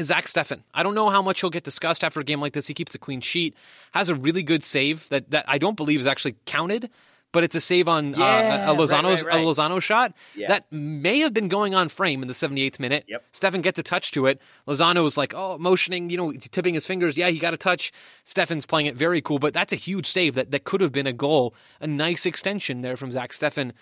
Zach 0.04 0.26
Steffen. 0.26 0.64
I 0.74 0.84
don't 0.84 0.95
know 0.95 1.10
how 1.10 1.22
much 1.22 1.41
he'll 1.41 1.50
get 1.50 1.64
discussed 1.64 2.04
after 2.04 2.20
a 2.20 2.24
game 2.24 2.41
like 2.41 2.54
this. 2.54 2.68
He 2.68 2.74
keeps 2.74 2.93
a 2.95 3.00
clean 3.00 3.22
sheet, 3.22 3.56
has 3.91 4.10
a 4.10 4.16
really 4.16 4.43
good 4.43 4.64
save 4.64 5.08
that, 5.10 5.32
that 5.32 5.45
I 5.47 5.58
don't 5.58 5.76
believe 5.76 6.00
is 6.00 6.08
actually 6.08 6.36
counted 6.45 6.89
but 7.32 7.43
it's 7.43 7.56
a 7.56 7.62
save 7.62 7.88
on 7.88 8.14
yeah, 8.14 8.66
uh, 8.68 8.74
a 8.74 8.76
Lozano 8.76 9.04
right, 9.04 9.24
right, 9.24 9.26
right. 9.26 9.41
a 9.41 9.45
Lozano 9.45 9.82
shot 9.82 10.14
yeah. 10.36 10.47
that 10.47 10.72
may 10.72 11.20
have 11.20 11.34
been 11.34 11.47
going 11.47 11.76
on 11.76 11.89
frame 11.89 12.22
in 12.22 12.28
the 12.28 12.34
78th 12.34 12.80
minute. 12.80 13.06
Yep. 13.08 13.24
Steffen 13.34 13.62
gets 13.62 13.78
a 13.78 13.84
touch 13.84 14.12
to 14.14 14.26
it. 14.26 14.41
Lozano 14.68 15.06
is 15.06 15.18
like, 15.18 15.34
oh, 15.36 15.58
motioning, 15.58 16.10
you 16.10 16.18
know, 16.18 16.32
tipping 16.32 16.74
his 16.74 16.88
fingers. 16.88 17.18
Yeah, 17.18 17.30
he 17.30 17.39
got 17.39 17.54
a 17.54 17.58
touch. 17.58 17.91
Steffen's 18.26 18.66
playing 18.66 18.88
it 18.88 18.95
very 18.95 19.22
cool, 19.22 19.39
but 19.39 19.54
that's 19.54 19.74
a 19.74 19.76
huge 19.76 20.08
save 20.08 20.36
that, 20.36 20.52
that 20.52 20.64
could 20.64 20.82
have 20.82 20.91
been 20.91 21.08
a 21.08 21.14
goal. 21.14 21.54
A 21.80 21.88
nice 21.88 22.26
extension 22.26 22.82
there 22.82 22.97
from 22.97 23.12
Zach 23.12 23.32
Steffen. 23.32 23.74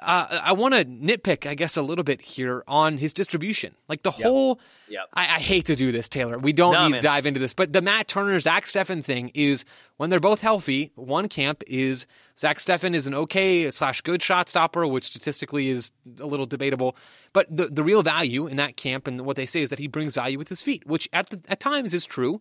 Uh, 0.00 0.40
I 0.42 0.52
want 0.52 0.74
to 0.74 0.84
nitpick, 0.84 1.48
I 1.48 1.54
guess, 1.54 1.76
a 1.76 1.82
little 1.82 2.02
bit 2.02 2.20
here 2.20 2.64
on 2.66 2.98
his 2.98 3.12
distribution. 3.12 3.76
Like 3.88 4.02
the 4.02 4.10
Yep. 4.10 4.22
whole, 4.26 4.60
Yep. 4.88 5.02
I, 5.14 5.22
I 5.22 5.38
hate 5.38 5.66
to 5.66 5.76
do 5.76 5.92
this, 5.92 6.08
Taylor. 6.08 6.36
We 6.36 6.52
don't 6.52 6.72
No, 6.72 6.84
need 6.86 6.92
man. 6.92 7.00
to 7.00 7.06
dive 7.06 7.26
into 7.26 7.38
this, 7.38 7.54
but 7.54 7.72
the 7.72 7.80
Matt 7.80 8.08
Turner, 8.08 8.38
Zach 8.40 8.64
Steffen 8.64 9.04
thing 9.04 9.30
is 9.34 9.64
when 9.96 10.10
they're 10.10 10.18
both 10.18 10.40
healthy. 10.40 10.90
One 10.96 11.28
camp 11.28 11.62
is 11.68 12.06
Zach 12.36 12.58
Steffen 12.58 12.92
is 12.94 13.06
an 13.06 13.14
okay 13.14 13.70
slash 13.70 14.00
good 14.00 14.20
shot 14.20 14.48
stopper, 14.48 14.84
which 14.84 15.04
statistically 15.04 15.70
is 15.70 15.92
a 16.20 16.26
little 16.26 16.46
debatable. 16.46 16.96
But 17.32 17.56
the 17.56 17.68
the 17.68 17.84
real 17.84 18.02
value 18.02 18.48
in 18.48 18.56
that 18.56 18.76
camp 18.76 19.06
and 19.06 19.20
what 19.20 19.36
they 19.36 19.46
say 19.46 19.62
is 19.62 19.70
that 19.70 19.78
he 19.78 19.86
brings 19.86 20.16
value 20.16 20.38
with 20.38 20.48
his 20.48 20.60
feet, 20.60 20.84
which 20.86 21.08
at 21.12 21.30
the, 21.30 21.40
at 21.48 21.60
times 21.60 21.94
is 21.94 22.04
true. 22.04 22.40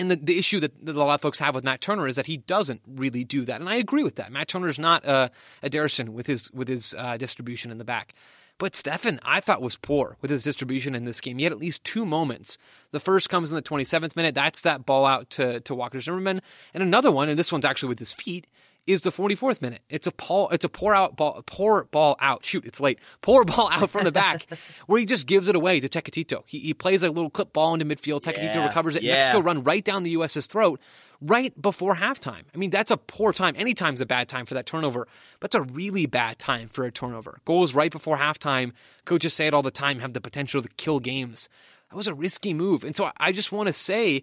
And 0.00 0.10
the, 0.10 0.16
the 0.16 0.38
issue 0.38 0.60
that, 0.60 0.86
that 0.86 0.96
a 0.96 0.98
lot 0.98 1.12
of 1.12 1.20
folks 1.20 1.38
have 1.40 1.54
with 1.54 1.62
Matt 1.62 1.82
Turner 1.82 2.08
is 2.08 2.16
that 2.16 2.24
he 2.24 2.38
doesn't 2.38 2.80
really 2.86 3.22
do 3.22 3.44
that, 3.44 3.60
and 3.60 3.68
I 3.68 3.74
agree 3.74 4.02
with 4.02 4.14
that. 4.14 4.32
Matt 4.32 4.48
Turner's 4.48 4.78
not 4.78 5.04
uh, 5.04 5.28
a 5.62 5.68
Ederson 5.68 6.08
with 6.08 6.26
his 6.26 6.50
with 6.52 6.68
his 6.68 6.94
uh, 6.96 7.18
distribution 7.18 7.70
in 7.70 7.76
the 7.76 7.84
back, 7.84 8.14
but 8.56 8.72
Steffen 8.72 9.18
I 9.22 9.40
thought 9.40 9.60
was 9.60 9.76
poor 9.76 10.16
with 10.22 10.30
his 10.30 10.42
distribution 10.42 10.94
in 10.94 11.04
this 11.04 11.20
game. 11.20 11.36
He 11.36 11.44
had 11.44 11.52
at 11.52 11.58
least 11.58 11.84
two 11.84 12.06
moments. 12.06 12.56
The 12.92 13.00
first 13.00 13.28
comes 13.28 13.50
in 13.50 13.56
the 13.56 13.62
27th 13.62 14.16
minute. 14.16 14.34
That's 14.34 14.62
that 14.62 14.86
ball 14.86 15.04
out 15.04 15.28
to 15.30 15.60
to 15.60 15.74
Walker 15.74 16.00
Zimmerman, 16.00 16.40
and 16.72 16.82
another 16.82 17.12
one, 17.12 17.28
and 17.28 17.38
this 17.38 17.52
one's 17.52 17.66
actually 17.66 17.90
with 17.90 17.98
his 17.98 18.12
feet. 18.12 18.46
Is 18.86 19.02
the 19.02 19.10
44th 19.10 19.62
minute? 19.62 19.82
It's 19.88 20.06
a 20.06 20.10
pull. 20.10 20.48
It's 20.50 20.64
a 20.64 20.68
pour 20.68 20.94
out 20.94 21.16
ball. 21.16 21.42
Pour 21.46 21.84
ball 21.84 22.16
out. 22.20 22.44
Shoot, 22.44 22.64
it's 22.64 22.80
late. 22.80 22.98
Pour 23.22 23.44
ball 23.44 23.68
out 23.70 23.88
from 23.90 24.04
the 24.04 24.10
back, 24.12 24.46
where 24.86 24.98
he 24.98 25.06
just 25.06 25.26
gives 25.26 25.46
it 25.48 25.54
away 25.54 25.78
to 25.80 25.88
Tecatito. 25.88 26.42
He, 26.46 26.58
he 26.58 26.74
plays 26.74 27.02
a 27.02 27.08
little 27.10 27.30
clip 27.30 27.52
ball 27.52 27.74
into 27.74 27.84
midfield. 27.86 28.22
Tecatito 28.22 28.54
Yeah, 28.54 28.66
recovers 28.66 28.96
it. 28.96 29.02
yeah. 29.02 29.14
Mexico 29.14 29.40
run 29.40 29.62
right 29.62 29.84
down 29.84 30.02
the 30.02 30.10
U.S.'s 30.12 30.46
throat 30.46 30.80
right 31.20 31.52
before 31.60 31.94
halftime. 31.96 32.42
I 32.54 32.58
mean, 32.58 32.70
that's 32.70 32.90
a 32.90 32.96
poor 32.96 33.32
time. 33.32 33.54
Any 33.56 33.74
time's 33.74 34.00
a 34.00 34.06
bad 34.06 34.28
time 34.28 34.46
for 34.46 34.54
that 34.54 34.66
turnover, 34.66 35.06
but 35.38 35.48
it's 35.48 35.54
a 35.54 35.62
really 35.62 36.06
bad 36.06 36.38
time 36.38 36.68
for 36.68 36.84
a 36.84 36.90
turnover. 36.90 37.38
Goals 37.44 37.74
right 37.74 37.92
before 37.92 38.16
halftime. 38.16 38.72
Coaches 39.04 39.34
say 39.34 39.46
it 39.46 39.54
all 39.54 39.62
the 39.62 39.70
time, 39.70 39.98
have 40.00 40.14
the 40.14 40.20
potential 40.20 40.62
to 40.62 40.68
kill 40.78 40.98
games. 40.98 41.48
That 41.90 41.96
was 41.96 42.06
a 42.08 42.14
risky 42.14 42.54
move. 42.54 42.82
And 42.84 42.96
so 42.96 43.10
I 43.18 43.32
just 43.32 43.52
want 43.52 43.66
to 43.66 43.72
say, 43.72 44.22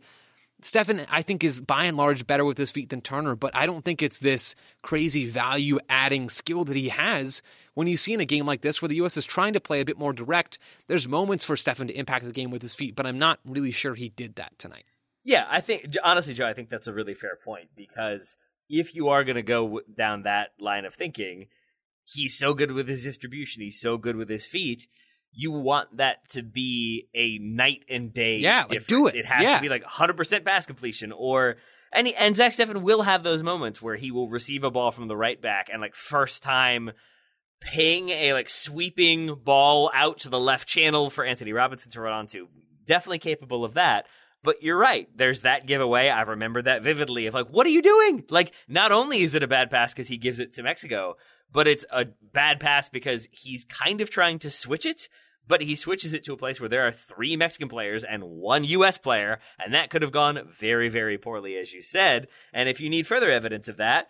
Steffen, 0.61 1.05
I 1.09 1.21
think, 1.21 1.43
is 1.43 1.61
by 1.61 1.85
and 1.85 1.97
large 1.97 2.25
better 2.25 2.43
with 2.43 2.57
his 2.57 2.71
feet 2.71 2.89
than 2.89 3.01
Turner, 3.01 3.35
but 3.35 3.55
I 3.55 3.67
don't 3.67 3.85
think 3.85 4.01
it's 4.01 4.17
this 4.17 4.55
crazy 4.81 5.27
value 5.27 5.79
adding 5.87 6.29
skill 6.29 6.65
that 6.65 6.75
he 6.75 6.89
has. 6.89 7.43
When 7.75 7.87
you 7.87 7.95
see 7.95 8.13
in 8.13 8.21
a 8.21 8.25
game 8.25 8.47
like 8.47 8.61
this 8.61 8.81
where 8.81 8.89
the 8.89 8.95
U.S. 8.95 9.17
is 9.17 9.25
trying 9.25 9.53
to 9.53 9.59
play 9.59 9.81
a 9.81 9.85
bit 9.85 9.99
more 9.99 10.13
direct, 10.13 10.57
there's 10.87 11.07
moments 11.07 11.45
for 11.45 11.55
Steffen 11.55 11.87
to 11.87 11.97
impact 11.97 12.25
the 12.25 12.31
game 12.31 12.49
with 12.49 12.63
his 12.63 12.73
feet, 12.73 12.95
but 12.95 13.05
I'm 13.05 13.19
not 13.19 13.39
really 13.45 13.71
sure 13.71 13.93
he 13.93 14.09
did 14.09 14.35
that 14.35 14.57
tonight. 14.57 14.85
Yeah, 15.23 15.45
I 15.49 15.61
think 15.61 15.93
honestly, 16.03 16.33
Joe, 16.33 16.47
I 16.47 16.53
think 16.53 16.69
that's 16.69 16.87
a 16.87 16.93
really 16.93 17.13
fair 17.13 17.37
point 17.43 17.69
because 17.75 18.35
if 18.69 18.95
you 18.95 19.09
are 19.09 19.23
going 19.23 19.35
to 19.35 19.43
go 19.43 19.81
down 19.95 20.23
that 20.23 20.53
line 20.59 20.85
of 20.85 20.95
thinking, 20.95 21.47
he's 22.05 22.37
so 22.37 22.53
good 22.53 22.71
with 22.71 22.87
his 22.87 23.03
distribution, 23.03 23.61
he's 23.61 23.79
so 23.79 23.97
good 23.97 24.15
with 24.15 24.29
his 24.29 24.47
feet. 24.47 24.87
You 25.39 25.51
want 25.51 25.97
that 25.97 26.27
to 26.29 26.41
be 26.41 27.07
a 27.13 27.37
night 27.37 27.83
and 27.87 28.11
day. 28.11 28.37
Yeah, 28.39 28.61
like, 28.61 28.69
difference. 28.69 28.87
do 28.87 29.07
it. 29.07 29.13
It 29.15 29.25
has 29.27 29.43
Yeah. 29.43 29.55
to 29.57 29.61
be 29.61 29.69
like 29.69 29.83
100% 29.83 30.43
pass 30.43 30.65
completion, 30.65 31.11
or 31.11 31.57
and 31.93 32.07
he, 32.07 32.15
and 32.15 32.35
Zach 32.35 32.53
Steffen 32.53 32.81
will 32.81 33.03
have 33.03 33.21
those 33.21 33.43
moments 33.43 33.79
where 33.81 33.95
he 33.97 34.09
will 34.11 34.27
receive 34.29 34.63
a 34.63 34.71
ball 34.71 34.91
from 34.91 35.07
the 35.07 35.15
right 35.15 35.39
back 35.39 35.67
and 35.71 35.79
like 35.79 35.93
first 35.95 36.41
time 36.41 36.91
ping 37.61 38.09
a 38.09 38.33
like 38.33 38.49
sweeping 38.49 39.35
ball 39.35 39.91
out 39.93 40.19
to 40.19 40.29
the 40.29 40.39
left 40.39 40.67
channel 40.67 41.09
for 41.09 41.23
Antonee 41.23 41.53
Robinson 41.53 41.91
to 41.91 42.01
run 42.01 42.13
onto. 42.13 42.47
Definitely 42.85 43.19
capable 43.19 43.63
of 43.63 43.75
that. 43.75 44.05
But 44.43 44.61
you're 44.63 44.77
right. 44.77 45.07
There's 45.15 45.41
that 45.41 45.65
giveaway. 45.65 46.09
I 46.09 46.21
remember 46.21 46.61
that 46.61 46.81
vividly 46.83 47.25
of 47.27 47.33
like, 47.33 47.47
what 47.49 47.65
are 47.65 47.71
you 47.71 47.81
doing? 47.81 48.23
Like, 48.29 48.53
not 48.67 48.91
only 48.91 49.21
is 49.21 49.33
it 49.35 49.43
a 49.43 49.47
bad 49.47 49.69
pass 49.69 49.93
because 49.93 50.07
he 50.07 50.17
gives 50.17 50.39
it 50.39 50.53
to 50.53 50.63
Mexico, 50.63 51.15
but 51.51 51.67
it's 51.67 51.85
a 51.91 52.05
bad 52.33 52.59
pass 52.59 52.89
because 52.89 53.27
he's 53.31 53.65
kind 53.65 54.01
of 54.01 54.09
trying 54.09 54.39
to 54.39 54.49
switch 54.49 54.85
it, 54.85 55.09
but 55.47 55.61
he 55.61 55.75
switches 55.75 56.13
it 56.13 56.23
to 56.25 56.33
a 56.33 56.37
place 56.37 56.59
where 56.59 56.69
there 56.69 56.87
are 56.87 56.91
three 56.91 57.35
Mexican 57.35 57.69
players 57.69 58.03
and 58.03 58.23
one 58.23 58.63
U.S. 58.65 58.97
player, 58.97 59.39
and 59.57 59.73
that 59.73 59.89
could 59.89 60.01
have 60.01 60.11
gone 60.11 60.47
very, 60.51 60.89
very 60.89 61.17
poorly, 61.17 61.55
as 61.57 61.73
you 61.73 61.81
said. 61.81 62.27
And 62.53 62.67
if 62.67 62.79
you 62.79 62.89
need 62.89 63.07
further 63.07 63.31
evidence 63.31 63.67
of 63.67 63.77
that, 63.77 64.07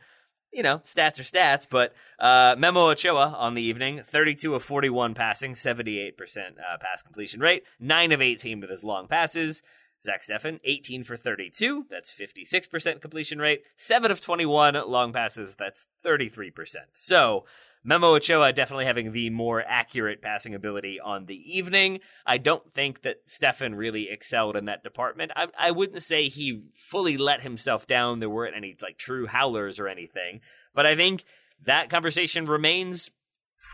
you 0.51 0.63
know, 0.63 0.79
stats 0.79 1.19
are 1.19 1.23
stats, 1.23 1.67
but 1.69 1.93
uh, 2.19 2.55
Memo 2.57 2.89
Ochoa 2.89 3.35
on 3.37 3.53
the 3.53 3.61
evening, 3.61 4.01
32 4.03 4.55
of 4.55 4.63
41 4.63 5.13
passing, 5.13 5.53
78% 5.53 6.13
uh, 6.17 6.77
pass 6.79 7.01
completion 7.03 7.41
rate, 7.41 7.63
9 7.79 8.11
of 8.11 8.21
18 8.21 8.61
with 8.61 8.69
his 8.69 8.83
long 8.83 9.07
passes. 9.07 9.61
Zach 10.03 10.21
Steffen, 10.23 10.59
18 10.63 11.03
for 11.03 11.17
32, 11.17 11.87
that's 11.89 12.13
56% 12.13 13.01
completion 13.01 13.39
rate, 13.39 13.63
7 13.77 14.11
of 14.11 14.21
21 14.21 14.75
long 14.87 15.11
passes, 15.11 15.55
that's 15.55 15.87
33%. 16.05 16.51
So, 16.93 17.45
Memo 17.83 18.15
Ochoa 18.15 18.51
definitely 18.53 18.85
having 18.85 19.11
the 19.11 19.29
more 19.29 19.63
accurate 19.65 20.21
passing 20.21 20.53
ability 20.53 20.99
on 20.99 21.25
the 21.25 21.41
evening. 21.57 21.99
I 22.25 22.37
don't 22.37 22.73
think 22.73 23.03
that 23.03 23.25
Steffen 23.27 23.77
really 23.77 24.09
excelled 24.09 24.55
in 24.55 24.65
that 24.65 24.83
department. 24.83 25.31
I, 25.35 25.47
I 25.57 25.71
wouldn't 25.71 26.03
say 26.03 26.27
he 26.27 26.63
fully 26.73 27.17
let 27.17 27.41
himself 27.41 27.87
down. 27.87 28.19
There 28.19 28.29
weren't 28.29 28.55
any 28.55 28.75
like 28.81 28.97
true 28.97 29.27
howlers 29.27 29.79
or 29.79 29.87
anything, 29.87 30.41
but 30.73 30.85
I 30.85 30.95
think 30.95 31.23
that 31.65 31.89
conversation 31.89 32.45
remains 32.45 33.11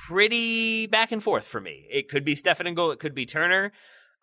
pretty 0.08 0.88
back 0.88 1.12
and 1.12 1.24
forth 1.24 1.45
for 1.45 1.62
me. 1.62 1.88
It 1.89 2.10
could 2.10 2.24
be 2.24 2.36
Steffen 2.36 2.68
and 2.68 2.76
goal, 2.76 2.91
it 2.91 2.99
could 2.99 3.16
be 3.16 3.26
Turner. 3.26 3.72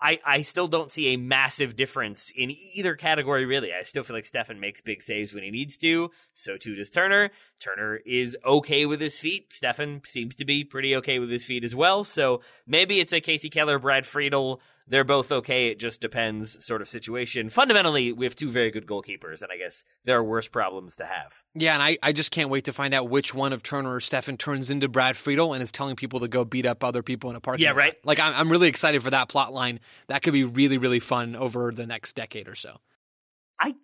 I, 0.02 0.18
I 0.24 0.42
still 0.42 0.66
don't 0.66 0.90
see 0.90 1.08
a 1.08 1.18
massive 1.18 1.76
difference 1.76 2.32
in 2.34 2.50
either 2.74 2.94
category, 2.94 3.44
really. 3.44 3.70
I 3.72 3.82
still 3.82 4.02
feel 4.02 4.16
like 4.16 4.24
Steffen 4.24 4.58
makes 4.58 4.80
big 4.80 5.02
saves 5.02 5.34
when 5.34 5.42
he 5.42 5.50
needs 5.50 5.76
to. 5.78 6.10
So 6.32 6.56
too 6.56 6.74
does 6.74 6.90
Turner. 6.90 7.30
Turner 7.58 8.00
is 8.06 8.36
okay 8.44 8.86
with 8.86 9.00
his 9.00 9.18
feet. 9.18 9.50
Steffen 9.52 10.06
seems 10.06 10.34
to 10.36 10.44
be 10.44 10.64
pretty 10.64 10.96
okay 10.96 11.18
with 11.18 11.30
his 11.30 11.44
feet 11.44 11.64
as 11.64 11.74
well. 11.74 12.04
So 12.04 12.40
maybe 12.66 13.00
it's 13.00 13.12
a 13.12 13.20
Kasey 13.20 13.50
Keller, 13.50 13.78
Brad 13.78 14.06
Friedel 14.06 14.60
they're 14.86 15.04
both 15.04 15.30
okay. 15.30 15.68
It 15.68 15.78
just 15.78 16.00
depends, 16.00 16.64
sort 16.64 16.80
of 16.82 16.88
situation. 16.88 17.48
Fundamentally, 17.48 18.12
we 18.12 18.24
have 18.26 18.34
two 18.34 18.50
very 18.50 18.70
good 18.70 18.86
goalkeepers, 18.86 19.42
and 19.42 19.52
I 19.52 19.56
guess 19.56 19.84
there 20.04 20.18
are 20.18 20.24
worse 20.24 20.48
problems 20.48 20.96
to 20.96 21.06
have. 21.06 21.42
Yeah, 21.54 21.74
and 21.74 21.82
I, 21.82 21.96
I 22.02 22.12
just 22.12 22.30
can't 22.32 22.50
wait 22.50 22.64
to 22.64 22.72
find 22.72 22.92
out 22.92 23.08
which 23.08 23.32
one 23.34 23.52
of 23.52 23.62
Turner 23.62 23.94
or 23.94 24.00
Steffen 24.00 24.36
turns 24.38 24.70
into 24.70 24.88
Brad 24.88 25.16
Friedel 25.16 25.52
and 25.52 25.62
is 25.62 25.70
telling 25.70 25.94
people 25.96 26.20
to 26.20 26.28
go 26.28 26.44
beat 26.44 26.66
up 26.66 26.82
other 26.82 27.02
people 27.02 27.30
in 27.30 27.36
a 27.36 27.40
parking 27.40 27.62
Yeah, 27.64 27.70
lot. 27.70 27.76
right. 27.78 27.94
Like 28.04 28.18
I'm, 28.18 28.34
I'm 28.34 28.50
really 28.50 28.68
excited 28.68 29.02
for 29.02 29.10
that 29.10 29.28
plot 29.28 29.52
line. 29.52 29.80
That 30.08 30.22
could 30.22 30.32
be 30.32 30.44
really, 30.44 30.78
really 30.78 31.00
fun 31.00 31.36
over 31.36 31.70
the 31.72 31.86
next 31.86 32.16
decade 32.16 32.48
or 32.48 32.54
so. 32.54 32.78
I 33.60 33.74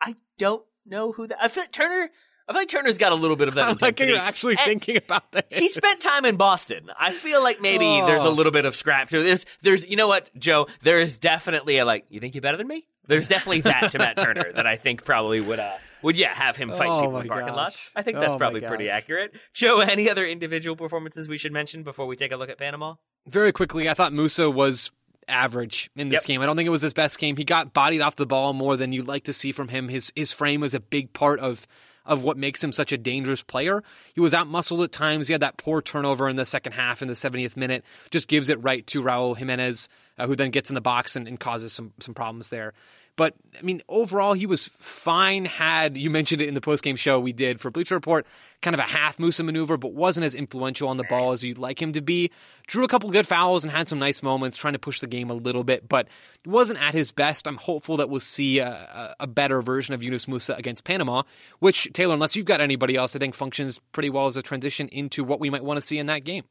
I 0.00 0.16
don't 0.38 0.64
know 0.86 1.12
who 1.12 1.26
that. 1.26 1.42
I 1.42 1.48
feel 1.48 1.64
like 1.64 1.72
Turner. 1.72 2.10
I 2.48 2.52
feel 2.52 2.60
like 2.60 2.68
Turner's 2.68 2.98
got 2.98 3.12
a 3.12 3.16
little 3.16 3.36
bit 3.36 3.48
of 3.48 3.54
that. 3.54 3.68
I'm 3.68 3.78
like 3.80 3.98
you're 3.98 4.16
actually 4.18 4.54
And 4.58 4.64
thinking 4.66 4.96
about 4.96 5.32
that. 5.32 5.46
He 5.50 5.68
spent 5.68 6.00
time 6.00 6.24
in 6.24 6.36
Boston. 6.36 6.90
I 6.98 7.12
feel 7.12 7.42
like 7.42 7.60
maybe 7.60 7.84
there's 8.06 8.22
a 8.22 8.26
Oh. 8.26 8.30
little 8.30 8.52
bit 8.52 8.64
of 8.64 8.76
scrap. 8.76 9.10
So 9.10 9.22
there's, 9.22 9.46
there's, 9.62 9.86
you 9.88 9.96
know 9.96 10.06
what, 10.08 10.30
Joe? 10.38 10.68
There 10.82 11.00
is 11.00 11.18
definitely 11.18 11.78
a 11.78 11.84
like. 11.84 12.06
You 12.08 12.20
think 12.20 12.34
you're 12.34 12.42
better 12.42 12.56
than 12.56 12.68
me? 12.68 12.86
There's 13.08 13.28
definitely 13.28 13.62
that 13.62 13.90
to 13.92 13.98
Matt 13.98 14.16
Turner 14.16 14.52
that 14.52 14.66
I 14.66 14.76
think 14.76 15.04
probably 15.04 15.40
would, 15.40 15.58
uh, 15.58 15.76
would 16.02 16.16
yeah, 16.16 16.32
have 16.34 16.56
him 16.56 16.68
fight 16.70 16.88
Oh 16.88 17.02
people 17.02 17.18
in 17.18 17.28
parking 17.28 17.48
gosh. 17.48 17.56
lots. 17.56 17.90
I 17.96 18.02
think 18.02 18.18
that's 18.18 18.34
Oh 18.34 18.38
probably 18.38 18.60
pretty 18.60 18.90
accurate. 18.90 19.34
Joe, 19.52 19.80
any 19.80 20.08
other 20.10 20.26
individual 20.26 20.76
performances 20.76 21.28
we 21.28 21.38
should 21.38 21.52
mention 21.52 21.82
before 21.82 22.06
we 22.06 22.14
take 22.16 22.30
a 22.32 22.36
look 22.36 22.50
at 22.50 22.58
Panama? 22.58 22.94
Very 23.26 23.50
quickly, 23.52 23.88
I 23.88 23.94
thought 23.94 24.12
Musah 24.12 24.52
was 24.52 24.90
average 25.28 25.90
in 25.96 26.08
this 26.10 26.18
Yep. 26.20 26.24
game. 26.26 26.42
I 26.42 26.46
don't 26.46 26.56
think 26.56 26.66
it 26.66 26.70
was 26.70 26.82
his 26.82 26.92
best 26.92 27.18
game. 27.18 27.36
He 27.36 27.44
got 27.44 27.72
bodied 27.72 28.00
off 28.00 28.16
the 28.16 28.26
ball 28.26 28.52
more 28.52 28.76
than 28.76 28.92
you'd 28.92 29.08
like 29.08 29.24
to 29.24 29.32
see 29.32 29.50
from 29.52 29.68
him. 29.68 29.88
His 29.88 30.12
his 30.14 30.30
frame 30.32 30.60
was 30.60 30.74
a 30.74 30.80
big 30.80 31.12
part 31.12 31.40
of 31.40 31.66
of 32.06 32.22
what 32.22 32.36
makes 32.36 32.62
him 32.62 32.72
such 32.72 32.92
a 32.92 32.98
dangerous 32.98 33.42
player. 33.42 33.82
He 34.14 34.20
was 34.20 34.34
out 34.34 34.46
muscled 34.46 34.82
at 34.82 34.92
times. 34.92 35.28
He 35.28 35.32
had 35.32 35.42
that 35.42 35.56
poor 35.56 35.82
turnover 35.82 36.28
in 36.28 36.36
the 36.36 36.46
second 36.46 36.72
half 36.72 37.02
in 37.02 37.08
the 37.08 37.14
70th 37.14 37.56
minute. 37.56 37.84
Just 38.10 38.28
gives 38.28 38.48
it 38.48 38.62
right 38.62 38.86
to 38.88 39.02
Raul 39.02 39.36
Jimenez, 39.36 39.88
uh, 40.18 40.26
who 40.26 40.36
then 40.36 40.50
gets 40.50 40.70
in 40.70 40.74
the 40.74 40.80
box 40.80 41.16
and, 41.16 41.26
and 41.28 41.38
causes 41.38 41.72
some 41.72 41.92
some 42.00 42.14
problems 42.14 42.48
there. 42.48 42.72
But 43.16 43.34
I 43.58 43.62
mean, 43.62 43.82
overall, 43.88 44.34
he 44.34 44.46
was 44.46 44.66
fine. 44.68 45.46
Had 45.46 45.96
you 45.96 46.10
mentioned 46.10 46.42
it 46.42 46.48
in 46.48 46.54
the 46.54 46.60
postgame 46.60 46.98
show 46.98 47.18
we 47.18 47.32
did 47.32 47.60
for 47.60 47.70
Bleacher 47.70 47.94
Report, 47.94 48.26
kind 48.60 48.74
of 48.74 48.80
a 48.80 48.84
half 48.84 49.16
Musah 49.16 49.44
maneuver, 49.44 49.78
but 49.78 49.94
wasn't 49.94 50.26
as 50.26 50.34
influential 50.34 50.88
on 50.88 50.98
the 50.98 51.04
ball 51.04 51.32
as 51.32 51.42
you'd 51.42 51.56
like 51.56 51.80
him 51.80 51.92
to 51.94 52.02
be. 52.02 52.30
Drew 52.66 52.84
a 52.84 52.88
couple 52.88 53.10
good 53.10 53.26
fouls 53.26 53.64
and 53.64 53.72
had 53.72 53.88
some 53.88 53.98
nice 53.98 54.22
moments, 54.22 54.58
trying 54.58 54.74
to 54.74 54.78
push 54.78 55.00
the 55.00 55.06
game 55.06 55.30
a 55.30 55.34
little 55.34 55.64
bit, 55.64 55.88
but 55.88 56.08
wasn't 56.44 56.80
at 56.82 56.94
his 56.94 57.10
best. 57.10 57.48
I'm 57.48 57.56
hopeful 57.56 57.96
that 57.96 58.10
we'll 58.10 58.20
see 58.20 58.58
a, 58.58 59.14
a, 59.18 59.26
better 59.26 59.62
version 59.62 59.94
of 59.94 60.02
Yunus 60.02 60.26
Musah 60.26 60.58
against 60.58 60.84
Panama, 60.84 61.22
which 61.58 61.90
Taylor, 61.94 62.14
unless 62.14 62.36
you've 62.36 62.46
got 62.46 62.60
anybody 62.60 62.96
else, 62.96 63.16
I 63.16 63.18
think 63.18 63.34
functions 63.34 63.80
pretty 63.92 64.10
well 64.10 64.26
as 64.26 64.36
a 64.36 64.42
transition 64.42 64.88
into 64.88 65.24
what 65.24 65.40
we 65.40 65.48
might 65.48 65.64
want 65.64 65.80
to 65.80 65.86
see 65.86 65.98
in 65.98 66.06
that 66.06 66.24
game. 66.24 66.44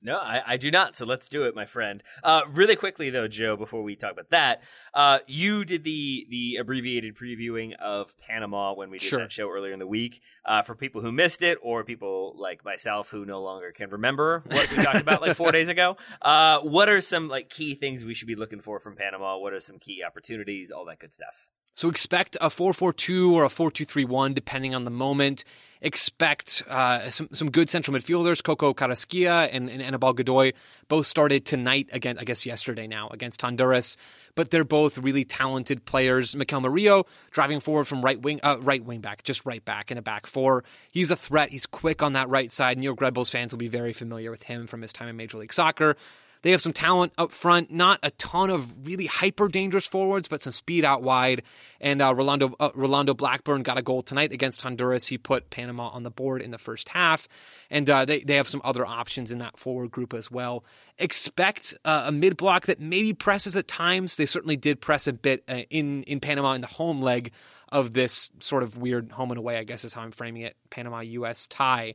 No, 0.00 0.16
I, 0.16 0.42
I 0.46 0.56
do 0.56 0.70
not. 0.70 0.94
So 0.94 1.04
let's 1.04 1.28
do 1.28 1.42
it, 1.42 1.56
my 1.56 1.66
friend. 1.66 2.02
Uh, 2.22 2.42
really 2.48 2.76
quickly 2.76 3.10
though, 3.10 3.26
Joe, 3.26 3.56
before 3.56 3.82
we 3.82 3.96
talk 3.96 4.12
about 4.12 4.30
that, 4.30 4.62
uh, 4.94 5.18
you 5.26 5.64
did 5.64 5.82
the 5.82 6.24
the 6.30 6.56
abbreviated 6.60 7.16
previewing 7.16 7.74
of 7.80 8.14
Panama 8.18 8.74
when 8.74 8.90
we 8.90 8.98
did 8.98 9.06
Sure. 9.08 9.18
that 9.20 9.32
show 9.32 9.50
earlier 9.50 9.72
in 9.72 9.80
the 9.80 9.86
week. 9.88 10.20
Uh, 10.44 10.62
for 10.62 10.74
people 10.74 11.00
who 11.02 11.10
missed 11.12 11.42
it, 11.42 11.58
or 11.62 11.82
people 11.84 12.34
like 12.38 12.64
myself 12.64 13.10
who 13.10 13.24
no 13.24 13.42
longer 13.42 13.72
can 13.72 13.90
remember 13.90 14.42
what 14.46 14.70
we 14.70 14.76
talked 14.82 15.00
about 15.00 15.20
like 15.20 15.36
four 15.36 15.50
days 15.58 15.68
ago, 15.68 15.96
uh, 16.22 16.60
what 16.60 16.88
are 16.88 17.00
some 17.00 17.28
like 17.28 17.50
key 17.50 17.74
things 17.74 18.04
we 18.04 18.14
should 18.14 18.28
be 18.28 18.36
looking 18.36 18.60
for 18.60 18.78
from 18.78 18.94
Panama? 18.96 19.36
What 19.36 19.52
are 19.52 19.60
some 19.60 19.78
key 19.78 20.02
opportunities? 20.06 20.70
All 20.70 20.84
that 20.86 21.00
good 21.00 21.12
stuff. 21.12 21.48
So 21.78 21.88
expect 21.88 22.36
a 22.40 22.48
4-4-2 22.48 23.30
or 23.30 23.44
a 23.44 23.48
4-2-3-1 23.48 24.34
depending 24.34 24.74
on 24.74 24.82
the 24.82 24.90
moment. 24.90 25.44
Expect 25.80 26.64
uh, 26.68 27.08
some 27.12 27.28
some 27.30 27.52
good 27.52 27.70
central 27.70 27.96
midfielders. 27.96 28.42
Coco 28.42 28.74
Carrasquilla 28.74 29.48
and, 29.52 29.70
and 29.70 29.80
Anibal 29.80 30.12
Godoy 30.12 30.54
both 30.88 31.06
started 31.06 31.44
tonight 31.44 31.88
again. 31.92 32.18
I 32.18 32.24
guess 32.24 32.44
yesterday 32.44 32.88
now 32.88 33.10
against 33.10 33.40
Honduras, 33.42 33.96
but 34.34 34.50
they're 34.50 34.64
both 34.64 34.98
really 34.98 35.24
talented 35.24 35.84
players. 35.84 36.34
Michael 36.34 36.62
Murillo 36.62 37.06
driving 37.30 37.60
forward 37.60 37.84
from 37.84 38.04
right 38.04 38.20
wing, 38.20 38.40
uh, 38.42 38.58
right 38.60 38.84
wing 38.84 39.00
back, 39.00 39.22
just 39.22 39.46
right 39.46 39.64
back 39.64 39.92
in 39.92 39.98
a 39.98 40.02
back 40.02 40.26
four. 40.26 40.64
He's 40.90 41.12
a 41.12 41.16
threat. 41.16 41.50
He's 41.50 41.66
quick 41.66 42.02
on 42.02 42.14
that 42.14 42.28
right 42.28 42.52
side. 42.52 42.76
New 42.76 42.82
York 42.86 43.00
Red 43.00 43.14
Bulls 43.14 43.30
fans 43.30 43.52
will 43.52 43.58
be 43.58 43.68
very 43.68 43.92
familiar 43.92 44.32
with 44.32 44.42
him 44.42 44.66
from 44.66 44.82
his 44.82 44.92
time 44.92 45.06
in 45.06 45.16
Major 45.16 45.38
League 45.38 45.52
Soccer. 45.52 45.96
They 46.42 46.50
have 46.52 46.60
some 46.60 46.72
talent 46.72 47.12
up 47.18 47.32
front, 47.32 47.70
not 47.70 47.98
a 48.02 48.10
ton 48.12 48.50
of 48.50 48.86
really 48.86 49.06
hyper 49.06 49.48
dangerous 49.48 49.86
forwards, 49.86 50.28
but 50.28 50.40
some 50.40 50.52
speed 50.52 50.84
out 50.84 51.02
wide. 51.02 51.42
And 51.80 52.00
uh, 52.00 52.14
Rolando 52.14 52.54
uh, 52.60 52.70
Rolando 52.74 53.14
Blackburn 53.14 53.62
got 53.62 53.78
a 53.78 53.82
goal 53.82 54.02
tonight 54.02 54.32
against 54.32 54.62
Honduras. 54.62 55.06
He 55.06 55.18
put 55.18 55.50
Panama 55.50 55.88
on 55.88 56.02
the 56.02 56.10
board 56.10 56.42
in 56.42 56.50
the 56.50 56.58
first 56.58 56.88
half, 56.90 57.28
and 57.70 57.88
uh, 57.88 58.04
they 58.04 58.20
they 58.20 58.36
have 58.36 58.48
some 58.48 58.60
other 58.64 58.86
options 58.86 59.32
in 59.32 59.38
that 59.38 59.58
forward 59.58 59.90
group 59.90 60.14
as 60.14 60.30
well. 60.30 60.64
Expect 60.98 61.74
uh, 61.84 62.04
a 62.06 62.12
mid 62.12 62.36
block 62.36 62.66
that 62.66 62.80
maybe 62.80 63.12
presses 63.12 63.56
at 63.56 63.68
times. 63.68 64.16
They 64.16 64.26
certainly 64.26 64.56
did 64.56 64.80
press 64.80 65.06
a 65.06 65.12
bit 65.12 65.44
uh, 65.48 65.62
in 65.70 66.02
in 66.04 66.20
Panama 66.20 66.52
in 66.52 66.60
the 66.60 66.66
home 66.66 67.02
leg 67.02 67.32
of 67.70 67.92
this 67.92 68.30
sort 68.40 68.62
of 68.62 68.78
weird 68.78 69.12
home 69.12 69.30
and 69.30 69.38
away. 69.38 69.58
I 69.58 69.64
guess 69.64 69.84
is 69.84 69.94
how 69.94 70.02
I'm 70.02 70.12
framing 70.12 70.42
it. 70.42 70.56
Panama 70.70 71.00
U.S. 71.00 71.46
tie 71.46 71.94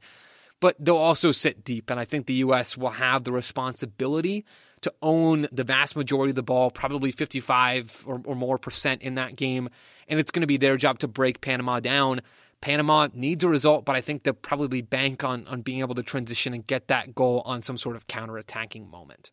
but 0.64 0.78
they'll 0.80 0.96
also 0.96 1.34
sit 1.34 1.66
deep. 1.66 1.90
And 1.90 2.00
I 2.00 2.06
think 2.06 2.26
the 2.26 2.36
U.S. 2.36 2.78
will 2.78 2.92
have 2.92 3.26
the 3.26 3.34
responsibility 3.34 4.46
to 4.80 4.94
own 5.02 5.46
the 5.52 5.66
vast 5.66 5.98
majority 5.98 6.30
of 6.30 6.38
the 6.38 6.42
ball, 6.42 6.72
probably 6.72 7.12
55 7.12 8.06
or, 8.08 8.22
or 8.24 8.34
more 8.34 8.58
percent 8.58 9.02
in 9.02 9.16
that 9.16 9.36
game. 9.36 9.68
And 10.08 10.22
it's 10.22 10.32
going 10.32 10.40
to 10.40 10.48
be 10.48 10.56
their 10.56 10.78
job 10.78 11.00
to 11.00 11.08
break 11.10 11.42
Panama 11.42 11.82
down. 11.82 12.22
Panama 12.62 13.10
needs 13.14 13.44
a 13.44 13.50
result, 13.50 13.84
but 13.84 13.98
I 13.98 14.00
think 14.00 14.24
they'll 14.24 14.34
probably 14.34 14.82
bank 14.82 15.26
on, 15.26 15.46
on 15.48 15.64
being 15.64 15.82
able 15.82 15.96
to 15.96 16.04
transition 16.04 16.54
and 16.54 16.66
get 16.66 16.88
that 16.88 17.14
goal 17.14 17.42
on 17.44 17.62
some 17.62 17.76
sort 17.76 17.98
of 17.98 18.08
counter-attacking 18.08 18.90
moment. 18.90 19.32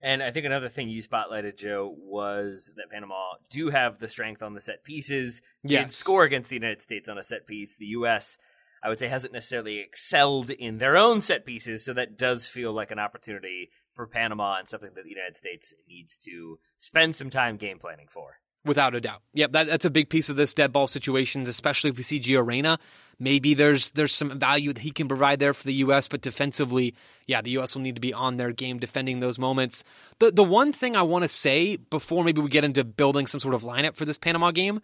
And 0.00 0.22
I 0.22 0.30
think 0.30 0.46
another 0.46 0.70
thing 0.70 0.88
you 0.88 1.02
spotlighted, 1.02 1.58
Joe, 1.58 1.94
was 1.98 2.72
that 2.76 2.90
Panama 2.90 3.34
do 3.50 3.68
have 3.68 3.98
the 3.98 4.08
strength 4.08 4.42
on 4.42 4.54
the 4.54 4.62
set 4.62 4.84
pieces. 4.84 5.42
Did 5.62 5.72
Yes. 5.72 5.94
score 5.94 6.24
against 6.24 6.48
the 6.48 6.56
United 6.56 6.80
States 6.80 7.10
on 7.10 7.18
a 7.18 7.22
set 7.22 7.46
piece. 7.46 7.76
The 7.76 7.88
U.S. 7.88 8.38
I 8.82 8.88
would 8.88 8.98
say 8.98 9.08
hasn't 9.08 9.32
necessarily 9.32 9.78
excelled 9.78 10.50
in 10.50 10.78
their 10.78 10.96
own 10.96 11.20
set 11.20 11.46
pieces, 11.46 11.84
so 11.84 11.92
that 11.92 12.18
does 12.18 12.48
feel 12.48 12.72
like 12.72 12.90
an 12.90 12.98
opportunity 12.98 13.70
for 13.92 14.06
Panama 14.06 14.58
and 14.58 14.68
something 14.68 14.90
that 14.94 15.04
the 15.04 15.10
United 15.10 15.36
States 15.36 15.74
needs 15.88 16.18
to 16.18 16.58
spend 16.78 17.14
some 17.14 17.30
time 17.30 17.56
game 17.56 17.78
planning 17.78 18.08
for. 18.10 18.38
Without 18.64 18.94
a 18.94 19.00
doubt. 19.00 19.22
Yep, 19.34 19.52
that, 19.52 19.66
that's 19.66 19.84
a 19.84 19.90
big 19.90 20.08
piece 20.08 20.28
of 20.28 20.36
this 20.36 20.54
dead 20.54 20.72
ball 20.72 20.86
situations, 20.86 21.48
especially 21.48 21.90
if 21.90 21.96
we 21.96 22.04
see 22.04 22.20
Gio 22.20 22.46
Reyna. 22.46 22.78
Maybe 23.18 23.54
there's 23.54 23.90
there's 23.90 24.14
some 24.14 24.38
value 24.38 24.72
that 24.72 24.82
he 24.82 24.92
can 24.92 25.08
provide 25.08 25.40
there 25.40 25.52
for 25.52 25.64
the 25.64 25.74
U.S., 25.74 26.06
but 26.06 26.20
defensively, 26.20 26.94
yeah, 27.26 27.42
the 27.42 27.50
U.S. 27.52 27.74
will 27.74 27.82
need 27.82 27.96
to 27.96 28.00
be 28.00 28.14
on 28.14 28.36
their 28.36 28.52
game 28.52 28.78
defending 28.78 29.18
those 29.18 29.36
moments. 29.36 29.82
The 30.20 30.30
the 30.30 30.44
one 30.44 30.72
thing 30.72 30.94
I 30.94 31.02
want 31.02 31.22
to 31.22 31.28
say 31.28 31.74
before 31.76 32.22
maybe 32.22 32.40
we 32.40 32.50
get 32.50 32.62
into 32.62 32.84
building 32.84 33.26
some 33.26 33.40
sort 33.40 33.54
of 33.54 33.62
lineup 33.62 33.96
for 33.96 34.04
this 34.04 34.18
Panama 34.18 34.52
game 34.52 34.80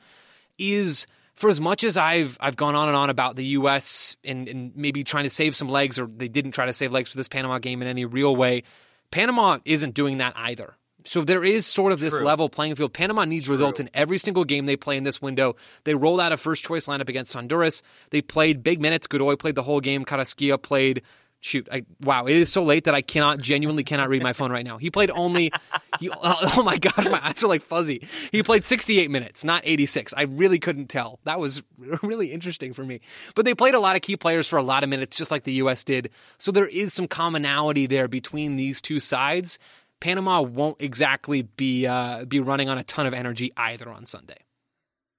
is 0.59 1.07
for 1.39 1.49
as 1.49 1.61
much 1.61 1.85
as 1.85 1.97
I've 1.97 2.37
I've 2.41 2.57
gone 2.57 2.75
on 2.75 2.89
and 2.89 2.97
on 2.97 3.11
about 3.11 3.37
the 3.37 3.45
U.S. 3.47 4.17
and, 4.25 4.49
and 4.49 4.77
maybe 4.77 5.05
trying 5.05 5.25
to 5.25 5.31
save 5.31 5.55
some 5.55 5.69
legs, 5.69 5.99
or 5.99 6.07
they 6.07 6.29
didn't 6.29 6.51
try 6.51 6.67
to 6.67 6.73
save 6.73 6.91
legs 6.91 7.13
for 7.13 7.17
this 7.17 7.29
Panama 7.29 7.61
game 7.61 7.81
in 7.81 7.87
any 7.87 8.05
real 8.05 8.35
way, 8.35 8.65
Panama 9.13 9.59
isn't 9.65 9.95
doing 9.95 10.19
that 10.19 10.33
either. 10.37 10.75
So 11.05 11.23
there 11.23 11.45
is 11.45 11.65
sort 11.65 11.93
of 11.93 12.01
this 12.01 12.15
True. 12.15 12.27
level 12.27 12.49
playing 12.49 12.75
field. 12.75 12.93
Panama 12.93 13.25
needs 13.25 13.49
results 13.49 13.79
in 13.79 13.89
every 13.95 14.19
single 14.19 14.45
game 14.45 14.67
they 14.67 14.77
play 14.77 14.97
in 14.97 15.05
this 15.05 15.23
window. 15.23 15.55
They 15.85 15.95
rolled 15.95 16.21
out 16.21 16.33
a 16.33 16.37
first 16.37 16.65
choice 16.65 16.87
lineup 16.87 17.09
against 17.09 17.33
Honduras. 17.33 17.83
They 18.11 18.21
played 18.21 18.65
big 18.65 18.81
minutes. 18.81 19.07
Godoy 19.07 19.37
played 19.37 19.55
the 19.55 19.63
whole 19.63 19.81
game. 19.81 20.05
Carrasquilla 20.05 20.61
played. 20.61 21.03
Shoot, 21.41 21.69
I, 21.71 21.83
wow! 22.01 22.27
It 22.27 22.35
is 22.35 22.51
so 22.51 22.65
late 22.65 22.85
that 22.85 22.97
I 22.97 23.01
cannot 23.01 23.39
genuinely 23.39 23.85
cannot 23.85 24.09
read 24.09 24.25
my 24.25 24.33
phone 24.33 24.51
right 24.51 24.65
now. 24.65 24.77
He 24.77 24.91
played 24.91 25.11
only. 25.13 25.53
He, 26.01 26.11
oh 26.23 26.63
my 26.65 26.79
gosh, 26.79 27.05
my 27.05 27.25
eyes 27.25 27.45
are 27.45 27.49
like 27.49 27.63
fuzzy. 27.63 28.09
He 28.33 28.43
played 28.43 28.65
68 28.65 29.09
minutes, 29.09 29.45
not 29.45 29.63
86. 29.65 30.13
I 30.17 30.23
really 30.23 30.59
couldn't 30.59 30.89
tell. 30.89 31.21
That 31.25 31.39
was 31.39 31.63
really 32.03 32.33
interesting 32.33 32.73
for 32.73 32.85
me. 32.85 33.01
But 33.37 33.45
they 33.45 33.55
played 33.55 33.75
a 33.75 33.81
lot 33.81 33.95
of 33.95 34.03
key 34.03 34.17
players 34.17 34.49
for 34.49 34.57
a 34.59 34.65
lot 34.65 34.83
of 34.83 34.89
minutes, 34.89 35.17
just 35.17 35.31
like 35.31 35.45
the 35.45 35.53
U.S. 35.55 35.85
did. 35.85 36.11
So 36.39 36.51
there 36.51 36.67
is 36.67 36.93
some 36.93 37.07
commonality 37.07 37.87
there 37.87 38.09
between 38.09 38.57
these 38.57 38.81
two 38.81 38.99
sides. 38.99 39.61
Panama 40.01 40.41
won't 40.41 40.81
exactly 40.81 41.43
be 41.43 41.87
uh, 41.87 42.25
be 42.25 42.41
running 42.41 42.69
on 42.69 42.79
a 42.79 42.85
ton 42.85 43.07
of 43.07 43.15
energy 43.15 43.53
either 43.57 43.89
on 43.89 44.07
Sunday. 44.07 44.39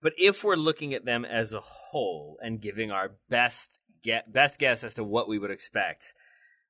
But 0.02 0.14
if 0.18 0.44
we're 0.44 0.56
looking 0.56 0.94
at 0.94 1.06
them 1.06 1.24
as 1.24 1.54
a 1.54 1.60
whole 1.60 2.38
and 2.42 2.62
giving 2.62 2.92
our 2.92 3.12
best 3.30 3.72
get 4.04 4.32
best 4.32 4.60
guess 4.60 4.84
as 4.84 4.94
to 4.96 5.04
what 5.04 5.28
we 5.28 5.40
would 5.40 5.52
expect, 5.52 6.14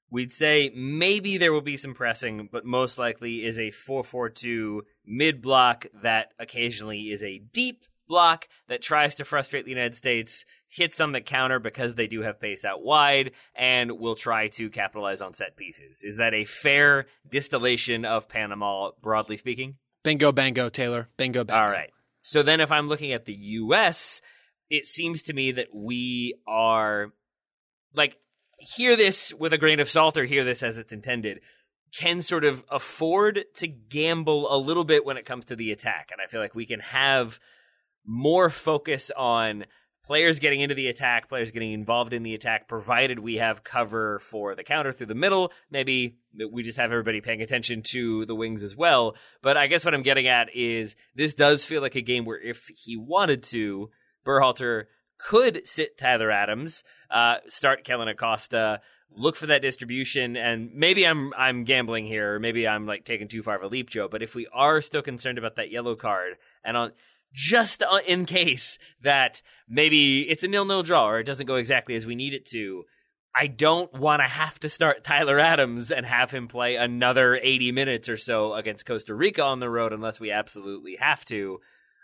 we'd 0.09 0.33
say 0.33 0.71
maybe 0.75 1.37
there 1.37 1.53
will 1.53 1.61
be 1.61 1.77
some 1.77 1.93
pressing, 1.93 2.49
but 2.51 2.65
most 2.65 2.97
likely 2.97 3.45
is 3.45 3.57
a 3.57 3.71
4-4-2 3.71 4.81
mid 5.05 5.41
block 5.41 5.85
that 6.01 6.33
occasionally 6.39 7.11
is 7.11 7.23
a 7.23 7.39
deep 7.53 7.83
block 8.07 8.47
that 8.67 8.81
tries 8.81 9.15
to 9.15 9.23
frustrate 9.23 9.65
the 9.65 9.71
United 9.71 9.95
States, 9.95 10.43
hits 10.67 10.99
on 10.99 11.11
the 11.11 11.21
counter 11.21 11.59
because 11.59 11.95
they 11.95 12.07
do 12.07 12.21
have 12.21 12.41
pace 12.41 12.65
out 12.65 12.83
wide, 12.83 13.31
and 13.55 13.91
will 13.91 14.15
try 14.15 14.47
to 14.49 14.69
capitalize 14.69 15.21
on 15.21 15.33
set 15.33 15.55
pieces. 15.55 16.01
Is 16.03 16.17
that 16.17 16.33
a 16.33 16.43
fair 16.43 17.05
distillation 17.29 18.03
of 18.03 18.27
Panama, 18.27 18.91
broadly 19.01 19.37
speaking? 19.37 19.75
Bingo, 20.03 20.31
bango, 20.31 20.69
Taylor. 20.69 21.07
Bingo, 21.17 21.43
bango. 21.43 21.61
All 21.61 21.69
right. 21.69 21.91
So 22.21 22.43
then 22.43 22.59
if 22.59 22.71
I'm 22.71 22.87
looking 22.87 23.13
at 23.13 23.25
the 23.25 23.33
US, 23.33 24.21
it 24.69 24.85
seems 24.85 25.23
to 25.23 25.33
me 25.33 25.51
that 25.53 25.73
we 25.73 26.35
are 26.47 27.11
like 27.93 28.17
hear 28.57 28.95
this 28.95 29.33
with 29.33 29.53
a 29.53 29.57
grain 29.57 29.79
of 29.79 29.89
salt 29.89 30.17
or 30.17 30.25
hear 30.25 30.43
this 30.43 30.63
as 30.63 30.77
it's 30.77 30.93
intended. 30.93 31.39
can 31.97 32.21
sort 32.21 32.43
of 32.43 32.63
afford 32.69 33.45
to 33.55 33.67
gamble 33.67 34.53
a 34.53 34.57
little 34.57 34.83
bit 34.83 35.05
when 35.05 35.17
it 35.17 35.25
comes 35.25 35.45
to 35.45 35.55
the 35.55 35.71
attack. 35.71 36.09
And 36.11 36.21
I 36.21 36.29
feel 36.29 36.41
like 36.41 36.55
we 36.55 36.65
can 36.65 36.79
have 36.79 37.39
more 38.05 38.49
focus 38.49 39.11
on 39.15 39.65
players 40.05 40.39
getting 40.39 40.61
into 40.61 40.75
the 40.75 40.87
attack, 40.87 41.29
players 41.29 41.51
getting 41.51 41.73
involved 41.73 42.13
in 42.13 42.23
the 42.23 42.33
attack, 42.33 42.67
provided 42.67 43.19
we 43.19 43.35
have 43.35 43.63
cover 43.63 44.19
for 44.19 44.55
the 44.55 44.63
counter 44.63 44.91
through 44.91 45.07
the 45.07 45.15
middle. 45.15 45.51
Maybe 45.69 46.17
we 46.51 46.63
just 46.63 46.77
have 46.77 46.91
everybody 46.91 47.21
paying 47.21 47.41
attention 47.41 47.81
to 47.91 48.25
the 48.25 48.35
wings 48.35 48.63
as 48.63 48.75
well. 48.75 49.15
But 49.41 49.57
I 49.57 49.67
guess 49.67 49.85
what 49.85 49.93
I'm 49.93 50.03
getting 50.03 50.27
at 50.27 50.55
is 50.55 50.95
this 51.15 51.33
does 51.33 51.65
feel 51.65 51.81
like 51.81 51.95
a 51.95 52.01
game 52.01 52.25
where 52.25 52.41
if 52.41 52.69
he 52.75 52.97
wanted 52.97 53.43
to, 53.43 53.89
Berhalter 54.25 54.85
could 55.19 55.67
sit 55.67 55.97
Tyler 55.97 56.31
Adams, 56.31 56.83
uh, 57.11 57.35
start 57.47 57.83
Kellyn 57.83 58.07
Acosta, 58.07 58.81
look 59.15 59.35
for 59.35 59.47
that 59.47 59.61
distribution, 59.61 60.35
and 60.35 60.71
maybe 60.73 61.05
I'm 61.05 61.33
I'm 61.37 61.63
gambling 61.65 62.05
here, 62.05 62.35
or 62.35 62.39
maybe 62.39 62.67
I'm 62.67 62.85
like 62.87 63.05
taking 63.05 63.27
too 63.27 63.43
far 63.43 63.55
of 63.55 63.63
a 63.63 63.67
leap, 63.67 63.89
Joe. 63.89 64.07
But 64.07 64.23
if 64.23 64.33
we 64.33 64.47
are 64.53 64.81
still 64.81 65.01
concerned 65.01 65.37
about 65.37 65.57
that 65.57 65.71
yellow 65.71 65.95
card, 65.95 66.35
and 66.63 66.75
on 66.75 66.91
just 67.33 67.83
in 68.07 68.25
case 68.25 68.79
that 69.01 69.41
maybe 69.67 70.21
it's 70.21 70.43
a 70.43 70.47
nil-nil 70.47 70.83
draw 70.83 71.09
or 71.09 71.19
it 71.19 71.25
doesn't 71.25 71.45
go 71.45 71.55
exactly 71.55 71.95
as 71.95 72.05
we 72.05 72.15
need 72.15 72.33
it 72.33 72.45
to. 72.47 72.85
I 73.35 73.45
don't 73.47 73.93
want 73.93 74.21
to 74.21 74.27
have 74.27 74.59
to 74.61 74.69
start 74.69 75.03
Tyler 75.03 75.39
Adams 75.39 75.91
and 75.91 76.05
have 76.05 76.31
him 76.31 76.47
play 76.47 76.75
another 76.75 77.35
80 77.35 77.71
minutes 77.71 78.09
or 78.09 78.17
so 78.17 78.55
against 78.55 78.87
Costa 78.87 79.13
Rica 79.13 79.43
on 79.43 79.59
the 79.59 79.69
road 79.69 79.93
unless 79.93 80.19
we 80.19 80.31
absolutely 80.31 80.97
have 80.99 81.23
to. 81.25 81.59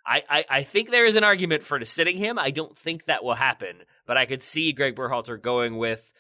I, 0.07 0.23
I, 0.29 0.45
I 0.49 0.63
think 0.63 0.91
there 0.91 1.05
is 1.05 1.15
an 1.15 1.23
argument 1.23 1.63
for 1.63 1.83
sitting 1.83 2.17
him. 2.17 2.37
I 2.37 2.51
don't 2.51 2.77
think 2.77 3.05
that 3.05 3.23
will 3.23 3.35
happen, 3.35 3.77
but 4.05 4.17
I 4.17 4.25
could 4.25 4.43
see 4.43 4.71
Gregg 4.71 4.95
Berhalter 4.95 5.41
going 5.41 5.77
with 5.77 6.11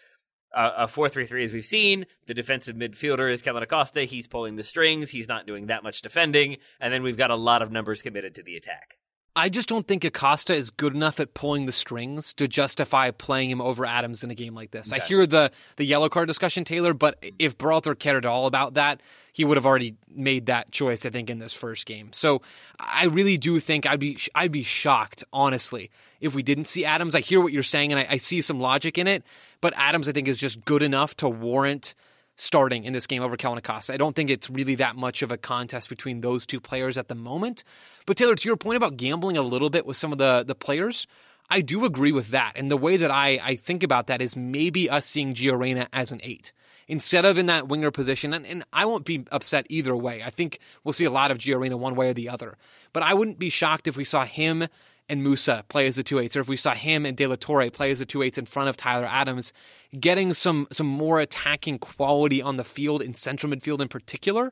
a 0.55 0.87
4-3-3 0.87 1.45
as 1.45 1.53
we've 1.53 1.65
seen. 1.65 2.05
The 2.27 2.33
defensive 2.33 2.75
midfielder 2.75 3.31
is 3.31 3.41
Kellyn 3.41 3.63
Acosta. 3.63 4.03
He's 4.03 4.27
pulling 4.27 4.55
the 4.55 4.63
strings. 4.63 5.11
He's 5.11 5.27
not 5.27 5.45
doing 5.45 5.67
that 5.67 5.83
much 5.83 6.01
defending. 6.01 6.57
And 6.79 6.93
then 6.93 7.03
we've 7.03 7.17
got 7.17 7.29
a 7.29 7.35
lot 7.35 7.61
of 7.61 7.71
numbers 7.71 8.01
committed 8.01 8.35
to 8.35 8.43
the 8.43 8.55
attack. 8.55 8.97
I 9.35 9.49
just 9.49 9.67
don't 9.67 9.85
think 9.85 10.05
Acosta 10.05 10.53
is 10.53 10.69
good 10.69 10.95
enough 10.95 11.19
at 11.19 11.33
pulling 11.33 11.65
the 11.65 11.73
strings 11.73 12.33
to 12.33 12.47
justify 12.47 13.11
playing 13.11 13.49
him 13.49 13.59
over 13.59 13.85
Adams 13.85 14.23
in 14.23 14.31
a 14.31 14.35
game 14.35 14.55
like 14.55 14.71
this. 14.71 14.93
Okay. 14.93 15.01
I 15.01 15.05
hear 15.05 15.25
the 15.25 15.51
the 15.75 15.83
yellow 15.83 16.07
card 16.07 16.27
discussion, 16.27 16.63
Taylor, 16.63 16.93
but 16.93 17.21
if 17.37 17.57
Berhalter 17.57 17.97
cared 17.97 18.25
at 18.25 18.29
all 18.29 18.45
about 18.45 18.75
that, 18.75 19.01
he 19.33 19.43
would 19.43 19.57
have 19.57 19.65
already 19.65 19.95
made 20.09 20.45
that 20.45 20.71
choice. 20.71 21.05
I 21.05 21.09
think 21.09 21.29
in 21.29 21.39
this 21.39 21.53
first 21.53 21.85
game. 21.85 22.13
So 22.13 22.41
I 22.79 23.05
really 23.05 23.37
do 23.37 23.59
think 23.59 23.85
I'd 23.85 23.99
be 23.99 24.17
I'd 24.33 24.53
be 24.53 24.63
shocked, 24.63 25.25
honestly, 25.33 25.91
if 26.21 26.33
we 26.33 26.41
didn't 26.41 26.65
see 26.65 26.85
Adams. 26.85 27.13
I 27.13 27.19
hear 27.19 27.41
what 27.41 27.51
you're 27.51 27.63
saying, 27.63 27.91
and 27.91 27.99
I, 27.99 28.07
I 28.11 28.17
see 28.17 28.41
some 28.41 28.59
logic 28.59 28.97
in 28.97 29.07
it. 29.07 29.23
But 29.59 29.73
Adams, 29.75 30.07
I 30.07 30.13
think, 30.13 30.29
is 30.29 30.39
just 30.39 30.63
good 30.63 30.81
enough 30.81 31.15
to 31.17 31.27
warrant 31.27 31.93
starting 32.35 32.83
in 32.83 32.93
this 32.93 33.07
game 33.07 33.21
over 33.21 33.37
Kellyn 33.37 33.57
Acosta. 33.57 33.93
I 33.93 33.97
don't 33.97 34.15
think 34.15 34.29
it's 34.29 34.49
really 34.49 34.75
that 34.75 34.95
much 34.95 35.21
of 35.21 35.31
a 35.31 35.37
contest 35.37 35.89
between 35.89 36.21
those 36.21 36.45
two 36.45 36.59
players 36.59 36.97
at 36.97 37.07
the 37.07 37.15
moment. 37.15 37.63
But 38.05 38.17
Taylor, 38.17 38.35
to 38.35 38.49
your 38.49 38.57
point 38.57 38.77
about 38.77 38.97
gambling 38.97 39.37
a 39.37 39.41
little 39.41 39.69
bit 39.69 39.85
with 39.85 39.97
some 39.97 40.11
of 40.11 40.17
the 40.17 40.43
the 40.45 40.55
players, 40.55 41.07
I 41.49 41.61
do 41.61 41.85
agree 41.85 42.11
with 42.11 42.29
that. 42.29 42.53
And 42.55 42.71
the 42.71 42.77
way 42.77 42.97
that 42.97 43.11
I, 43.11 43.39
I 43.41 43.55
think 43.55 43.83
about 43.83 44.07
that 44.07 44.21
is 44.21 44.35
maybe 44.35 44.89
us 44.89 45.05
seeing 45.05 45.33
Gio 45.33 45.57
Reyna 45.57 45.87
as 45.93 46.11
an 46.11 46.19
eight 46.23 46.51
instead 46.87 47.25
of 47.25 47.37
in 47.37 47.47
that 47.47 47.67
winger 47.67 47.91
position. 47.91 48.33
And, 48.33 48.45
and, 48.45 48.63
I 48.71 48.85
won't 48.85 49.05
be 49.05 49.25
upset 49.31 49.65
either 49.69 49.95
way. 49.95 50.21
I 50.23 50.29
think 50.29 50.59
we'll 50.83 50.93
see 50.93 51.05
a 51.05 51.11
lot 51.11 51.31
of 51.31 51.37
Gio 51.37 51.59
Reyna 51.59 51.77
one 51.77 51.95
way 51.95 52.09
or 52.09 52.13
the 52.13 52.29
other. 52.29 52.57
But 52.93 53.03
I 53.03 53.13
wouldn't 53.13 53.39
be 53.39 53.49
shocked 53.49 53.87
if 53.87 53.97
we 53.97 54.03
saw 54.03 54.23
him 54.23 54.67
and 55.07 55.25
Musah 55.25 55.67
play 55.67 55.87
as 55.87 55.95
the 55.95 56.03
two 56.03 56.19
eights, 56.19 56.35
or 56.35 56.39
if 56.39 56.47
we 56.47 56.57
saw 56.57 56.73
him 56.73 57.05
and 57.05 57.15
De 57.15 57.27
La 57.27 57.35
Torre 57.35 57.69
play 57.69 57.91
as 57.91 57.99
the 57.99 58.05
two 58.05 58.21
eights 58.23 58.37
in 58.37 58.45
front 58.45 58.69
of 58.69 58.77
Tyler 58.77 59.05
Adams, 59.05 59.53
getting 59.99 60.33
some 60.33 60.67
some 60.71 60.87
more 60.87 61.19
attacking 61.19 61.79
quality 61.79 62.41
on 62.41 62.57
the 62.57 62.63
field 62.63 63.01
in 63.01 63.13
central 63.13 63.51
midfield 63.51 63.81
in 63.81 63.87
particular 63.87 64.51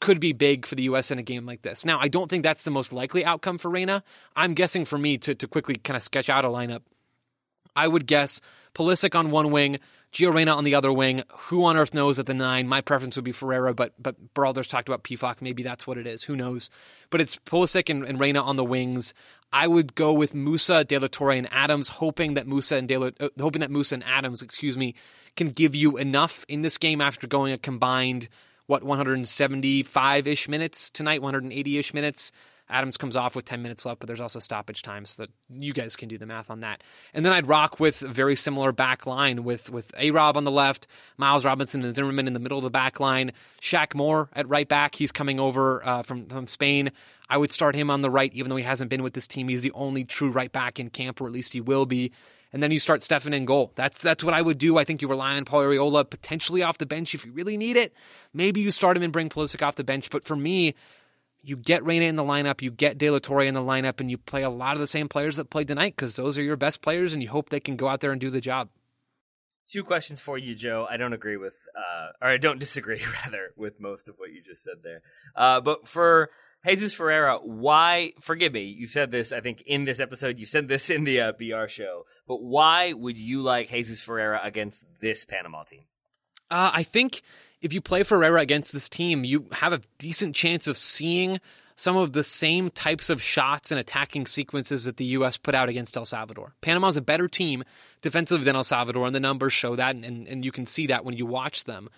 could 0.00 0.20
be 0.20 0.32
big 0.32 0.66
for 0.66 0.74
the 0.74 0.84
U.S. 0.84 1.10
in 1.10 1.18
a 1.18 1.22
game 1.22 1.46
like 1.46 1.62
this. 1.62 1.84
Now, 1.84 1.98
I 1.98 2.08
don't 2.08 2.28
think 2.28 2.42
that's 2.42 2.64
the 2.64 2.70
most 2.70 2.92
likely 2.92 3.24
outcome 3.24 3.56
for 3.58 3.70
Reyna. 3.70 4.04
I'm 4.34 4.54
guessing 4.54 4.84
for 4.84 4.98
me 4.98 5.18
to 5.18 5.34
to 5.34 5.48
quickly 5.48 5.76
kind 5.76 5.96
of 5.96 6.02
sketch 6.02 6.28
out 6.28 6.44
a 6.44 6.48
lineup. 6.48 6.82
I 7.74 7.88
would 7.88 8.06
guess 8.06 8.40
Pulisic 8.74 9.14
on 9.14 9.30
one 9.30 9.50
wing, 9.50 9.78
Gio 10.12 10.34
Reyna 10.34 10.56
on 10.56 10.64
the 10.64 10.74
other 10.74 10.90
wing. 10.90 11.22
Who 11.48 11.64
on 11.64 11.76
earth 11.76 11.92
knows 11.92 12.18
at 12.18 12.24
the 12.24 12.32
nine? 12.32 12.66
My 12.66 12.80
preference 12.80 13.16
would 13.16 13.24
be 13.24 13.32
Ferreira, 13.32 13.74
but 13.74 13.92
but 13.98 14.34
Berhalter's 14.34 14.68
talked 14.68 14.88
about 14.88 15.04
Pefok. 15.04 15.42
Maybe 15.42 15.62
that's 15.62 15.86
what 15.86 15.98
it 15.98 16.06
is. 16.06 16.22
Who 16.22 16.36
knows? 16.36 16.70
But 17.10 17.20
it's 17.20 17.36
Pulisic 17.36 17.90
and, 17.90 18.04
and 18.04 18.18
Reyna 18.18 18.42
on 18.42 18.56
the 18.56 18.64
wings. 18.64 19.12
I 19.52 19.66
would 19.66 19.94
go 19.94 20.12
with 20.12 20.34
Musah, 20.34 20.86
De 20.86 20.98
La 20.98 21.08
Torre, 21.10 21.32
and 21.32 21.48
Adams, 21.50 21.88
hoping 21.88 22.34
that 22.34 22.46
Musah 22.46 22.78
and 22.78 22.88
De 22.88 22.96
La, 22.96 23.10
uh, 23.20 23.28
hoping 23.38 23.60
that 23.60 23.70
Musah 23.70 23.92
and 23.92 24.04
Adams, 24.04 24.42
excuse 24.42 24.76
me, 24.76 24.94
can 25.36 25.50
give 25.50 25.74
you 25.74 25.96
enough 25.96 26.44
in 26.48 26.62
this 26.62 26.78
game 26.78 27.00
after 27.00 27.26
going 27.26 27.52
a 27.52 27.58
combined 27.58 28.28
what 28.66 28.82
175 28.82 30.26
ish 30.26 30.48
minutes 30.48 30.90
tonight, 30.90 31.22
180 31.22 31.78
ish 31.78 31.94
minutes. 31.94 32.32
Adams 32.68 32.96
comes 32.96 33.14
off 33.14 33.36
with 33.36 33.44
10 33.44 33.62
minutes 33.62 33.86
left, 33.86 34.00
but 34.00 34.06
there's 34.06 34.20
also 34.20 34.38
stoppage 34.38 34.82
time, 34.82 35.04
so 35.04 35.22
that 35.22 35.30
you 35.48 35.72
guys 35.72 35.94
can 35.94 36.08
do 36.08 36.18
the 36.18 36.26
math 36.26 36.50
on 36.50 36.60
that. 36.60 36.82
And 37.14 37.24
then 37.24 37.32
I'd 37.32 37.46
rock 37.46 37.78
with 37.78 38.02
a 38.02 38.08
very 38.08 38.34
similar 38.34 38.72
back 38.72 39.06
line 39.06 39.44
with 39.44 39.70
with 39.70 39.92
A 39.96 40.10
Rob 40.10 40.36
on 40.36 40.44
the 40.44 40.50
left, 40.50 40.86
Miles 41.16 41.44
Robinson 41.44 41.84
and 41.84 41.94
Zimmerman 41.94 42.26
in 42.26 42.32
the 42.32 42.40
middle 42.40 42.58
of 42.58 42.64
the 42.64 42.70
back 42.70 42.98
line, 42.98 43.32
Shaq 43.60 43.94
Moore 43.94 44.28
at 44.34 44.48
right 44.48 44.68
back. 44.68 44.96
He's 44.96 45.12
coming 45.12 45.38
over 45.38 45.86
uh, 45.86 46.02
from 46.02 46.26
from 46.26 46.46
Spain. 46.46 46.90
I 47.28 47.38
would 47.38 47.52
start 47.52 47.74
him 47.74 47.90
on 47.90 48.02
the 48.02 48.10
right, 48.10 48.32
even 48.34 48.50
though 48.50 48.56
he 48.56 48.64
hasn't 48.64 48.90
been 48.90 49.02
with 49.02 49.14
this 49.14 49.26
team. 49.26 49.48
He's 49.48 49.62
the 49.62 49.72
only 49.72 50.04
true 50.04 50.30
right 50.30 50.50
back 50.50 50.78
in 50.78 50.90
camp, 50.90 51.20
or 51.20 51.26
at 51.26 51.32
least 51.32 51.52
he 51.52 51.60
will 51.60 51.86
be. 51.86 52.12
And 52.52 52.62
then 52.62 52.70
you 52.70 52.78
start 52.78 53.00
Steffen 53.00 53.34
in 53.34 53.44
goal. 53.44 53.72
That's 53.74 54.00
that's 54.00 54.24
what 54.24 54.32
I 54.32 54.40
would 54.40 54.58
do. 54.58 54.78
I 54.78 54.84
think 54.84 55.02
you 55.02 55.08
rely 55.08 55.36
on 55.36 55.44
Paul 55.44 55.62
Arriola 55.62 56.08
potentially 56.08 56.62
off 56.62 56.78
the 56.78 56.86
bench 56.86 57.14
if 57.14 57.26
you 57.26 57.32
really 57.32 57.56
need 57.56 57.76
it. 57.76 57.92
Maybe 58.32 58.60
you 58.60 58.70
start 58.70 58.96
him 58.96 59.02
and 59.02 59.12
bring 59.12 59.28
Pulisic 59.28 59.66
off 59.66 59.76
the 59.76 59.84
bench. 59.84 60.10
But 60.10 60.24
for 60.24 60.36
me, 60.36 60.74
you 61.46 61.56
get 61.56 61.84
Reyna 61.84 62.06
in 62.06 62.16
the 62.16 62.24
lineup, 62.24 62.60
you 62.60 62.72
get 62.72 62.98
De 62.98 63.08
La 63.08 63.20
Torre 63.20 63.42
in 63.42 63.54
the 63.54 63.60
lineup, 63.60 64.00
and 64.00 64.10
you 64.10 64.18
play 64.18 64.42
a 64.42 64.50
lot 64.50 64.74
of 64.74 64.80
the 64.80 64.88
same 64.88 65.08
players 65.08 65.36
that 65.36 65.48
played 65.48 65.68
tonight 65.68 65.94
because 65.94 66.16
those 66.16 66.36
are 66.36 66.42
your 66.42 66.56
best 66.56 66.82
players, 66.82 67.12
and 67.12 67.22
you 67.22 67.28
hope 67.28 67.50
they 67.50 67.60
can 67.60 67.76
go 67.76 67.86
out 67.86 68.00
there 68.00 68.10
and 68.10 68.20
do 68.20 68.30
the 68.30 68.40
job. 68.40 68.68
Two 69.68 69.84
questions 69.84 70.20
for 70.20 70.36
you, 70.36 70.56
Joe. 70.56 70.88
I 70.90 70.96
don't 70.96 71.12
agree 71.12 71.36
with, 71.36 71.54
uh, 71.76 72.08
or 72.20 72.30
I 72.30 72.36
don't 72.36 72.58
disagree, 72.66 73.00
rather, 73.24 73.52
with 73.56 73.80
most 73.80 74.08
of 74.08 74.16
what 74.18 74.32
you 74.32 74.42
just 74.42 74.64
said 74.64 74.78
there. 74.82 75.02
Uh, 75.36 75.60
but 75.60 75.86
for 75.86 76.30
Jesus 76.66 76.92
Ferreira, 76.94 77.38
why, 77.38 78.12
forgive 78.20 78.52
me, 78.52 78.64
you 78.64 78.88
said 78.88 79.12
this, 79.12 79.32
I 79.32 79.40
think, 79.40 79.62
in 79.66 79.84
this 79.84 80.00
episode, 80.00 80.40
you 80.40 80.46
said 80.46 80.66
this 80.66 80.90
in 80.90 81.04
the 81.04 81.20
uh, 81.20 81.32
BR 81.32 81.68
show, 81.68 82.06
but 82.26 82.42
why 82.42 82.92
would 82.92 83.16
you 83.16 83.42
like 83.42 83.70
Jesus 83.70 84.02
Ferreira 84.02 84.40
against 84.42 84.84
this 85.00 85.24
Panama 85.24 85.62
team? 85.62 85.84
Uh, 86.50 86.70
I 86.74 86.82
think 86.82 87.22
if 87.60 87.72
you 87.72 87.80
play 87.80 88.02
Ferreira 88.02 88.40
against 88.40 88.72
this 88.72 88.88
team, 88.88 89.24
you 89.24 89.46
have 89.52 89.72
a 89.72 89.80
decent 89.98 90.34
chance 90.34 90.66
of 90.66 90.76
seeing 90.76 91.40
some 91.76 91.96
of 91.96 92.12
the 92.12 92.24
same 92.24 92.70
types 92.70 93.10
of 93.10 93.20
shots 93.20 93.70
and 93.70 93.78
attacking 93.78 94.26
sequences 94.26 94.84
that 94.84 94.96
the 94.96 95.04
U.S. 95.06 95.36
put 95.36 95.54
out 95.54 95.68
against 95.68 95.96
El 95.96 96.06
Salvador. 96.06 96.54
Panama's 96.62 96.96
a 96.96 97.02
better 97.02 97.28
team 97.28 97.64
defensively 98.00 98.44
than 98.44 98.56
El 98.56 98.64
Salvador, 98.64 99.06
and 99.06 99.14
the 99.14 99.20
numbers 99.20 99.52
show 99.52 99.76
that, 99.76 99.94
and, 99.94 100.26
and 100.26 100.44
you 100.44 100.52
can 100.52 100.64
see 100.64 100.86
that 100.86 101.04
when 101.04 101.16
you 101.16 101.26
watch 101.26 101.64
them. 101.64 101.90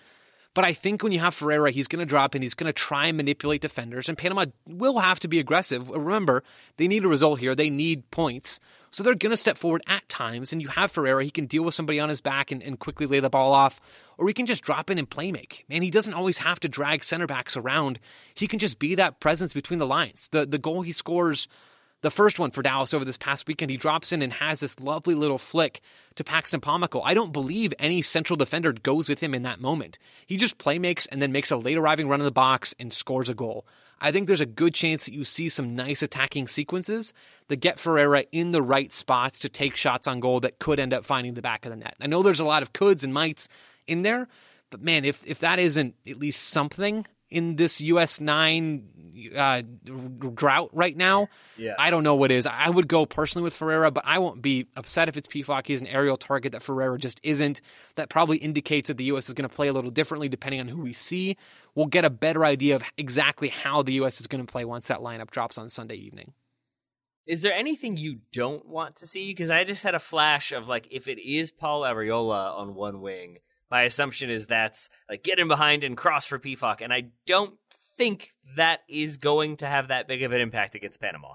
But 0.55 0.65
I 0.65 0.73
think 0.73 1.03
when 1.03 1.11
you 1.11 1.19
have 1.19 1.35
Ferreira, 1.35 1.71
he's 1.71 1.87
going 1.87 1.99
to 1.99 2.09
drop 2.09 2.35
in, 2.35 2.41
he's 2.41 2.55
going 2.55 2.67
to 2.67 2.73
try 2.73 3.07
and 3.07 3.17
manipulate 3.17 3.61
defenders, 3.61 4.09
and 4.09 4.17
Panama 4.17 4.45
will 4.65 4.99
have 4.99 5.19
to 5.21 5.27
be 5.27 5.39
aggressive. 5.39 5.89
Uh, 5.89 5.99
remember, 5.99 6.43
they 6.77 6.87
need 6.87 7.05
a 7.05 7.07
result 7.07 7.39
here, 7.39 7.53
they 7.53 7.69
need 7.69 8.09
points. 8.09 8.59
So 8.91 9.03
they're 9.03 9.13
going 9.13 9.29
to 9.29 9.37
step 9.37 9.59
forward 9.59 9.83
at 9.85 10.09
times, 10.09 10.51
and 10.51 10.61
you 10.61 10.69
have 10.69 10.91
Ferreira. 10.91 11.23
He 11.23 11.29
can 11.29 11.45
deal 11.45 11.63
with 11.63 11.75
somebody 11.75 11.99
on 11.99 12.09
his 12.09 12.21
back 12.21 12.51
and, 12.51 12.63
and 12.63 12.79
quickly 12.79 13.05
lay 13.05 13.19
the 13.19 13.29
ball 13.29 13.53
off, 13.53 13.79
or 14.17 14.27
he 14.27 14.33
can 14.33 14.47
just 14.47 14.63
drop 14.63 14.89
in 14.89 14.97
and 14.97 15.07
play 15.07 15.31
make. 15.31 15.65
Man, 15.69 15.83
he 15.83 15.91
doesn't 15.91 16.15
always 16.15 16.39
have 16.39 16.59
to 16.61 16.67
drag 16.67 17.03
center 17.03 17.27
backs 17.27 17.55
around. 17.55 17.99
He 18.33 18.47
can 18.47 18.57
just 18.57 18.79
be 18.79 18.95
that 18.95 19.19
presence 19.19 19.53
between 19.53 19.77
the 19.77 19.85
lines. 19.85 20.29
The, 20.31 20.47
the 20.47 20.57
goal 20.57 20.81
he 20.81 20.91
scores 20.91 21.47
the 22.01 22.11
first 22.11 22.39
one 22.39 22.51
for 22.51 22.61
Dallas 22.61 22.93
over 22.93 23.03
this 23.03 23.17
past 23.17 23.47
weekend, 23.47 23.71
he 23.71 23.77
drops 23.77 24.11
in 24.11 24.21
and 24.21 24.31
has 24.33 24.61
this 24.61 24.79
lovely 24.79 25.15
little 25.15 25.37
flick 25.37 25.81
to 26.15 26.23
Paxton 26.23 26.61
Pomykal. 26.61 27.01
I 27.03 27.13
don't 27.13 27.33
believe 27.33 27.73
any 27.77 28.01
central 28.01 28.37
defender 28.37 28.71
goes 28.71 29.09
with 29.09 29.21
him 29.21 29.33
in 29.33 29.43
that 29.43 29.59
moment. 29.59 29.97
He 30.25 30.37
just 30.37 30.57
play 30.57 30.79
makes 30.79 31.05
and 31.07 31.21
then 31.21 31.31
makes 31.31 31.51
a 31.51 31.57
late 31.57 31.77
arriving 31.77 32.07
run 32.07 32.21
in 32.21 32.25
the 32.25 32.31
box 32.31 32.73
and 32.79 32.93
scores 32.93 33.29
a 33.29 33.33
goal. 33.33 33.65
I 34.01 34.11
think 34.11 34.27
there's 34.27 34.39
a 34.39 34.45
good 34.45 34.73
chance 34.73 35.05
that 35.05 35.13
you 35.13 35.25
see 35.25 35.49
some 35.49 35.75
nice 35.75 36.01
attacking 36.01 36.47
sequences 36.47 37.13
that 37.49 37.57
get 37.57 37.79
Ferreira 37.79 38.23
in 38.31 38.51
the 38.51 38.61
right 38.61 38.93
spots 38.93 39.39
to 39.39 39.49
take 39.49 39.75
shots 39.75 40.07
on 40.07 40.21
goal 40.21 40.39
that 40.39 40.59
could 40.59 40.79
end 40.79 40.93
up 40.93 41.05
finding 41.05 41.33
the 41.33 41.41
back 41.41 41.65
of 41.65 41.71
the 41.71 41.75
net. 41.75 41.95
I 41.99 42.07
know 42.07 42.23
there's 42.23 42.39
a 42.39 42.45
lot 42.45 42.63
of 42.63 42.71
coulds 42.71 43.03
and 43.03 43.13
mights 43.13 43.49
in 43.87 44.03
there, 44.03 44.29
but 44.69 44.81
man, 44.81 45.03
if 45.03 45.25
if 45.27 45.39
that 45.39 45.59
isn't 45.59 45.95
at 46.07 46.17
least 46.17 46.49
something 46.49 47.05
in 47.29 47.57
this 47.57 47.81
US 47.81 48.19
nine 48.21 48.87
uh, 49.35 49.61
drought 50.33 50.69
right 50.73 50.95
now, 50.95 51.27
yeah. 51.57 51.75
I 51.77 51.89
don't 51.89 52.03
know 52.03 52.15
what 52.15 52.31
is. 52.31 52.47
I 52.47 52.69
would 52.69 52.87
go 52.87 53.05
personally 53.05 53.43
with 53.43 53.53
Ferreira, 53.53 53.91
but 53.91 54.03
I 54.05 54.19
won't 54.19 54.41
be 54.41 54.67
upset 54.75 55.09
if 55.09 55.17
it's 55.17 55.27
Pefok. 55.27 55.67
He's 55.67 55.81
an 55.81 55.87
aerial 55.87 56.17
target 56.17 56.51
that 56.53 56.63
Ferreira 56.63 56.97
just 56.97 57.19
isn't. 57.23 57.61
That 57.95 58.09
probably 58.09 58.37
indicates 58.37 58.87
that 58.87 58.97
the 58.97 59.05
U.S. 59.05 59.27
is 59.27 59.33
going 59.33 59.47
to 59.47 59.55
play 59.55 59.67
a 59.67 59.73
little 59.73 59.91
differently 59.91 60.29
depending 60.29 60.59
on 60.59 60.67
who 60.67 60.81
we 60.81 60.93
see. 60.93 61.37
We'll 61.75 61.87
get 61.87 62.05
a 62.05 62.09
better 62.09 62.45
idea 62.45 62.75
of 62.75 62.83
exactly 62.97 63.49
how 63.49 63.83
the 63.83 63.93
U.S. 63.93 64.19
is 64.19 64.27
going 64.27 64.45
to 64.45 64.51
play 64.51 64.65
once 64.65 64.87
that 64.87 64.99
lineup 64.99 65.31
drops 65.31 65.57
on 65.57 65.69
Sunday 65.69 65.95
evening. 65.95 66.33
Is 67.29 67.43
there 67.43 67.53
anything 67.53 67.95
you 67.95 68.21
don't 68.33 68.65
want 68.65 68.95
to 68.97 69.07
see? 69.07 69.27
Because 69.27 69.51
I 69.51 69.63
just 69.63 69.83
had 69.83 69.93
a 69.93 69.99
flash 69.99 70.51
of 70.51 70.67
like 70.67 70.87
if 70.89 71.07
it 71.07 71.19
is 71.21 71.51
Paul 71.51 71.83
Arriola 71.83 72.57
on 72.57 72.73
one 72.73 73.01
wing 73.01 73.37
My 73.69 73.83
assumption 73.83 74.31
is 74.31 74.47
that's 74.47 74.89
like 75.07 75.23
get 75.23 75.37
in 75.37 75.47
behind 75.47 75.83
and 75.83 75.95
cross 75.95 76.25
for 76.25 76.39
Pefok, 76.39 76.81
and 76.81 76.91
I 76.91 77.09
don't 77.27 77.53
think 77.99 78.33
that 78.55 78.79
is 78.87 79.17
going 79.17 79.57
to 79.57 79.67
have 79.67 79.89
that 79.89 80.07
big 80.07 80.23
of 80.23 80.31
an 80.31 80.39
impact 80.39 80.73
against 80.73 81.01
Panama. 81.01 81.33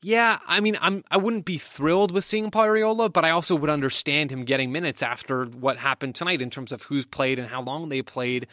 Yeah, 0.00 0.38
I 0.46 0.60
mean, 0.60 0.78
I'm 0.80 1.02
I 1.10 1.16
wouldn't 1.16 1.44
be 1.44 1.58
thrilled 1.58 2.12
with 2.12 2.24
seeing 2.24 2.52
Arriola, 2.52 3.12
but 3.12 3.24
I 3.24 3.30
also 3.30 3.56
would 3.56 3.68
understand 3.68 4.30
him 4.30 4.44
getting 4.44 4.70
minutes 4.70 5.02
after 5.02 5.46
what 5.46 5.76
happened 5.78 6.14
tonight 6.14 6.40
in 6.40 6.50
terms 6.50 6.70
of 6.70 6.84
who's 6.84 7.04
played 7.04 7.40
and 7.40 7.48
how 7.48 7.62
long 7.62 7.88
they 7.88 8.00
played. 8.00 8.46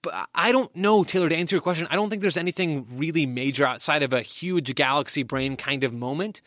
But 0.00 0.28
I 0.34 0.50
don't 0.50 0.74
know, 0.74 1.04
Taylor, 1.04 1.28
to 1.28 1.36
answer 1.36 1.56
your 1.56 1.60
question, 1.60 1.88
I 1.90 1.96
don't 1.96 2.08
think 2.08 2.22
there's 2.22 2.38
anything 2.38 2.86
really 2.94 3.26
major 3.26 3.66
outside 3.66 4.02
of 4.02 4.14
a 4.14 4.22
huge 4.22 4.74
galaxy 4.74 5.24
brain 5.24 5.56
kind 5.56 5.84
of 5.84 5.92
moment 5.92 6.40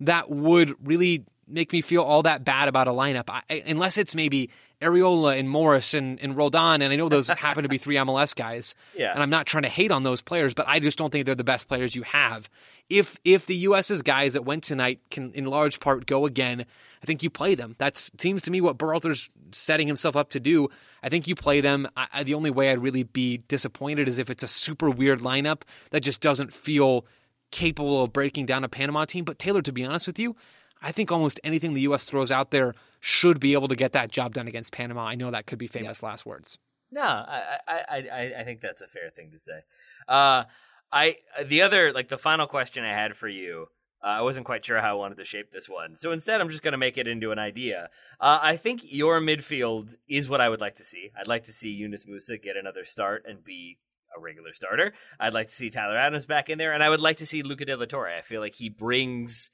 that 0.00 0.28
would 0.28 0.74
really 0.82 1.24
make 1.46 1.72
me 1.72 1.82
feel 1.82 2.02
all 2.02 2.22
that 2.22 2.44
bad 2.44 2.66
about 2.66 2.88
a 2.88 2.92
lineup, 2.92 3.28
I, 3.28 3.42
unless 3.66 3.96
it's 3.96 4.14
maybe 4.14 4.50
Arriola 4.84 5.38
and 5.38 5.48
Morris 5.48 5.94
and, 5.94 6.20
and 6.20 6.36
Roldan, 6.36 6.82
and 6.82 6.92
I 6.92 6.96
know 6.96 7.08
those 7.08 7.28
happen 7.28 7.62
to 7.62 7.68
be 7.68 7.78
three 7.78 7.96
MLS 7.96 8.34
guys. 8.34 8.74
Yeah. 8.96 9.12
And 9.12 9.22
I'm 9.22 9.30
not 9.30 9.46
trying 9.46 9.64
to 9.64 9.68
hate 9.68 9.90
on 9.90 10.04
those 10.04 10.22
players, 10.22 10.54
but 10.54 10.68
I 10.68 10.78
just 10.78 10.96
don't 10.96 11.10
think 11.10 11.26
they're 11.26 11.34
the 11.34 11.42
best 11.42 11.68
players 11.68 11.96
you 11.96 12.02
have. 12.02 12.48
If 12.88 13.18
if 13.24 13.46
the 13.46 13.56
US's 13.56 14.02
guys 14.02 14.34
that 14.34 14.44
went 14.44 14.62
tonight 14.62 15.00
can 15.10 15.32
in 15.32 15.46
large 15.46 15.80
part 15.80 16.06
go 16.06 16.26
again, 16.26 16.64
I 17.02 17.06
think 17.06 17.22
you 17.22 17.30
play 17.30 17.54
them. 17.54 17.74
That 17.78 17.96
seems 17.96 18.42
to 18.42 18.50
me 18.50 18.60
what 18.60 18.78
Berhalter's 18.78 19.28
setting 19.52 19.88
himself 19.88 20.14
up 20.16 20.30
to 20.30 20.40
do. 20.40 20.68
I 21.02 21.08
think 21.08 21.26
you 21.26 21.34
play 21.34 21.60
them. 21.60 21.88
I, 21.96 22.06
I, 22.12 22.22
the 22.22 22.34
only 22.34 22.50
way 22.50 22.70
I'd 22.70 22.82
really 22.82 23.02
be 23.02 23.38
disappointed 23.38 24.06
is 24.06 24.18
if 24.18 24.30
it's 24.30 24.42
a 24.44 24.48
super 24.48 24.90
weird 24.90 25.20
lineup 25.20 25.62
that 25.90 26.00
just 26.00 26.20
doesn't 26.20 26.52
feel 26.52 27.04
capable 27.50 28.02
of 28.02 28.12
breaking 28.12 28.46
down 28.46 28.64
a 28.64 28.68
Panama 28.68 29.04
team. 29.04 29.24
But 29.24 29.38
Taylor, 29.38 29.62
to 29.62 29.72
be 29.72 29.84
honest 29.84 30.06
with 30.06 30.18
you, 30.18 30.36
I 30.84 30.92
think 30.92 31.10
almost 31.10 31.40
anything 31.42 31.72
the 31.72 31.80
U.S. 31.82 32.10
throws 32.10 32.30
out 32.30 32.50
there 32.50 32.74
should 33.00 33.40
be 33.40 33.54
able 33.54 33.68
to 33.68 33.74
get 33.74 33.92
that 33.92 34.10
job 34.10 34.34
done 34.34 34.46
against 34.46 34.70
Panama. 34.70 35.06
I 35.06 35.14
know 35.14 35.30
that 35.30 35.46
could 35.46 35.58
be 35.58 35.66
famous 35.66 36.02
yeah. 36.02 36.08
last 36.10 36.26
words. 36.26 36.58
No, 36.92 37.00
I, 37.00 37.58
I, 37.66 37.78
I, 37.88 38.32
I 38.40 38.44
think 38.44 38.60
that's 38.60 38.82
a 38.82 38.86
fair 38.86 39.08
thing 39.08 39.30
to 39.32 39.38
say. 39.38 39.60
Uh, 40.06 40.44
I 40.92 41.16
the 41.46 41.62
other 41.62 41.92
like 41.92 42.08
the 42.08 42.18
final 42.18 42.46
question 42.46 42.84
I 42.84 42.92
had 42.92 43.16
for 43.16 43.28
you. 43.28 43.68
Uh, 44.02 44.08
I 44.08 44.20
wasn't 44.20 44.44
quite 44.44 44.66
sure 44.66 44.78
how 44.82 44.90
I 44.90 44.92
wanted 44.92 45.16
to 45.16 45.24
shape 45.24 45.50
this 45.50 45.70
one, 45.70 45.96
so 45.96 46.12
instead 46.12 46.42
I'm 46.42 46.50
just 46.50 46.62
going 46.62 46.72
to 46.72 46.78
make 46.78 46.98
it 46.98 47.08
into 47.08 47.32
an 47.32 47.38
idea. 47.38 47.88
Uh, 48.20 48.38
I 48.42 48.58
think 48.58 48.82
your 48.84 49.18
midfield 49.18 49.96
is 50.06 50.28
what 50.28 50.42
I 50.42 50.50
would 50.50 50.60
like 50.60 50.76
to 50.76 50.84
see. 50.84 51.10
I'd 51.18 51.26
like 51.26 51.44
to 51.44 51.52
see 51.52 51.70
Yunus 51.70 52.04
Musah 52.04 52.40
get 52.40 52.58
another 52.58 52.84
start 52.84 53.24
and 53.26 53.42
be 53.42 53.78
a 54.14 54.20
regular 54.20 54.52
starter. 54.52 54.92
I'd 55.18 55.32
like 55.32 55.48
to 55.48 55.54
see 55.54 55.70
Tyler 55.70 55.96
Adams 55.96 56.26
back 56.26 56.50
in 56.50 56.58
there, 56.58 56.74
and 56.74 56.82
I 56.82 56.90
would 56.90 57.00
like 57.00 57.16
to 57.16 57.26
see 57.26 57.42
Luca 57.42 57.64
De 57.64 57.74
La 57.74 57.86
Torre. 57.86 58.14
I 58.18 58.20
feel 58.20 58.42
like 58.42 58.54
he 58.54 58.68
brings 58.68 59.50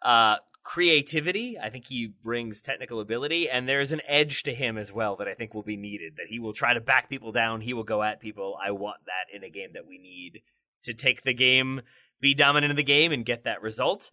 uh, 0.00 0.36
creativity. 0.68 1.58
I 1.58 1.70
think 1.70 1.86
he 1.86 2.12
brings 2.22 2.60
technical 2.60 3.00
ability, 3.00 3.48
and 3.48 3.66
there's 3.66 3.90
an 3.90 4.02
edge 4.06 4.42
to 4.42 4.54
him 4.54 4.76
as 4.76 4.92
well 4.92 5.16
that 5.16 5.26
I 5.26 5.32
think 5.32 5.54
will 5.54 5.62
be 5.62 5.78
needed. 5.78 6.16
That 6.16 6.26
he 6.28 6.38
will 6.38 6.52
try 6.52 6.74
to 6.74 6.80
back 6.80 7.08
people 7.08 7.32
down. 7.32 7.62
He 7.62 7.72
will 7.72 7.84
go 7.84 8.02
at 8.02 8.20
people. 8.20 8.54
I 8.62 8.72
want 8.72 8.98
that 9.06 9.34
in 9.34 9.42
a 9.42 9.48
game 9.48 9.70
that 9.72 9.86
we 9.88 9.96
need 9.96 10.42
to 10.84 10.92
take 10.92 11.22
the 11.22 11.32
game, 11.32 11.80
be 12.20 12.34
dominant 12.34 12.70
in 12.70 12.76
the 12.76 12.82
game, 12.82 13.12
and 13.12 13.24
get 13.24 13.44
that 13.44 13.62
result. 13.62 14.10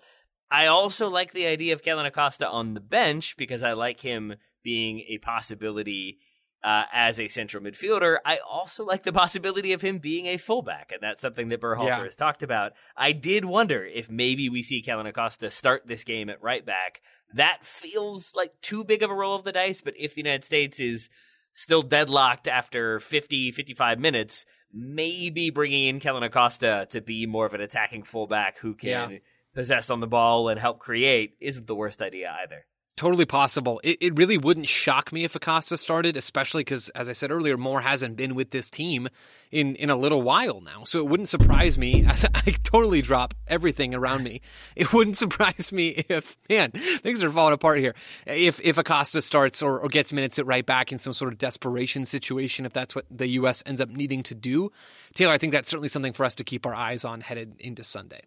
I 0.50 0.68
also 0.68 1.10
like 1.10 1.34
the 1.34 1.46
idea 1.46 1.74
of 1.74 1.84
Kellyn 1.84 2.06
Acosta 2.06 2.48
on 2.48 2.74
the 2.74 2.80
bench 2.80 3.36
because 3.36 3.62
I 3.62 3.74
like 3.74 4.00
him 4.00 4.36
being 4.64 5.02
a 5.10 5.18
possibility 5.18 6.20
uh, 6.66 6.86
as 6.92 7.20
a 7.20 7.28
central 7.28 7.64
midfielder. 7.64 8.18
I 8.26 8.40
also 8.40 8.84
like 8.84 9.04
the 9.04 9.14
possibility 9.14 9.72
of 9.72 9.82
him 9.82 10.00
being 10.00 10.26
a 10.26 10.38
fullback, 10.38 10.92
and 10.92 11.00
that's 11.00 11.22
something 11.22 11.50
that 11.50 11.62
Berhalter 11.62 11.86
yeah. 11.86 12.04
has 12.04 12.16
talked 12.16 12.42
about. 12.42 12.72
I 12.98 13.12
did 13.12 13.46
wonder 13.46 13.86
if 13.86 14.10
maybe 14.10 14.50
we 14.50 14.64
see 14.64 14.82
Kellyn 14.82 15.06
Acosta 15.06 15.52
start 15.52 15.84
this 15.86 16.04
game 16.04 16.28
at 16.28 16.42
right 16.42 16.66
back. 16.66 17.02
That 17.36 17.60
feels 17.64 18.34
like 18.36 18.60
too 18.62 18.84
big 18.84 19.04
of 19.04 19.12
a 19.12 19.14
roll 19.14 19.36
of 19.36 19.44
the 19.46 19.52
dice, 19.52 19.82
but 19.82 19.94
if 20.00 20.16
the 20.16 20.22
United 20.22 20.44
States 20.44 20.80
is 20.80 21.10
still 21.54 21.84
deadlocked 21.84 22.48
after 22.48 23.00
50, 23.00 23.52
55 23.52 24.00
minutes, 24.00 24.46
maybe 24.74 25.52
bringing 25.52 25.88
in 25.88 26.00
Kellyn 26.00 26.24
Acosta 26.24 26.88
to 26.90 27.00
be 27.00 27.28
more 27.28 27.46
of 27.46 27.54
an 27.54 27.62
attacking 27.62 28.04
fullback 28.04 28.58
who 28.58 28.74
can 28.74 29.12
yeah. 29.12 29.18
possess 29.54 29.92
on 29.92 30.00
the 30.00 30.08
ball 30.08 30.50
and 30.50 30.60
help 30.60 30.80
create 30.80 31.36
isn't 31.40 31.68
the 31.68 31.76
worst 31.76 32.02
idea 32.02 32.36
either. 32.44 32.66
Totally 32.98 33.26
possible. 33.26 33.82
It, 33.84 33.98
it 34.00 34.18
really 34.18 34.38
wouldn't 34.38 34.70
shock 34.70 35.12
me 35.12 35.26
if 35.26 35.36
Acosta 35.36 35.76
started, 35.76 36.16
especially 36.16 36.62
because, 36.62 36.88
as 36.90 37.10
I 37.10 37.14
said 37.14 37.30
earlier, 37.30 37.58
Moore 37.58 37.82
hasn't 37.82 38.16
been 38.16 38.36
with 38.36 38.52
this 38.52 38.70
team 38.70 39.10
in, 39.52 39.76
in 39.76 39.90
a 39.90 39.98
little 39.98 40.22
while 40.22 40.62
now. 40.62 40.86
So 40.86 41.00
it 41.00 41.08
wouldn't 41.08 41.28
surprise 41.28 41.78
me. 41.78 42.06
As 42.16 42.26
I 42.34 42.52
totally 42.64 43.02
drop 43.02 43.34
everything 43.48 43.94
around 43.94 44.24
me. 44.24 44.42
It 44.76 44.94
wouldn't 44.94 45.18
surprise 45.18 45.72
me 45.72 46.06
if, 46.10 46.38
man, 46.50 46.72
things 46.72 47.24
are 47.24 47.30
falling 47.30 47.54
apart 47.54 47.80
here. 47.80 47.96
If 48.26 48.60
if 48.62 48.78
Acosta 48.78 49.22
starts 49.22 49.62
or, 49.62 49.80
or 49.80 49.88
gets 49.88 50.12
minutes 50.12 50.38
at 50.38 50.46
right 50.46 50.66
back 50.66 50.92
in 50.92 51.00
some 51.00 51.14
sort 51.14 51.32
of 51.32 51.38
desperation 51.38 52.06
situation, 52.06 52.66
if 52.66 52.74
that's 52.74 52.94
what 52.94 53.06
the 53.10 53.28
U.S. 53.40 53.64
ends 53.66 53.80
up 53.80 53.90
needing 53.90 54.22
to 54.24 54.36
do, 54.36 54.72
Taylor, 55.14 55.34
I 55.34 55.38
think 55.38 55.54
that's 55.54 55.70
certainly 55.70 55.90
something 55.90 56.14
for 56.14 56.26
us 56.26 56.36
to 56.36 56.44
keep 56.44 56.66
our 56.66 56.76
eyes 56.76 57.06
on 57.06 57.22
headed 57.22 57.56
into 57.60 57.84
Sunday. 57.84 58.22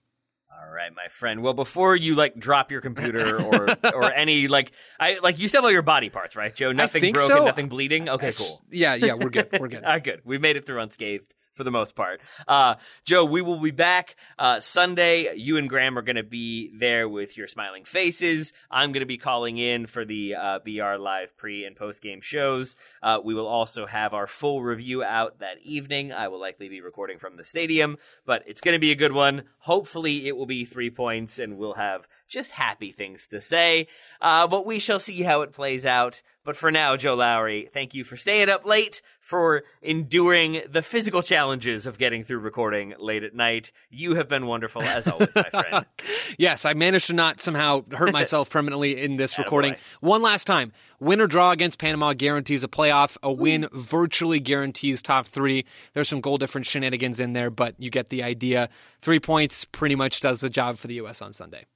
All 0.61 0.69
right, 0.69 0.91
my 0.95 1.09
friend. 1.11 1.43
Well, 1.43 1.55
before 1.55 1.95
you 1.95 2.17
like 2.17 2.37
drop 2.37 2.73
your 2.73 2.81
computer 2.81 3.41
or 3.41 3.69
or 3.95 4.13
any 4.13 4.49
like 4.49 4.73
I 4.99 5.19
like 5.23 5.39
you 5.39 5.47
still 5.47 5.61
have 5.61 5.67
all 5.67 5.71
your 5.71 5.83
body 5.83 6.11
parts, 6.11 6.35
right, 6.35 6.55
Joe? 6.55 6.73
Nothing 6.73 7.13
broken, 7.13 7.37
so. 7.37 7.45
nothing 7.45 7.69
bleeding. 7.69 8.09
Okay, 8.09 8.33
cool. 8.37 8.65
Yeah, 8.71 8.95
yeah, 8.95 9.15
we're 9.15 9.31
good. 9.31 9.49
We're 9.59 9.69
good. 9.69 9.85
all 9.85 9.93
right, 9.93 10.03
good. 10.03 10.23
We 10.25 10.39
made 10.39 10.57
it 10.57 10.67
through 10.67 10.81
unscathed 10.81 11.35
for 11.59 11.65
the 11.65 11.71
most 11.73 11.97
part. 11.97 12.21
Uh, 12.47 12.77
Joe, 13.05 13.25
we 13.25 13.43
will 13.43 13.59
be 13.59 13.73
back 13.73 14.15
uh, 14.39 14.61
Sunday. 14.61 15.35
You 15.35 15.57
and 15.57 15.69
Graham 15.69 15.99
are 15.99 16.03
going 16.03 16.17
to 16.17 16.23
be 16.23 16.71
there 16.79 17.09
with 17.09 17.37
your 17.37 17.49
smiling 17.49 17.85
faces. 17.85 18.53
I'm 18.71 18.93
going 18.93 19.01
to 19.01 19.07
be 19.07 19.19
calling 19.19 19.59
in 19.59 19.89
for 19.89 20.05
the 20.05 20.37
uh, 20.37 20.61
BR 20.65 20.95
live 20.99 21.37
pre 21.37 21.65
and 21.65 21.75
post 21.75 22.01
game 22.01 22.21
shows. 22.21 22.77
Uh, 23.03 23.19
we 23.23 23.35
will 23.35 23.49
also 23.49 23.87
have 23.87 24.15
our 24.15 24.29
full 24.29 24.63
review 24.63 25.03
out 25.03 25.41
that 25.41 25.59
evening. 25.65 26.13
I 26.13 26.29
will 26.29 26.41
likely 26.41 26.69
be 26.69 26.81
recording 26.81 27.19
from 27.19 27.37
the 27.37 27.45
stadium, 27.45 27.99
but 28.25 28.45
it's 28.47 28.61
going 28.61 28.77
to 28.77 28.79
be 28.79 28.93
a 28.93 28.97
good 28.97 29.13
one. 29.13 29.43
Hopefully, 29.59 30.29
it 30.29 30.37
will 30.37 30.47
be 30.47 30.65
three 30.65 30.91
points, 30.91 31.41
and 31.41 31.59
we'll 31.59 31.75
have 31.75 32.07
just 32.29 32.53
happy 32.53 32.93
things 32.93 33.27
to 33.29 33.41
say. 33.41 33.89
Uh, 34.21 34.47
but 34.47 34.67
we 34.67 34.79
shall 34.79 35.01
see 35.01 35.23
how 35.23 35.41
it 35.43 35.53
plays 35.53 35.87
out. 35.87 36.23
But 36.45 36.57
for 36.57 36.71
now, 36.71 36.97
Joe 36.97 37.15
Lowry, 37.15 37.69
thank 37.75 37.93
you 37.93 38.05
for 38.05 38.17
staying 38.17 38.49
up 38.49 38.65
late, 38.65 39.03
for 39.21 39.65
enduring 39.83 40.63
the 40.71 40.81
physical 40.81 41.21
challenges 41.21 41.87
of 41.87 41.99
getting 41.99 42.25
through 42.25 42.39
recording 42.39 42.95
late 42.99 43.23
at 43.23 43.35
night. 43.35 43.71
You 43.91 44.15
have 44.15 44.31
been 44.31 44.47
wonderful 44.47 44.83
as 44.83 45.07
always, 45.07 45.29
my 45.35 45.43
friend. 45.51 45.87
yes, 46.39 46.65
I 46.65 46.73
managed 46.73 47.09
to 47.09 47.13
not 47.13 47.43
somehow 47.43 47.85
hurt 47.91 48.15
myself 48.15 48.49
permanently 48.51 48.99
in 49.03 49.19
this 49.19 49.39
recording. 49.39 49.77
One 50.01 50.23
last 50.23 50.47
time. 50.47 50.73
Win 51.01 51.21
or 51.21 51.27
draw 51.27 51.53
against 51.53 51.79
Panama 51.79 52.13
guarantees 52.13 52.65
a 52.65 52.69
playoff. 52.69 53.19
A 53.23 53.31
win 53.31 53.65
Ooh. 53.65 53.69
virtually 53.73 54.41
guarantees 54.41 55.03
top 55.03 55.29
three. 55.29 55.67
There's 55.93 56.09
some 56.09 56.21
goal 56.21 56.39
difference 56.39 56.67
shenanigans 56.67 57.21
in 57.21 57.35
there, 57.35 57.51
but 57.51 57.75
you 57.79 57.91
get 57.91 58.09
the 58.09 58.23
idea. 58.23 58.69
Three 59.01 59.21
points 59.21 59.65
pretty 59.65 59.95
much 59.95 60.21
does 60.21 60.41
the 60.41 60.51
job 60.51 60.79
for 60.79 60.87
the 60.87 60.95
U.S. 60.95 61.21
on 61.21 61.33
Sunday. 61.33 61.67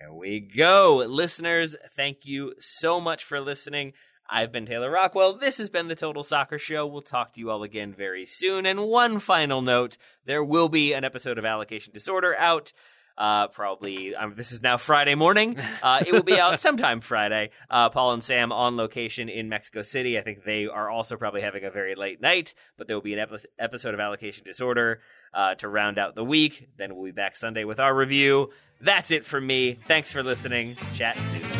There 0.00 0.14
we 0.14 0.40
go. 0.40 1.04
Listeners, 1.06 1.76
thank 1.94 2.24
you 2.24 2.54
so 2.58 3.02
much 3.02 3.22
for 3.22 3.38
listening. 3.38 3.92
I've 4.30 4.50
been 4.50 4.64
Taylor 4.64 4.90
Rockwell. 4.90 5.34
This 5.34 5.58
has 5.58 5.68
been 5.68 5.88
the 5.88 5.94
Total 5.94 6.22
Soccer 6.22 6.58
Show. 6.58 6.86
We'll 6.86 7.02
talk 7.02 7.34
to 7.34 7.40
you 7.40 7.50
all 7.50 7.62
again 7.62 7.92
very 7.92 8.24
soon. 8.24 8.64
And 8.64 8.86
one 8.86 9.20
final 9.20 9.60
note 9.60 9.98
there 10.24 10.42
will 10.42 10.70
be 10.70 10.94
an 10.94 11.04
episode 11.04 11.36
of 11.36 11.44
Allocation 11.44 11.92
Disorder 11.92 12.34
out. 12.38 12.72
Uh, 13.18 13.48
probably, 13.48 14.14
um, 14.14 14.32
this 14.38 14.52
is 14.52 14.62
now 14.62 14.78
Friday 14.78 15.14
morning. 15.14 15.58
Uh, 15.82 16.02
it 16.06 16.12
will 16.12 16.22
be 16.22 16.38
out 16.38 16.60
sometime 16.60 17.00
Friday. 17.00 17.50
Uh, 17.70 17.88
Paul 17.88 18.12
and 18.12 18.22
Sam 18.22 18.52
on 18.52 18.76
location 18.76 19.30
in 19.30 19.48
Mexico 19.48 19.80
City. 19.80 20.18
I 20.18 20.22
think 20.22 20.44
they 20.44 20.66
are 20.66 20.90
also 20.90 21.16
probably 21.16 21.40
having 21.40 21.64
a 21.64 21.70
very 21.70 21.94
late 21.94 22.20
night, 22.20 22.54
but 22.76 22.86
there 22.86 22.96
will 22.96 23.02
be 23.02 23.14
an 23.14 23.18
epi- 23.18 23.48
episode 23.58 23.94
of 23.94 24.00
Allocation 24.00 24.44
Disorder 24.44 25.00
uh, 25.32 25.54
to 25.56 25.68
round 25.68 25.98
out 25.98 26.14
the 26.14 26.24
week. 26.24 26.68
Then 26.76 26.94
we'll 26.94 27.06
be 27.06 27.12
back 27.12 27.34
Sunday 27.34 27.64
with 27.64 27.80
our 27.80 27.94
review. 27.94 28.50
That's 28.80 29.10
it 29.10 29.24
from 29.24 29.46
me. 29.46 29.72
Thanks 29.72 30.10
for 30.10 30.22
listening. 30.22 30.74
Chat 30.94 31.16
soon. 31.16 31.59